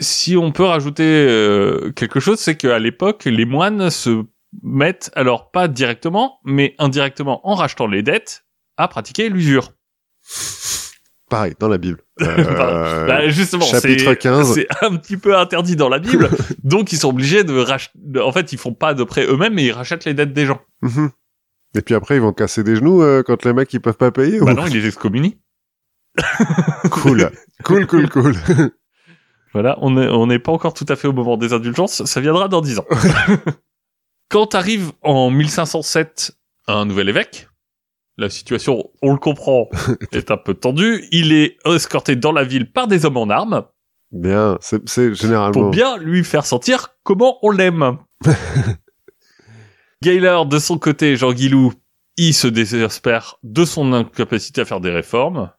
Si 0.00 0.36
on 0.36 0.52
peut 0.52 0.64
rajouter 0.64 1.04
euh, 1.04 1.90
quelque 1.92 2.20
chose, 2.20 2.38
c'est 2.38 2.54
qu'à 2.54 2.78
l'époque, 2.78 3.24
les 3.24 3.46
moines 3.46 3.90
se 3.90 4.24
mettent, 4.62 5.10
alors 5.14 5.50
pas 5.50 5.68
directement, 5.68 6.38
mais 6.44 6.74
indirectement 6.78 7.46
en 7.48 7.54
rachetant 7.54 7.86
les 7.86 8.02
dettes, 8.02 8.44
à 8.76 8.88
pratiquer 8.88 9.28
l'usure. 9.28 9.72
Pareil 11.28 11.54
dans 11.58 11.68
la 11.68 11.78
Bible. 11.78 12.00
Euh, 12.22 13.06
Bah, 13.06 13.28
justement, 13.28 13.64
chapitre 13.66 14.04
c'est 14.04 14.16
15. 14.16 14.54
c'est 14.54 14.66
un 14.82 14.96
petit 14.96 15.16
peu 15.18 15.36
interdit 15.36 15.76
dans 15.76 15.88
la 15.90 15.98
Bible, 15.98 16.30
donc 16.64 16.92
ils 16.92 16.98
sont 16.98 17.10
obligés 17.10 17.44
de 17.44 17.58
racheter. 17.58 17.92
En 18.20 18.32
fait, 18.32 18.52
ils 18.54 18.58
font 18.58 18.72
pas 18.72 18.94
de 18.94 19.04
prêt 19.04 19.26
eux-mêmes, 19.26 19.52
mais 19.54 19.64
ils 19.64 19.72
rachètent 19.72 20.04
les 20.06 20.14
dettes 20.14 20.32
des 20.32 20.46
gens. 20.46 20.60
mhm. 20.82 21.10
Et 21.74 21.82
puis 21.82 21.94
après, 21.94 22.16
ils 22.16 22.22
vont 22.22 22.32
casser 22.32 22.64
des 22.64 22.74
genoux 22.76 23.02
euh, 23.02 23.22
quand 23.22 23.44
les 23.44 23.52
mecs 23.52 23.70
ils 23.74 23.80
peuvent 23.80 23.98
pas 23.98 24.10
payer. 24.10 24.38
Bah 24.40 24.52
ou- 24.52 24.54
non, 24.54 24.66
ils 24.66 24.72
les 24.80 24.86
excommunient. 24.86 25.36
cool, 26.90 27.30
cool, 27.64 27.86
cool, 27.86 28.08
cool. 28.08 28.34
Voilà, 29.52 29.76
on 29.82 29.90
n'est 29.90 30.08
on 30.08 30.26
n'est 30.26 30.38
pas 30.38 30.52
encore 30.52 30.72
tout 30.72 30.86
à 30.88 30.96
fait 30.96 31.08
au 31.08 31.12
moment 31.12 31.36
des 31.36 31.52
indulgences, 31.52 32.04
ça 32.04 32.20
viendra 32.22 32.48
dans 32.48 32.62
dix 32.62 32.78
ans. 32.78 32.86
Quand 34.30 34.54
arrive 34.54 34.92
en 35.02 35.30
1507 35.30 36.32
un 36.66 36.84
nouvel 36.86 37.08
évêque, 37.10 37.48
la 38.16 38.30
situation, 38.30 38.90
on 39.02 39.12
le 39.12 39.18
comprend, 39.18 39.68
est 40.12 40.30
un 40.30 40.36
peu 40.36 40.54
tendue. 40.54 41.04
Il 41.12 41.32
est 41.32 41.58
escorté 41.66 42.16
dans 42.16 42.32
la 42.32 42.44
ville 42.44 42.70
par 42.70 42.86
des 42.86 43.04
hommes 43.04 43.16
en 43.16 43.30
armes 43.30 43.64
Bien, 44.12 44.56
c'est 44.60 45.14
généralement. 45.14 45.52
pour 45.52 45.70
bien 45.70 45.98
lui 45.98 46.22
faire 46.24 46.46
sentir 46.46 46.94
comment 47.02 47.38
on 47.42 47.50
l'aime. 47.50 47.98
Gaylor, 50.02 50.46
de 50.46 50.58
son 50.58 50.78
côté, 50.78 51.16
Jean 51.16 51.32
Guilou, 51.32 51.72
il 52.16 52.32
se 52.32 52.46
désespère 52.46 53.36
de 53.42 53.64
son 53.64 53.92
incapacité 53.92 54.60
à 54.60 54.64
faire 54.64 54.80
des 54.80 54.90
réformes 54.90 55.50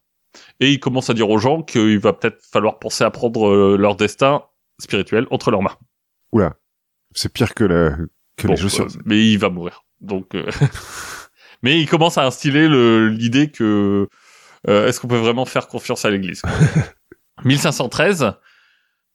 et 0.60 0.72
il 0.72 0.80
commence 0.80 1.10
à 1.10 1.14
dire 1.14 1.28
aux 1.28 1.38
gens 1.38 1.62
qu'il 1.62 1.98
va 1.98 2.12
peut-être 2.12 2.42
falloir 2.50 2.78
penser 2.78 3.04
à 3.04 3.10
prendre 3.10 3.48
euh, 3.48 3.76
leur 3.76 3.96
destin 3.96 4.42
spirituel 4.80 5.26
entre 5.30 5.50
leurs 5.50 5.62
mains. 5.62 5.76
Oula, 6.32 6.56
c'est 7.14 7.32
pire 7.32 7.54
que 7.54 7.64
la 7.64 7.96
que 8.36 8.46
Bon, 8.46 8.54
les 8.54 8.80
euh, 8.80 8.86
mais 9.04 9.30
il 9.30 9.38
va 9.38 9.50
mourir. 9.50 9.84
Donc, 10.00 10.34
euh, 10.34 10.48
mais 11.62 11.80
il 11.80 11.86
commence 11.88 12.18
à 12.18 12.24
instiller 12.26 12.68
le- 12.68 13.08
l'idée 13.08 13.50
que 13.50 14.08
euh, 14.68 14.88
est-ce 14.88 15.00
qu'on 15.00 15.08
peut 15.08 15.16
vraiment 15.18 15.44
faire 15.44 15.68
confiance 15.68 16.04
à 16.04 16.10
l'Église 16.10 16.40
quoi. 16.42 16.50
1513. 17.44 18.32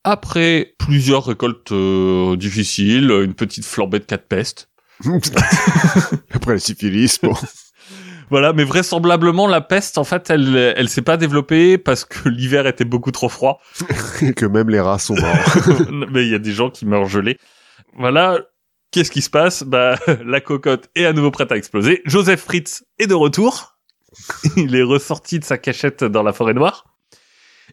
Après 0.06 0.76
plusieurs 0.80 1.26
récoltes 1.26 1.72
euh, 1.72 2.36
difficiles, 2.36 3.10
une 3.12 3.34
petite 3.34 3.66
flambée 3.66 4.00
de 4.00 4.06
quatre 4.06 4.28
pestes. 4.28 4.70
Après 6.34 6.54
la 6.54 6.60
syphilis, 6.60 7.20
bon. 7.22 7.34
Voilà, 8.30 8.52
mais 8.54 8.64
vraisemblablement 8.64 9.46
la 9.48 9.62
peste, 9.62 9.98
en 10.00 10.04
fait, 10.06 10.30
elle, 10.32 10.56
elle 10.78 10.90
s'est 10.90 11.04
pas 11.04 11.18
développée 11.18 11.78
parce 11.78 12.04
que 12.04 12.30
l'hiver 12.30 12.66
était 12.66 12.86
beaucoup 12.86 13.12
trop 13.12 13.30
froid. 13.30 13.60
que 14.36 14.46
même 14.48 14.70
les 14.70 14.80
rats 14.80 14.98
sont 14.98 15.14
morts. 15.14 16.08
mais 16.10 16.26
il 16.26 16.32
y 16.32 16.34
a 16.36 16.40
des 16.40 16.54
gens 16.54 16.72
qui 16.72 16.86
meurent 16.88 17.06
gelés. 17.10 17.38
Voilà. 17.96 18.40
Qu'est-ce 18.94 19.12
qui 19.12 19.22
se 19.22 19.30
passe? 19.30 19.64
Bah, 19.64 19.98
la 20.26 20.40
cocotte 20.40 20.90
est 20.96 21.06
à 21.06 21.12
nouveau 21.14 21.32
prête 21.32 21.52
à 21.52 21.58
exploser. 21.58 22.02
Joseph 22.06 22.42
Fritz 22.42 22.86
est 23.00 23.08
de 23.08 23.14
retour. 23.16 23.76
il 24.56 24.76
est 24.76 24.84
ressorti 24.84 25.40
de 25.40 25.44
sa 25.44 25.58
cachette 25.58 26.04
dans 26.04 26.24
la 26.24 26.32
forêt 26.32 26.54
noire. 26.54 26.86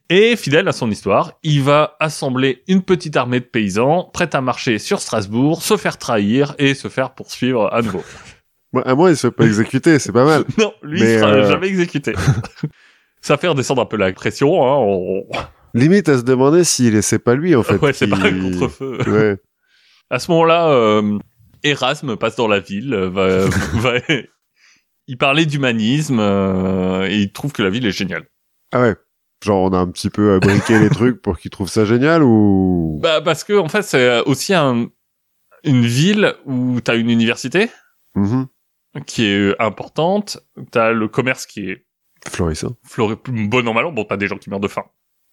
Et 0.08 0.34
fidèle 0.36 0.66
à 0.66 0.72
son 0.72 0.90
histoire, 0.90 1.34
il 1.42 1.62
va 1.62 1.96
assembler 2.00 2.62
une 2.66 2.82
petite 2.82 3.16
armée 3.16 3.38
de 3.40 3.44
paysans 3.44 4.10
prête 4.12 4.34
à 4.34 4.40
marcher 4.40 4.78
sur 4.78 5.00
Strasbourg, 5.00 5.62
se 5.62 5.76
faire 5.76 5.98
trahir 5.98 6.54
et 6.58 6.74
se 6.74 6.88
faire 6.88 7.14
poursuivre 7.14 7.72
à 7.72 7.82
nouveau. 7.82 8.02
Moi, 8.72 8.86
à 8.86 8.94
moi, 8.94 9.10
il 9.10 9.16
se 9.16 9.26
fait 9.26 9.30
pas 9.32 9.46
exécuter, 9.46 9.98
c'est 9.98 10.12
pas 10.12 10.24
mal. 10.24 10.44
non, 10.56 10.72
lui, 10.82 11.00
Mais, 11.02 11.14
il 11.14 11.18
sera 11.18 11.30
euh, 11.32 11.50
jamais 11.50 11.66
exécuté. 11.66 12.14
Ça 13.20 13.36
fait 13.36 13.48
redescendre 13.48 13.82
un 13.82 13.86
peu 13.86 13.96
la 13.96 14.12
pression. 14.12 14.62
Hein. 14.64 14.76
on- 14.78 15.26
Limite 15.74 16.08
à 16.08 16.16
se 16.18 16.22
demander 16.22 16.62
s'il 16.62 16.94
laissait 16.94 17.18
pas 17.18 17.34
lui, 17.34 17.56
en 17.56 17.64
fait. 17.64 17.78
ouais, 17.78 17.92
c'est 17.92 18.04
qui- 18.06 18.12
pas 18.12 18.26
un 18.28 18.40
contre-feu. 18.52 18.98
Ouais. 19.08 19.36
À 20.10 20.18
ce 20.18 20.30
moment-là, 20.32 20.68
euh, 20.70 21.18
Erasme 21.62 22.16
passe 22.16 22.36
dans 22.36 22.48
la 22.48 22.60
ville, 22.60 22.92
euh, 22.94 23.08
va, 23.08 23.46
va- 23.74 24.00
il 25.06 25.16
parlait 25.18 25.46
d'humanisme 25.46 26.18
euh, 26.20 27.08
et 27.08 27.16
il 27.18 27.32
trouve 27.32 27.52
que 27.52 27.62
la 27.62 27.70
ville 27.70 27.86
est 27.86 27.92
géniale. 27.92 28.26
Ah 28.72 28.80
ouais. 28.82 28.96
Genre, 29.44 29.62
on 29.70 29.72
a 29.72 29.78
un 29.78 29.88
petit 29.90 30.10
peu 30.10 30.34
abriqué 30.34 30.78
les 30.78 30.90
trucs 30.90 31.22
pour 31.22 31.38
qu'il 31.38 31.50
trouve 31.50 31.68
ça 31.68 31.84
génial 31.84 32.22
ou... 32.22 32.98
Bah 33.02 33.20
parce 33.22 33.42
que 33.44 33.54
en 33.58 33.68
fait, 33.68 33.82
c'est 33.82 34.20
aussi 34.26 34.52
un, 34.54 34.88
une 35.64 35.86
ville 35.86 36.34
où 36.44 36.80
t'as 36.80 36.96
une 36.96 37.10
université 37.10 37.70
Mhm. 38.16 38.48
qui 39.06 39.24
est 39.26 39.38
euh, 39.38 39.62
importante, 39.62 40.38
t'as 40.72 40.90
le 40.90 41.06
commerce 41.08 41.46
qui 41.46 41.70
est 41.70 41.86
Florissant. 42.28 42.76
floré, 42.84 43.14
bon 43.28 43.66
an, 43.68 43.92
bon 43.92 44.04
t'as 44.04 44.16
des 44.18 44.26
gens 44.26 44.36
qui 44.36 44.50
meurent 44.50 44.58
de 44.60 44.66
faim, 44.68 44.84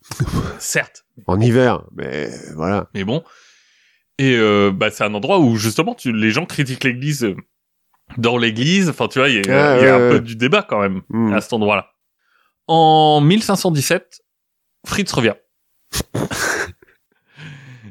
certes, 0.59 1.05
En 1.25 1.39
hiver, 1.41 1.83
mais 1.95 2.29
voilà. 2.55 2.87
mais 2.93 3.03
bon. 3.03 3.23
Et 4.19 4.35
euh, 4.35 4.71
bah 4.73 4.89
c'est 4.89 5.03
un 5.03 5.13
endroit 5.13 5.39
où 5.39 5.55
justement 5.57 5.93
tu, 5.93 6.11
les 6.11 6.31
gens 6.31 6.45
critiquent 6.45 6.83
l'Église 6.83 7.23
euh, 7.23 7.35
dans 8.17 8.37
l'Église. 8.37 8.89
Enfin 8.89 9.07
tu 9.07 9.19
vois, 9.19 9.29
il 9.29 9.45
y 9.45 9.49
a, 9.49 9.73
Ah, 9.73 9.79
y 9.79 9.85
a 9.85 9.95
un 9.95 10.09
peu 10.09 10.19
du 10.19 10.35
débat 10.35 10.63
quand 10.63 10.79
même. 10.81 11.01
Hmm. 11.09 11.33
à 11.33 11.41
cet 11.41 11.53
endroit-là. 11.53 11.91
En 12.67 13.21
1517, 13.21 14.21
Fritz 14.85 15.11
revient. 15.11 15.35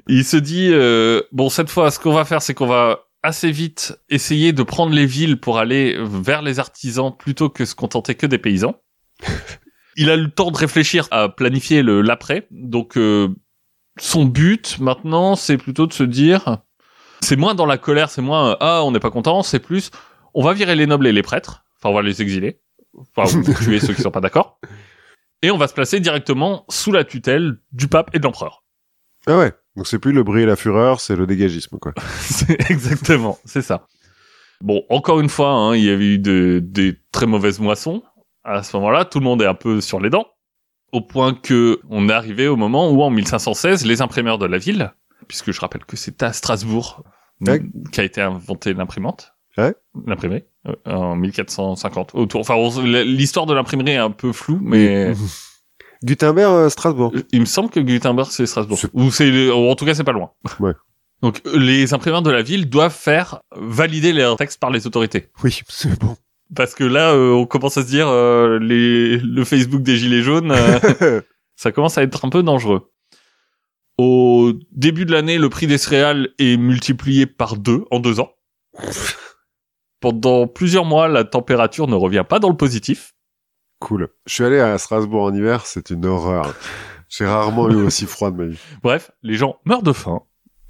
Il 0.09 0.25
se 0.25 0.37
dit 0.37 0.71
euh, 0.73 1.23
bon 1.33 1.49
cette 1.49 1.71
fois 1.71 1.91
ce 1.91 1.99
qu'on 1.99 2.13
va 2.13 2.25
faire 2.25 2.43
c'est 2.43 2.55
qu'on 2.55 2.67
va 2.67 3.07
assez 3.23 3.51
vite 3.51 3.99
essayer 4.09 4.53
de 4.53 4.63
prendre 4.63 4.95
les 4.95 5.07
villes 5.07 5.41
pour 5.41 5.59
aller 5.59 5.97
vers 5.99 6.43
les 6.43 6.61
artisans 6.61 7.13
plutôt 7.17 7.49
que 7.49 7.65
se 7.65 7.75
contenter 7.75 8.15
que 8.15 8.27
des 8.27 8.39
paysans. 8.39 8.81
Il 9.97 10.11
a 10.11 10.17
le 10.17 10.31
temps 10.31 10.51
de 10.51 10.59
réfléchir 10.59 11.09
à 11.11 11.29
planifier 11.29 11.83
l'après. 11.83 12.47
Donc 12.51 12.97
euh, 12.97 13.29
son 13.99 14.25
but 14.25 14.79
maintenant 14.79 15.37
c'est 15.37 15.57
plutôt 15.57 15.87
de 15.87 15.93
se 15.93 16.03
dire 16.03 16.59
c'est 17.23 17.37
moins 17.37 17.55
dans 17.55 17.67
la 17.67 17.79
colère, 17.79 18.11
c'est 18.11 18.23
moins 18.23 18.51
euh, 18.53 18.57
ah 18.61 18.83
on 18.85 18.91
n'est 18.91 19.01
pas 19.01 19.11
content, 19.11 19.43
c'est 19.43 19.59
plus 19.61 19.91
on 20.35 20.43
va 20.43 20.53
virer 20.53 20.77
les 20.77 20.87
nobles 20.87 21.07
et 21.07 21.13
les 21.13 21.23
prêtres, 21.23 21.65
enfin 21.79 21.91
on 21.91 21.95
va 21.95 22.03
les 22.03 22.21
exiler, 22.23 22.61
enfin 23.17 23.43
tuer 23.63 23.81
ceux 23.81 23.95
qui 23.95 24.03
sont 24.03 24.11
pas 24.11 24.21
d'accord, 24.21 24.61
et 25.43 25.51
on 25.51 25.57
va 25.59 25.67
se 25.69 25.75
placer 25.75 25.99
directement 26.01 26.65
sous 26.69 26.93
la 26.93 27.05
tutelle 27.05 27.59
du 27.73 27.89
pape 27.89 28.11
et 28.15 28.19
de 28.19 28.25
l'empereur. 28.25 28.63
Ah 29.27 29.39
ouais. 29.39 29.53
Donc 29.77 29.87
c'est 29.87 29.99
plus 29.99 30.13
le 30.13 30.23
bruit 30.23 30.43
et 30.43 30.47
la 30.47 30.57
fureur, 30.57 31.01
c'est 31.01 31.17
le 31.17 31.27
dégagisme, 31.27 31.79
quoi. 31.79 31.93
C'est 32.21 32.71
exactement, 32.71 33.39
c'est 33.45 33.61
ça. 33.63 33.87
Bon, 34.63 34.85
encore 34.89 35.21
une 35.21 35.29
fois, 35.29 35.51
hein, 35.51 35.77
il 35.77 35.85
y 35.85 35.91
avait 35.91 36.15
eu 36.15 36.19
de- 36.19 36.61
des 36.65 36.97
très 37.13 37.27
mauvaises 37.27 37.59
moissons. 37.61 38.03
À 38.45 38.63
ce 38.63 38.75
moment-là, 38.77 39.05
tout 39.05 39.19
le 39.19 39.25
monde 39.25 39.43
est 39.43 39.47
un 39.47 39.55
peu 39.55 39.81
sur 39.83 40.01
les 40.01 40.09
dents, 40.09 40.27
au 40.93 41.01
point 41.01 41.35
que 41.35 41.81
on 41.91 42.09
est 42.09 42.13
arrivé 42.13 42.49
au 42.49 42.57
moment 42.57 42.91
où, 42.91 43.03
en 43.03 43.11
1516, 43.11 43.85
les 43.85 44.03
imprimeurs 44.03 44.39
de 44.39 44.47
la 44.47 44.59
ville, 44.59 44.93
puisque 45.29 45.53
je 45.53 45.61
rappelle 45.61 45.85
que 45.85 45.97
c'est 45.97 46.23
à 46.23 46.33
Strasbourg 46.33 47.03
Ouais. 47.43 47.61
qu'a 47.93 48.03
été 48.05 48.23
inventée 48.23 48.73
l'imprimante, 48.73 49.35
Ouais. 49.59 49.75
euh, 50.09 50.41
en 50.87 51.17
1450. 51.17 52.15
Autour, 52.15 52.41
enfin, 52.41 52.55
l'histoire 52.83 53.45
de 53.47 53.53
l'imprimerie 53.55 53.91
est 53.93 53.97
un 53.97 54.11
peu 54.11 54.33
floue, 54.33 54.59
mais 54.63 55.13
Gutenberg, 56.05 56.51
euh, 56.53 56.69
Strasbourg. 56.69 57.13
il 57.33 57.41
me 57.41 57.45
semble 57.47 57.71
que 57.71 57.81
Gutenberg 57.81 58.29
c'est 58.31 58.47
Strasbourg. 58.47 58.79
Ou 58.95 59.11
c'est 59.11 59.51
en 59.51 59.75
tout 59.75 59.85
cas 59.85 59.95
c'est 59.95 60.05
pas 60.05 60.13
loin. 60.13 60.31
Ouais. 60.61 60.73
Donc 61.23 61.41
euh, 61.47 61.59
les 61.59 61.93
imprimeurs 61.95 62.23
de 62.23 62.31
la 62.31 62.43
ville 62.43 62.69
doivent 62.69 62.95
faire 62.95 63.41
valider 63.57 64.13
leurs 64.13 64.37
textes 64.37 64.61
par 64.61 64.71
les 64.71 64.87
autorités. 64.87 65.29
Oui, 65.43 65.61
c'est 65.69 65.99
bon. 65.99 66.17
Parce 66.55 66.75
que 66.75 66.85
là 66.85 67.13
euh, 67.13 67.33
on 67.33 67.47
commence 67.47 67.77
à 67.77 67.83
se 67.83 67.89
dire 67.89 68.09
euh, 68.09 68.59
les 68.59 69.19
le 69.19 69.45
Facebook 69.45 69.83
des 69.83 69.97
gilets 69.97 70.23
jaunes 70.23 70.53
euh, 70.53 71.21
ça 71.57 71.73
commence 71.73 71.99
à 71.99 72.03
être 72.03 72.25
un 72.25 72.29
peu 72.29 72.43
dangereux. 72.43 72.93
Au 73.99 74.53
début 74.73 75.07
de 75.07 75.13
l'année, 75.13 75.39
le 75.39 75.49
prix 75.49 75.67
des 75.67 75.79
céréales 75.79 76.29
est 76.39 76.59
multiplié 76.59 77.25
par 77.27 77.57
deux 77.57 77.85
en 77.91 77.99
deux 77.99 78.21
ans. 78.21 78.31
Pendant 80.01 80.47
plusieurs 80.47 80.85
mois, 80.85 81.09
la 81.09 81.25
température 81.25 81.89
ne 81.89 81.95
revient 81.95 82.25
pas 82.29 82.39
dans 82.39 82.51
le 82.51 82.57
positif. 82.57 83.15
cool. 83.81 84.09
Je 84.27 84.35
suis 84.35 84.45
allé 84.45 84.61
à 84.61 84.77
Strasbourg 84.77 85.23
en 85.23 85.35
hiver, 85.35 85.65
c'est 85.65 85.89
une 85.89 86.05
horreur. 86.05 86.55
J'ai 87.09 87.25
rarement 87.25 87.71
eu 87.71 87.77
aussi 87.77 88.05
froid 88.05 88.31
de 88.31 88.37
ma 88.37 88.45
vie. 88.45 88.59
Bref, 88.83 89.11
les 89.23 89.35
gens 89.35 89.57
meurent 89.65 89.83
de 89.83 89.93
faim. 89.93 90.21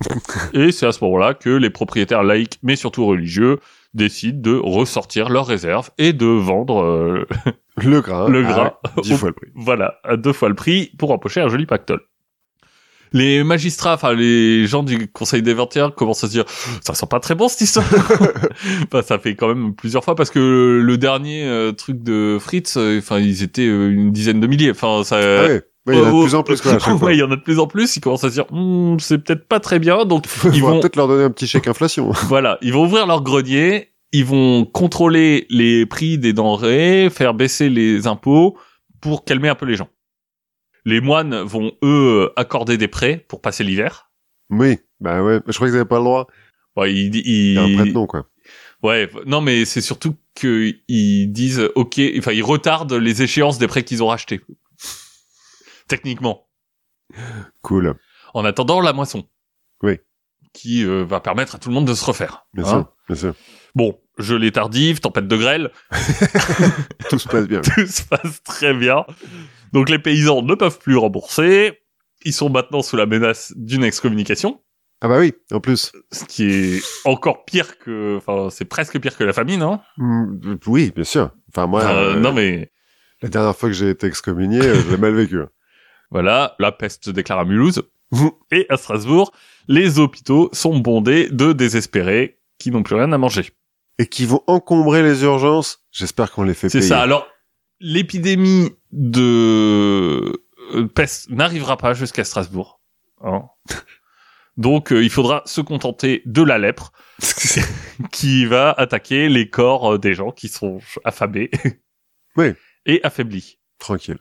et 0.52 0.72
c'est 0.72 0.86
à 0.86 0.92
ce 0.92 1.02
moment-là 1.04 1.34
que 1.34 1.50
les 1.50 1.70
propriétaires 1.70 2.22
laïcs, 2.22 2.58
mais 2.62 2.76
surtout 2.76 3.06
religieux, 3.06 3.58
décident 3.96 4.40
de 4.40 4.56
ressortir 4.56 5.28
leurs 5.28 5.46
réserves 5.46 5.90
et 5.98 6.12
de 6.12 6.26
vendre 6.26 6.82
euh, 6.82 7.26
Le 7.76 8.00
grain. 8.00 8.28
Le 8.30 8.44
ouais, 8.44 9.02
dix 9.02 9.16
fois 9.16 9.30
le 9.30 9.34
prix. 9.34 9.48
voilà, 9.54 9.98
à 10.04 10.16
deux 10.16 10.32
fois 10.32 10.48
le 10.48 10.54
prix 10.54 10.92
pour 10.98 11.10
empocher 11.10 11.40
un 11.40 11.48
joli 11.48 11.66
pactole. 11.66 12.00
Les 13.12 13.44
magistrats, 13.44 13.94
enfin 13.94 14.14
les 14.14 14.66
gens 14.66 14.82
du 14.82 15.08
Conseil 15.08 15.42
des 15.42 15.54
21 15.54 15.90
commencent 15.90 16.24
à 16.24 16.26
se 16.26 16.32
dire 16.32 16.44
ça 16.84 16.94
sent 16.94 17.06
pas 17.08 17.20
très 17.20 17.34
bon 17.34 17.48
cette 17.48 17.60
histoire. 17.62 17.86
enfin, 18.84 19.02
ça 19.02 19.18
fait 19.18 19.36
quand 19.36 19.48
même 19.48 19.74
plusieurs 19.74 20.04
fois 20.04 20.14
parce 20.14 20.30
que 20.30 20.80
le 20.82 20.98
dernier 20.98 21.44
euh, 21.44 21.72
truc 21.72 22.02
de 22.02 22.38
Fritz, 22.40 22.76
euh, 22.76 22.98
enfin 22.98 23.18
ils 23.18 23.42
étaient 23.42 23.66
euh, 23.66 23.90
une 23.90 24.12
dizaine 24.12 24.40
de 24.40 24.46
milliers. 24.46 24.70
Enfin 24.70 25.02
ça. 25.04 25.16
Ah 25.18 25.46
ouais. 25.46 25.62
Ouais, 25.86 25.94
il 25.94 25.98
y 25.98 26.02
en 26.02 26.06
a 26.06 26.10
de 26.10 26.16
euh, 26.16 26.22
plus 26.22 26.34
en 26.34 26.42
plus, 26.42 26.60
il 26.64 27.18
y 27.18 27.22
en 27.22 27.30
a 27.30 27.36
de 27.36 27.40
plus 27.42 27.58
en 27.58 27.66
plus. 27.66 27.96
Ils 27.96 28.00
commencent 28.00 28.24
à 28.24 28.28
se 28.28 28.34
dire 28.34 28.46
Hmm, 28.50 28.98
c'est 28.98 29.18
peut-être 29.18 29.46
pas 29.46 29.60
très 29.60 29.78
bien. 29.78 30.04
Donc 30.04 30.24
Il 30.44 30.56
ils 30.56 30.62
vont 30.62 30.80
peut-être 30.80 30.96
leur 30.96 31.08
donner 31.08 31.24
un 31.24 31.30
petit 31.30 31.46
chèque 31.46 31.68
inflation. 31.68 32.10
voilà, 32.28 32.58
ils 32.62 32.72
vont 32.72 32.84
ouvrir 32.84 33.06
leur 33.06 33.22
grenier, 33.22 33.92
ils 34.12 34.24
vont 34.24 34.64
contrôler 34.64 35.46
les 35.50 35.86
prix 35.86 36.18
des 36.18 36.32
denrées, 36.32 37.08
faire 37.10 37.34
baisser 37.34 37.68
les 37.68 38.06
impôts 38.06 38.56
pour 39.00 39.24
calmer 39.24 39.48
un 39.48 39.54
peu 39.54 39.66
les 39.66 39.76
gens. 39.76 39.88
Les 40.84 41.00
moines 41.00 41.40
vont 41.42 41.72
eux 41.82 42.30
accorder 42.36 42.76
des 42.78 42.88
prêts 42.88 43.24
pour 43.28 43.40
passer 43.40 43.64
l'hiver. 43.64 44.10
Oui. 44.50 44.78
Bah 45.00 45.22
ouais. 45.22 45.40
Je 45.46 45.52
crois 45.52 45.66
qu'ils 45.68 45.76
avaient 45.76 45.84
pas 45.84 45.98
le 45.98 46.04
droit. 46.04 46.26
Ouais, 46.76 46.92
ils, 46.92 47.14
Il 47.16 47.54
y 47.54 47.58
a 47.58 47.62
un 47.62 47.66
ils- 47.66 47.76
prête-nom, 47.76 48.06
quoi. 48.06 48.26
ouais, 48.82 49.08
non 49.26 49.40
mais 49.40 49.64
c'est 49.64 49.80
surtout 49.80 50.14
que 50.34 50.72
ils 50.88 51.26
disent 51.28 51.68
OK, 51.74 52.00
enfin 52.18 52.32
ils 52.32 52.42
retardent 52.42 52.92
les 52.92 53.22
échéances 53.22 53.58
des 53.58 53.66
prêts 53.66 53.82
qu'ils 53.82 54.02
ont 54.02 54.08
rachetés. 54.08 54.40
Techniquement. 55.88 56.48
Cool. 57.62 57.94
En 58.34 58.44
attendant 58.44 58.80
la 58.80 58.92
moisson. 58.92 59.24
Oui. 59.82 59.98
Qui 60.52 60.84
euh, 60.84 61.04
va 61.04 61.20
permettre 61.20 61.54
à 61.56 61.58
tout 61.58 61.68
le 61.68 61.74
monde 61.74 61.86
de 61.86 61.94
se 61.94 62.04
refaire. 62.04 62.46
Bien 62.54 62.64
Hein 62.64 62.68
sûr. 62.68 62.92
Bien 63.08 63.16
sûr. 63.16 63.34
Bon, 63.74 64.00
gelée 64.18 64.50
tardive, 64.52 65.00
tempête 65.00 65.28
de 65.28 65.36
grêle, 65.36 65.70
Tout 67.10 67.18
se 67.18 67.28
passe 67.28 67.46
bien. 67.46 67.60
tout 67.74 67.86
se 67.86 68.02
passe 68.04 68.42
très 68.42 68.72
bien. 68.74 69.04
Donc 69.72 69.88
les 69.90 69.98
paysans 69.98 70.42
ne 70.42 70.54
peuvent 70.54 70.78
plus 70.78 70.96
rembourser. 70.96 71.78
Ils 72.24 72.32
sont 72.32 72.48
maintenant 72.48 72.82
sous 72.82 72.96
la 72.96 73.06
menace 73.06 73.52
d'une 73.56 73.84
excommunication, 73.84 74.60
Ah 75.02 75.08
bah 75.08 75.18
oui. 75.18 75.34
En 75.52 75.60
plus. 75.60 75.92
ce 76.10 76.24
qui 76.24 76.44
est 76.44 76.82
encore 77.04 77.44
pire 77.44 77.78
que, 77.78 78.16
enfin, 78.16 78.48
c'est 78.50 78.64
presque 78.64 78.98
pire 78.98 79.16
que 79.16 79.24
la 79.24 79.34
famine, 79.34 79.62
hein. 79.62 79.82
Mm, 79.98 80.56
Oui, 80.66 80.90
bien 80.94 81.04
sûr. 81.04 81.30
Enfin, 81.50 81.66
moi, 81.66 81.84
Euh, 81.84 82.14
euh, 82.14 82.18
non 82.18 82.32
mais 82.32 82.72
la 83.22 83.28
dernière 83.28 83.54
fois 83.54 83.68
que 83.68 83.74
j'ai 83.74 83.90
été 83.90 84.06
excommunié, 84.06 84.60
euh, 84.62 84.74
je 84.82 84.90
l'ai 84.90 84.96
mal 84.96 85.14
vécu. 85.14 85.38
Voilà, 86.10 86.54
la 86.58 86.72
peste 86.72 87.04
se 87.06 87.10
déclare 87.10 87.38
à 87.40 87.44
Mulhouse 87.44 87.82
et 88.52 88.66
à 88.68 88.76
Strasbourg, 88.76 89.32
les 89.68 89.98
hôpitaux 89.98 90.48
sont 90.52 90.78
bondés 90.78 91.28
de 91.30 91.52
désespérés 91.52 92.38
qui 92.58 92.70
n'ont 92.70 92.82
plus 92.82 92.94
rien 92.94 93.12
à 93.12 93.18
manger. 93.18 93.50
Et 93.98 94.06
qui 94.06 94.26
vont 94.26 94.42
encombrer 94.46 95.02
les 95.02 95.22
urgences. 95.24 95.82
J'espère 95.90 96.30
qu'on 96.30 96.42
les 96.44 96.54
fait 96.54 96.68
C'est 96.68 96.78
payer. 96.78 96.88
ça. 96.90 97.00
Alors, 97.00 97.26
l'épidémie 97.80 98.70
de 98.92 100.40
euh, 100.74 100.86
peste 100.88 101.30
n'arrivera 101.30 101.76
pas 101.76 101.94
jusqu'à 101.94 102.24
Strasbourg. 102.24 102.80
hein. 103.22 103.44
Donc, 104.56 104.90
euh, 104.92 105.02
il 105.02 105.10
faudra 105.10 105.42
se 105.44 105.60
contenter 105.60 106.22
de 106.24 106.42
la 106.42 106.56
lèpre 106.56 106.92
qui 108.12 108.46
va 108.46 108.70
attaquer 108.72 109.28
les 109.28 109.50
corps 109.50 109.94
euh, 109.94 109.98
des 109.98 110.14
gens 110.14 110.30
qui 110.30 110.48
sont 110.48 110.78
affamés 111.04 111.50
Oui. 112.36 112.52
et 112.86 113.00
affaiblis. 113.02 113.58
Tranquille. 113.78 114.18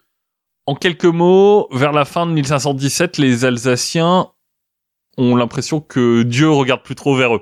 En 0.68 0.76
quelques 0.76 1.06
mots, 1.06 1.68
vers 1.72 1.92
la 1.92 2.06
fin 2.06 2.26
de 2.26 2.32
1517, 2.32 3.18
les 3.18 3.46
Alsaciens 3.46 4.28
ont 5.18 5.36
l'impression 5.36 5.80
que 5.80 6.24
Dieu 6.24 6.50
regarde 6.50 6.84
plus 6.84 6.96
trop 6.96 7.16
vers 7.16 7.36
eux. 7.36 7.42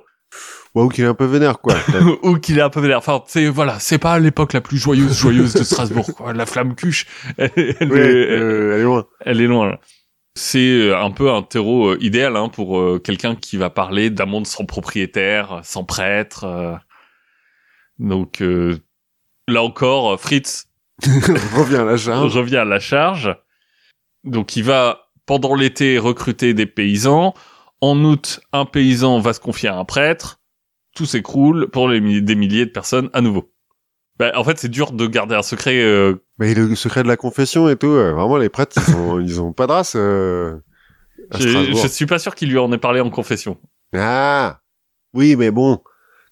Waouh, 0.75 0.89
qu'il 0.89 1.03
est 1.03 1.07
un 1.07 1.13
peu 1.13 1.25
vénère, 1.25 1.59
quoi. 1.59 1.75
ou 2.23 2.37
qu'il 2.39 2.57
est 2.57 2.61
un 2.61 2.69
peu 2.69 2.81
vénère. 2.81 2.97
Enfin, 2.97 3.23
c'est 3.27 3.47
voilà, 3.47 3.79
c'est 3.79 3.99
pas 3.99 4.17
l'époque 4.19 4.53
la 4.53 4.61
plus 4.61 4.77
joyeuse 4.77 5.17
joyeuse 5.17 5.53
de 5.53 5.63
Strasbourg. 5.63 6.07
Quoi. 6.15 6.33
La 6.33 6.45
flamme 6.45 6.75
cuche, 6.75 7.05
elle, 7.37 7.51
elle 7.55 7.91
Oui, 7.91 7.99
est, 7.99 8.01
euh, 8.31 8.73
elle 8.73 8.79
est 8.79 8.83
loin. 8.83 9.05
elle 9.21 9.41
est 9.41 9.47
loin. 9.47 9.77
C'est 10.35 10.89
euh, 10.89 10.97
un 10.97 11.11
peu 11.11 11.31
un 11.31 11.43
terreau 11.43 11.89
euh, 11.91 11.97
idéal 12.01 12.35
hein, 12.35 12.49
pour 12.49 12.79
euh, 12.79 12.99
quelqu'un 12.99 13.35
qui 13.35 13.55
va 13.57 13.69
parler 13.69 14.09
d'un 14.09 14.25
monde 14.25 14.47
sans 14.47 14.65
propriétaire, 14.65 15.61
sans 15.63 15.83
prêtre. 15.83 16.79
Donc 17.99 18.43
là 19.47 19.63
encore, 19.63 20.19
Fritz 20.19 20.65
Reviens 21.55 21.81
à 21.81 21.85
la 21.85 21.97
charge. 21.97 22.35
revient 22.37 22.57
à 22.57 22.65
la 22.65 22.79
charge. 22.79 23.35
Donc 24.23 24.55
il 24.55 24.63
va 24.63 25.09
pendant 25.25 25.55
l'été 25.55 25.97
recruter 25.97 26.53
des 26.53 26.65
paysans. 26.65 27.33
En 27.81 28.01
août, 28.05 28.39
un 28.53 28.65
paysan 28.65 29.19
va 29.19 29.33
se 29.33 29.39
confier 29.39 29.69
à 29.69 29.75
un 29.77 29.85
prêtre. 29.85 30.39
Tout 30.95 31.05
s'écroule 31.05 31.69
pour 31.71 31.89
les 31.89 32.21
des 32.21 32.35
milliers 32.35 32.65
de 32.65 32.71
personnes 32.71 33.09
à 33.13 33.21
nouveau. 33.21 33.51
Ben, 34.19 34.31
en 34.35 34.43
fait, 34.43 34.59
c'est 34.59 34.69
dur 34.69 34.91
de 34.91 35.07
garder 35.07 35.33
un 35.35 35.41
secret. 35.41 35.81
euh, 35.81 36.15
Mais 36.37 36.53
le 36.53 36.75
secret 36.75 37.01
de 37.01 37.07
la 37.07 37.17
confession 37.17 37.67
et 37.67 37.75
tout, 37.75 37.87
euh, 37.87 38.13
vraiment, 38.13 38.37
les 38.37 38.47
prêtres, 38.49 38.79
ils 38.87 38.95
ont, 38.95 39.19
ils 39.19 39.41
ont 39.41 39.53
pas 39.53 39.65
de 39.65 39.71
race, 39.71 39.93
euh, 39.95 40.59
je, 41.39 41.73
je 41.73 41.87
suis 41.87 42.05
pas 42.05 42.19
sûr 42.19 42.35
qu'il 42.35 42.49
lui 42.51 42.59
en 42.59 42.71
ait 42.71 42.77
parlé 42.77 42.99
en 43.01 43.09
confession. 43.09 43.57
Ah! 43.95 44.59
Oui, 45.13 45.35
mais 45.35 45.49
bon. 45.49 45.81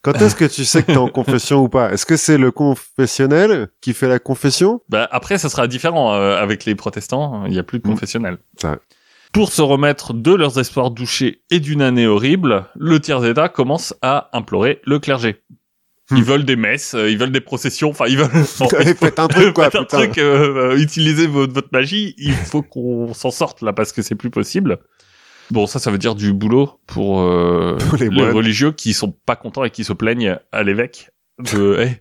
Quand 0.04 0.14
est-ce 0.20 0.36
que 0.36 0.46
tu 0.46 0.66
sais 0.66 0.82
que 0.82 0.88
t'es 0.92 0.98
en 0.98 1.08
confession 1.10 1.60
ou 1.64 1.70
pas? 1.70 1.92
Est-ce 1.94 2.06
que 2.08 2.18
c'est 2.18 2.38
le 2.40 2.50
confessionnel 2.52 3.68
qui 3.82 3.94
fait 3.94 4.08
la 4.08 4.18
confession? 4.20 4.82
Ben, 4.90 5.08
après, 5.12 5.38
ça 5.38 5.48
sera 5.50 5.68
différent 5.68 6.14
euh, 6.16 6.38
avec 6.42 6.66
les 6.66 6.74
protestants. 6.76 7.46
Il 7.46 7.54
y 7.54 7.60
a 7.60 7.64
plus 7.64 7.80
de 7.80 7.88
Mm. 7.88 7.92
confessionnel. 7.92 8.38
Pour 9.32 9.52
se 9.52 9.62
remettre 9.62 10.14
de 10.14 10.34
leurs 10.34 10.60
espoirs 10.60 10.92
douchés 10.92 11.44
et 11.52 11.60
d'une 11.60 11.82
année 11.82 12.08
horrible, 12.08 12.66
le 12.76 13.00
tiers 13.00 13.24
état 13.26 13.48
commence 13.48 13.94
à 14.02 14.30
implorer 14.34 14.82
le 14.86 15.00
clergé. 15.00 15.42
Ils 16.10 16.18
Hmm. 16.18 16.24
veulent 16.24 16.44
des 16.46 16.58
messes, 16.58 16.94
euh, 16.96 17.10
ils 17.10 17.18
veulent 17.18 17.32
des 17.32 17.40
processions, 17.40 17.92
enfin 17.92 18.06
ils 18.10 18.18
veulent. 18.18 18.28
Faites 18.98 19.20
un 19.20 19.28
truc, 19.30 19.54
quoi, 19.54 19.66
faites 19.66 19.76
un 19.80 19.84
putain. 19.86 19.98
truc, 20.00 20.18
euh, 20.18 20.72
euh, 20.74 20.78
utilisez 20.78 21.26
votre, 21.28 21.54
votre 21.54 21.70
magie. 21.72 22.16
Il 22.18 22.34
faut 22.34 22.62
qu'on 22.64 23.14
s'en 23.14 23.32
sorte 23.32 23.62
là 23.62 23.72
parce 23.72 23.94
que 23.94 24.02
c'est 24.02 24.16
plus 24.16 24.30
possible. 24.32 24.80
Bon, 25.52 25.68
ça, 25.68 25.80
ça 25.80 25.92
veut 25.92 25.98
dire 25.98 26.16
du 26.16 26.34
boulot 26.34 26.80
pour, 26.88 27.20
euh, 27.22 27.78
Pour 27.90 27.98
les 27.98 28.08
religieux 28.08 28.72
qui 28.72 28.94
sont 28.94 29.12
pas 29.12 29.36
contents 29.36 29.64
et 29.64 29.70
qui 29.70 29.84
se 29.84 29.94
plaignent 29.94 30.38
à 30.52 30.64
l'évêque 30.64 31.10
de. 31.40 31.78
hey, 31.80 31.98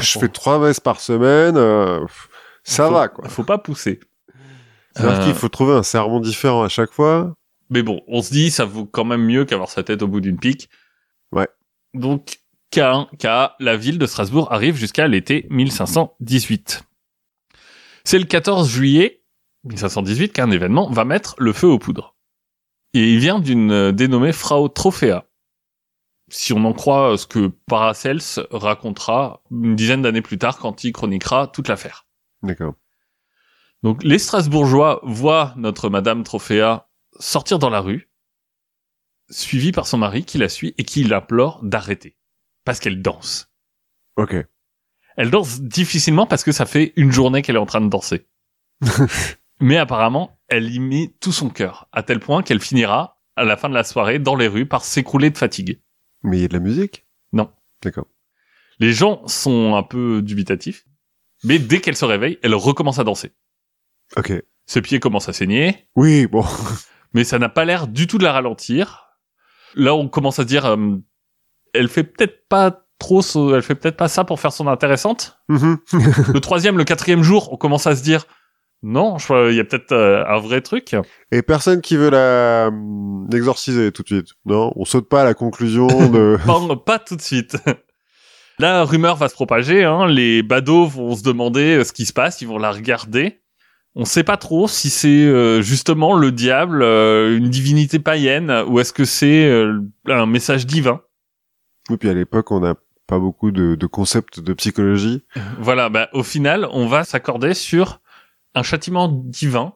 Je 0.00 0.18
fais 0.18 0.28
trois 0.28 0.58
messes 0.58 0.80
par 0.80 1.00
semaine, 1.00 1.56
euh, 1.56 2.04
ça 2.64 2.86
faut- 2.86 2.92
va, 2.94 3.08
quoi. 3.08 3.28
Faut 3.28 3.44
pas 3.44 3.58
pousser. 3.58 4.00
C'est-à-dire 4.94 5.20
Euh, 5.20 5.24
qu'il 5.24 5.34
faut 5.34 5.48
trouver 5.48 5.74
un 5.74 5.82
sermon 5.82 6.20
différent 6.20 6.62
à 6.62 6.68
chaque 6.68 6.92
fois. 6.92 7.34
Mais 7.68 7.82
bon, 7.82 8.00
on 8.06 8.22
se 8.22 8.30
dit, 8.30 8.50
ça 8.50 8.64
vaut 8.64 8.86
quand 8.86 9.04
même 9.04 9.22
mieux 9.24 9.44
qu'avoir 9.44 9.68
sa 9.68 9.82
tête 9.82 10.02
au 10.02 10.06
bout 10.08 10.20
d'une 10.20 10.38
pique. 10.38 10.70
Ouais. 11.32 11.48
Donc, 11.94 12.38
K1, 12.72 13.08
K, 13.18 13.52
la 13.58 13.76
ville 13.76 13.98
de 13.98 14.06
Strasbourg 14.06 14.52
arrive 14.52 14.76
jusqu'à 14.76 15.08
l'été 15.08 15.46
1518. 15.50 16.82
C'est 18.04 18.18
le 18.18 18.24
14 18.24 18.68
juillet 18.70 19.22
1518 19.64 20.32
qu'un 20.32 20.50
événement 20.50 20.88
va 20.90 21.04
mettre 21.04 21.34
le 21.38 21.52
feu 21.52 21.66
aux 21.66 21.78
poudres. 21.78 22.14
Et 22.96 23.12
il 23.12 23.18
vient 23.18 23.38
d'une 23.38 23.70
euh, 23.70 23.92
dénommée 23.92 24.32
Frau 24.32 24.68
Trophéa. 24.68 25.26
Si 26.30 26.54
on 26.54 26.64
en 26.64 26.72
croit 26.72 27.12
euh, 27.12 27.16
ce 27.18 27.26
que 27.26 27.48
Paracels 27.66 28.46
racontera 28.50 29.42
une 29.50 29.76
dizaine 29.76 30.00
d'années 30.00 30.22
plus 30.22 30.38
tard 30.38 30.56
quand 30.56 30.82
il 30.82 30.92
chroniquera 30.92 31.46
toute 31.46 31.68
l'affaire. 31.68 32.06
D'accord. 32.42 32.74
Donc 33.82 34.02
les 34.02 34.18
Strasbourgeois 34.18 35.00
voient 35.02 35.52
notre 35.58 35.90
Madame 35.90 36.24
Trophéa 36.24 36.88
sortir 37.20 37.58
dans 37.58 37.68
la 37.68 37.80
rue, 37.80 38.10
suivie 39.28 39.72
par 39.72 39.86
son 39.86 39.98
mari 39.98 40.24
qui 40.24 40.38
la 40.38 40.48
suit 40.48 40.74
et 40.78 40.84
qui 40.84 41.04
l'implore 41.04 41.60
d'arrêter. 41.62 42.16
Parce 42.64 42.80
qu'elle 42.80 43.02
danse. 43.02 43.52
Ok. 44.16 44.34
Elle 45.18 45.30
danse 45.30 45.60
difficilement 45.60 46.26
parce 46.26 46.44
que 46.44 46.52
ça 46.52 46.64
fait 46.64 46.94
une 46.96 47.12
journée 47.12 47.42
qu'elle 47.42 47.56
est 47.56 47.60
en 47.60 47.66
train 47.66 47.82
de 47.82 47.90
danser. 47.90 48.26
Mais 49.60 49.76
apparemment, 49.76 50.38
elle 50.48 50.70
y 50.72 50.78
met 50.78 51.14
tout 51.20 51.32
son 51.32 51.48
cœur, 51.48 51.88
à 51.92 52.02
tel 52.02 52.20
point 52.20 52.42
qu'elle 52.42 52.60
finira, 52.60 53.20
à 53.36 53.44
la 53.44 53.56
fin 53.56 53.68
de 53.68 53.74
la 53.74 53.84
soirée, 53.84 54.18
dans 54.18 54.36
les 54.36 54.48
rues 54.48 54.66
par 54.66 54.84
s'écrouler 54.84 55.30
de 55.30 55.38
fatigue. 55.38 55.80
Mais 56.22 56.38
il 56.38 56.42
y 56.42 56.44
a 56.44 56.48
de 56.48 56.54
la 56.54 56.60
musique? 56.60 57.06
Non. 57.32 57.50
D'accord. 57.82 58.06
Les 58.78 58.92
gens 58.92 59.26
sont 59.26 59.74
un 59.74 59.82
peu 59.82 60.22
dubitatifs, 60.22 60.84
mais 61.44 61.58
dès 61.58 61.80
qu'elle 61.80 61.96
se 61.96 62.04
réveille, 62.04 62.38
elle 62.42 62.54
recommence 62.54 62.98
à 62.98 63.04
danser. 63.04 63.32
Ok. 64.16 64.32
Ses 64.66 64.82
pieds 64.82 65.00
commencent 65.00 65.28
à 65.28 65.32
saigner, 65.32 65.88
Oui, 65.94 66.26
bon. 66.26 66.44
mais 67.14 67.24
ça 67.24 67.38
n'a 67.38 67.48
pas 67.48 67.64
l'air 67.64 67.86
du 67.86 68.06
tout 68.06 68.18
de 68.18 68.24
la 68.24 68.32
ralentir. 68.32 69.06
Là, 69.74 69.94
on 69.94 70.08
commence 70.08 70.38
à 70.38 70.42
se 70.42 70.48
dire, 70.48 70.66
euh, 70.66 70.96
elle 71.72 71.88
fait 71.88 72.04
peut-être 72.04 72.48
pas 72.48 72.86
trop, 72.98 73.22
elle 73.54 73.62
fait 73.62 73.74
peut-être 73.74 73.96
pas 73.96 74.08
ça 74.08 74.24
pour 74.24 74.40
faire 74.40 74.52
son 74.52 74.66
intéressante. 74.66 75.38
Mhm. 75.48 75.78
Le 76.34 76.40
troisième, 76.40 76.78
le 76.78 76.84
quatrième 76.84 77.22
jour, 77.22 77.52
on 77.52 77.56
commence 77.56 77.86
à 77.86 77.94
se 77.94 78.02
dire, 78.02 78.26
non, 78.82 79.16
il 79.30 79.54
y 79.54 79.60
a 79.60 79.64
peut-être 79.64 79.92
euh, 79.92 80.24
un 80.26 80.38
vrai 80.38 80.60
truc. 80.60 80.94
Et 81.32 81.42
personne 81.42 81.80
qui 81.80 81.96
veut 81.96 82.10
la 82.10 82.68
hum, 82.68 83.26
l'exorciser 83.30 83.90
tout 83.92 84.02
de 84.02 84.08
suite. 84.08 84.28
Non, 84.44 84.72
on 84.76 84.84
saute 84.84 85.08
pas 85.08 85.22
à 85.22 85.24
la 85.24 85.34
conclusion 85.34 85.86
de. 86.10 86.38
Pas, 86.46 86.76
pas 86.76 86.98
tout 86.98 87.16
de 87.16 87.22
suite. 87.22 87.56
La 88.58 88.84
rumeur 88.84 89.16
va 89.16 89.28
se 89.28 89.34
propager, 89.34 89.84
hein, 89.84 90.06
les 90.06 90.42
badauds 90.42 90.86
vont 90.86 91.14
se 91.14 91.22
demander 91.22 91.76
euh, 91.76 91.84
ce 91.84 91.92
qui 91.92 92.06
se 92.06 92.14
passe, 92.14 92.40
ils 92.40 92.48
vont 92.48 92.56
la 92.56 92.72
regarder. 92.72 93.42
On 93.98 94.04
sait 94.04 94.24
pas 94.24 94.36
trop 94.36 94.68
si 94.68 94.90
c'est 94.90 95.08
euh, 95.08 95.62
justement 95.62 96.14
le 96.14 96.30
diable, 96.30 96.82
euh, 96.82 97.34
une 97.34 97.48
divinité 97.48 97.98
païenne, 97.98 98.50
ou 98.68 98.78
est-ce 98.78 98.92
que 98.92 99.06
c'est 99.06 99.48
euh, 99.48 99.80
un 100.06 100.26
message 100.26 100.66
divin. 100.66 101.00
Et 101.90 101.96
puis 101.96 102.10
à 102.10 102.12
l'époque, 102.12 102.50
on 102.50 102.60
n'a 102.60 102.74
pas 103.06 103.18
beaucoup 103.18 103.50
de, 103.50 103.74
de 103.74 103.86
concepts 103.86 104.40
de 104.40 104.52
psychologie. 104.52 105.24
Voilà, 105.58 105.88
bah, 105.88 106.10
au 106.12 106.22
final, 106.22 106.68
on 106.72 106.86
va 106.86 107.04
s'accorder 107.04 107.54
sur 107.54 108.00
un 108.56 108.62
châtiment 108.62 109.08
divin 109.08 109.74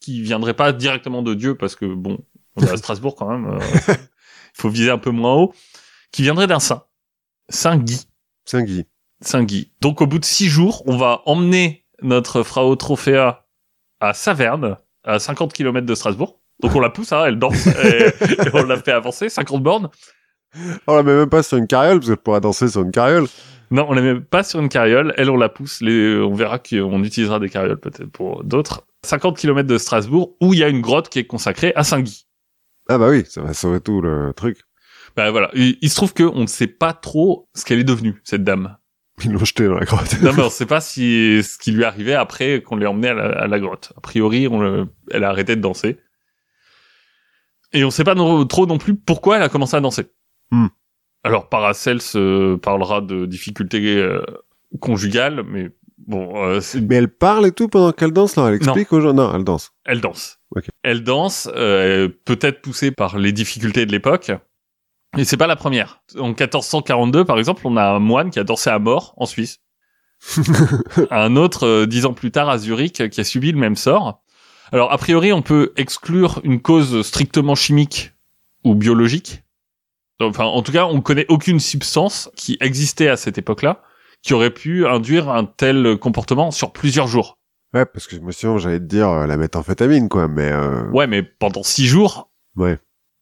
qui 0.00 0.22
viendrait 0.22 0.54
pas 0.54 0.72
directement 0.72 1.22
de 1.22 1.34
Dieu, 1.34 1.56
parce 1.56 1.76
que 1.76 1.84
bon, 1.84 2.18
on 2.56 2.62
est 2.62 2.70
à 2.70 2.76
Strasbourg 2.78 3.16
quand 3.16 3.28
même, 3.28 3.58
il 3.88 3.96
faut 4.54 4.70
viser 4.70 4.90
un 4.90 4.98
peu 4.98 5.10
moins 5.10 5.34
haut, 5.34 5.52
qui 6.12 6.22
viendrait 6.22 6.46
d'un 6.46 6.60
saint, 6.60 6.84
Saint 7.50 7.76
Guy. 7.76 8.06
Saint 8.46 8.62
Guy. 8.62 8.86
Saint 9.20 9.42
Guy. 9.42 9.72
Donc 9.80 10.00
au 10.00 10.06
bout 10.06 10.18
de 10.18 10.24
six 10.24 10.46
jours, 10.46 10.82
on 10.86 10.96
va 10.96 11.22
emmener 11.26 11.84
notre 12.02 12.42
Frau 12.42 12.74
Trophéa 12.76 13.46
à 13.98 14.14
Saverne, 14.14 14.76
à 15.04 15.18
50 15.18 15.52
km 15.52 15.84
de 15.84 15.94
Strasbourg. 15.94 16.40
Donc 16.62 16.74
on 16.74 16.80
la 16.80 16.90
pousse, 16.90 17.12
hein, 17.12 17.24
elle 17.26 17.38
danse, 17.38 17.66
et, 17.84 18.06
et 18.06 18.54
on 18.54 18.62
la 18.62 18.80
fait 18.80 18.92
avancer, 18.92 19.28
50 19.28 19.62
bornes. 19.62 19.90
On 20.86 20.94
la 20.94 21.02
met 21.02 21.14
même 21.14 21.28
pas 21.28 21.42
sur 21.42 21.58
une 21.58 21.66
carriole, 21.66 21.98
parce 21.98 22.08
qu'elle 22.08 22.16
pourra 22.16 22.40
danser 22.40 22.68
sur 22.68 22.82
une 22.82 22.92
carriole. 22.92 23.26
Non, 23.70 23.86
on 23.88 23.92
la 23.92 24.02
met 24.02 24.20
pas 24.20 24.42
sur 24.42 24.58
une 24.60 24.68
carriole, 24.68 25.14
elle 25.16 25.30
on 25.30 25.36
la 25.36 25.48
pousse, 25.48 25.80
les, 25.80 26.16
on 26.16 26.34
verra 26.34 26.58
qu'on 26.58 27.04
utilisera 27.04 27.38
des 27.38 27.48
carrioles 27.48 27.78
peut-être 27.78 28.10
pour 28.10 28.42
d'autres. 28.42 28.86
50 29.04 29.38
km 29.38 29.68
de 29.68 29.78
Strasbourg, 29.78 30.36
où 30.40 30.52
il 30.54 30.60
y 30.60 30.64
a 30.64 30.68
une 30.68 30.80
grotte 30.80 31.08
qui 31.08 31.20
est 31.20 31.26
consacrée 31.26 31.72
à 31.76 31.84
Saint 31.84 32.00
Guy. 32.00 32.26
Ah 32.88 32.98
bah 32.98 33.08
oui, 33.08 33.24
ça 33.28 33.40
va 33.42 33.52
sauver 33.54 33.80
tout 33.80 34.00
le 34.00 34.32
truc. 34.34 34.58
Bah 35.16 35.30
voilà, 35.30 35.50
il, 35.54 35.78
il 35.80 35.88
se 35.90 35.94
trouve 35.94 36.12
que 36.12 36.24
on 36.24 36.40
ne 36.42 36.46
sait 36.46 36.66
pas 36.66 36.92
trop 36.92 37.48
ce 37.54 37.64
qu'elle 37.64 37.78
est 37.78 37.84
devenue, 37.84 38.20
cette 38.24 38.42
dame. 38.44 38.76
Ils 39.24 39.32
l'ont 39.32 39.44
jeté 39.44 39.66
dans 39.66 39.74
la 39.74 39.84
grotte. 39.84 40.20
Non 40.22 40.32
mais 40.34 40.42
on 40.42 40.50
sait 40.50 40.66
pas 40.66 40.80
si 40.80 41.42
ce 41.42 41.58
qui 41.58 41.72
lui 41.72 41.84
arrivé 41.84 42.14
après 42.14 42.62
qu'on 42.62 42.76
l'ait 42.76 42.86
emmenée 42.86 43.08
à 43.08 43.14
la, 43.14 43.24
à 43.42 43.46
la 43.46 43.60
grotte. 43.60 43.92
A 43.96 44.00
priori, 44.00 44.48
on 44.48 44.60
le- 44.60 44.86
elle 45.10 45.24
a 45.24 45.28
arrêté 45.28 45.54
de 45.56 45.60
danser. 45.60 45.98
Et 47.72 47.84
on 47.84 47.90
sait 47.90 48.02
pas 48.04 48.14
trop 48.14 48.66
non 48.66 48.78
plus 48.78 48.96
pourquoi 48.96 49.36
elle 49.36 49.42
a 49.42 49.48
commencé 49.48 49.76
à 49.76 49.80
danser. 49.80 50.06
Hmm. 50.50 50.66
Alors 51.22 51.48
Paracels 51.48 51.98
euh, 52.14 52.56
parlera 52.56 53.00
de 53.00 53.26
difficultés 53.26 53.96
euh, 53.96 54.22
conjugales, 54.80 55.42
mais 55.46 55.70
bon, 55.98 56.44
euh, 56.44 56.60
Mais 56.82 56.96
elle 56.96 57.08
parle 57.08 57.46
et 57.46 57.52
tout 57.52 57.68
pendant 57.68 57.92
qu'elle 57.92 58.12
danse, 58.12 58.36
là. 58.36 58.48
Elle 58.48 58.54
explique 58.54 58.92
aux 58.92 59.00
gens. 59.00 59.12
Non, 59.12 59.32
elle 59.34 59.44
danse. 59.44 59.72
elle 59.84 60.00
danse. 60.00 60.38
Elle 60.82 61.04
danse, 61.04 61.48
euh, 61.54 62.08
peut-être 62.24 62.60
poussée 62.62 62.90
par 62.90 63.18
les 63.18 63.32
difficultés 63.32 63.86
de 63.86 63.92
l'époque. 63.92 64.32
Et 65.16 65.24
c'est 65.24 65.36
pas 65.36 65.46
la 65.46 65.56
première. 65.56 66.02
En 66.18 66.28
1442, 66.28 67.24
par 67.24 67.38
exemple, 67.38 67.62
on 67.64 67.76
a 67.76 67.84
un 67.84 67.98
moine 67.98 68.30
qui 68.30 68.38
a 68.38 68.44
dansé 68.44 68.70
à 68.70 68.78
mort 68.78 69.14
en 69.16 69.26
Suisse. 69.26 69.58
un 71.10 71.36
autre, 71.36 71.84
dix 71.84 72.06
ans 72.06 72.12
plus 72.12 72.30
tard, 72.30 72.48
à 72.48 72.58
Zurich, 72.58 73.08
qui 73.08 73.20
a 73.20 73.24
subi 73.24 73.52
le 73.52 73.58
même 73.58 73.76
sort. 73.76 74.22
Alors, 74.72 74.92
a 74.92 74.98
priori, 74.98 75.32
on 75.32 75.42
peut 75.42 75.72
exclure 75.76 76.40
une 76.44 76.60
cause 76.60 77.02
strictement 77.02 77.56
chimique 77.56 78.12
ou 78.62 78.74
biologique. 78.74 79.42
Enfin, 80.20 80.44
en 80.44 80.62
tout 80.62 80.72
cas, 80.72 80.86
on 80.86 81.00
connaît 81.00 81.26
aucune 81.28 81.60
substance 81.60 82.30
qui 82.36 82.56
existait 82.60 83.08
à 83.08 83.16
cette 83.16 83.38
époque-là 83.38 83.82
qui 84.22 84.34
aurait 84.34 84.50
pu 84.50 84.86
induire 84.86 85.30
un 85.30 85.44
tel 85.46 85.96
comportement 85.98 86.50
sur 86.50 86.72
plusieurs 86.72 87.06
jours. 87.06 87.38
Ouais, 87.72 87.86
parce 87.86 88.06
que 88.06 88.16
moi, 88.16 88.32
sinon, 88.32 88.58
j'allais 88.58 88.80
te 88.80 88.84
dire 88.84 89.08
euh, 89.08 89.26
la 89.26 89.36
méthamphétamine, 89.38 90.08
quoi. 90.10 90.28
Mais 90.28 90.50
euh... 90.52 90.82
Ouais, 90.90 91.06
mais 91.06 91.22
pendant 91.22 91.62
six 91.62 91.86
jours, 91.86 92.30
ouais. 92.56 92.78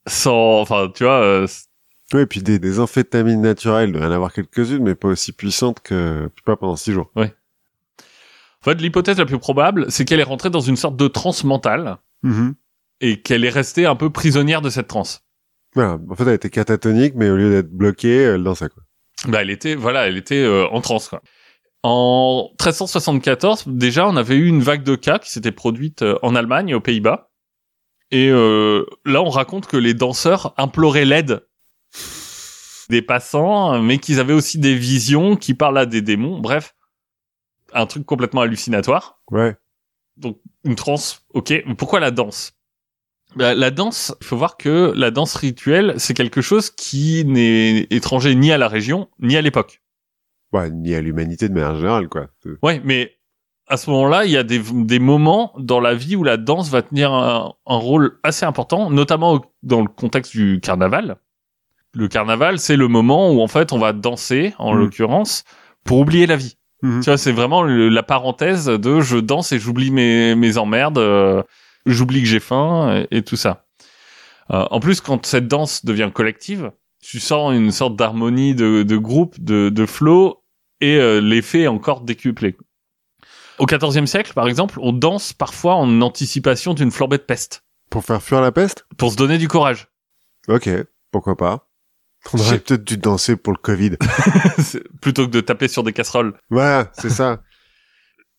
sans, 0.08 0.60
enfin, 0.60 0.90
tu 0.94 1.04
vois, 1.04 1.20
euh, 1.22 1.46
Ouais, 2.14 2.22
et 2.22 2.26
puis 2.26 2.42
des, 2.42 2.58
des 2.58 2.80
amphétamines 2.80 3.42
naturelles, 3.42 3.90
il 3.90 3.92
doit 3.92 4.02
y 4.02 4.06
en 4.06 4.10
avoir 4.10 4.32
quelques-unes, 4.32 4.82
mais 4.82 4.94
pas 4.94 5.08
aussi 5.08 5.32
puissantes 5.32 5.80
que, 5.80 6.30
pas 6.46 6.56
pendant 6.56 6.74
six 6.76 6.92
jours. 6.92 7.10
en 7.14 7.22
fait, 8.64 8.74
l'hypothèse 8.80 9.18
la 9.18 9.26
plus 9.26 9.38
probable, 9.38 9.86
c'est 9.90 10.04
qu'elle 10.06 10.18
est 10.20 10.24
rentrée 10.24 10.48
dans 10.50 10.60
une 10.60 10.76
sorte 10.76 10.96
de 10.96 11.06
transe 11.08 11.44
mentale 11.44 11.98
Mhm. 12.22 12.54
et 13.02 13.20
qu'elle 13.20 13.44
est 13.44 13.50
restée 13.50 13.84
un 13.86 13.94
peu 13.94 14.10
prisonnière 14.10 14.62
de 14.62 14.70
cette 14.70 14.88
transe. 14.88 15.22
Voilà. 15.74 15.98
En 16.08 16.14
fait, 16.14 16.24
elle 16.24 16.34
était 16.34 16.50
catatonique, 16.50 17.14
mais 17.14 17.30
au 17.30 17.36
lieu 17.36 17.50
d'être 17.50 17.70
bloquée, 17.70 18.22
elle 18.22 18.42
dansait, 18.42 18.68
quoi. 18.68 18.82
Bah, 19.26 19.42
elle 19.42 19.50
était, 19.50 19.74
voilà, 19.74 20.06
elle 20.06 20.16
était 20.16 20.42
euh, 20.42 20.68
en 20.68 20.80
transe, 20.80 21.08
quoi. 21.08 21.22
En 21.82 22.50
1374, 22.60 23.64
déjà, 23.68 24.06
on 24.08 24.16
avait 24.16 24.34
eu 24.34 24.46
une 24.46 24.60
vague 24.60 24.82
de 24.82 24.96
cas 24.96 25.18
qui 25.18 25.30
s'était 25.30 25.52
produite 25.52 26.02
euh, 26.02 26.18
en 26.22 26.34
Allemagne 26.34 26.70
et 26.70 26.74
aux 26.74 26.80
Pays-Bas. 26.80 27.30
Et 28.10 28.30
euh, 28.30 28.84
là, 29.04 29.22
on 29.22 29.28
raconte 29.28 29.66
que 29.66 29.76
les 29.76 29.94
danseurs 29.94 30.54
imploraient 30.56 31.04
l'aide 31.04 31.46
des 32.88 33.02
passants, 33.02 33.82
mais 33.82 33.98
qu'ils 33.98 34.18
avaient 34.18 34.32
aussi 34.32 34.58
des 34.58 34.74
visions 34.74 35.36
qui 35.36 35.54
parlent 35.54 35.78
à 35.78 35.86
des 35.86 36.00
démons. 36.00 36.38
Bref, 36.38 36.74
un 37.72 37.86
truc 37.86 38.06
complètement 38.06 38.40
hallucinatoire. 38.40 39.20
Ouais. 39.30 39.56
une 40.64 40.74
transe, 40.74 41.26
ok. 41.34 41.50
Mais 41.66 41.74
pourquoi 41.74 42.00
la 42.00 42.10
danse? 42.10 42.57
Bah, 43.36 43.55
La 43.55 43.70
danse, 43.70 44.14
il 44.20 44.26
faut 44.26 44.36
voir 44.36 44.56
que 44.56 44.92
la 44.96 45.10
danse 45.10 45.34
rituelle, 45.36 45.94
c'est 45.98 46.14
quelque 46.14 46.40
chose 46.40 46.70
qui 46.70 47.24
n'est 47.26 47.86
étranger 47.90 48.34
ni 48.34 48.50
à 48.52 48.59
la 48.59 48.68
région, 48.68 49.09
ni 49.20 49.36
à 49.36 49.42
l'époque. 49.42 49.82
Ouais, 50.52 50.70
ni 50.70 50.94
à 50.94 51.00
l'humanité 51.00 51.48
de 51.48 51.55
manière 51.55 51.76
générale, 51.76 52.09
quoi. 52.09 52.28
Ouais, 52.62 52.80
mais 52.84 53.12
à 53.66 53.76
ce 53.76 53.90
moment-là, 53.90 54.24
il 54.24 54.30
y 54.30 54.36
a 54.38 54.42
des, 54.42 54.60
des 54.72 54.98
moments 54.98 55.52
dans 55.59 55.78
la 55.78 55.94
vie 55.94 56.16
où 56.16 56.24
la 56.24 56.38
danse 56.38 56.70
va 56.70 56.80
tenir 56.80 57.12
un, 57.12 57.52
un 57.66 57.76
rôle 57.76 58.18
assez 58.22 58.46
important, 58.46 58.88
notamment 58.90 59.34
au- 59.34 59.44
dans 59.62 59.82
le 59.82 59.88
contexte 59.88 60.32
du 60.34 60.59
carnaval. 60.62 61.16
Le 61.94 62.09
carnaval, 62.09 62.59
c'est 62.59 62.76
le 62.76 62.88
moment 62.88 63.30
où 63.30 63.40
en 63.42 63.46
fait 63.48 63.72
on 63.72 63.78
va 63.78 63.92
danser, 63.92 64.55
en 64.59 64.72
Mhm. 64.72 64.80
l'occurrence, 64.80 65.44
pour 65.84 65.98
oublier 65.98 66.26
la 66.26 66.36
vie. 66.36 66.56
Mhm. 66.82 67.00
Tu 67.00 67.10
vois, 67.10 67.18
c'est 67.18 67.32
vraiment 67.32 67.62
le- 67.62 67.90
la 67.90 68.02
parenthèse 68.02 68.66
de 68.66 69.00
je 69.00 69.18
danse 69.18 69.52
et 69.52 69.59
j'oublie 69.59 69.90
mes, 69.90 70.34
mes 70.34 70.56
emmerdes, 70.56 70.96
euh, 70.98 71.42
j'oublie 71.86 72.20
que 72.22 72.28
j'ai 72.28 72.40
faim 72.40 73.05
et, 73.10 73.18
et 73.18 73.22
tout 73.22 73.36
ça. 73.36 73.66
Euh, 74.50 74.64
en 74.70 74.80
plus, 74.80 75.00
quand 75.00 75.24
cette 75.26 75.46
danse 75.48 75.84
devient 75.84 76.10
collective, 76.12 76.72
tu 77.02 77.20
sens 77.20 77.55
une 77.55 77.70
sorte 77.72 77.96
d'harmonie 77.96 78.55
de, 78.55 78.82
de 78.82 78.96
groupe, 78.96 79.38
de, 79.40 79.68
de 79.68 79.86
flow, 79.86 80.42
et 80.80 80.96
euh, 80.96 81.20
l'effet 81.20 81.60
est 81.62 81.68
encore 81.68 82.00
décuplé. 82.00 82.56
Au 83.59 83.66
XIVe 83.66 84.06
siècle, 84.06 84.32
par 84.34 84.48
exemple, 84.48 84.78
on 84.80 84.92
danse 84.92 85.32
parfois 85.32 85.74
en 85.74 86.00
anticipation 86.00 86.74
d'une 86.74 86.90
flambée 86.92 87.18
de 87.18 87.22
peste, 87.22 87.64
Pour 87.90 88.05
faire 88.05 88.22
fuir 88.22 88.40
la 88.40 88.52
peste? 88.52 88.86
pour 88.96 89.10
se 89.12 89.16
donner 89.16 89.36
du 89.38 89.48
courage. 89.48 89.88
Ok. 90.48 90.68
Pourquoi 91.10 91.36
pas? 91.36 91.68
On 92.32 92.38
aurait 92.38 92.59
peut-être 92.59 92.84
dû 92.84 92.96
danser 92.96 93.36
pour 93.36 93.52
le 93.52 93.59
Covid. 93.59 93.92
Plutôt 95.00 95.26
que 95.26 95.30
de 95.32 95.40
taper 95.40 95.68
sur 95.68 95.82
des 95.82 95.92
casseroles. 95.92 96.34
voilà, 96.50 96.90
c'est 96.94 97.10
ça. 97.10 97.42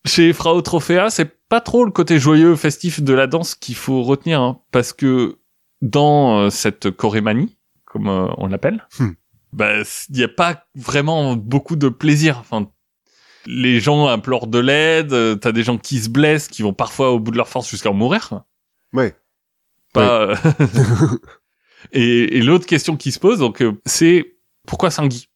Chez 0.05 0.31
Frau 0.33 0.61
Trophéa, 0.61 1.09
c'est 1.09 1.37
pas 1.49 1.61
trop 1.61 1.83
le 1.85 1.91
côté 1.91 2.19
joyeux, 2.19 2.55
festif 2.55 3.01
de 3.01 3.13
la 3.13 3.27
danse 3.27 3.55
qu'il 3.55 3.75
faut 3.75 4.03
retenir, 4.03 4.41
hein, 4.41 4.61
parce 4.71 4.93
que 4.93 5.39
dans 5.81 6.39
euh, 6.39 6.49
cette 6.49 6.91
chorémanie, 6.91 7.57
comme 7.85 8.07
euh, 8.07 8.27
on 8.37 8.47
l'appelle, 8.47 8.87
Hmm. 8.99 9.11
bah, 9.53 9.73
il 10.09 10.15
n'y 10.15 10.23
a 10.23 10.27
pas 10.29 10.65
vraiment 10.75 11.35
beaucoup 11.35 11.75
de 11.75 11.89
plaisir. 11.89 12.37
Enfin, 12.39 12.69
les 13.45 13.79
gens 13.79 14.07
implorent 14.07 14.47
de 14.47 14.59
l'aide, 14.59 15.11
euh, 15.13 15.35
t'as 15.35 15.51
des 15.51 15.63
gens 15.63 15.77
qui 15.77 15.99
se 15.99 16.09
blessent, 16.09 16.47
qui 16.47 16.61
vont 16.61 16.73
parfois 16.73 17.11
au 17.11 17.19
bout 17.19 17.31
de 17.31 17.37
leur 17.37 17.47
force 17.47 17.69
jusqu'à 17.69 17.89
en 17.89 17.93
mourir. 17.93 18.43
Ouais. 18.93 19.15
Pas. 19.93 20.21
euh, 20.21 20.35
et 21.91 22.37
et 22.37 22.41
l'autre 22.41 22.65
question 22.65 22.95
qui 22.97 23.11
se 23.11 23.19
pose, 23.19 23.39
donc, 23.39 23.61
euh, 23.61 23.73
c'est 23.85 24.35
pourquoi 24.67 24.91
Saint-Guy 24.91 25.27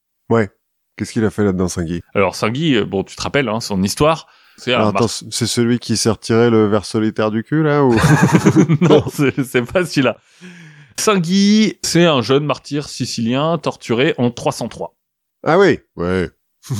Qu'est-ce 0.95 1.11
qu'il 1.14 1.26
a 1.26 1.31
fait 1.31 1.44
là-dedans, 1.44 1.68
Saint-Guy? 1.68 2.02
Alors 2.14 2.35
Saint-Guy, 2.35 2.76
euh, 2.76 2.85
bon, 2.85 3.03
tu 3.03 3.15
te 3.15 3.22
rappelles, 3.23 3.49
hein, 3.49 3.60
son 3.60 3.81
histoire, 3.81 4.27
attends, 4.67 5.07
c'est 5.07 5.47
celui 5.47 5.80
qui 5.80 5.97
s'est 5.97 6.09
retiré 6.09 6.49
le 6.49 6.67
verre 6.67 6.85
solitaire 6.85 7.31
du 7.31 7.43
cul, 7.43 7.63
là, 7.63 7.84
ou? 7.84 7.93
non, 8.81 9.03
c'est 9.09 9.61
pas 9.71 9.85
celui-là. 9.85 10.17
Saint-Guy, 10.99 11.80
c'est 11.81 12.05
un 12.05 12.21
jeune 12.21 12.45
martyr 12.45 12.88
sicilien 12.88 13.57
torturé 13.57 14.13
en 14.17 14.31
303. 14.31 14.95
ah 15.43 15.57
oui. 15.57 15.80
Ouais. 15.95 16.30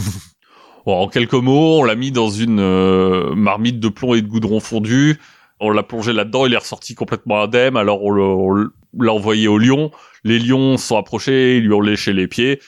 Bon, 0.86 1.00
en 1.00 1.08
quelques 1.08 1.32
mots, 1.34 1.80
on 1.80 1.84
l'a 1.86 1.96
mis 1.96 2.12
dans 2.12 2.30
une 2.30 2.60
euh, 2.60 3.34
marmite 3.36 3.80
de 3.80 3.88
plomb 3.88 4.16
et 4.16 4.22
de 4.22 4.28
goudron 4.28 4.60
fondu. 4.60 5.18
On 5.62 5.70
l'a 5.70 5.82
plongé 5.82 6.12
là-dedans, 6.12 6.46
il 6.46 6.54
est 6.54 6.58
ressorti 6.58 6.94
complètement 6.94 7.42
indemne. 7.42 7.78
Alors 7.78 8.04
on 8.04 8.12
l'a 8.12 9.14
envoyé 9.14 9.48
au 9.48 9.58
lion. 9.58 9.92
Les 10.26 10.40
lions 10.40 10.76
se 10.76 10.88
sont 10.88 10.98
approchés, 10.98 11.58
ils 11.58 11.64
lui 11.64 11.74
ont 11.74 11.80
léché 11.80 12.12
les 12.12 12.28
pieds. 12.28 12.60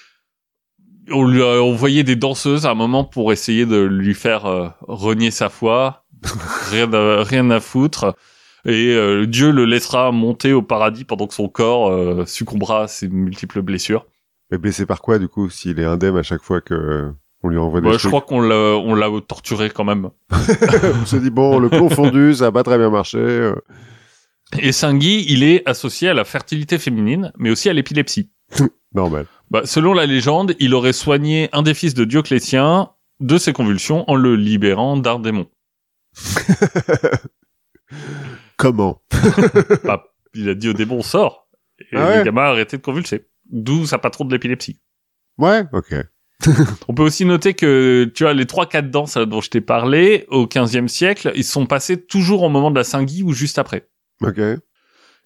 On 1.11 1.26
lui 1.26 1.41
a 1.41 1.61
envoyé 1.61 2.03
des 2.03 2.15
danseuses 2.15 2.65
à 2.65 2.72
un 2.72 2.76
moment 2.76 3.03
pour 3.03 3.32
essayer 3.32 3.65
de 3.65 3.77
lui 3.77 4.14
faire 4.14 4.45
euh, 4.45 4.69
renier 4.82 5.32
sa 5.32 5.49
foi. 5.49 6.06
rien, 6.72 6.91
à, 6.94 7.23
rien 7.23 7.49
à 7.52 7.60
foutre. 7.60 8.15
Et 8.65 8.94
euh, 8.95 9.27
Dieu 9.27 9.52
le 9.52 9.65
laissera 9.65 10.11
monter 10.11 10.53
au 10.53 10.64
paradis 10.64 11.03
pendant 11.03 11.27
que 11.27 11.36
son 11.36 11.48
corps 11.48 11.91
euh, 11.91 12.26
succombera 12.26 12.84
à 12.84 12.88
ses 12.88 13.07
multiples 13.07 13.61
blessures. 13.61 14.07
Mais 14.49 14.57
blessé 14.57 14.86
par 14.86 15.02
quoi, 15.02 15.19
du 15.19 15.27
coup, 15.27 15.49
s'il 15.49 15.80
est 15.80 15.86
indemne 15.86 16.18
à 16.18 16.23
chaque 16.23 16.41
fois 16.41 16.61
que 16.61 17.11
on 17.44 17.49
lui 17.49 17.60
envoie 17.60 17.80
des 17.80 17.88
Ouais, 17.88 17.94
je 17.94 17.99
trucs 17.99 18.10
crois 18.10 18.22
qu'on 18.22 18.41
l'a, 18.41 18.56
on 18.56 18.95
l'a 18.95 19.07
torturé 19.27 19.69
quand 19.69 19.84
même. 19.84 20.10
On 20.32 21.06
se 21.06 21.18
dit, 21.18 21.30
bon, 21.30 21.60
le 21.60 21.69
plomb 21.69 21.90
fondu, 21.90 22.34
ça 22.34 22.48
a 22.48 22.52
pas 22.52 22.64
très 22.64 22.80
bien 22.80 22.90
marché. 22.90 23.52
Et 24.60 24.72
Saint-Guy, 24.72 25.26
il 25.30 25.44
est 25.44 25.68
associé 25.68 26.10
à 26.10 26.14
la 26.14 26.23
fertilité 26.23 26.77
féminine, 26.77 27.32
mais 27.38 27.49
aussi 27.49 27.69
à 27.69 27.73
l'épilepsie. 27.73 28.32
Normal. 28.94 29.26
Bah, 29.51 29.61
selon 29.65 29.93
la 29.93 30.05
légende, 30.05 30.55
il 30.59 30.73
aurait 30.73 30.93
soigné 30.93 31.49
un 31.53 31.61
des 31.61 31.73
fils 31.73 31.93
de 31.93 32.03
Dioclétien 32.05 32.89
de 33.19 33.38
ses 33.38 33.53
convulsions 33.53 34.09
en 34.09 34.15
le 34.15 34.35
libérant 34.35 34.97
d'un 34.97 35.19
démon. 35.19 35.47
Comment 38.57 39.01
Bah, 39.84 40.03
il 40.34 40.49
a 40.49 40.55
dit 40.55 40.69
au 40.69 40.73
démon 40.73 41.01
sort. 41.01 41.47
Et 41.80 41.95
Ah 41.97 42.07
ouais? 42.07 42.17
le 42.19 42.23
gamin 42.23 42.43
a 42.43 42.45
arrêté 42.49 42.77
de 42.77 42.81
convulser. 42.81 43.27
D'où 43.51 43.85
ça 43.85 43.97
patron 43.97 44.26
de 44.26 44.31
l'épilepsie. 44.34 44.80
Ouais, 45.38 45.63
ok. 45.73 45.93
On 46.88 46.93
peut 46.93 47.03
aussi 47.03 47.26
noter 47.26 47.53
que, 47.53 48.11
tu 48.15 48.23
vois, 48.23 48.34
les 48.34 48.45
trois 48.45 48.65
quatre 48.65 48.89
danses 48.91 49.17
dont 49.17 49.41
je 49.41 49.49
t'ai 49.49 49.61
parlé, 49.61 50.26
au 50.30 50.45
15e 50.47 50.88
siècle, 50.88 51.31
ils 51.35 51.43
sont 51.43 51.65
passés 51.65 52.01
toujours 52.05 52.43
au 52.43 52.49
moment 52.49 52.72
de 52.72 52.77
la 52.77 52.84
Saint-Guy 52.84 53.23
ou 53.23 53.34
juste 53.34 53.59
après. 53.59 53.88
Ok. 54.22 54.39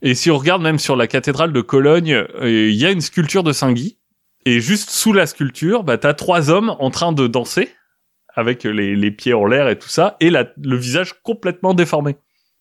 Et 0.01 0.15
si 0.15 0.31
on 0.31 0.37
regarde 0.37 0.61
même 0.61 0.79
sur 0.79 0.95
la 0.95 1.07
cathédrale 1.07 1.51
de 1.53 1.61
Cologne, 1.61 2.13
euh, 2.13 2.69
il 2.69 2.75
y 2.75 2.85
a 2.85 2.91
une 2.91 3.01
sculpture 3.01 3.43
de 3.43 3.51
Saint-Guy. 3.51 3.98
Et 4.45 4.59
juste 4.61 4.89
sous 4.89 5.13
la 5.13 5.25
sculpture, 5.27 5.83
bah, 5.83 5.97
t'as 5.97 6.13
trois 6.13 6.49
hommes 6.49 6.75
en 6.79 6.89
train 6.91 7.11
de 7.11 7.27
danser, 7.27 7.69
avec 8.35 8.63
les, 8.63 8.95
les 8.95 9.11
pieds 9.11 9.33
en 9.33 9.45
l'air 9.45 9.67
et 9.69 9.77
tout 9.77 9.89
ça, 9.89 10.15
et 10.19 10.29
la, 10.29 10.47
le 10.61 10.75
visage 10.77 11.13
complètement 11.23 11.73
déformé. 11.73 12.15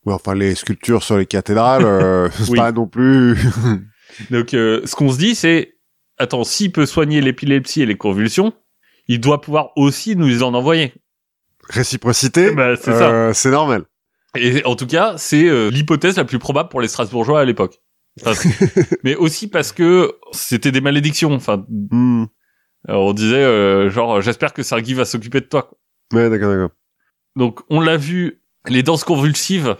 Ouais, 0.04 0.14
enfin, 0.14 0.34
les 0.34 0.54
sculptures 0.54 1.02
sur 1.02 1.16
les 1.18 1.26
cathédrales, 1.26 1.84
euh, 1.84 2.28
c'est 2.32 2.50
Oui. 2.50 2.58
pas 2.58 2.72
non 2.72 2.86
plus... 2.86 3.36
Donc, 4.30 4.54
euh, 4.54 4.80
ce 4.86 4.96
qu'on 4.96 5.12
se 5.12 5.18
dit, 5.18 5.34
c'est, 5.34 5.74
attends, 6.18 6.42
s'il 6.42 6.72
peut 6.72 6.86
soigner 6.86 7.20
l'épilepsie 7.20 7.82
et 7.82 7.86
les 7.86 7.96
convulsions, 7.96 8.52
il 9.06 9.20
doit 9.20 9.40
pouvoir 9.40 9.70
aussi 9.76 10.16
nous 10.16 10.42
en 10.42 10.54
envoyer. 10.54 10.94
Réciprocité, 11.68 12.50
Bah, 12.52 12.76
c'est 12.76 12.92
ça. 12.92 13.10
euh, 13.10 13.32
c'est 13.34 13.50
normal. 13.50 13.84
Et 14.36 14.64
en 14.64 14.76
tout 14.76 14.86
cas, 14.86 15.14
c'est 15.18 15.46
euh, 15.48 15.68
l'hypothèse 15.70 16.16
la 16.16 16.24
plus 16.24 16.38
probable 16.38 16.68
pour 16.70 16.80
les 16.80 16.88
Strasbourgeois 16.88 17.40
à 17.40 17.44
l'époque. 17.44 17.78
Enfin, 18.24 18.32
mais 19.04 19.14
aussi 19.16 19.48
parce 19.48 19.72
que 19.72 20.14
c'était 20.32 20.72
des 20.72 20.80
malédictions. 20.80 21.32
Enfin, 21.32 21.64
Hmm. 21.68 22.24
on 22.88 23.12
disait 23.12 23.36
euh, 23.44 23.90
genre, 23.90 24.20
j'espère 24.20 24.52
que 24.52 24.62
Sergi 24.62 24.94
va 24.94 25.04
s'occuper 25.04 25.40
de 25.40 25.46
toi. 25.46 25.62
quoi. 25.62 25.78
Ouais, 26.14 26.30
d'accord, 26.30 26.50
d'accord. 26.50 26.70
Donc, 27.36 27.60
on 27.70 27.80
l'a 27.80 27.96
vu, 27.96 28.42
les 28.68 28.82
danses 28.82 29.04
convulsives. 29.04 29.76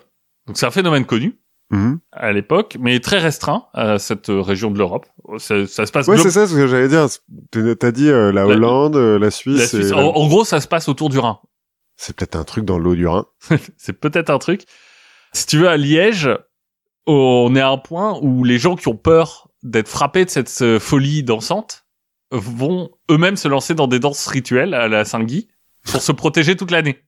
Donc, 0.47 0.57
c'est 0.57 0.67
un 0.67 0.71
phénomène 0.71 1.05
connu 1.05 1.39
Mhm. 1.71 1.99
à 2.13 2.33
l'époque, 2.33 2.77
mais 2.81 2.99
très 3.01 3.19
restreint 3.19 3.67
à 3.75 3.99
cette 3.99 4.27
région 4.29 4.71
de 4.71 4.79
l'Europe. 4.79 5.05
Ça, 5.39 5.67
ça 5.67 5.85
se 5.85 5.93
passe. 5.93 6.07
Ouais, 6.09 6.17
c'est 6.17 6.31
ça 6.31 6.47
ce 6.47 6.55
que 6.55 6.67
j'allais 6.67 6.89
dire. 6.89 7.07
T'as 7.79 7.91
dit 7.93 8.09
euh, 8.09 8.33
la 8.33 8.43
La- 8.47 8.47
Hollande, 8.55 8.97
euh, 8.97 9.19
la 9.19 9.27
la 9.27 9.31
Suisse, 9.31 9.69
Suisse. 9.69 9.91
et 9.91 9.93
En, 9.93 9.99
la- 9.99 10.05
en 10.07 10.27
gros, 10.29 10.45
ça 10.45 10.61
se 10.63 10.69
passe 10.69 10.89
autour 10.89 11.11
du 11.11 11.19
Rhin. 11.19 11.39
c'est 11.97 12.17
peut-être 12.17 12.37
un 12.37 12.45
truc 12.45 12.65
dans 12.65 12.79
l'eau 12.79 12.95
du 12.95 13.07
Rhin. 13.07 13.27
c'est 13.77 13.93
peut-être 13.93 14.31
un 14.31 14.39
truc. 14.39 14.63
Si 15.35 15.45
tu 15.47 15.59
veux, 15.59 15.69
à 15.69 15.77
Liège, 15.77 16.31
on 17.09 17.55
est 17.57 17.61
à 17.61 17.71
un 17.71 17.79
point 17.79 18.19
où 18.23 18.45
les 18.45 18.59
gens 18.59 18.77
qui 18.77 18.89
ont 18.89 18.97
peur 18.97 19.49
d'être 19.63 19.89
frappés 19.89 20.25
de 20.25 20.31
cette 20.31 20.57
euh, 20.63 20.79
folie 20.79 21.23
dansante 21.23 21.85
vont 22.31 22.91
eux-mêmes 23.11 23.37
se 23.37 23.49
lancer 23.49 23.75
dans 23.75 23.87
des 23.87 23.99
danses 23.99 24.27
rituelles 24.27 24.75
à 24.75 24.87
la 24.89 25.05
Saint-Guy 25.05 25.49
pour 25.91 26.03
se 26.03 26.13
protéger 26.13 26.55
toute 26.57 26.71
l'année. 26.71 26.99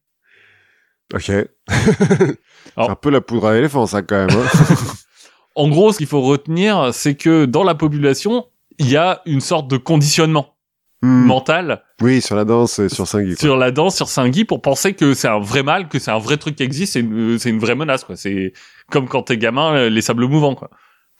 Ok. 1.14 1.24
c'est 1.68 2.38
un 2.76 2.94
peu 2.94 3.10
la 3.10 3.20
poudre 3.20 3.48
à 3.48 3.54
l'éléphant, 3.54 3.86
ça, 3.86 4.02
quand 4.02 4.26
même. 4.26 4.30
hein. 4.38 4.74
En 5.56 5.68
gros, 5.68 5.92
ce 5.92 5.98
qu'il 5.98 6.06
faut 6.06 6.22
retenir, 6.22 6.94
c'est 6.94 7.16
que 7.16 7.44
dans 7.44 7.64
la 7.64 7.74
population, 7.74 8.46
il 8.78 8.88
y 8.88 8.96
a 8.96 9.20
une 9.26 9.40
sorte 9.40 9.68
de 9.68 9.76
conditionnement 9.76 10.54
Hmm. 11.02 11.24
mental 11.24 11.82
Oui, 12.02 12.20
sur 12.20 12.36
la 12.36 12.44
danse 12.44 12.78
et 12.78 12.90
sur 12.90 13.08
Saint-Guy. 13.08 13.34
sur 13.34 13.56
la 13.56 13.70
danse, 13.70 13.96
sur 13.96 14.10
Saint-Guy, 14.10 14.44
pour 14.44 14.60
penser 14.60 14.92
que 14.92 15.14
c'est 15.14 15.28
un 15.28 15.38
vrai 15.38 15.62
mal, 15.62 15.88
que 15.88 15.98
c'est 15.98 16.10
un 16.10 16.18
vrai 16.18 16.36
truc 16.36 16.56
qui 16.56 16.62
existe, 16.62 16.92
c'est 16.92 17.00
une, 17.00 17.38
une 17.42 17.58
vraie 17.58 17.74
menace, 17.74 18.04
quoi. 18.04 18.16
C'est 18.16 18.52
comme 18.90 19.08
quand 19.08 19.22
t'es 19.22 19.38
gamin, 19.38 19.74
euh, 19.74 19.88
les 19.88 20.02
sables 20.02 20.26
mouvants, 20.26 20.54
quoi. 20.54 20.70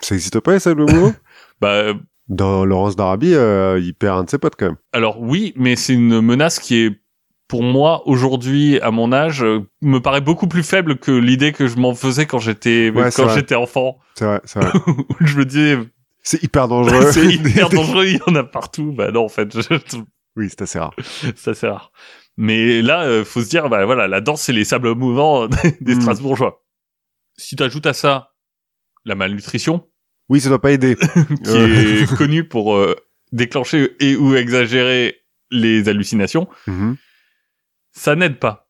Ça 0.00 0.14
existe 0.14 0.40
pas, 0.40 0.52
les 0.52 0.58
sables 0.60 0.82
mouvants? 0.90 1.14
Bah, 1.60 1.92
Dans 2.28 2.64
Laurence 2.64 2.96
d'Arabie, 2.96 3.34
euh, 3.34 3.78
il 3.82 3.92
perd 3.94 4.18
un 4.18 4.24
de 4.24 4.30
ses 4.30 4.38
potes, 4.38 4.56
quand 4.58 4.66
même. 4.66 4.76
Alors 4.92 5.20
oui, 5.20 5.52
mais 5.56 5.76
c'est 5.76 5.92
une 5.94 6.20
menace 6.22 6.58
qui 6.58 6.76
est 6.76 7.00
pour 7.48 7.62
moi 7.64 8.02
aujourd'hui 8.06 8.78
à 8.80 8.90
mon 8.92 9.12
âge 9.12 9.42
euh, 9.42 9.60
me 9.82 9.98
paraît 9.98 10.20
beaucoup 10.20 10.46
plus 10.46 10.62
faible 10.62 10.98
que 10.98 11.10
l'idée 11.10 11.50
que 11.52 11.66
je 11.66 11.76
m'en 11.78 11.94
faisais 11.94 12.24
quand 12.24 12.38
j'étais 12.38 12.90
Ouais, 12.94 13.10
quand 13.14 13.28
j'étais 13.28 13.56
enfant. 13.56 13.98
C'est 14.14 14.24
vrai, 14.24 14.40
c'est 14.44 14.60
vrai. 14.62 14.70
Je 15.20 15.36
me 15.36 15.44
disais 15.44 15.76
c'est 16.22 16.42
hyper 16.44 16.68
dangereux. 16.68 17.06
c'est 17.12 17.26
hyper 17.26 17.68
dangereux, 17.68 18.06
il 18.06 18.16
y 18.18 18.20
en 18.30 18.36
a 18.36 18.44
partout. 18.44 18.92
Bah 18.92 19.10
non 19.10 19.24
en 19.24 19.28
fait, 19.28 19.52
je- 19.60 19.98
oui, 20.36 20.46
c'est 20.48 20.62
assez 20.62 20.78
rare. 20.78 20.94
c'est 21.34 21.66
rare. 21.68 21.90
Mais 22.36 22.80
là, 22.82 23.02
euh, 23.02 23.24
faut 23.24 23.42
se 23.42 23.48
dire 23.50 23.68
bah 23.68 23.84
voilà, 23.84 24.06
la 24.06 24.20
danse 24.20 24.42
c'est 24.42 24.52
les 24.52 24.64
sables 24.64 24.94
mouvants 24.94 25.48
des 25.80 25.96
Mm. 25.96 26.00
Strasbourgeois. 26.02 26.62
Si 27.40 27.56
tu 27.56 27.62
ajoutes 27.62 27.86
à 27.86 27.92
ça 27.94 28.32
la 29.04 29.14
malnutrition 29.14 29.88
Oui, 30.28 30.40
ça 30.40 30.48
doit 30.50 30.60
pas 30.60 30.72
aider. 30.72 30.96
qui 31.44 31.50
Euh. 31.50 32.02
est 32.02 32.16
connue 32.16 32.44
pour 32.46 32.74
euh, 32.76 32.94
déclencher 33.32 33.96
et 34.00 34.14
ou 34.16 34.34
exagérer 34.36 35.22
les 35.50 35.88
hallucinations, 35.88 36.48
Mhm. 36.66 36.96
ça 37.92 38.14
n'aide 38.14 38.38
pas. 38.38 38.68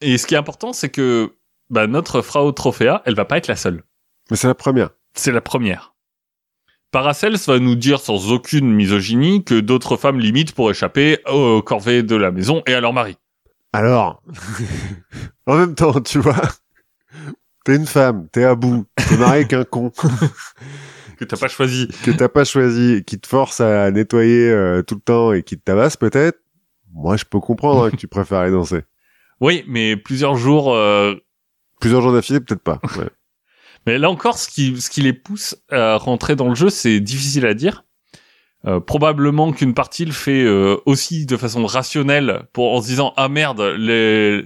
Et 0.00 0.16
ce 0.18 0.26
qui 0.26 0.34
est 0.34 0.38
important, 0.38 0.72
c'est 0.72 0.88
que 0.90 1.34
bah, 1.70 1.86
notre 1.86 2.22
Frau 2.22 2.50
Trophéa, 2.52 3.02
elle 3.04 3.14
va 3.14 3.24
pas 3.24 3.36
être 3.38 3.48
la 3.48 3.56
seule. 3.56 3.82
Mais 4.30 4.36
c'est 4.36 4.46
la 4.48 4.54
première. 4.54 4.90
C'est 5.14 5.32
la 5.32 5.40
première. 5.40 5.94
Paracels 6.92 7.36
va 7.46 7.58
nous 7.58 7.74
dire 7.74 8.00
sans 8.00 8.30
aucune 8.32 8.70
misogynie 8.72 9.44
que 9.44 9.58
d'autres 9.60 9.96
femmes 9.96 10.20
limitent 10.20 10.54
pour 10.54 10.70
échapper 10.70 11.18
aux 11.30 11.62
corvées 11.62 12.02
de 12.02 12.16
la 12.16 12.30
maison 12.30 12.62
et 12.66 12.74
à 12.74 12.80
leur 12.80 12.92
mari. 12.92 13.16
Alors, 13.72 14.22
en 15.46 15.56
même 15.56 15.74
temps, 15.74 16.00
tu 16.00 16.18
vois, 16.18 16.36
t'es 17.64 17.76
une 17.76 17.86
femme, 17.86 18.28
t'es 18.32 18.44
à 18.44 18.54
bout, 18.54 18.86
t'es 19.08 19.16
marié 19.16 19.40
avec 19.40 19.52
un 19.52 19.64
con 19.64 19.90
Que 21.18 21.24
t'as 21.24 21.36
pas 21.36 21.48
choisi. 21.48 21.88
que 22.04 22.10
t'as 22.10 22.28
pas 22.28 22.44
choisi, 22.44 23.04
qui 23.06 23.18
te 23.20 23.28
force 23.28 23.60
à 23.60 23.90
nettoyer 23.90 24.48
euh, 24.50 24.82
tout 24.82 24.96
le 24.96 25.00
temps 25.00 25.32
et 25.32 25.42
qui 25.42 25.56
te 25.56 25.62
tabasse 25.64 25.96
peut-être. 25.96 26.38
Moi, 26.92 27.16
je 27.16 27.24
peux 27.24 27.38
comprendre 27.40 27.84
hein, 27.84 27.90
que 27.90 27.96
tu 27.96 28.08
préfères 28.08 28.38
aller 28.38 28.52
danser. 28.52 28.80
Oui, 29.40 29.64
mais 29.66 29.96
plusieurs 29.96 30.36
jours... 30.36 30.72
euh, 30.72 31.14
Plusieurs 31.80 32.00
jours 32.00 32.12
d'affilée, 32.12 32.38
peut-être 32.38 32.62
pas. 32.62 32.80
Ouais. 32.96 33.08
Mais 33.86 33.98
là 33.98 34.08
encore, 34.08 34.38
ce 34.38 34.48
qui, 34.48 34.80
ce 34.80 34.88
qui 34.88 35.00
les 35.00 35.12
pousse 35.12 35.56
à 35.68 35.96
rentrer 35.96 36.36
dans 36.36 36.48
le 36.48 36.54
jeu, 36.54 36.70
c'est 36.70 37.00
difficile 37.00 37.44
à 37.46 37.54
dire. 37.54 37.84
Euh, 38.66 38.78
probablement 38.78 39.50
qu'une 39.52 39.74
partie 39.74 40.04
le 40.04 40.12
fait 40.12 40.44
euh, 40.44 40.76
aussi 40.86 41.26
de 41.26 41.36
façon 41.36 41.66
rationnelle 41.66 42.44
pour 42.52 42.72
en 42.72 42.80
se 42.80 42.86
disant 42.86 43.12
ah 43.16 43.28
merde 43.28 43.60
les- 43.76 44.44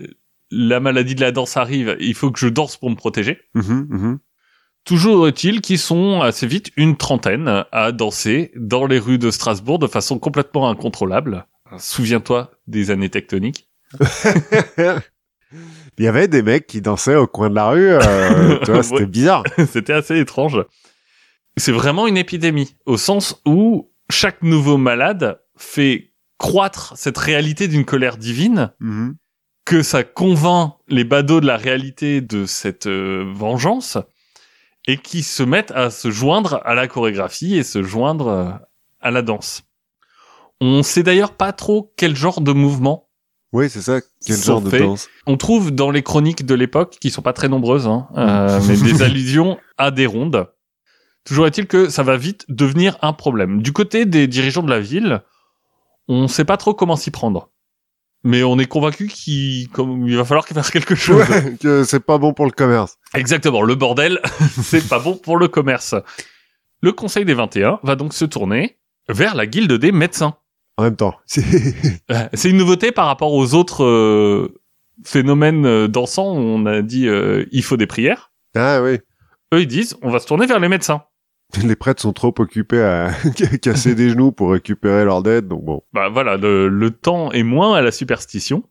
la 0.51 0.81
maladie 0.81 1.15
de 1.15 1.21
la 1.21 1.33
danse 1.33 1.57
arrive 1.57 1.97
il 2.01 2.15
faut 2.15 2.31
que 2.31 2.39
je 2.39 2.49
danse 2.49 2.77
pour 2.77 2.91
me 2.91 2.95
protéger 2.97 3.41
Mhm, 3.55 3.87
mhm. 3.91 4.19
toujours 4.85 5.27
est-il 5.29 5.61
qu'ils 5.61 5.79
sont 5.79 6.21
assez 6.23 6.47
vite 6.47 6.71
une 6.77 6.97
trentaine 6.97 7.65
à 7.73 7.93
danser 7.93 8.53
dans 8.57 8.87
les 8.87 8.99
rues 8.99 9.19
de 9.19 9.31
Strasbourg 9.31 9.79
de 9.79 9.87
façon 9.89 10.19
complètement 10.19 10.69
incontrôlable 10.71 11.47
souviens-toi 11.79 12.51
des 12.67 12.91
années 12.91 13.11
tectoniques 13.11 13.69
Il 15.99 16.05
y 16.05 16.09
avait 16.09 16.29
des 16.29 16.43
mecs 16.43 16.67
qui 16.67 16.81
dansaient 16.81 17.15
au 17.17 17.27
coin 17.27 17.49
de 17.49 17.55
la 17.55 17.69
rue, 17.71 17.89
euh, 17.89 18.59
tu 18.65 18.73
vois, 18.73 18.83
c'était 18.83 18.97
Ouais. 19.01 19.07
bizarre. 19.07 19.45
C'était 19.73 19.93
assez 19.93 20.19
étrange. 20.19 20.63
C'est 21.57 21.73
vraiment 21.73 22.07
une 22.07 22.17
épidémie, 22.17 22.77
au 22.85 22.97
sens 22.99 23.41
où 23.47 23.91
chaque 24.11 24.43
nouveau 24.43 24.77
malade 24.77 25.41
fait 25.57 26.13
croître 26.39 26.93
cette 26.97 27.17
réalité 27.17 27.69
d'une 27.69 27.85
colère 27.85 28.17
divine, 28.19 28.73
Mhm. 28.81 29.15
Que 29.67 29.83
ça 29.83 30.05
convainc 30.05 30.77
les 30.89 31.05
badauds 31.05 31.41
de 31.41 31.47
la 31.47 31.59
réalité 31.59 32.23
de 32.23 32.47
cette 32.47 32.87
euh, 32.87 33.31
vengeance, 33.35 33.99
et 34.87 34.97
qui 34.97 35.23
se 35.23 35.43
mettent 35.43 35.73
à 35.73 35.91
se 35.91 36.11
joindre 36.11 36.61
à 36.65 36.75
la 36.75 36.87
chorégraphie 36.87 37.57
et 37.57 37.65
se 37.65 37.83
joindre 37.83 38.29
euh, 38.29 38.51
à 39.01 39.11
la 39.11 39.21
danse. 39.21 39.65
On 40.61 40.83
sait 40.83 41.03
d'ailleurs 41.03 41.33
pas 41.33 41.53
trop 41.53 41.93
quel 41.97 42.17
genre 42.17 42.41
de 42.41 42.53
mouvement 42.53 43.09
Oui, 43.53 43.69
c'est 43.69 43.83
ça. 43.83 44.01
Quel 44.25 44.37
genre 44.37 44.63
de 44.63 44.71
danse 44.79 45.09
on 45.27 45.37
trouve 45.37 45.73
dans 45.73 45.91
les 45.91 46.05
chroniques 46.05 46.47
de 46.47 46.55
l'époque, 46.55 46.99
qui 47.01 47.11
sont 47.11 47.21
pas 47.21 47.33
très 47.33 47.49
nombreuses, 47.49 47.89
hein, 47.89 48.07
euh, 48.17 48.61
mais 48.69 48.77
des 48.77 49.03
allusions 49.03 49.59
à 49.77 49.91
des 49.91 50.07
rondes. 50.07 50.49
Toujours 51.25 51.49
est-il 51.49 51.67
que 51.67 51.89
ça 51.89 52.05
va 52.05 52.17
vite 52.17 52.45
devenir 52.49 52.97
un 53.03 53.13
problème. 53.13 53.61
Du 53.61 53.73
côté 53.73 54.07
des 54.07 54.29
dirigeants 54.29 54.63
de 54.63 54.71
la 54.71 54.79
ville, 54.79 55.23
on 56.07 56.29
sait 56.29 56.45
pas 56.45 56.57
trop 56.57 56.73
comment 56.73 56.95
s'y 56.95 57.11
prendre. 57.11 57.51
Mais 58.25 58.43
on 58.43 58.59
est 58.59 58.67
convaincu 58.67 59.07
qu'il 59.07 59.69
comme, 59.69 60.07
il 60.09 60.17
va 60.17 60.25
falloir 60.25 60.47
faire 60.47 60.71
quelque 60.71 60.95
chose. 60.95 61.29
Ouais, 61.29 61.57
que 61.61 61.85
c'est 61.85 62.01
pas 62.01 62.19
bon 62.19 62.33
pour 62.33 62.45
le 62.47 62.51
commerce. 62.51 62.99
Exactement, 63.15 63.63
le 63.63 63.75
bordel, 63.75 64.21
c'est 64.63 64.89
pas 64.89 64.99
bon 64.99 65.17
pour 65.17 65.37
le 65.37 65.49
commerce. 65.49 65.95
Le 66.83 66.93
Conseil 66.93 67.25
des 67.25 67.35
21 67.35 67.81
va 67.83 67.97
donc 67.97 68.13
se 68.15 68.25
tourner 68.25 68.79
vers 69.09 69.35
la 69.35 69.47
guilde 69.47 69.73
des 69.73 69.93
médecins. 69.93 70.37
En 70.77 70.83
même 70.83 70.97
temps, 70.97 71.17
c'est 71.27 71.45
Euh, 72.11 72.29
C'est 72.35 72.51
une 72.51 72.57
nouveauté 72.59 72.93
par 72.93 73.07
rapport 73.07 73.33
aux 73.33 73.55
autres 73.55 73.85
euh, 73.85 74.61
phénomènes 75.05 75.65
euh, 75.67 75.89
dansants 75.89 76.35
où 76.37 76.41
on 76.41 76.67
a 76.67 76.83
dit 76.83 77.09
euh, 77.09 77.47
il 77.53 77.63
faut 77.63 77.77
des 77.77 77.87
prières. 77.87 78.33
ah 78.55 78.83
oui. 78.83 78.99
Eux 79.55 79.61
ils 79.61 79.67
disent 79.69 79.97
on 80.03 80.11
va 80.11 80.19
se 80.19 80.27
tourner 80.27 80.47
vers 80.47 80.59
les 80.59 80.69
médecins. 80.69 81.03
Les 81.65 81.77
prêtres 81.77 82.03
sont 82.03 82.13
trop 82.13 82.35
occupés 82.39 82.83
à 82.83 83.11
casser 83.63 83.95
des 83.95 84.11
genoux 84.11 84.33
pour 84.33 84.51
récupérer 84.53 85.05
leur 85.05 85.23
dette, 85.23 85.49
donc 85.49 85.65
bon. 85.65 85.83
Bah 85.93 86.09
voilà, 86.09 86.37
le, 86.37 86.69
le 86.69 86.91
temps 86.91 87.31
est 87.33 87.43
moins 87.45 87.75
à 87.75 87.83
la 87.83 87.93
superstition. 87.93 88.65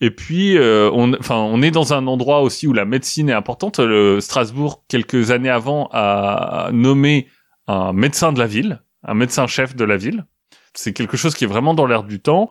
Et 0.00 0.10
puis 0.12 0.56
euh, 0.56 0.90
on, 0.92 1.12
enfin 1.18 1.34
on 1.36 1.60
est 1.60 1.72
dans 1.72 1.92
un 1.92 2.06
endroit 2.06 2.42
aussi 2.42 2.68
où 2.68 2.72
la 2.72 2.84
médecine 2.84 3.28
est 3.30 3.34
importante. 3.34 3.80
Le 3.80 4.20
Strasbourg 4.20 4.84
quelques 4.88 5.32
années 5.32 5.50
avant 5.50 5.88
a 5.92 6.70
nommé 6.72 7.26
un 7.66 7.92
médecin 7.92 8.32
de 8.32 8.38
la 8.38 8.46
ville, 8.46 8.80
un 9.04 9.14
médecin 9.14 9.46
chef 9.48 9.74
de 9.74 9.84
la 9.84 9.96
ville. 9.96 10.24
C'est 10.72 10.92
quelque 10.92 11.16
chose 11.16 11.34
qui 11.34 11.44
est 11.44 11.48
vraiment 11.48 11.74
dans 11.74 11.86
l'air 11.86 12.04
du 12.04 12.20
temps. 12.20 12.50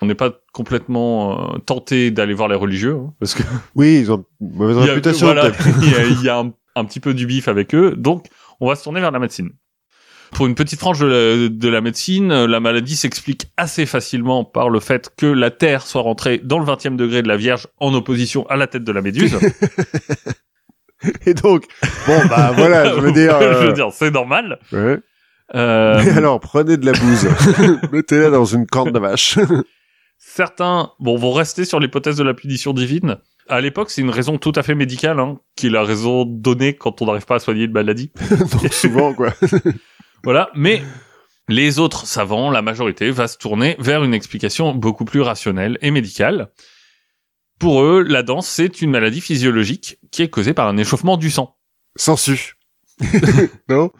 On 0.00 0.06
n'est 0.06 0.16
pas 0.16 0.32
complètement 0.52 1.54
euh, 1.54 1.58
tenté 1.58 2.10
d'aller 2.10 2.34
voir 2.34 2.48
les 2.48 2.56
religieux, 2.56 2.96
hein, 2.98 3.14
parce 3.20 3.34
que 3.34 3.44
Oui, 3.76 4.00
ils 4.00 4.10
ont 4.10 4.24
une 4.40 4.52
mauvaise 4.56 4.76
il 4.80 4.86
y 4.86 4.88
a- 4.88 4.92
réputation. 4.94 5.26
voilà, 5.26 5.50
peut-être. 5.52 5.68
il 5.82 5.90
y 5.92 5.94
a, 5.94 6.04
il 6.04 6.22
y 6.24 6.28
a 6.28 6.38
un, 6.40 6.52
un 6.74 6.84
petit 6.84 6.98
peu 6.98 7.14
du 7.14 7.26
bif 7.26 7.46
avec 7.46 7.72
eux, 7.76 7.94
donc 7.96 8.26
on 8.62 8.68
va 8.68 8.76
se 8.76 8.84
tourner 8.84 9.00
vers 9.00 9.10
la 9.10 9.18
médecine. 9.18 9.50
Pour 10.32 10.46
une 10.46 10.54
petite 10.54 10.78
frange 10.78 11.00
de 11.00 11.06
la, 11.06 11.48
de 11.48 11.68
la 11.68 11.80
médecine, 11.82 12.32
euh, 12.32 12.46
la 12.46 12.58
maladie 12.58 12.96
s'explique 12.96 13.48
assez 13.58 13.84
facilement 13.84 14.44
par 14.44 14.70
le 14.70 14.80
fait 14.80 15.10
que 15.16 15.26
la 15.26 15.50
Terre 15.50 15.82
soit 15.82 16.00
rentrée 16.00 16.40
dans 16.42 16.58
le 16.58 16.64
20e 16.64 16.96
degré 16.96 17.22
de 17.22 17.28
la 17.28 17.36
Vierge 17.36 17.66
en 17.78 17.92
opposition 17.92 18.46
à 18.48 18.56
la 18.56 18.66
tête 18.66 18.84
de 18.84 18.92
la 18.92 19.02
Méduse. 19.02 19.38
Et 21.26 21.34
donc, 21.34 21.66
bon, 22.06 22.18
bah 22.30 22.52
voilà, 22.54 22.94
je 22.94 23.00
veux 23.00 23.12
dire. 23.12 23.36
je 23.40 23.44
euh, 23.44 23.66
veux 23.66 23.72
dire, 23.72 23.88
c'est 23.92 24.10
normal. 24.10 24.58
ouais. 24.72 25.00
Euh, 25.54 26.00
Mais 26.02 26.12
alors, 26.16 26.40
prenez 26.40 26.76
de 26.76 26.86
la 26.86 26.92
bouse, 26.92 27.28
mettez-la 27.92 28.30
dans 28.30 28.44
une 28.44 28.66
corne 28.66 28.92
de 28.92 28.98
vache. 28.98 29.38
certains 30.16 30.92
bon, 30.98 31.16
vont 31.16 31.32
rester 31.32 31.64
sur 31.64 31.78
l'hypothèse 31.80 32.16
de 32.16 32.24
la 32.24 32.32
punition 32.32 32.72
divine. 32.72 33.18
À 33.48 33.60
l'époque, 33.60 33.90
c'est 33.90 34.00
une 34.00 34.10
raison 34.10 34.38
tout 34.38 34.52
à 34.54 34.62
fait 34.62 34.74
médicale, 34.74 35.18
hein, 35.20 35.38
qui 35.56 35.66
est 35.66 35.70
la 35.70 35.82
raison 35.82 36.24
donnée 36.24 36.74
quand 36.74 37.02
on 37.02 37.06
n'arrive 37.06 37.26
pas 37.26 37.36
à 37.36 37.38
soigner 37.38 37.64
une 37.64 37.72
maladie. 37.72 38.10
donc 38.30 38.72
souvent, 38.72 39.14
quoi. 39.14 39.34
Voilà, 40.24 40.50
mais 40.54 40.82
les 41.48 41.80
autres 41.80 42.06
savants, 42.06 42.50
la 42.50 42.62
majorité, 42.62 43.10
va 43.10 43.26
se 43.26 43.36
tourner 43.36 43.74
vers 43.80 44.04
une 44.04 44.14
explication 44.14 44.72
beaucoup 44.72 45.04
plus 45.04 45.20
rationnelle 45.20 45.78
et 45.82 45.90
médicale. 45.90 46.52
Pour 47.58 47.82
eux, 47.82 48.02
la 48.02 48.22
danse, 48.22 48.46
c'est 48.46 48.82
une 48.82 48.90
maladie 48.90 49.20
physiologique 49.20 49.98
qui 50.12 50.22
est 50.22 50.28
causée 50.28 50.54
par 50.54 50.68
un 50.68 50.76
échauffement 50.76 51.16
du 51.16 51.30
sang. 51.30 51.56
Sans 51.96 52.16
su. 52.16 52.54
non? 53.68 53.90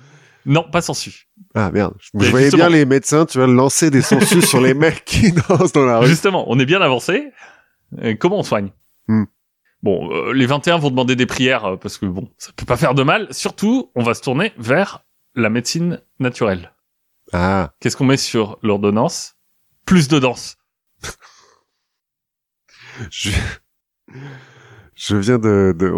Non, 0.46 0.64
pas 0.70 0.82
sans 0.82 0.94
su. 0.94 1.28
Ah 1.54 1.70
merde. 1.70 1.94
Je, 1.98 2.24
je 2.24 2.30
voyais 2.30 2.50
bien 2.50 2.68
les 2.68 2.84
médecins, 2.84 3.26
tu 3.26 3.38
vois, 3.38 3.46
lancer 3.46 3.90
des 3.90 4.02
sangsues 4.02 4.42
sur 4.42 4.60
les 4.60 4.74
mecs 4.74 5.04
qui 5.04 5.32
dansent 5.32 5.72
dans 5.72 5.84
la 5.84 5.98
rue. 5.98 6.06
Justement, 6.06 6.44
on 6.48 6.58
est 6.58 6.66
bien 6.66 6.80
avancé. 6.80 7.30
Euh, 8.02 8.14
comment 8.18 8.38
on 8.38 8.42
soigne? 8.42 8.70
Hmm. 9.08 9.24
Bon, 9.82 10.10
euh, 10.12 10.32
les 10.32 10.46
21 10.46 10.78
vont 10.78 10.90
demander 10.90 11.16
des 11.16 11.26
prières 11.26 11.64
euh, 11.64 11.76
parce 11.76 11.98
que 11.98 12.06
bon, 12.06 12.28
ça 12.38 12.52
peut 12.56 12.64
pas 12.66 12.76
faire 12.76 12.94
de 12.94 13.02
mal. 13.02 13.26
Surtout, 13.32 13.90
on 13.96 14.02
va 14.02 14.14
se 14.14 14.22
tourner 14.22 14.52
vers 14.56 15.04
la 15.34 15.50
médecine 15.50 16.00
naturelle. 16.20 16.72
Ah, 17.32 17.72
Qu'est-ce 17.80 17.96
qu'on 17.96 18.04
met 18.04 18.16
sur 18.16 18.58
l'ordonnance? 18.62 19.36
Plus 19.86 20.08
de 20.08 20.18
danse. 20.18 20.56
je, 23.10 23.30
je 24.94 25.16
viens 25.16 25.38
de, 25.38 25.74
de, 25.76 25.88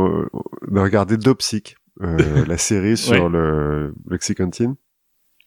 de 0.71 0.81
regarder 0.81 1.17
Dopsic, 1.17 1.77
euh, 2.03 2.45
la 2.47 2.59
série 2.59 2.97
sur 2.97 3.25
Ouais. 3.25 3.29
le 3.29 3.95
Lexicantine. 4.09 4.77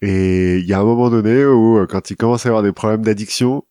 Et 0.01 0.57
il 0.57 0.65
y 0.65 0.73
a 0.73 0.79
un 0.79 0.84
moment 0.84 1.09
donné 1.09 1.43
où, 1.45 1.79
euh, 1.79 1.88
quand 1.88 2.11
il 2.11 2.17
commence 2.17 2.45
à 2.45 2.49
avoir 2.49 2.63
des 2.63 2.71
problèmes 2.71 3.03
d'addiction, 3.03 3.63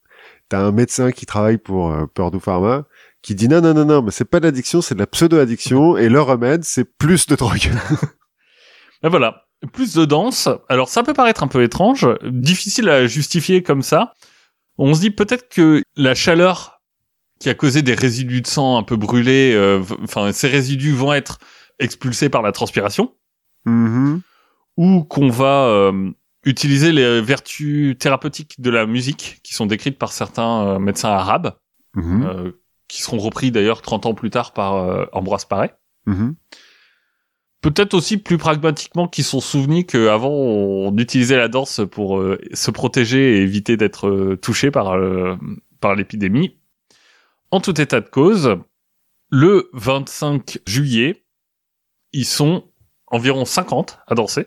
t'as 0.48 0.60
un 0.60 0.72
médecin 0.72 1.12
qui 1.12 1.24
travaille 1.26 1.58
pour 1.58 1.92
euh, 1.92 2.06
Purdue 2.06 2.40
Pharma 2.40 2.84
qui 3.26 3.34
dit 3.34 3.48
non, 3.48 3.60
non, 3.60 3.74
non, 3.74 3.84
non, 3.84 4.02
mais 4.02 4.12
c'est 4.12 4.24
pas 4.24 4.38
de 4.38 4.44
l'addiction, 4.46 4.80
c'est 4.80 4.94
de 4.94 5.00
la 5.00 5.06
pseudo-addiction 5.08 5.96
et 5.98 6.08
leur 6.08 6.26
remède, 6.26 6.64
c'est 6.64 6.84
plus 6.84 7.26
de 7.26 7.34
drogue. 7.36 7.70
Ben 9.02 9.10
voilà, 9.10 9.44
plus 9.74 9.92
de 9.94 10.04
danse. 10.06 10.48
Alors 10.70 10.88
ça 10.88 11.02
peut 11.02 11.12
paraître 11.12 11.42
un 11.42 11.48
peu 11.48 11.62
étrange, 11.62 12.06
difficile 12.24 12.88
à 12.88 13.06
justifier 13.06 13.62
comme 13.62 13.82
ça. 13.82 14.14
On 14.78 14.94
se 14.94 15.00
dit 15.00 15.10
peut-être 15.10 15.48
que 15.50 15.82
la 15.96 16.14
chaleur 16.14 16.80
qui 17.38 17.50
a 17.50 17.54
causé 17.54 17.82
des 17.82 17.94
résidus 17.94 18.40
de 18.40 18.46
sang 18.46 18.78
un 18.78 18.82
peu 18.82 18.96
brûlés, 18.96 19.52
euh, 19.54 19.82
enfin 20.02 20.32
ces 20.32 20.48
résidus 20.48 20.92
vont 20.92 21.12
être 21.12 21.38
expulsés 21.78 22.30
par 22.30 22.40
la 22.42 22.52
transpiration, 22.52 23.12
Mhm. 23.66 24.22
ou 24.78 25.04
qu'on 25.04 25.28
va 25.28 25.66
euh, 25.66 26.10
utiliser 26.44 26.92
les 26.92 27.20
vertus 27.20 27.98
thérapeutiques 27.98 28.60
de 28.60 28.70
la 28.70 28.86
musique 28.86 29.40
qui 29.42 29.52
sont 29.52 29.66
décrites 29.66 29.98
par 29.98 30.10
certains 30.12 30.66
euh, 30.66 30.78
médecins 30.78 31.10
arabes, 31.10 31.54
Mhm. 31.94 32.22
euh, 32.26 32.52
qui 32.88 33.02
seront 33.02 33.18
repris 33.18 33.50
d'ailleurs 33.50 33.82
30 33.82 34.06
ans 34.06 34.14
plus 34.14 34.30
tard 34.30 34.52
par 34.52 34.76
euh, 34.76 35.06
Ambroise 35.12 35.44
Paré. 35.44 35.70
Mhm. 36.06 36.36
Peut-être 37.66 37.94
aussi 37.94 38.18
plus 38.18 38.38
pragmatiquement 38.38 39.08
qu'ils 39.08 39.24
sont 39.24 39.40
souvenus 39.40 39.86
qu'avant 39.88 40.30
on 40.30 40.96
utilisait 40.98 41.36
la 41.36 41.48
danse 41.48 41.80
pour 41.90 42.18
euh, 42.18 42.38
se 42.52 42.70
protéger 42.70 43.38
et 43.38 43.42
éviter 43.42 43.76
d'être 43.76 44.08
euh, 44.08 44.36
touché 44.36 44.70
par 44.70 44.94
euh, 44.94 45.36
par 45.80 45.96
l'épidémie. 45.96 46.58
En 47.50 47.60
tout 47.60 47.80
état 47.80 48.00
de 48.00 48.08
cause, 48.08 48.56
le 49.30 49.68
25 49.72 50.60
juillet, 50.66 51.24
ils 52.12 52.24
sont 52.24 52.70
environ 53.08 53.44
50 53.44 53.98
à 54.06 54.14
danser. 54.14 54.46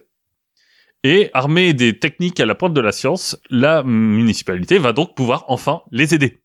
Et 1.03 1.30
armés 1.34 1.74
des 1.74 1.99
techniques 1.99 2.40
à 2.40 2.45
la 2.45 2.56
pointe 2.56 2.74
de 2.74 2.82
la 2.82 2.94
science, 2.94 3.38
la 3.49 3.84
municipalité 3.84 4.80
va 4.80 4.94
donc 4.94 5.16
pouvoir 5.16 5.45
enfin 5.49 5.82
les 5.91 6.14
aider. 6.14 6.39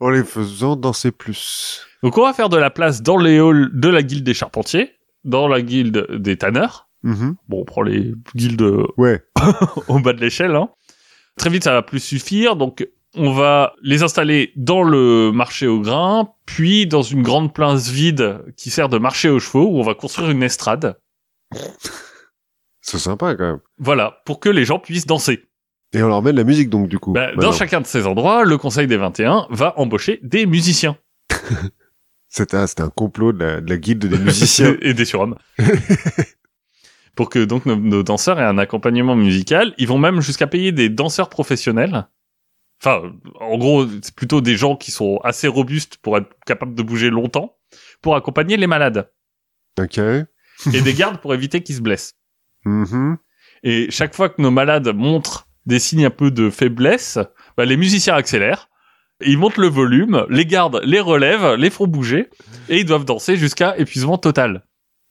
En 0.00 0.10
les 0.10 0.24
faisant 0.24 0.76
danser 0.76 1.10
plus. 1.10 1.86
Donc 2.02 2.16
on 2.18 2.22
va 2.22 2.32
faire 2.32 2.48
de 2.48 2.56
la 2.56 2.70
place 2.70 3.02
dans 3.02 3.16
les 3.16 3.38
halls 3.38 3.70
de 3.72 3.88
la 3.88 4.02
guilde 4.02 4.24
des 4.24 4.34
charpentiers, 4.34 4.92
dans 5.24 5.48
la 5.48 5.60
guilde 5.62 6.06
des 6.10 6.36
tanneurs. 6.36 6.88
Mhm. 7.02 7.36
Bon, 7.48 7.60
on 7.60 7.64
prend 7.64 7.82
les 7.82 8.12
guildes 8.34 8.84
Ouais. 8.96 9.22
au 9.88 9.98
bas 10.00 10.12
de 10.12 10.20
l'échelle. 10.20 10.54
Hein. 10.54 10.68
Très 11.36 11.50
vite, 11.50 11.64
ça 11.64 11.72
va 11.72 11.82
plus 11.82 12.00
suffire. 12.00 12.56
Donc, 12.56 12.86
on 13.14 13.32
va 13.32 13.72
les 13.82 14.02
installer 14.02 14.52
dans 14.56 14.82
le 14.82 15.32
marché 15.32 15.66
au 15.66 15.80
grain, 15.80 16.30
puis 16.46 16.86
dans 16.86 17.02
une 17.02 17.22
grande 17.22 17.52
place 17.54 17.88
vide 17.88 18.42
qui 18.56 18.70
sert 18.70 18.88
de 18.88 18.98
marché 18.98 19.28
aux 19.28 19.40
chevaux, 19.40 19.66
où 19.66 19.78
on 19.78 19.82
va 19.82 19.94
construire 19.94 20.30
une 20.30 20.42
estrade. 20.42 20.98
C'est 22.82 22.98
sympa 22.98 23.34
quand 23.34 23.44
même. 23.44 23.60
Voilà, 23.78 24.20
pour 24.24 24.40
que 24.40 24.48
les 24.48 24.64
gens 24.64 24.78
puissent 24.78 25.06
danser. 25.06 25.44
Et 25.92 26.02
on 26.02 26.08
leur 26.08 26.22
met 26.22 26.32
de 26.32 26.36
la 26.36 26.44
musique 26.44 26.70
donc 26.70 26.88
du 26.88 26.98
coup. 26.98 27.12
Bah, 27.12 27.34
dans 27.34 27.52
chacun 27.52 27.80
de 27.80 27.86
ces 27.86 28.06
endroits, 28.06 28.44
le 28.44 28.58
Conseil 28.58 28.86
des 28.86 28.96
21 28.96 29.46
va 29.50 29.74
embaucher 29.78 30.20
des 30.22 30.46
musiciens 30.46 30.96
C'était 32.28 32.56
un, 32.56 32.66
un 32.78 32.90
complot 32.90 33.32
de 33.32 33.44
la, 33.44 33.60
de 33.60 33.68
la 33.68 33.76
guilde 33.76 34.06
des 34.06 34.18
musiciens. 34.18 34.76
et 34.82 34.94
des 34.94 35.04
surhommes. 35.04 35.36
pour 37.16 37.28
que 37.28 37.44
donc 37.44 37.66
nos, 37.66 37.76
nos 37.76 38.04
danseurs 38.04 38.38
aient 38.38 38.44
un 38.44 38.58
accompagnement 38.58 39.16
musical. 39.16 39.74
Ils 39.78 39.88
vont 39.88 39.98
même 39.98 40.20
jusqu'à 40.20 40.46
payer 40.46 40.70
des 40.70 40.88
danseurs 40.88 41.28
professionnels. 41.28 42.06
Enfin, 42.80 43.12
en 43.40 43.58
gros, 43.58 43.86
c'est 44.00 44.14
plutôt 44.14 44.40
des 44.40 44.56
gens 44.56 44.76
qui 44.76 44.90
sont 44.90 45.18
assez 45.22 45.48
robustes 45.48 45.98
pour 45.98 46.16
être 46.16 46.30
capables 46.46 46.74
de 46.74 46.82
bouger 46.82 47.10
longtemps, 47.10 47.58
pour 48.00 48.16
accompagner 48.16 48.56
les 48.56 48.66
malades. 48.66 49.10
ok. 49.78 49.98
Et 50.72 50.82
des 50.82 50.94
gardes 50.94 51.20
pour 51.20 51.34
éviter 51.34 51.62
qu'ils 51.62 51.76
se 51.76 51.80
blessent. 51.80 52.14
Mhm. 52.64 53.18
Et 53.62 53.90
chaque 53.90 54.14
fois 54.14 54.28
que 54.28 54.40
nos 54.40 54.50
malades 54.50 54.88
montrent 54.94 55.48
des 55.70 55.78
signes 55.78 56.04
un 56.04 56.10
peu 56.10 56.30
de 56.30 56.50
faiblesse, 56.50 57.18
bah, 57.56 57.64
les 57.64 57.76
musiciens 57.76 58.14
accélèrent. 58.14 58.68
Ils 59.24 59.38
montent 59.38 59.56
le 59.56 59.68
volume, 59.68 60.26
les 60.28 60.44
gardes 60.44 60.80
les 60.84 61.00
relèvent, 61.00 61.54
les 61.54 61.70
font 61.70 61.86
bouger, 61.86 62.28
et 62.68 62.80
ils 62.80 62.84
doivent 62.84 63.04
danser 63.04 63.36
jusqu'à 63.36 63.76
épuisement 63.78 64.18
total. 64.18 64.64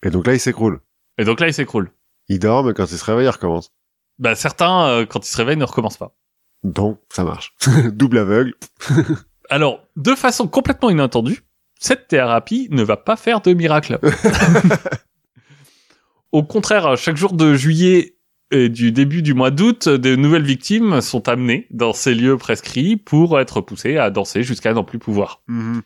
Et 0.06 0.10
donc 0.10 0.28
là, 0.28 0.34
il 0.34 0.40
s'écroule. 0.40 0.82
Et 1.18 1.26
donc 1.26 1.40
là, 1.40 1.48
ils 1.48 1.54
s'écroulent. 1.54 1.92
Il 2.28 2.40
dort, 2.40 2.64
mais 2.64 2.74
quand 2.74 2.92
il 2.92 2.98
se 2.98 3.06
réveille, 3.06 3.26
il 3.26 3.30
recommence. 3.30 3.72
Bah, 4.18 4.36
certains, 4.36 4.88
euh, 4.88 5.06
quand 5.06 5.26
ils 5.26 5.32
se 5.32 5.38
réveillent, 5.38 5.58
ne 5.58 5.66
recommencent 5.66 5.98
pas. 5.98 6.16
Donc, 6.64 7.00
ça 7.10 7.24
marche. 7.24 7.56
Double 7.94 8.18
aveugle. 8.18 8.54
Alors, 9.50 9.88
de 9.96 10.14
façon 10.14 10.48
complètement 10.48 10.90
inattendue, 10.90 11.44
cette 11.80 12.08
thérapie 12.08 12.68
ne 12.72 12.84
va 12.84 12.98
pas 12.98 13.16
faire 13.16 13.42
de 13.42 13.54
miracle. 13.54 14.00
Au 16.32 16.44
contraire, 16.44 16.98
chaque 16.98 17.18
jour 17.18 17.34
de 17.34 17.56
juillet 17.56 18.19
et 18.52 18.70
du 18.70 18.92
début 18.92 19.22
du 19.22 19.34
mois 19.34 19.52
d'août, 19.52 19.88
de 19.88 20.16
nouvelles 20.16 20.44
victimes 20.44 21.02
sont 21.02 21.30
amenées 21.30 21.68
dans 21.72 21.94
ces 21.94 22.16
lieux 22.16 22.38
prescrits 22.38 22.98
pour 22.98 23.40
être 23.40 23.62
poussées 23.62 23.98
à 23.98 24.10
danser 24.10 24.44
jusqu'à 24.44 24.74
n'en 24.74 24.84
plus 24.84 25.00
pouvoir. 25.00 25.42
Mhm. 25.48 25.82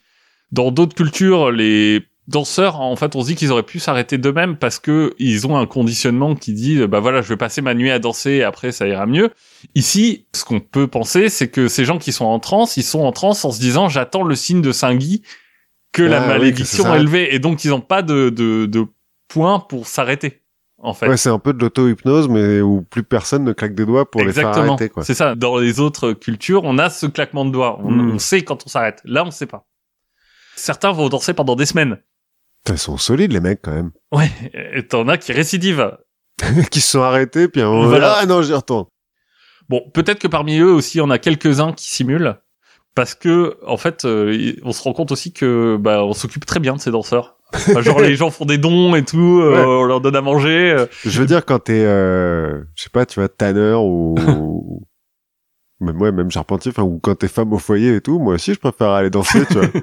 Dans 0.51 0.71
d'autres 0.71 0.95
cultures, 0.95 1.51
les 1.51 2.03
danseurs, 2.27 2.79
en 2.79 2.95
fait, 2.95 3.15
on 3.15 3.21
se 3.21 3.27
dit 3.27 3.35
qu'ils 3.35 3.51
auraient 3.51 3.63
pu 3.63 3.79
s'arrêter 3.79 4.17
d'eux-mêmes 4.17 4.55
parce 4.55 4.79
que 4.79 5.13
ils 5.19 5.45
ont 5.47 5.57
un 5.57 5.65
conditionnement 5.65 6.35
qui 6.35 6.53
dit, 6.53 6.85
bah 6.87 6.99
voilà, 6.99 7.21
je 7.21 7.29
vais 7.29 7.37
passer 7.37 7.61
ma 7.61 7.73
nuit 7.73 7.91
à 7.91 7.99
danser 7.99 8.31
et 8.31 8.43
après 8.43 8.71
ça 8.71 8.87
ira 8.87 9.05
mieux. 9.05 9.31
Ici, 9.75 10.25
ce 10.33 10.45
qu'on 10.45 10.59
peut 10.59 10.87
penser, 10.87 11.29
c'est 11.29 11.49
que 11.49 11.67
ces 11.67 11.85
gens 11.85 11.97
qui 11.97 12.11
sont 12.11 12.25
en 12.25 12.39
transe, 12.39 12.77
ils 12.77 12.83
sont 12.83 13.01
en 13.01 13.11
transe 13.11 13.43
en 13.43 13.51
se 13.51 13.59
disant, 13.59 13.89
j'attends 13.89 14.23
le 14.23 14.35
signe 14.35 14.61
de 14.61 14.71
Saint-Guy 14.71 15.23
que 15.91 16.03
la 16.03 16.17
Ah 16.17 16.21
oui, 16.21 16.25
que 16.25 16.39
malédiction 16.39 16.95
élevée 16.95 17.35
et 17.35 17.39
donc 17.39 17.65
ils 17.65 17.69
n'ont 17.69 17.81
pas 17.81 18.01
de, 18.01 18.29
de, 18.29 18.65
de 18.65 18.85
point 19.27 19.59
pour 19.59 19.87
s'arrêter, 19.87 20.42
en 20.83 20.93
fait. 20.93 21.07
Ouais, 21.07 21.17
c'est 21.17 21.29
un 21.29 21.39
peu 21.39 21.53
de 21.53 21.59
l'auto-hypnose, 21.61 22.27
mais 22.29 22.61
où 22.61 22.81
plus 22.83 23.03
personne 23.03 23.43
ne 23.43 23.53
claque 23.53 23.73
des 23.73 23.85
doigts 23.85 24.09
pour 24.09 24.21
les 24.21 24.31
faire 24.33 24.49
Exactement. 24.49 24.73
arrêter, 24.75 24.89
quoi. 24.89 25.03
C'est 25.03 25.13
ça. 25.15 25.33
Dans 25.35 25.57
les 25.57 25.79
autres 25.79 26.13
cultures, 26.13 26.63
on 26.65 26.77
a 26.77 26.89
ce 26.89 27.05
claquement 27.07 27.45
de 27.45 27.51
doigts. 27.51 27.79
On, 27.83 27.89
Mm. 27.91 28.11
on 28.11 28.19
sait 28.19 28.43
quand 28.43 28.63
on 28.65 28.69
s'arrête. 28.69 29.01
Là, 29.05 29.23
on 29.25 29.31
sait 29.31 29.45
pas. 29.47 29.65
Certains 30.55 30.91
vont 30.91 31.09
danser 31.09 31.33
pendant 31.33 31.55
des 31.55 31.65
semaines. 31.65 31.97
Ils 32.69 32.77
sont 32.77 32.97
solides, 32.97 33.31
les 33.33 33.39
mecs, 33.39 33.61
quand 33.61 33.73
même. 33.73 33.91
Ouais, 34.11 34.29
et 34.73 34.85
t'en 34.87 35.07
as 35.07 35.17
qui 35.17 35.31
récidivent. 35.33 35.97
qui 36.71 36.81
se 36.81 36.91
sont 36.91 37.01
arrêtés, 37.01 37.47
puis 37.47 37.63
on 37.63 37.87
Voilà. 37.87 38.17
Ah 38.19 38.25
non, 38.25 38.41
j'y 38.41 38.53
retourne. 38.53 38.85
Bon, 39.69 39.81
peut-être 39.93 40.19
que 40.19 40.27
parmi 40.27 40.57
eux 40.59 40.71
aussi, 40.73 40.99
on 41.01 41.09
a 41.09 41.17
quelques-uns 41.17 41.73
qui 41.73 41.89
simulent. 41.89 42.35
Parce 42.95 43.15
que, 43.15 43.57
en 43.65 43.77
fait, 43.77 44.05
euh, 44.05 44.53
on 44.63 44.71
se 44.71 44.83
rend 44.83 44.93
compte 44.93 45.11
aussi 45.11 45.33
que, 45.33 45.77
bah, 45.79 46.03
on 46.03 46.13
s'occupe 46.13 46.45
très 46.45 46.59
bien 46.59 46.75
de 46.75 46.79
ces 46.79 46.91
danseurs. 46.91 47.37
Enfin, 47.53 47.81
genre, 47.81 48.01
les 48.01 48.15
gens 48.15 48.31
font 48.31 48.45
des 48.45 48.57
dons 48.57 48.95
et 48.95 49.03
tout, 49.05 49.39
euh, 49.41 49.51
Ouais. 49.55 49.63
on 49.65 49.83
leur 49.83 50.01
donne 50.01 50.15
à 50.15 50.21
manger. 50.21 50.71
euh. 50.71 50.85
Je 51.05 51.19
veux 51.19 51.25
dire, 51.27 51.45
quand 51.45 51.59
t'es, 51.59 51.83
euh, 51.85 52.63
je 52.75 52.83
sais 52.83 52.89
pas, 52.89 53.05
tu 53.05 53.19
vois, 53.19 53.29
tanneur 53.29 53.83
ou, 53.83 54.15
Même 55.79 56.01
ouais, 56.01 56.11
même 56.11 56.31
charpentier, 56.31 56.71
enfin, 56.71 56.83
ou 56.83 56.99
quand 56.99 57.15
t'es 57.15 57.27
femme 57.27 57.51
au 57.53 57.59
foyer 57.59 57.95
et 57.95 58.01
tout, 58.01 58.17
moi 58.19 58.35
aussi, 58.35 58.53
je 58.53 58.59
préfère 58.59 58.89
aller 58.89 59.09
danser, 59.09 59.45
tu 59.45 59.53
vois. 59.59 59.67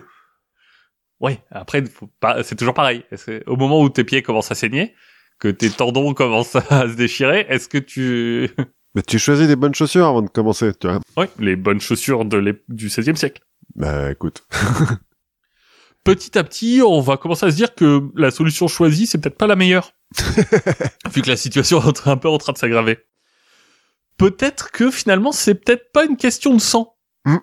Ouais, 1.20 1.38
après, 1.50 1.84
pas, 2.18 2.42
c'est 2.42 2.54
toujours 2.56 2.72
pareil. 2.72 3.04
Au 3.46 3.56
moment 3.56 3.82
où 3.82 3.90
tes 3.90 4.04
pieds 4.04 4.22
commencent 4.22 4.50
à 4.52 4.54
saigner, 4.54 4.94
que 5.38 5.48
tes 5.48 5.68
tendons 5.68 6.14
commencent 6.14 6.56
à 6.56 6.88
se 6.88 6.94
déchirer, 6.96 7.44
est-ce 7.50 7.68
que 7.68 7.76
tu... 7.76 8.48
Mais 8.94 9.02
tu 9.02 9.18
choisis 9.18 9.46
des 9.46 9.54
bonnes 9.54 9.74
chaussures 9.74 10.06
avant 10.06 10.22
de 10.22 10.30
commencer, 10.30 10.72
tu 10.80 10.88
vois. 10.88 10.98
Ouais, 11.18 11.28
les 11.38 11.56
bonnes 11.56 11.80
chaussures 11.80 12.24
de 12.24 12.58
du 12.70 12.88
16e 12.88 13.16
siècle. 13.16 13.42
Bah, 13.76 14.10
écoute. 14.10 14.44
Petit 16.04 16.38
à 16.38 16.44
petit, 16.44 16.80
on 16.84 17.00
va 17.00 17.16
commencer 17.16 17.46
à 17.46 17.50
se 17.50 17.56
dire 17.56 17.74
que 17.74 18.02
la 18.16 18.30
solution 18.30 18.68
choisie, 18.68 19.06
c'est 19.06 19.18
peut-être 19.18 19.36
pas 19.36 19.46
la 19.46 19.56
meilleure. 19.56 19.92
Vu 21.12 21.22
que 21.22 21.28
la 21.28 21.36
situation 21.36 21.80
est 21.86 22.08
un 22.08 22.16
peu 22.16 22.28
en 22.28 22.38
train 22.38 22.52
de 22.52 22.58
s'aggraver. 22.58 22.98
Peut-être 24.16 24.70
que 24.70 24.90
finalement, 24.90 25.32
c'est 25.32 25.54
peut-être 25.54 25.92
pas 25.92 26.04
une 26.04 26.16
question 26.16 26.54
de 26.54 26.60
sang. 26.60 26.96
Mm. 27.24 27.36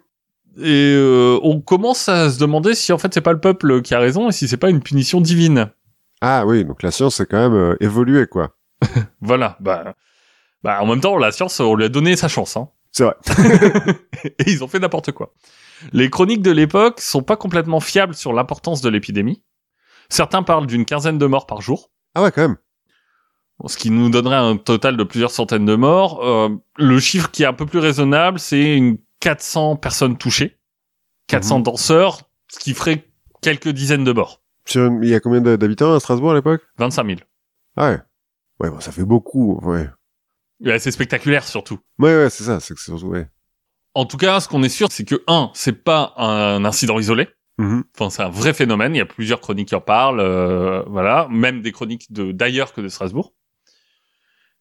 Et 0.59 0.93
euh, 0.95 1.39
on 1.43 1.61
commence 1.61 2.09
à 2.09 2.31
se 2.31 2.39
demander 2.39 2.73
si 2.73 2.91
en 2.91 2.97
fait 2.97 3.13
c'est 3.13 3.21
pas 3.21 3.33
le 3.33 3.39
peuple 3.39 3.81
qui 3.81 3.93
a 3.93 3.99
raison 3.99 4.29
et 4.29 4.31
si 4.31 4.47
c'est 4.47 4.57
pas 4.57 4.69
une 4.69 4.81
punition 4.81 5.21
divine. 5.21 5.71
Ah 6.21 6.45
oui, 6.45 6.65
donc 6.65 6.81
la 6.81 6.91
science, 6.91 7.15
c'est 7.15 7.27
quand 7.27 7.37
même 7.37 7.53
euh, 7.53 7.75
évolué, 7.79 8.27
quoi. 8.27 8.55
Voilà. 9.21 9.57
Bah, 9.59 9.93
bah, 10.63 10.79
en 10.81 10.87
même 10.87 11.01
temps, 11.01 11.17
la 11.17 11.31
science, 11.31 11.59
on 11.59 11.75
lui 11.75 11.85
a 11.85 11.89
donné 11.89 12.15
sa 12.15 12.27
chance. 12.27 12.57
Hein. 12.57 12.69
C'est 12.91 13.03
vrai. 13.03 13.15
et 14.23 14.49
ils 14.51 14.63
ont 14.63 14.67
fait 14.67 14.79
n'importe 14.79 15.11
quoi. 15.11 15.33
Les 15.93 16.09
chroniques 16.09 16.41
de 16.41 16.51
l'époque 16.51 16.99
sont 17.01 17.21
pas 17.23 17.35
complètement 17.37 17.79
fiables 17.79 18.15
sur 18.15 18.33
l'importance 18.33 18.81
de 18.81 18.89
l'épidémie. 18.89 19.43
Certains 20.09 20.43
parlent 20.43 20.67
d'une 20.67 20.85
quinzaine 20.85 21.17
de 21.17 21.25
morts 21.25 21.45
par 21.47 21.61
jour, 21.61 21.91
Ah 22.15 22.23
ouais, 22.23 22.31
quand 22.31 22.41
même. 22.41 22.57
ce 23.65 23.77
qui 23.77 23.89
nous 23.91 24.09
donnerait 24.09 24.35
un 24.35 24.57
total 24.57 24.97
de 24.97 25.03
plusieurs 25.03 25.31
centaines 25.31 25.65
de 25.65 25.75
morts. 25.75 26.23
Euh, 26.25 26.49
le 26.77 26.99
chiffre 26.99 27.29
qui 27.31 27.43
est 27.43 27.47
un 27.47 27.53
peu 27.53 27.65
plus 27.65 27.79
raisonnable, 27.79 28.39
c'est 28.39 28.75
une 28.75 28.97
400 29.19 29.75
personnes 29.77 30.17
touchées, 30.17 30.57
400 31.27 31.57
Mhm. 31.57 31.63
danseurs, 31.63 32.21
ce 32.49 32.59
qui 32.59 32.73
ferait 32.73 33.07
quelques 33.41 33.69
dizaines 33.69 34.03
de 34.03 34.11
morts. 34.13 34.41
Il 34.73 35.05
y 35.07 35.13
a 35.15 35.19
combien 35.19 35.41
d'habitants 35.41 35.93
à 35.93 35.99
Strasbourg 35.99 36.31
à 36.31 36.35
l'époque? 36.35 36.61
25 36.77 37.05
000. 37.07 37.19
Ah 37.77 37.91
ouais. 37.91 37.99
Ouais, 38.59 38.69
bon, 38.69 38.79
ça 38.79 38.91
fait 38.91 39.03
beaucoup, 39.05 39.59
ouais. 39.63 39.87
C'est 40.79 40.91
spectaculaire 40.91 41.43
surtout. 41.47 41.79
Ouais, 41.99 42.15
ouais, 42.15 42.29
c'est 42.29 42.43
ça, 42.43 42.59
c'est 42.59 42.77
surtout, 42.77 43.07
ouais. 43.07 43.27
En 43.97 44.05
tout 44.05 44.17
cas, 44.17 44.39
ce 44.39 44.47
qu'on 44.47 44.61
est 44.61 44.69
sûr, 44.69 44.91
c'est 44.91 45.05
que 45.05 45.23
un, 45.25 45.49
c'est 45.55 45.83
pas 45.83 46.13
un 46.17 46.63
incident 46.65 46.99
isolé. 46.99 47.27
Mhm. 47.57 47.83
Enfin, 47.95 48.11
c'est 48.11 48.21
un 48.21 48.29
vrai 48.29 48.53
phénomène. 48.53 48.93
Il 48.93 48.99
y 48.99 49.01
a 49.01 49.05
plusieurs 49.07 49.41
chroniques 49.41 49.69
qui 49.69 49.75
en 49.75 49.81
parlent. 49.81 50.19
euh, 50.19 50.83
voilà, 50.87 51.27
même 51.31 51.61
des 51.63 51.71
chroniques 51.71 52.11
de 52.13 52.31
d'ailleurs 52.31 52.73
que 52.73 52.81
de 52.81 52.89
Strasbourg. 52.89 53.33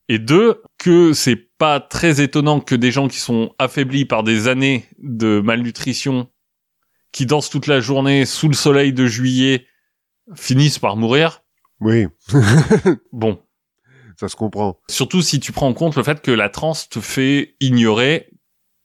Et 0.08 0.18
deux, 0.18 0.62
que 0.78 1.12
c'est 1.12 1.36
pas 1.58 1.80
très 1.80 2.22
étonnant 2.22 2.60
que 2.60 2.74
des 2.74 2.90
gens 2.90 3.08
qui 3.08 3.18
sont 3.18 3.54
affaiblis 3.58 4.06
par 4.06 4.22
des 4.22 4.48
années 4.48 4.86
de 4.98 5.42
malnutrition, 5.44 6.30
qui 7.12 7.26
dansent 7.26 7.50
toute 7.50 7.66
la 7.66 7.80
journée 7.80 8.24
sous 8.24 8.48
le 8.48 8.54
soleil 8.54 8.94
de 8.94 9.06
juillet, 9.06 9.66
finissent 10.34 10.78
par 10.78 10.96
mourir. 10.96 11.42
Oui, 11.80 12.06
Bon, 13.12 13.38
ça 14.18 14.28
se 14.28 14.36
comprend. 14.36 14.78
surtout 14.88 15.20
si 15.20 15.40
tu 15.40 15.52
prends 15.52 15.68
en 15.68 15.74
compte 15.74 15.96
le 15.96 16.02
fait 16.02 16.22
que 16.22 16.30
la 16.30 16.48
transe 16.48 16.88
te 16.88 17.00
fait 17.00 17.54
ignorer 17.60 18.30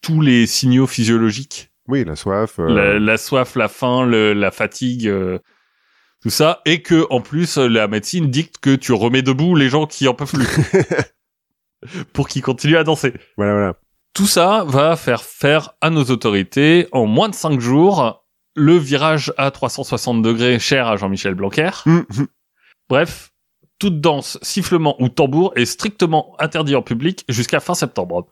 tous 0.01 0.21
les 0.21 0.45
signaux 0.47 0.87
physiologiques 0.87 1.71
Oui, 1.87 2.03
la 2.05 2.15
soif. 2.15 2.59
euh, 2.59 2.67
la, 2.67 2.99
la 2.99 3.17
soif, 3.17 3.55
la 3.55 3.67
faim, 3.67 4.05
le- 4.05 4.33
la 4.33 4.51
fatigue, 4.51 5.07
euh, 5.07 5.39
tout 6.21 6.29
ça, 6.29 6.61
et 6.65 6.81
que 6.81 7.05
en 7.09 7.21
plus 7.21 7.57
la 7.57 7.87
médecine 7.87 8.29
dicte 8.29 8.57
que 8.59 8.75
tu 8.75 8.93
remets 8.93 9.21
debout 9.23 9.55
les 9.55 9.69
gens 9.69 9.85
qui 9.87 10.07
en 10.07 10.13
peuvent 10.13 10.31
plus 10.31 10.47
pour 12.13 12.27
qu'ils 12.27 12.41
continuent 12.41 12.77
à 12.77 12.83
danser. 12.83 13.13
Voilà, 13.37 13.53
voilà. 13.53 13.73
Tout 14.13 14.27
ça 14.27 14.63
va 14.67 14.95
faire 14.95 15.23
faire 15.23 15.71
à 15.81 15.89
nos 15.89 16.03
autorités 16.05 16.87
en 16.91 17.05
moins 17.05 17.29
de 17.29 17.35
cinq 17.35 17.59
jours 17.59 18.25
le 18.55 18.75
virage 18.77 19.33
à 19.37 19.49
360 19.51 20.21
degrés 20.21 20.59
cher 20.59 20.87
à 20.87 20.97
Jean-Michel 20.97 21.33
Blanquer. 21.35 21.69
Mhm. 21.85 22.27
Bref, 22.89 23.31
toute 23.79 24.01
danse, 24.01 24.37
sifflement 24.41 25.01
ou 25.01 25.07
tambour 25.09 25.53
est 25.55 25.65
strictement 25.65 26.35
interdit 26.39 26.75
en 26.75 26.81
public 26.81 27.23
jusqu'à 27.29 27.61
fin 27.61 27.73
septembre. 27.73 28.27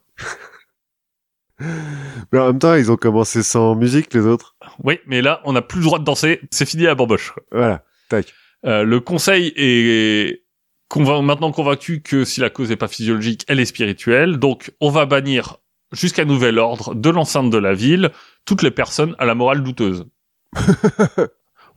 Mais 2.32 2.40
en 2.40 2.48
même 2.48 2.60
temps, 2.60 2.76
ils 2.76 2.92
ont 2.92 2.96
commencé 2.98 3.44
sans 3.44 3.76
musique, 3.76 4.14
les 4.14 4.22
autres. 4.26 4.56
Oui, 4.84 5.00
mais 5.08 5.22
là, 5.22 5.42
on 5.46 5.54
n'a 5.54 5.62
plus 5.62 5.80
le 5.80 5.86
droit 5.86 6.00
de 6.00 6.04
danser, 6.04 6.40
c'est 6.52 6.66
fini 6.68 6.88
à 6.88 6.96
bamboche. 6.96 7.34
Voilà. 7.52 7.84
Tac. 8.10 8.34
Euh, 8.66 8.84
le 8.84 9.00
conseil 9.00 9.54
est 9.56 10.44
convain- 10.90 11.22
maintenant 11.22 11.52
convaincu 11.52 12.02
que 12.02 12.24
si 12.26 12.40
la 12.42 12.50
cause 12.50 12.70
n'est 12.70 12.76
pas 12.76 12.88
physiologique, 12.88 13.46
elle 13.48 13.60
est 13.60 13.66
spirituelle. 13.66 14.38
Donc, 14.38 14.72
on 14.82 14.90
va 14.90 15.06
bannir 15.06 15.58
jusqu'à 15.92 16.26
nouvel 16.26 16.60
ordre 16.60 16.94
de 16.96 17.10
l'enceinte 17.10 17.50
de 17.50 17.58
la 17.58 17.74
ville 17.74 18.12
toutes 18.46 18.62
les 18.62 18.72
personnes 18.72 19.16
à 19.20 19.26
la 19.26 19.36
morale 19.36 19.64
douteuse. 19.64 20.06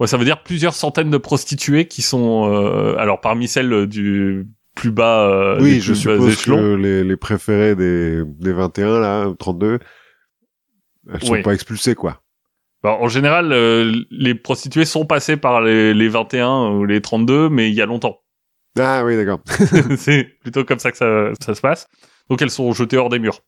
ouais, 0.01 0.07
ça 0.07 0.17
veut 0.17 0.25
dire 0.25 0.43
plusieurs 0.43 0.75
centaines 0.75 1.11
de 1.11 1.19
prostituées 1.19 1.87
qui 1.87 2.03
sont, 2.03 2.53
euh, 2.53 2.97
alors 2.99 3.21
parmi 3.21 3.49
celles 3.49 3.87
du 3.87 4.47
plus 4.75 4.91
bas, 4.91 5.29
euh, 5.29 5.59
oui, 5.61 5.81
je 5.81 5.95
suppose 5.95 6.43
que 6.45 6.75
les, 6.75 7.05
les 7.05 7.17
préférés 7.17 7.75
des, 7.77 8.23
des 8.25 8.53
21, 8.53 9.01
là, 9.01 9.29
ou 9.29 9.35
32, 9.35 9.79
elles 11.13 11.23
sont 11.23 11.33
Oui. 11.33 11.43
pas 11.43 11.53
expulsées, 11.55 11.95
quoi. 11.95 12.23
Bah, 12.83 12.97
en 13.01 13.09
général, 13.09 13.53
euh, 13.53 13.93
les 14.11 14.35
prostituées 14.35 14.85
sont 14.85 15.07
passées 15.07 15.37
par 15.37 15.61
les, 15.61 15.95
les 15.95 16.09
21 16.09 16.71
ou 16.71 16.85
les 16.85 17.01
32, 17.01 17.49
mais 17.49 17.69
il 17.71 17.75
y 17.75 17.83
a 17.83 17.87
longtemps. 17.87 18.19
Ah 18.79 19.05
oui, 19.05 19.17
d'accord. 19.17 19.41
c'est 19.97 20.25
plutôt 20.41 20.65
comme 20.65 20.79
ça 20.79 20.91
que 20.91 20.97
ça, 20.97 21.31
ça 21.41 21.55
se 21.55 21.61
passe. 21.61 21.87
Donc 22.29 22.41
elles 22.43 22.51
sont 22.51 22.73
jetées 22.73 22.97
hors 22.97 23.09
des 23.11 23.19
murs. 23.19 23.41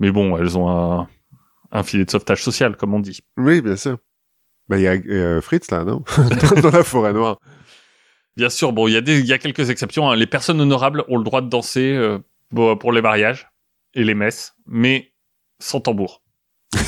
Mais 0.00 0.10
bon, 0.10 0.36
elles 0.36 0.58
ont 0.58 0.68
un, 0.70 1.08
un 1.70 1.82
filet 1.82 2.04
de 2.04 2.10
sauvetage 2.10 2.42
social, 2.42 2.76
comme 2.76 2.94
on 2.94 3.00
dit. 3.00 3.20
Oui, 3.36 3.60
bien 3.60 3.76
sûr. 3.76 3.98
Bah, 4.68 4.78
il 4.78 4.82
y 4.82 4.88
a 4.88 4.92
euh, 4.94 5.40
Fritz, 5.40 5.70
là, 5.70 5.84
non? 5.84 6.02
Dans 6.62 6.70
la 6.70 6.82
forêt 6.82 7.12
noire. 7.12 7.38
Bien 8.36 8.48
sûr, 8.48 8.72
bon, 8.72 8.88
il 8.88 8.92
y 8.92 8.96
a 8.96 9.00
des, 9.00 9.20
il 9.20 9.26
y 9.26 9.32
a 9.32 9.38
quelques 9.38 9.68
exceptions. 9.70 10.10
hein. 10.10 10.16
Les 10.16 10.26
personnes 10.26 10.60
honorables 10.60 11.04
ont 11.08 11.18
le 11.18 11.24
droit 11.24 11.40
de 11.42 11.48
danser 11.48 11.92
euh, 11.94 12.18
pour 12.76 12.92
les 12.92 13.02
mariages 13.02 13.48
et 13.94 14.04
les 14.04 14.14
messes, 14.14 14.54
mais 14.66 15.12
sans 15.60 15.80
tambour. 15.80 16.22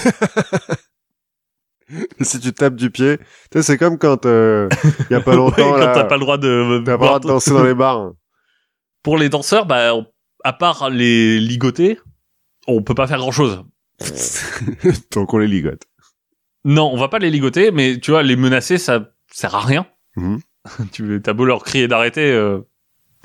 si 2.21 2.41
tu 2.41 2.53
tapes 2.55 2.77
du 2.77 2.91
pied, 2.91 3.19
tu 3.19 3.25
sais, 3.59 3.63
c'est 3.63 3.79
comme 3.79 3.99
quand 3.99 4.25
euh, 4.27 4.69
il 5.11 5.13
y 5.13 5.15
a 5.15 5.21
pas 5.21 5.33
Ouais, 5.33 5.37
longtemps, 5.37 5.73
quand 5.73 5.93
t'as 5.93 6.05
pas 6.05 6.15
le 6.17 6.21
droit 6.21 6.39
de, 6.39 6.83
t'as 6.85 6.97
pas 6.97 7.05
le 7.05 7.09
droit 7.09 7.21
de 7.21 7.29
danser 7.29 7.51
dans 7.51 7.65
les 7.65 7.75
bars. 7.75 8.13
Pour 9.03 9.19
les 9.19 9.29
danseurs, 9.29 9.67
bah, 9.67 9.95
on- 9.95 10.07
à 10.45 10.53
part 10.55 10.89
les 10.91 11.39
ligoter, 11.41 11.99
on 12.67 12.83
peut 12.83 12.95
pas 12.95 13.07
faire 13.07 13.19
grand 13.19 13.33
chose. 13.33 13.63
Donc 15.13 15.33
on 15.35 15.39
les 15.39 15.47
ligote. 15.47 15.83
Non, 16.65 16.91
on 16.93 16.97
va 16.97 17.09
pas 17.09 17.19
les 17.19 17.31
ligoter, 17.31 17.71
mais 17.71 17.99
tu 17.99 18.11
vois, 18.11 18.23
les 18.23 18.37
menacer, 18.37 18.79
ça 18.79 19.11
sert 19.31 19.55
à 19.55 19.61
rien. 19.61 19.87
Mhm. 20.17 20.41
tu 20.93 21.21
t'as 21.23 21.33
beau 21.33 21.45
leur 21.45 21.63
crier 21.63 21.89
d'arrêter, 21.89 22.33
euh, 22.33 22.61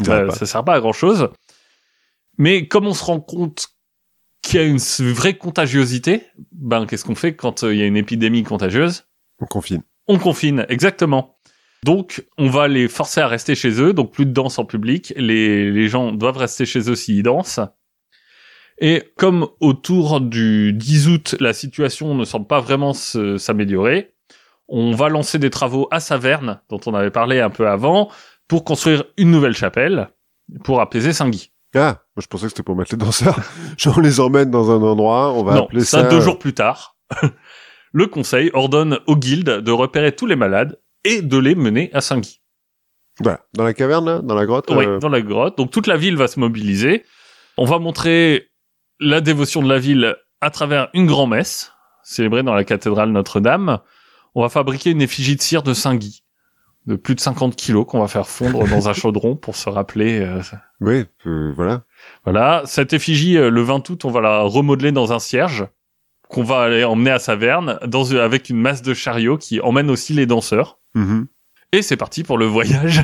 Ça 0.03 0.24
va 0.24 0.32
ça, 0.32 0.45
sert 0.45 0.64
pas 0.64 0.76
à 0.76 0.80
grand 0.80 0.94
chose. 0.94 1.30
Mais 2.38 2.68
comme 2.68 2.88
on 2.88 2.94
se 2.94 3.03
rend 3.03 3.20
compte 3.20 3.68
qu'il 4.41 4.60
y 4.60 4.64
a 4.64 4.66
une 4.66 4.78
vraie 4.78 5.38
contagiosité, 5.38 6.24
ben 6.52 6.86
qu'est-ce 6.86 7.06
qu'on 7.06 7.16
fait 7.16 7.36
quand 7.36 7.64
euh, 7.64 7.74
il 7.74 7.80
y 7.80 7.84
a 7.84 7.86
une 7.86 7.98
épidémie 7.98 8.44
contagieuse? 8.44 9.06
On 9.40 9.45
confine. 9.45 9.84
On 10.07 10.18
confine, 10.18 10.66
exactement. 10.70 11.38
Donc, 11.84 12.26
on 12.38 12.49
va 12.49 12.68
les 12.68 12.88
forcer 12.88 13.22
à 13.22 13.28
rester 13.28 13.56
chez 13.56 13.82
eux, 13.82 13.94
donc 13.94 14.11
plus 14.11 14.26
de 14.26 14.32
danse 14.32 14.60
en 14.60 14.66
public. 14.66 15.14
Les, 15.16 15.72
les 15.72 15.88
gens 15.88 16.11
doivent 16.11 16.38
rester 16.38 16.66
chez 16.66 16.90
eux 16.90 16.95
s'ils 16.95 17.24
dansent. 17.24 17.61
Et 18.82 19.03
comme 19.18 19.48
autour 19.60 20.22
du 20.22 20.74
10 20.74 21.07
août, 21.10 21.36
la 21.40 21.53
situation 21.53 22.16
ne 22.16 22.24
semble 22.24 22.48
pas 22.48 22.61
vraiment 22.61 22.94
s'améliorer, 22.94 24.14
on 24.69 24.91
va 24.91 25.09
lancer 25.09 25.39
des 25.39 25.49
travaux 25.49 25.87
à 25.91 25.99
Saverne, 25.99 26.61
dont 26.69 26.79
on 26.85 26.93
avait 26.93 27.11
parlé 27.11 27.39
un 27.39 27.49
peu 27.49 27.67
avant, 27.67 28.09
pour 28.47 28.63
construire 28.63 29.03
une 29.17 29.31
nouvelle 29.31 29.55
chapelle, 29.55 30.09
pour 30.63 30.81
apaiser 30.81 31.13
Saint-Guy. 31.13 31.51
Ah, 31.75 32.01
moi 32.15 32.21
je 32.21 32.27
pensais 32.27 32.45
que 32.45 32.49
c'était 32.49 32.63
pour 32.63 32.75
mettre 32.75 32.91
les 32.93 32.97
danseurs. 32.97 33.39
On 33.85 33.99
les 33.99 34.19
emmène 34.19 34.49
dans 34.49 34.71
un 34.71 34.81
endroit, 34.81 35.31
on 35.33 35.43
va 35.43 35.55
non, 35.55 35.65
appeler 35.65 35.81
ça, 35.81 36.01
ça... 36.01 36.09
deux 36.09 36.19
jours 36.19 36.39
plus 36.39 36.53
tard. 36.53 36.95
le 37.91 38.07
conseil 38.07 38.49
ordonne 38.53 38.99
aux 39.05 39.15
guildes 39.15 39.61
de 39.61 39.71
repérer 39.71 40.15
tous 40.15 40.25
les 40.25 40.35
malades 40.35 40.79
et 41.03 41.21
de 41.21 41.37
les 41.37 41.55
mener 41.55 41.91
à 41.93 42.01
Saint-Guy. 42.01 42.41
Voilà, 43.21 43.41
dans 43.53 43.63
la 43.63 43.73
caverne, 43.73 44.21
dans 44.21 44.35
la 44.35 44.45
grotte. 44.45 44.69
Oui, 44.69 44.85
euh, 44.85 44.99
dans 44.99 45.09
la 45.09 45.21
grotte. 45.21 45.57
Donc 45.57 45.71
toute 45.71 45.87
la 45.87 45.97
ville 45.97 46.15
va 46.15 46.27
se 46.27 46.39
mobiliser. 46.39 47.03
On 47.57 47.65
va 47.65 47.79
montrer 47.79 48.49
la 48.99 49.21
dévotion 49.21 49.61
de 49.61 49.69
la 49.69 49.79
ville 49.79 50.15
à 50.41 50.49
travers 50.49 50.89
une 50.93 51.05
grand-messe 51.05 51.73
célébrée 52.03 52.43
dans 52.43 52.53
la 52.53 52.63
cathédrale 52.63 53.11
Notre-Dame. 53.11 53.79
On 54.35 54.41
va 54.41 54.49
fabriquer 54.49 54.91
une 54.91 55.01
effigie 55.01 55.35
de 55.35 55.41
cire 55.41 55.64
de 55.64 55.73
Saint-Guy 55.73 56.23
de 56.85 56.95
plus 56.95 57.14
de 57.14 57.19
50 57.19 57.56
kilos 57.56 57.85
qu'on 57.85 57.99
va 57.99 58.07
faire 58.07 58.27
fondre 58.27 58.68
dans 58.68 58.89
un 58.89 58.93
chaudron 58.93 59.35
pour 59.35 59.56
se 59.56 59.69
rappeler. 59.69 60.19
euh, 60.19 60.41
Oui, 60.81 61.06
euh, 61.27 61.53
voilà. 61.56 61.84
voilà, 62.23 62.64
cette 62.65 62.93
effigie, 62.93 63.38
euh, 63.38 63.49
le 63.49 63.61
20 63.61 63.88
août, 63.89 64.06
on 64.06 64.11
va 64.11 64.22
la 64.22 64.41
remodeler 64.41 64.91
dans 64.91 65.14
un 65.14 65.19
cierge 65.19 65.68
qu'on 66.30 66.43
va 66.43 66.61
aller 66.61 66.84
emmener 66.84 67.11
à 67.11 67.19
Saverne 67.19 67.80
dans, 67.85 68.11
avec 68.15 68.49
une 68.49 68.57
masse 68.60 68.81
de 68.81 68.93
chariots 68.93 69.38
qui 69.38 69.61
emmène 69.61 69.89
aussi 69.89 70.14
les 70.14 70.26
danseurs. 70.26 70.80
Mhm. 70.95 71.27
Et 71.72 71.81
c'est 71.81 71.97
parti 71.97 72.23
pour 72.23 72.38
le 72.38 72.45
voyage 72.45 73.03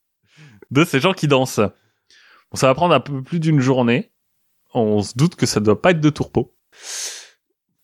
de 0.70 0.84
ces 0.84 1.00
gens 1.00 1.12
qui 1.12 1.28
dansent. 1.28 1.60
Bon, 1.60 2.56
ça 2.56 2.66
va 2.66 2.74
prendre 2.74 2.94
un 2.94 3.00
peu 3.00 3.22
plus 3.22 3.40
d'une 3.40 3.60
journée. 3.60 4.10
on 4.72 5.02
se 5.02 5.12
doute 5.16 5.36
que 5.36 5.44
ça 5.46 5.60
doit 5.60 5.80
pas 5.80 5.90
être 5.90 6.00
de 6.00 6.10
tourpeau. 6.10 6.54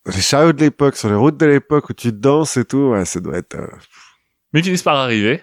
Les 0.07 0.21
chariots 0.21 0.53
de 0.53 0.61
l'époque, 0.61 0.97
sur 0.97 1.09
les 1.09 1.15
routes 1.17 1.37
de 1.37 1.47
l'époque 1.47 1.91
où 1.91 1.93
tu 1.93 2.13
danses 2.13 2.57
et 2.57 2.65
tout, 2.65 2.91
ouais, 2.93 3.05
ça 3.05 3.21
doit 3.21 3.37
être... 3.37 3.57
euh, 3.57 3.67
Mais 4.53 4.61
ils 4.61 4.65
finissent 4.65 4.83
par 4.83 4.97
arriver. 4.97 5.43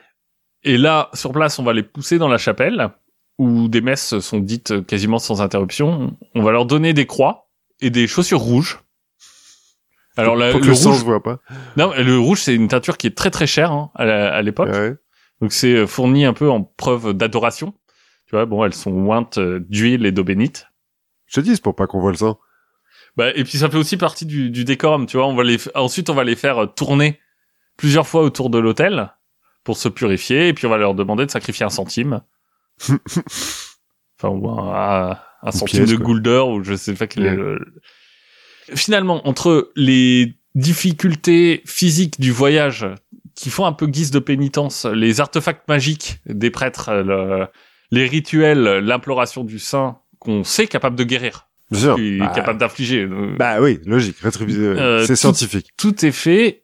Et 0.64 0.78
là, 0.78 1.10
sur 1.14 1.32
place, 1.34 1.60
on 1.60 1.64
va 1.64 1.74
les 1.74 1.84
pousser 1.84 2.18
dans 2.18 2.30
la 2.30 2.38
chapelle, 2.38 2.90
où 3.38 3.68
des 3.68 3.82
messes 3.82 4.20
sont 4.20 4.40
dites 4.40 4.86
quasiment 4.86 5.20
sans 5.20 5.42
interruption. 5.42 6.16
On 6.36 6.44
va 6.44 6.52
leur 6.52 6.66
donner 6.66 6.94
des 6.94 7.06
croix 7.06 7.50
et 7.82 7.90
des 7.90 8.08
chaussures 8.08 8.40
rouges. 8.40 8.80
Alors 10.16 10.36
la- 10.36 10.52
pour 10.52 10.60
que 10.62 10.66
le 10.66 10.72
le 10.72 10.76
sang 10.76 10.92
rouge, 10.92 11.00
se 11.00 11.06
voit 11.06 11.24
pas. 11.24 11.40
non, 11.76 11.92
le 11.98 12.20
rouge 12.20 12.40
c'est 12.40 12.54
une 12.54 12.68
teinture 12.68 12.98
qui 12.98 13.08
est 13.08 13.18
très 13.18 13.32
très 13.32 13.48
chère 13.48 13.72
hein, 13.72 13.92
à 13.96 14.42
l'époque. 14.44 14.70
Ouais. 14.70 14.96
Donc 15.42 15.52
c'est 15.52 15.74
euh, 15.74 15.88
fourni 15.88 16.24
un 16.24 16.34
peu 16.34 16.50
en 16.52 16.62
preuve 16.64 17.14
d'adoration. 17.14 17.74
Tu 18.28 18.36
vois, 18.36 18.46
bon, 18.46 18.64
elles 18.64 18.76
sont 18.76 18.92
ointes 19.08 19.40
euh, 19.40 19.60
d'huile 19.68 20.06
et 20.06 20.12
d'eau 20.12 20.24
bénite. 20.24 20.68
Je 21.26 21.36
te 21.36 21.42
dis, 21.42 21.56
c'est 21.56 21.64
pour 21.64 21.76
pas 21.76 21.88
qu'on 21.88 22.00
voit 22.00 22.12
le 22.12 22.18
sang. 22.18 22.40
Bah, 23.16 23.30
et 23.36 23.44
puis 23.44 23.58
ça 23.60 23.70
fait 23.70 23.78
aussi 23.78 23.98
partie 23.98 24.26
du, 24.26 24.50
du 24.50 24.66
décorum, 24.66 25.06
tu 25.06 25.18
vois. 25.18 25.28
On 25.28 25.36
va 25.36 25.44
les, 25.44 25.58
ensuite 25.76 26.10
on 26.10 26.16
va 26.16 26.24
les 26.24 26.36
faire 26.36 26.64
euh, 26.64 26.66
tourner 26.66 27.20
plusieurs 27.78 28.08
fois 28.08 28.22
autour 28.24 28.50
de 28.50 28.58
l'autel 28.60 29.14
pour 29.64 29.78
se 29.78 29.88
purifier, 29.90 30.48
et 30.50 30.54
puis 30.54 30.66
on 30.66 30.70
va 30.70 30.78
leur 30.78 30.94
demander 30.96 31.26
de 31.26 31.32
sacrifier 31.32 31.66
un 31.66 31.70
centime. 31.70 32.22
enfin, 32.90 34.30
ou 34.30 34.50
un, 34.50 35.18
centime 35.52 35.80
pièce, 35.86 35.90
de. 35.90 35.96
Goulder, 35.96 36.44
ou 36.48 36.64
je 36.64 36.76
sais 36.76 36.94
pas 36.94 37.08
quel 37.08 37.26
est 37.26 37.30
Ouais. 37.32 37.36
le... 37.36 37.60
Finalement, 38.76 39.28
entre 39.28 39.72
les 39.76 40.36
difficultés 40.56 41.62
physiques 41.66 42.20
du 42.20 42.32
voyage 42.32 42.88
qui 43.36 43.50
font 43.50 43.66
un 43.66 43.74
peu 43.74 43.88
guise 43.88 44.12
de 44.12 44.20
pénitence, 44.20 44.86
les 44.86 45.20
artefacts 45.20 45.68
magiques 45.68 46.20
des 46.26 46.50
prêtres, 46.52 46.94
le- 46.94 47.48
les 47.92 48.08
rituels, 48.08 48.64
l'imploration 48.80 49.44
du 49.44 49.60
saint 49.60 50.00
qu'on 50.20 50.44
sait 50.44 50.68
capable 50.68 50.96
de 50.96 51.04
guérir, 51.04 51.48
Bien 51.74 51.82
sûr. 51.82 51.96
qui 51.96 52.16
est 52.16 52.20
Bah, 52.20 52.32
capable 52.34 52.60
d'infliger. 52.60 53.02
euh, 53.04 53.36
bah 53.38 53.62
oui, 53.62 53.80
logique, 53.86 54.18
rétribuer. 54.20 54.66
Euh, 54.66 55.06
c'est 55.06 55.16
scientifique. 55.16 55.70
tout 55.78 56.06
est 56.06 56.12
fait 56.12 56.64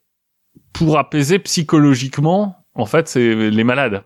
pour 0.73 0.97
apaiser 0.97 1.39
psychologiquement, 1.39 2.55
en 2.75 2.85
fait, 2.85 3.07
c'est 3.07 3.35
les 3.49 3.63
malades. 3.63 4.03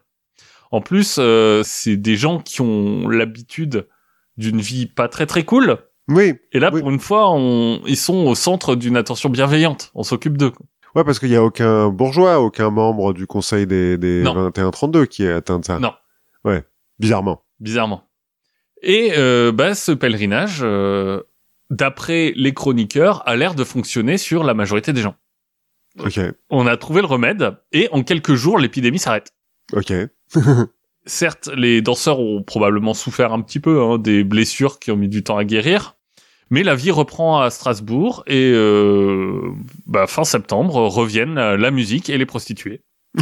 En 0.71 0.81
plus, 0.81 1.17
euh, 1.19 1.61
c'est 1.63 1.97
des 1.97 2.15
gens 2.15 2.39
qui 2.39 2.61
ont 2.61 3.07
l'habitude 3.07 3.87
d'une 4.37 4.59
vie 4.61 4.87
pas 4.87 5.07
très 5.07 5.25
très 5.27 5.43
cool. 5.43 5.77
Oui. 6.07 6.33
Et 6.51 6.59
là, 6.59 6.71
Oui. 6.73 6.81
pour 6.81 6.89
une 6.89 6.99
fois, 6.99 7.31
on, 7.31 7.81
ils 7.85 7.95
sont 7.97 8.25
au 8.25 8.35
centre 8.35 8.75
d'une 8.75 8.97
attention 8.97 9.29
bienveillante. 9.29 9.91
On 9.93 10.03
s'occupe 10.03 10.37
d'eux. 10.37 10.51
Ouais, 10.95 11.03
parce 11.03 11.19
qu'il 11.19 11.29
y 11.29 11.35
a 11.35 11.43
aucun 11.43 11.89
bourgeois, 11.89 12.39
aucun 12.41 12.69
membre 12.69 13.13
du 13.13 13.25
conseil 13.27 13.65
des, 13.67 13.97
des 13.97 14.21
Non. 14.23 14.49
21-32 14.49 15.05
qui 15.05 15.23
est 15.23 15.31
atteint 15.31 15.59
de 15.59 15.65
ça. 15.65 15.79
Non. 15.79 15.93
Ouais. 16.43 16.63
Bizarrement. 16.99 17.43
bizarrement. 17.59 18.03
Et 18.83 19.13
euh, 19.17 19.51
bah, 19.53 19.75
ce 19.75 19.93
pèlerinage, 19.93 20.59
euh, 20.61 21.21
d'après 21.69 22.33
les 22.35 22.53
chroniqueurs, 22.53 23.27
a 23.27 23.35
l'air 23.35 23.55
de 23.55 23.63
fonctionner 23.63 24.17
sur 24.17 24.43
la 24.43 24.53
majorité 24.53 24.91
des 24.91 25.01
gens. 25.01 25.15
On 26.49 26.67
a 26.67 26.75
trouvé 26.75 27.01
le 27.01 27.07
remède, 27.07 27.55
et 27.71 27.87
en 27.91 28.03
quelques 28.03 28.33
jours, 28.33 28.59
l'épidémie 28.59 28.99
s'arrête. 28.99 29.33
Ok. 29.71 29.93
Certes, 31.05 31.49
les 31.55 31.81
danseurs 31.81 32.19
ont 32.19 32.43
probablement 32.43 32.93
souffert 32.93 33.33
un 33.33 33.41
petit 33.41 33.59
peu 33.59 33.81
hein, 33.81 33.97
des 33.97 34.23
blessures 34.23 34.79
qui 34.79 34.91
ont 34.91 34.95
mis 34.97 35.09
du 35.09 35.23
temps 35.23 35.37
à 35.37 35.45
guérir, 35.45 35.95
mais 36.49 36.63
la 36.63 36.75
vie 36.75 36.91
reprend 36.91 37.41
à 37.41 37.49
Strasbourg 37.49 38.23
et 38.27 38.51
euh, 38.53 39.51
bah, 39.85 40.07
fin 40.07 40.23
septembre 40.23 40.75
reviennent 40.75 41.35
la 41.35 41.71
musique 41.71 42.09
et 42.09 42.17
les 42.17 42.25
prostituées. 42.25 42.81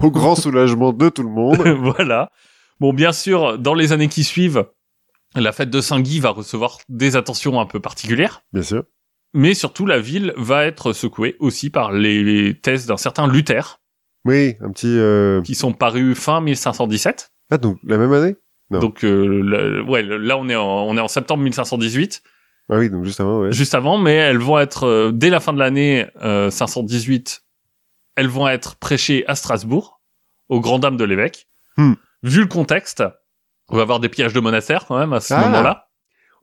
Au 0.00 0.10
grand 0.10 0.34
soulagement 0.34 0.92
de 0.92 1.08
tout 1.08 1.22
le 1.22 1.28
monde. 1.28 1.58
voilà. 1.96 2.30
Bon, 2.80 2.92
bien 2.92 3.12
sûr, 3.12 3.58
dans 3.58 3.74
les 3.74 3.92
années 3.92 4.08
qui 4.08 4.24
suivent, 4.24 4.66
la 5.34 5.52
fête 5.52 5.70
de 5.70 5.80
Saint-Guy 5.80 6.20
va 6.20 6.30
recevoir 6.30 6.78
des 6.88 7.16
attentions 7.16 7.60
un 7.60 7.66
peu 7.66 7.80
particulières, 7.80 8.42
Bien 8.52 8.62
sûr. 8.62 8.84
mais 9.34 9.54
surtout 9.54 9.86
la 9.86 9.98
ville 9.98 10.32
va 10.36 10.64
être 10.66 10.92
secouée 10.92 11.36
aussi 11.40 11.70
par 11.70 11.92
les, 11.92 12.22
les 12.22 12.58
thèses 12.58 12.86
d'un 12.86 12.96
certain 12.96 13.26
Luther, 13.26 13.80
Oui, 14.24 14.56
un 14.60 14.70
petit. 14.70 14.86
Euh... 14.98 15.42
qui 15.42 15.54
sont 15.54 15.72
parus 15.72 16.18
fin 16.18 16.40
1517. 16.40 17.30
Ah 17.50 17.58
donc 17.58 17.78
la 17.84 17.96
même 17.98 18.12
année? 18.12 18.36
Non. 18.70 18.80
Donc, 18.80 19.04
euh, 19.04 19.40
le- 19.42 19.82
ouais, 19.82 20.02
le- 20.02 20.16
là 20.16 20.36
on 20.36 20.48
est 20.48 20.56
en, 20.56 20.64
on 20.88 20.96
est 20.96 21.00
en 21.00 21.06
septembre 21.08 21.42
1518. 21.44 22.22
Ah 22.68 22.78
oui, 22.78 22.90
donc 22.90 23.04
juste 23.04 23.20
avant, 23.20 23.40
ouais. 23.42 23.52
juste 23.52 23.74
avant, 23.76 23.96
mais 23.96 24.14
elles 24.14 24.38
vont 24.38 24.58
être 24.58 24.84
euh, 24.84 25.12
dès 25.12 25.30
la 25.30 25.38
fin 25.38 25.52
de 25.52 25.58
l'année 25.60 26.06
euh, 26.22 26.50
518, 26.50 27.44
elles 28.16 28.26
vont 28.28 28.48
être 28.48 28.74
prêchées 28.76 29.24
à 29.28 29.36
Strasbourg, 29.36 30.00
aux 30.48 30.60
grandes 30.60 30.82
dames 30.82 30.96
de 30.96 31.04
l'évêque. 31.04 31.46
Hmm. 31.76 31.92
Vu 32.26 32.40
le 32.40 32.46
contexte, 32.46 33.02
on 33.68 33.76
va 33.76 33.82
avoir 33.82 34.00
des 34.00 34.08
pillages 34.08 34.32
de 34.32 34.40
monastères 34.40 34.86
quand 34.86 34.98
même 34.98 35.12
à 35.12 35.20
ce 35.20 35.32
Ah. 35.34 35.40
moment-là. 35.42 35.88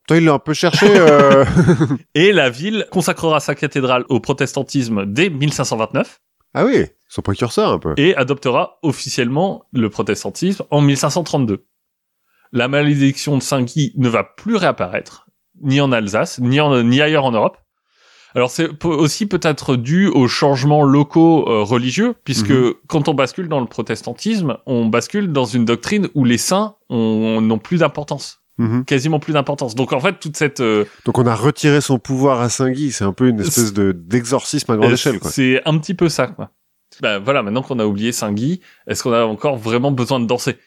Toi, 0.08 0.18
il 0.18 0.26
l'a 0.26 0.34
un 0.34 0.40
peu 0.40 0.54
cherché. 0.54 0.86
Euh... 0.90 1.46
Et 2.16 2.34
la 2.34 2.50
ville 2.50 2.88
consacrera 2.92 3.40
sa 3.40 3.56
cathédrale 3.56 4.04
au 4.10 4.20
protestantisme 4.20 5.06
dès 5.06 5.30
1529 5.30 6.20
ah 6.56 6.66
oui, 6.66 6.86
son 7.08 7.24
précurseur 7.24 7.72
un 7.72 7.80
peu. 7.80 7.96
et 7.98 8.16
adoptera 8.16 8.78
officiellement 8.84 9.64
le 9.72 9.90
protestantisme 9.90 10.64
en 10.70 10.82
1532. 10.82 11.66
La 12.52 12.68
malédiction 12.68 13.38
de 13.38 13.42
Saint-Guy 13.42 13.92
ne 13.98 14.08
va 14.08 14.24
plus 14.24 14.56
réapparaître, 14.56 15.26
ni 15.64 15.82
en 15.82 15.92
Alsace, 15.92 16.38
ni, 16.40 16.62
en, 16.62 16.84
ni 16.84 17.02
ailleurs 17.02 17.26
en 17.26 17.32
Europe. 17.32 17.58
Alors 18.36 18.50
c'est 18.50 18.68
aussi 18.86 19.26
peut-être 19.28 19.76
dû 19.76 20.08
aux 20.08 20.28
changements 20.28 20.84
locaux 20.84 21.48
euh, 21.48 21.62
religieux, 21.64 22.16
puisque 22.24 22.50
Mhm. 22.50 22.74
quand 22.88 23.08
on 23.08 23.14
bascule 23.14 23.48
dans 23.48 23.60
le 23.60 23.68
protestantisme, 23.68 24.58
on 24.66 24.86
bascule 24.88 25.32
dans 25.32 25.46
une 25.46 25.66
doctrine 25.66 26.08
où 26.16 26.26
les 26.26 26.38
saints 26.40 26.76
ont- 26.90 27.42
n'ont 27.42 27.60
plus 27.60 27.78
d'importance, 27.80 28.42
Mhm. 28.58 28.86
quasiment 28.86 29.20
plus 29.20 29.34
d'importance. 29.34 29.76
Donc 29.76 29.94
en 29.94 30.00
fait, 30.00 30.20
toute 30.20 30.36
cette 30.38 30.62
euh, 30.62 30.86
Donc 31.06 31.18
on 31.20 31.26
a 31.28 31.36
retiré 31.36 31.80
son 31.82 32.00
pouvoir 32.00 32.42
à 32.42 32.50
Saint-Guy. 32.50 32.92
C'est 32.92 33.04
un 33.06 33.14
peu 33.14 33.28
une 33.28 33.40
espèce 33.40 33.72
de 33.74 33.92
d'exorcisme 33.92 34.72
à 34.72 34.78
grande 34.78 34.92
échelle, 34.94 35.20
quoi. 35.20 35.30
C'est 35.32 35.62
un 35.66 35.78
petit 35.78 35.94
peu 35.94 36.10
ça, 36.10 36.28
quoi. 36.28 36.50
Bah 37.02 37.20
voilà, 37.20 37.42
maintenant 37.44 37.62
qu'on 37.64 37.80
a 37.80 37.86
oublié 37.86 38.12
Saint-Guy, 38.12 38.62
est-ce 38.88 39.02
qu'on 39.04 39.14
a 39.14 39.24
encore 39.26 39.58
vraiment 39.58 39.92
besoin 39.92 40.20
de 40.20 40.26
danser? 40.28 40.58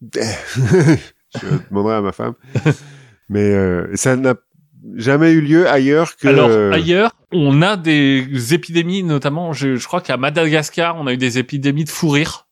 Je 0.12 1.46
demanderai 1.70 1.94
à 1.94 2.00
ma 2.00 2.12
femme. 2.12 2.34
Mais 3.28 3.40
euh, 3.54 3.88
ça 3.94 4.16
n'a 4.16 4.34
jamais 4.96 5.32
eu 5.32 5.40
lieu 5.40 5.68
ailleurs 5.68 6.16
que. 6.16 6.28
Alors 6.28 6.50
ailleurs, 6.72 7.12
on 7.32 7.62
a 7.62 7.76
des 7.76 8.54
épidémies, 8.54 9.02
notamment, 9.02 9.52
je, 9.52 9.76
je 9.76 9.86
crois 9.86 10.00
qu'à 10.00 10.16
Madagascar, 10.16 10.96
on 10.98 11.06
a 11.06 11.12
eu 11.12 11.16
des 11.16 11.38
épidémies 11.38 11.84
de 11.84 11.90
fou 11.90 12.08
rire. 12.08 12.46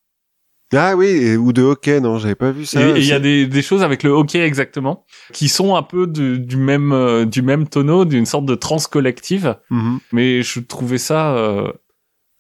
Ah 0.73 0.95
oui, 0.97 1.35
ou 1.35 1.53
de 1.53 1.63
hockey, 1.63 2.01
non, 2.01 2.19
j'avais 2.19 2.37
pas 2.37 2.53
vu 2.53 2.65
ça. 2.65 2.81
et 2.81 3.01
il 3.01 3.05
y 3.05 3.13
a 3.13 3.19
des, 3.19 3.49
des 3.49 3.63
choses 3.63 3.83
avec 3.83 4.05
le 4.05 4.11
hockey 4.11 4.39
exactement, 4.39 5.05
qui 5.33 5.49
sont 5.49 5.75
un 5.75 5.83
peu 5.83 6.07
de- 6.07 6.37
du 6.37 6.57
même 6.57 6.93
euh, 6.93 7.25
du 7.25 7.43
même 7.43 7.67
tonneau, 7.69 8.05
d'une 8.05 8.25
sorte 8.25 8.47
de 8.47 8.55
transe 8.55 8.87
collective. 8.87 9.57
Mhm. 9.71 9.99
Mais 10.13 10.43
je 10.43 10.61
trouvais 10.61 10.99
ça. 10.99 11.35
euh, 11.35 11.73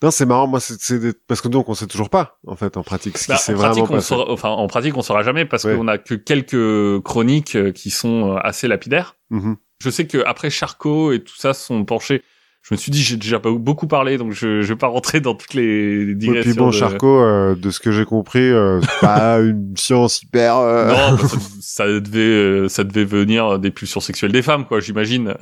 Non, 0.00 0.12
c'est 0.12 0.26
marrant, 0.26 0.46
moi, 0.46 0.60
c'est- 0.60 0.98
des- 1.00 1.12
parce 1.26 1.40
que 1.40 1.48
donc 1.48 1.68
on 1.68 1.74
sait 1.74 1.88
toujours 1.88 2.08
pas, 2.08 2.38
en 2.46 2.54
fait, 2.54 2.76
en 2.76 2.84
pratique, 2.84 3.18
ce 3.18 3.26
bah, 3.26 3.36
qui 3.36 3.42
s'est 3.42 3.52
en 3.52 3.56
vraiment 3.56 3.74
pratique, 3.74 3.90
on 3.96 4.00
saura, 4.00 4.30
enfin 4.30 4.48
en 4.50 4.68
pratique, 4.68 4.96
on 4.96 5.02
saura 5.02 5.24
jamais 5.24 5.44
parce 5.44 5.64
Ouais. 5.64 5.74
qu'on 5.74 5.88
a 5.88 5.98
que 5.98 6.14
quelques 6.14 7.02
chroniques 7.02 7.56
euh, 7.56 7.72
qui 7.72 7.90
sont 7.90 8.30
euh, 8.30 8.36
assez 8.44 8.68
lapidaires. 8.68 9.16
Mhm. 9.30 9.56
Je 9.82 9.90
sais 9.90 10.06
que 10.06 10.18
après 10.26 10.50
Charcot 10.50 11.12
et 11.12 11.20
tout 11.20 11.36
ça 11.36 11.54
sont 11.54 11.84
penchés. 11.84 12.22
Je 12.62 12.74
me 12.74 12.76
suis 12.78 12.92
dit 12.92 13.02
j'ai 13.02 13.16
déjà 13.16 13.38
beaucoup 13.38 13.86
parlé 13.86 14.18
donc 14.18 14.32
je 14.32 14.60
je 14.60 14.68
vais 14.68 14.76
pas 14.76 14.88
rentrer 14.88 15.20
dans 15.22 15.34
toutes 15.34 15.54
les 15.54 16.10
Et 16.10 16.14
digressions. 16.14 16.50
puis 16.50 16.58
bon, 16.58 16.66
de- 16.66 16.72
Charcot, 16.72 17.20
euh, 17.22 17.54
de 17.54 17.70
ce 17.70 17.80
que 17.80 17.90
j'ai 17.90 18.04
compris, 18.04 18.40
euh, 18.50 18.80
c'est 18.82 19.00
pas 19.00 19.40
une 19.40 19.74
science 19.78 20.22
hyper. 20.22 20.56
euh, 20.58 20.88
Non, 20.88 21.16
bah, 21.16 21.26
ça, 21.28 21.38
ça 21.60 21.86
devait 22.00 22.18
euh, 22.20 22.68
ça 22.68 22.84
devait 22.84 23.06
venir 23.06 23.58
des 23.58 23.70
pulsions 23.70 24.00
sexuelles 24.00 24.32
des 24.32 24.42
femmes 24.42 24.66
quoi, 24.66 24.80
j'imagine. 24.80 25.34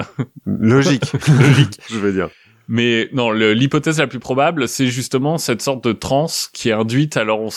logique, 0.46 1.10
Logique. 1.28 1.80
je 1.90 1.98
veux 1.98 2.12
dire. 2.12 2.28
Mais 2.68 3.08
non, 3.14 3.32
l'hypothèse 3.32 3.98
la 3.98 4.06
plus 4.06 4.18
probable, 4.20 4.68
c'est 4.68 4.86
justement 4.88 5.38
cette 5.38 5.62
sorte 5.62 5.82
de 5.84 5.92
transe 5.92 6.50
qui 6.52 6.68
est 6.68 6.72
induite. 6.72 7.16
Alors, 7.16 7.40
on 7.40 7.48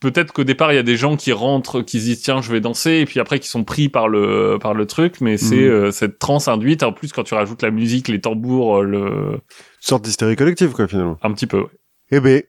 peut-être 0.00 0.32
qu'au 0.32 0.44
départ, 0.44 0.72
il 0.72 0.76
y 0.76 0.78
a 0.78 0.82
des 0.82 0.96
gens 0.96 1.16
qui 1.16 1.32
rentrent, 1.32 1.82
qui 1.82 2.00
se 2.00 2.04
disent 2.06 2.22
tiens, 2.22 2.40
je 2.42 2.50
vais 2.50 2.60
danser, 2.60 2.92
et 3.00 3.04
puis 3.04 3.20
après, 3.20 3.38
qui 3.38 3.48
sont 3.48 3.64
pris 3.64 3.88
par 3.88 4.08
le 4.08 4.58
par 4.60 4.74
le 4.74 4.86
truc. 4.86 5.20
Mais 5.20 5.36
c'est 5.36 5.56
Mhm. 5.56 5.70
euh, 5.70 5.90
cette 5.92 6.18
transe 6.18 6.48
induite. 6.48 6.82
En 6.82 6.92
plus, 6.92 7.12
quand 7.12 7.22
tu 7.24 7.34
rajoutes 7.34 7.62
la 7.62 7.70
musique, 7.70 8.08
les 8.08 8.20
tambours, 8.20 8.78
euh, 8.78 8.82
le 8.84 9.00
Une 9.34 9.40
sorte 9.80 10.02
d'hystérie 10.04 10.36
collective, 10.36 10.72
quoi, 10.72 10.88
finalement. 10.88 11.18
un 11.22 11.32
petit 11.32 11.46
peu. 11.46 11.60
ouais. 11.60 11.68
Eh 12.12 12.20
ben, 12.20 12.42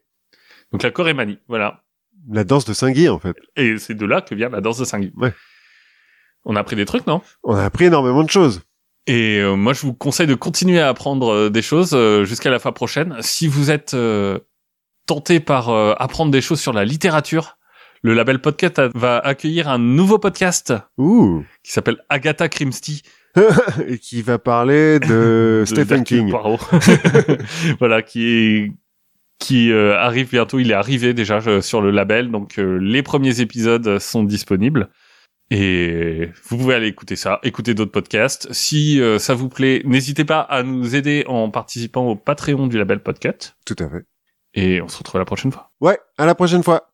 Donc 0.71 0.83
la 0.83 0.91
chorémanie, 0.91 1.37
voilà. 1.47 1.83
la 2.31 2.43
danse 2.43 2.65
de 2.65 2.73
Saint-Guy, 2.73 3.09
en 3.09 3.19
fait. 3.19 3.35
Et 3.57 3.77
c'est 3.77 3.93
de 3.95 4.05
là 4.05 4.21
que 4.21 4.33
vient 4.35 4.49
la 4.49 4.61
danse 4.61 4.77
de 4.77 4.85
Saint-Guy. 4.85 5.11
Ouais. 5.17 5.33
On 6.45 6.55
a 6.55 6.59
appris 6.61 6.75
des 6.75 6.85
trucs, 6.85 7.05
non? 7.07 7.21
On 7.43 7.53
a 7.55 7.63
appris 7.63 7.85
énormément 7.85 8.23
de 8.23 8.29
choses. 8.29 8.61
Et 9.07 9.39
euh, 9.39 9.55
moi, 9.55 9.73
je 9.73 9.81
vous 9.81 9.93
conseille 9.93 10.27
de 10.27 10.35
continuer 10.35 10.79
à 10.79 10.87
apprendre 10.89 11.31
euh, 11.33 11.49
des 11.49 11.61
choses 11.63 11.91
euh, 11.93 12.23
jusqu'à 12.23 12.49
la 12.51 12.59
fois 12.59 12.73
prochaine. 12.73 13.15
Si 13.21 13.47
vous 13.47 13.69
êtes 13.71 13.93
euh, 13.95 14.39
tenté 15.05 15.39
par 15.39 15.69
euh, 15.69 15.93
apprendre 15.97 16.31
des 16.31 16.41
choses 16.41 16.59
sur 16.59 16.73
la 16.73 16.85
littérature, 16.85 17.57
le 18.01 18.13
label 18.13 18.39
Podcast 18.39 18.81
va 18.95 19.19
accueillir 19.19 19.69
un 19.69 19.77
nouveau 19.77 20.17
podcast 20.17 20.73
qui 20.97 21.71
s'appelle 21.71 21.97
Agatha 22.09 22.49
Christie. 22.49 23.03
et 23.87 23.97
qui 23.97 24.21
va 24.21 24.39
parler 24.39 24.99
de, 24.99 25.63
Stephen 25.67 26.03
King. 26.03 26.33
voilà, 27.79 28.01
qui 28.01 28.73
qui 29.41 29.71
euh, 29.71 29.97
arrive 29.97 30.29
bientôt. 30.29 30.59
Il 30.59 30.71
est 30.71 30.75
arrivé 30.75 31.13
déjà 31.13 31.39
euh, 31.47 31.61
sur 31.61 31.81
le 31.81 31.91
label, 31.91 32.31
donc 32.31 32.59
euh, 32.59 32.77
les 32.77 33.03
premiers 33.03 33.41
épisodes 33.41 33.99
sont 33.99 34.23
disponibles. 34.23 34.89
Et 35.49 36.29
vous 36.45 36.57
pouvez 36.57 36.75
aller 36.75 36.87
écouter 36.87 37.17
ça, 37.17 37.39
écouter 37.43 37.73
d'autres 37.73 37.91
podcasts. 37.91 38.47
Si 38.53 39.01
ça 39.19 39.33
vous 39.33 39.49
plaît, 39.49 39.81
n'hésitez 39.83 40.23
pas 40.23 40.39
à 40.39 40.63
nous 40.63 40.95
aider 40.95 41.25
en 41.27 41.49
participant 41.49 42.07
au 42.07 42.15
Patreon 42.15 42.67
du 42.67 42.77
label 42.77 43.01
Podcast. 43.01 43.57
Tout 43.65 43.75
à 43.79 43.89
fait. 43.89 44.05
Et 44.53 44.81
on 44.81 44.87
se 44.87 44.97
retrouve 44.97 45.19
la 45.19 45.25
prochaine 45.25 45.51
fois. 45.51 45.71
Ouais, 45.79 45.99
à 46.17 46.25
la 46.25 46.35
prochaine 46.35 46.63
fois. 46.63 46.90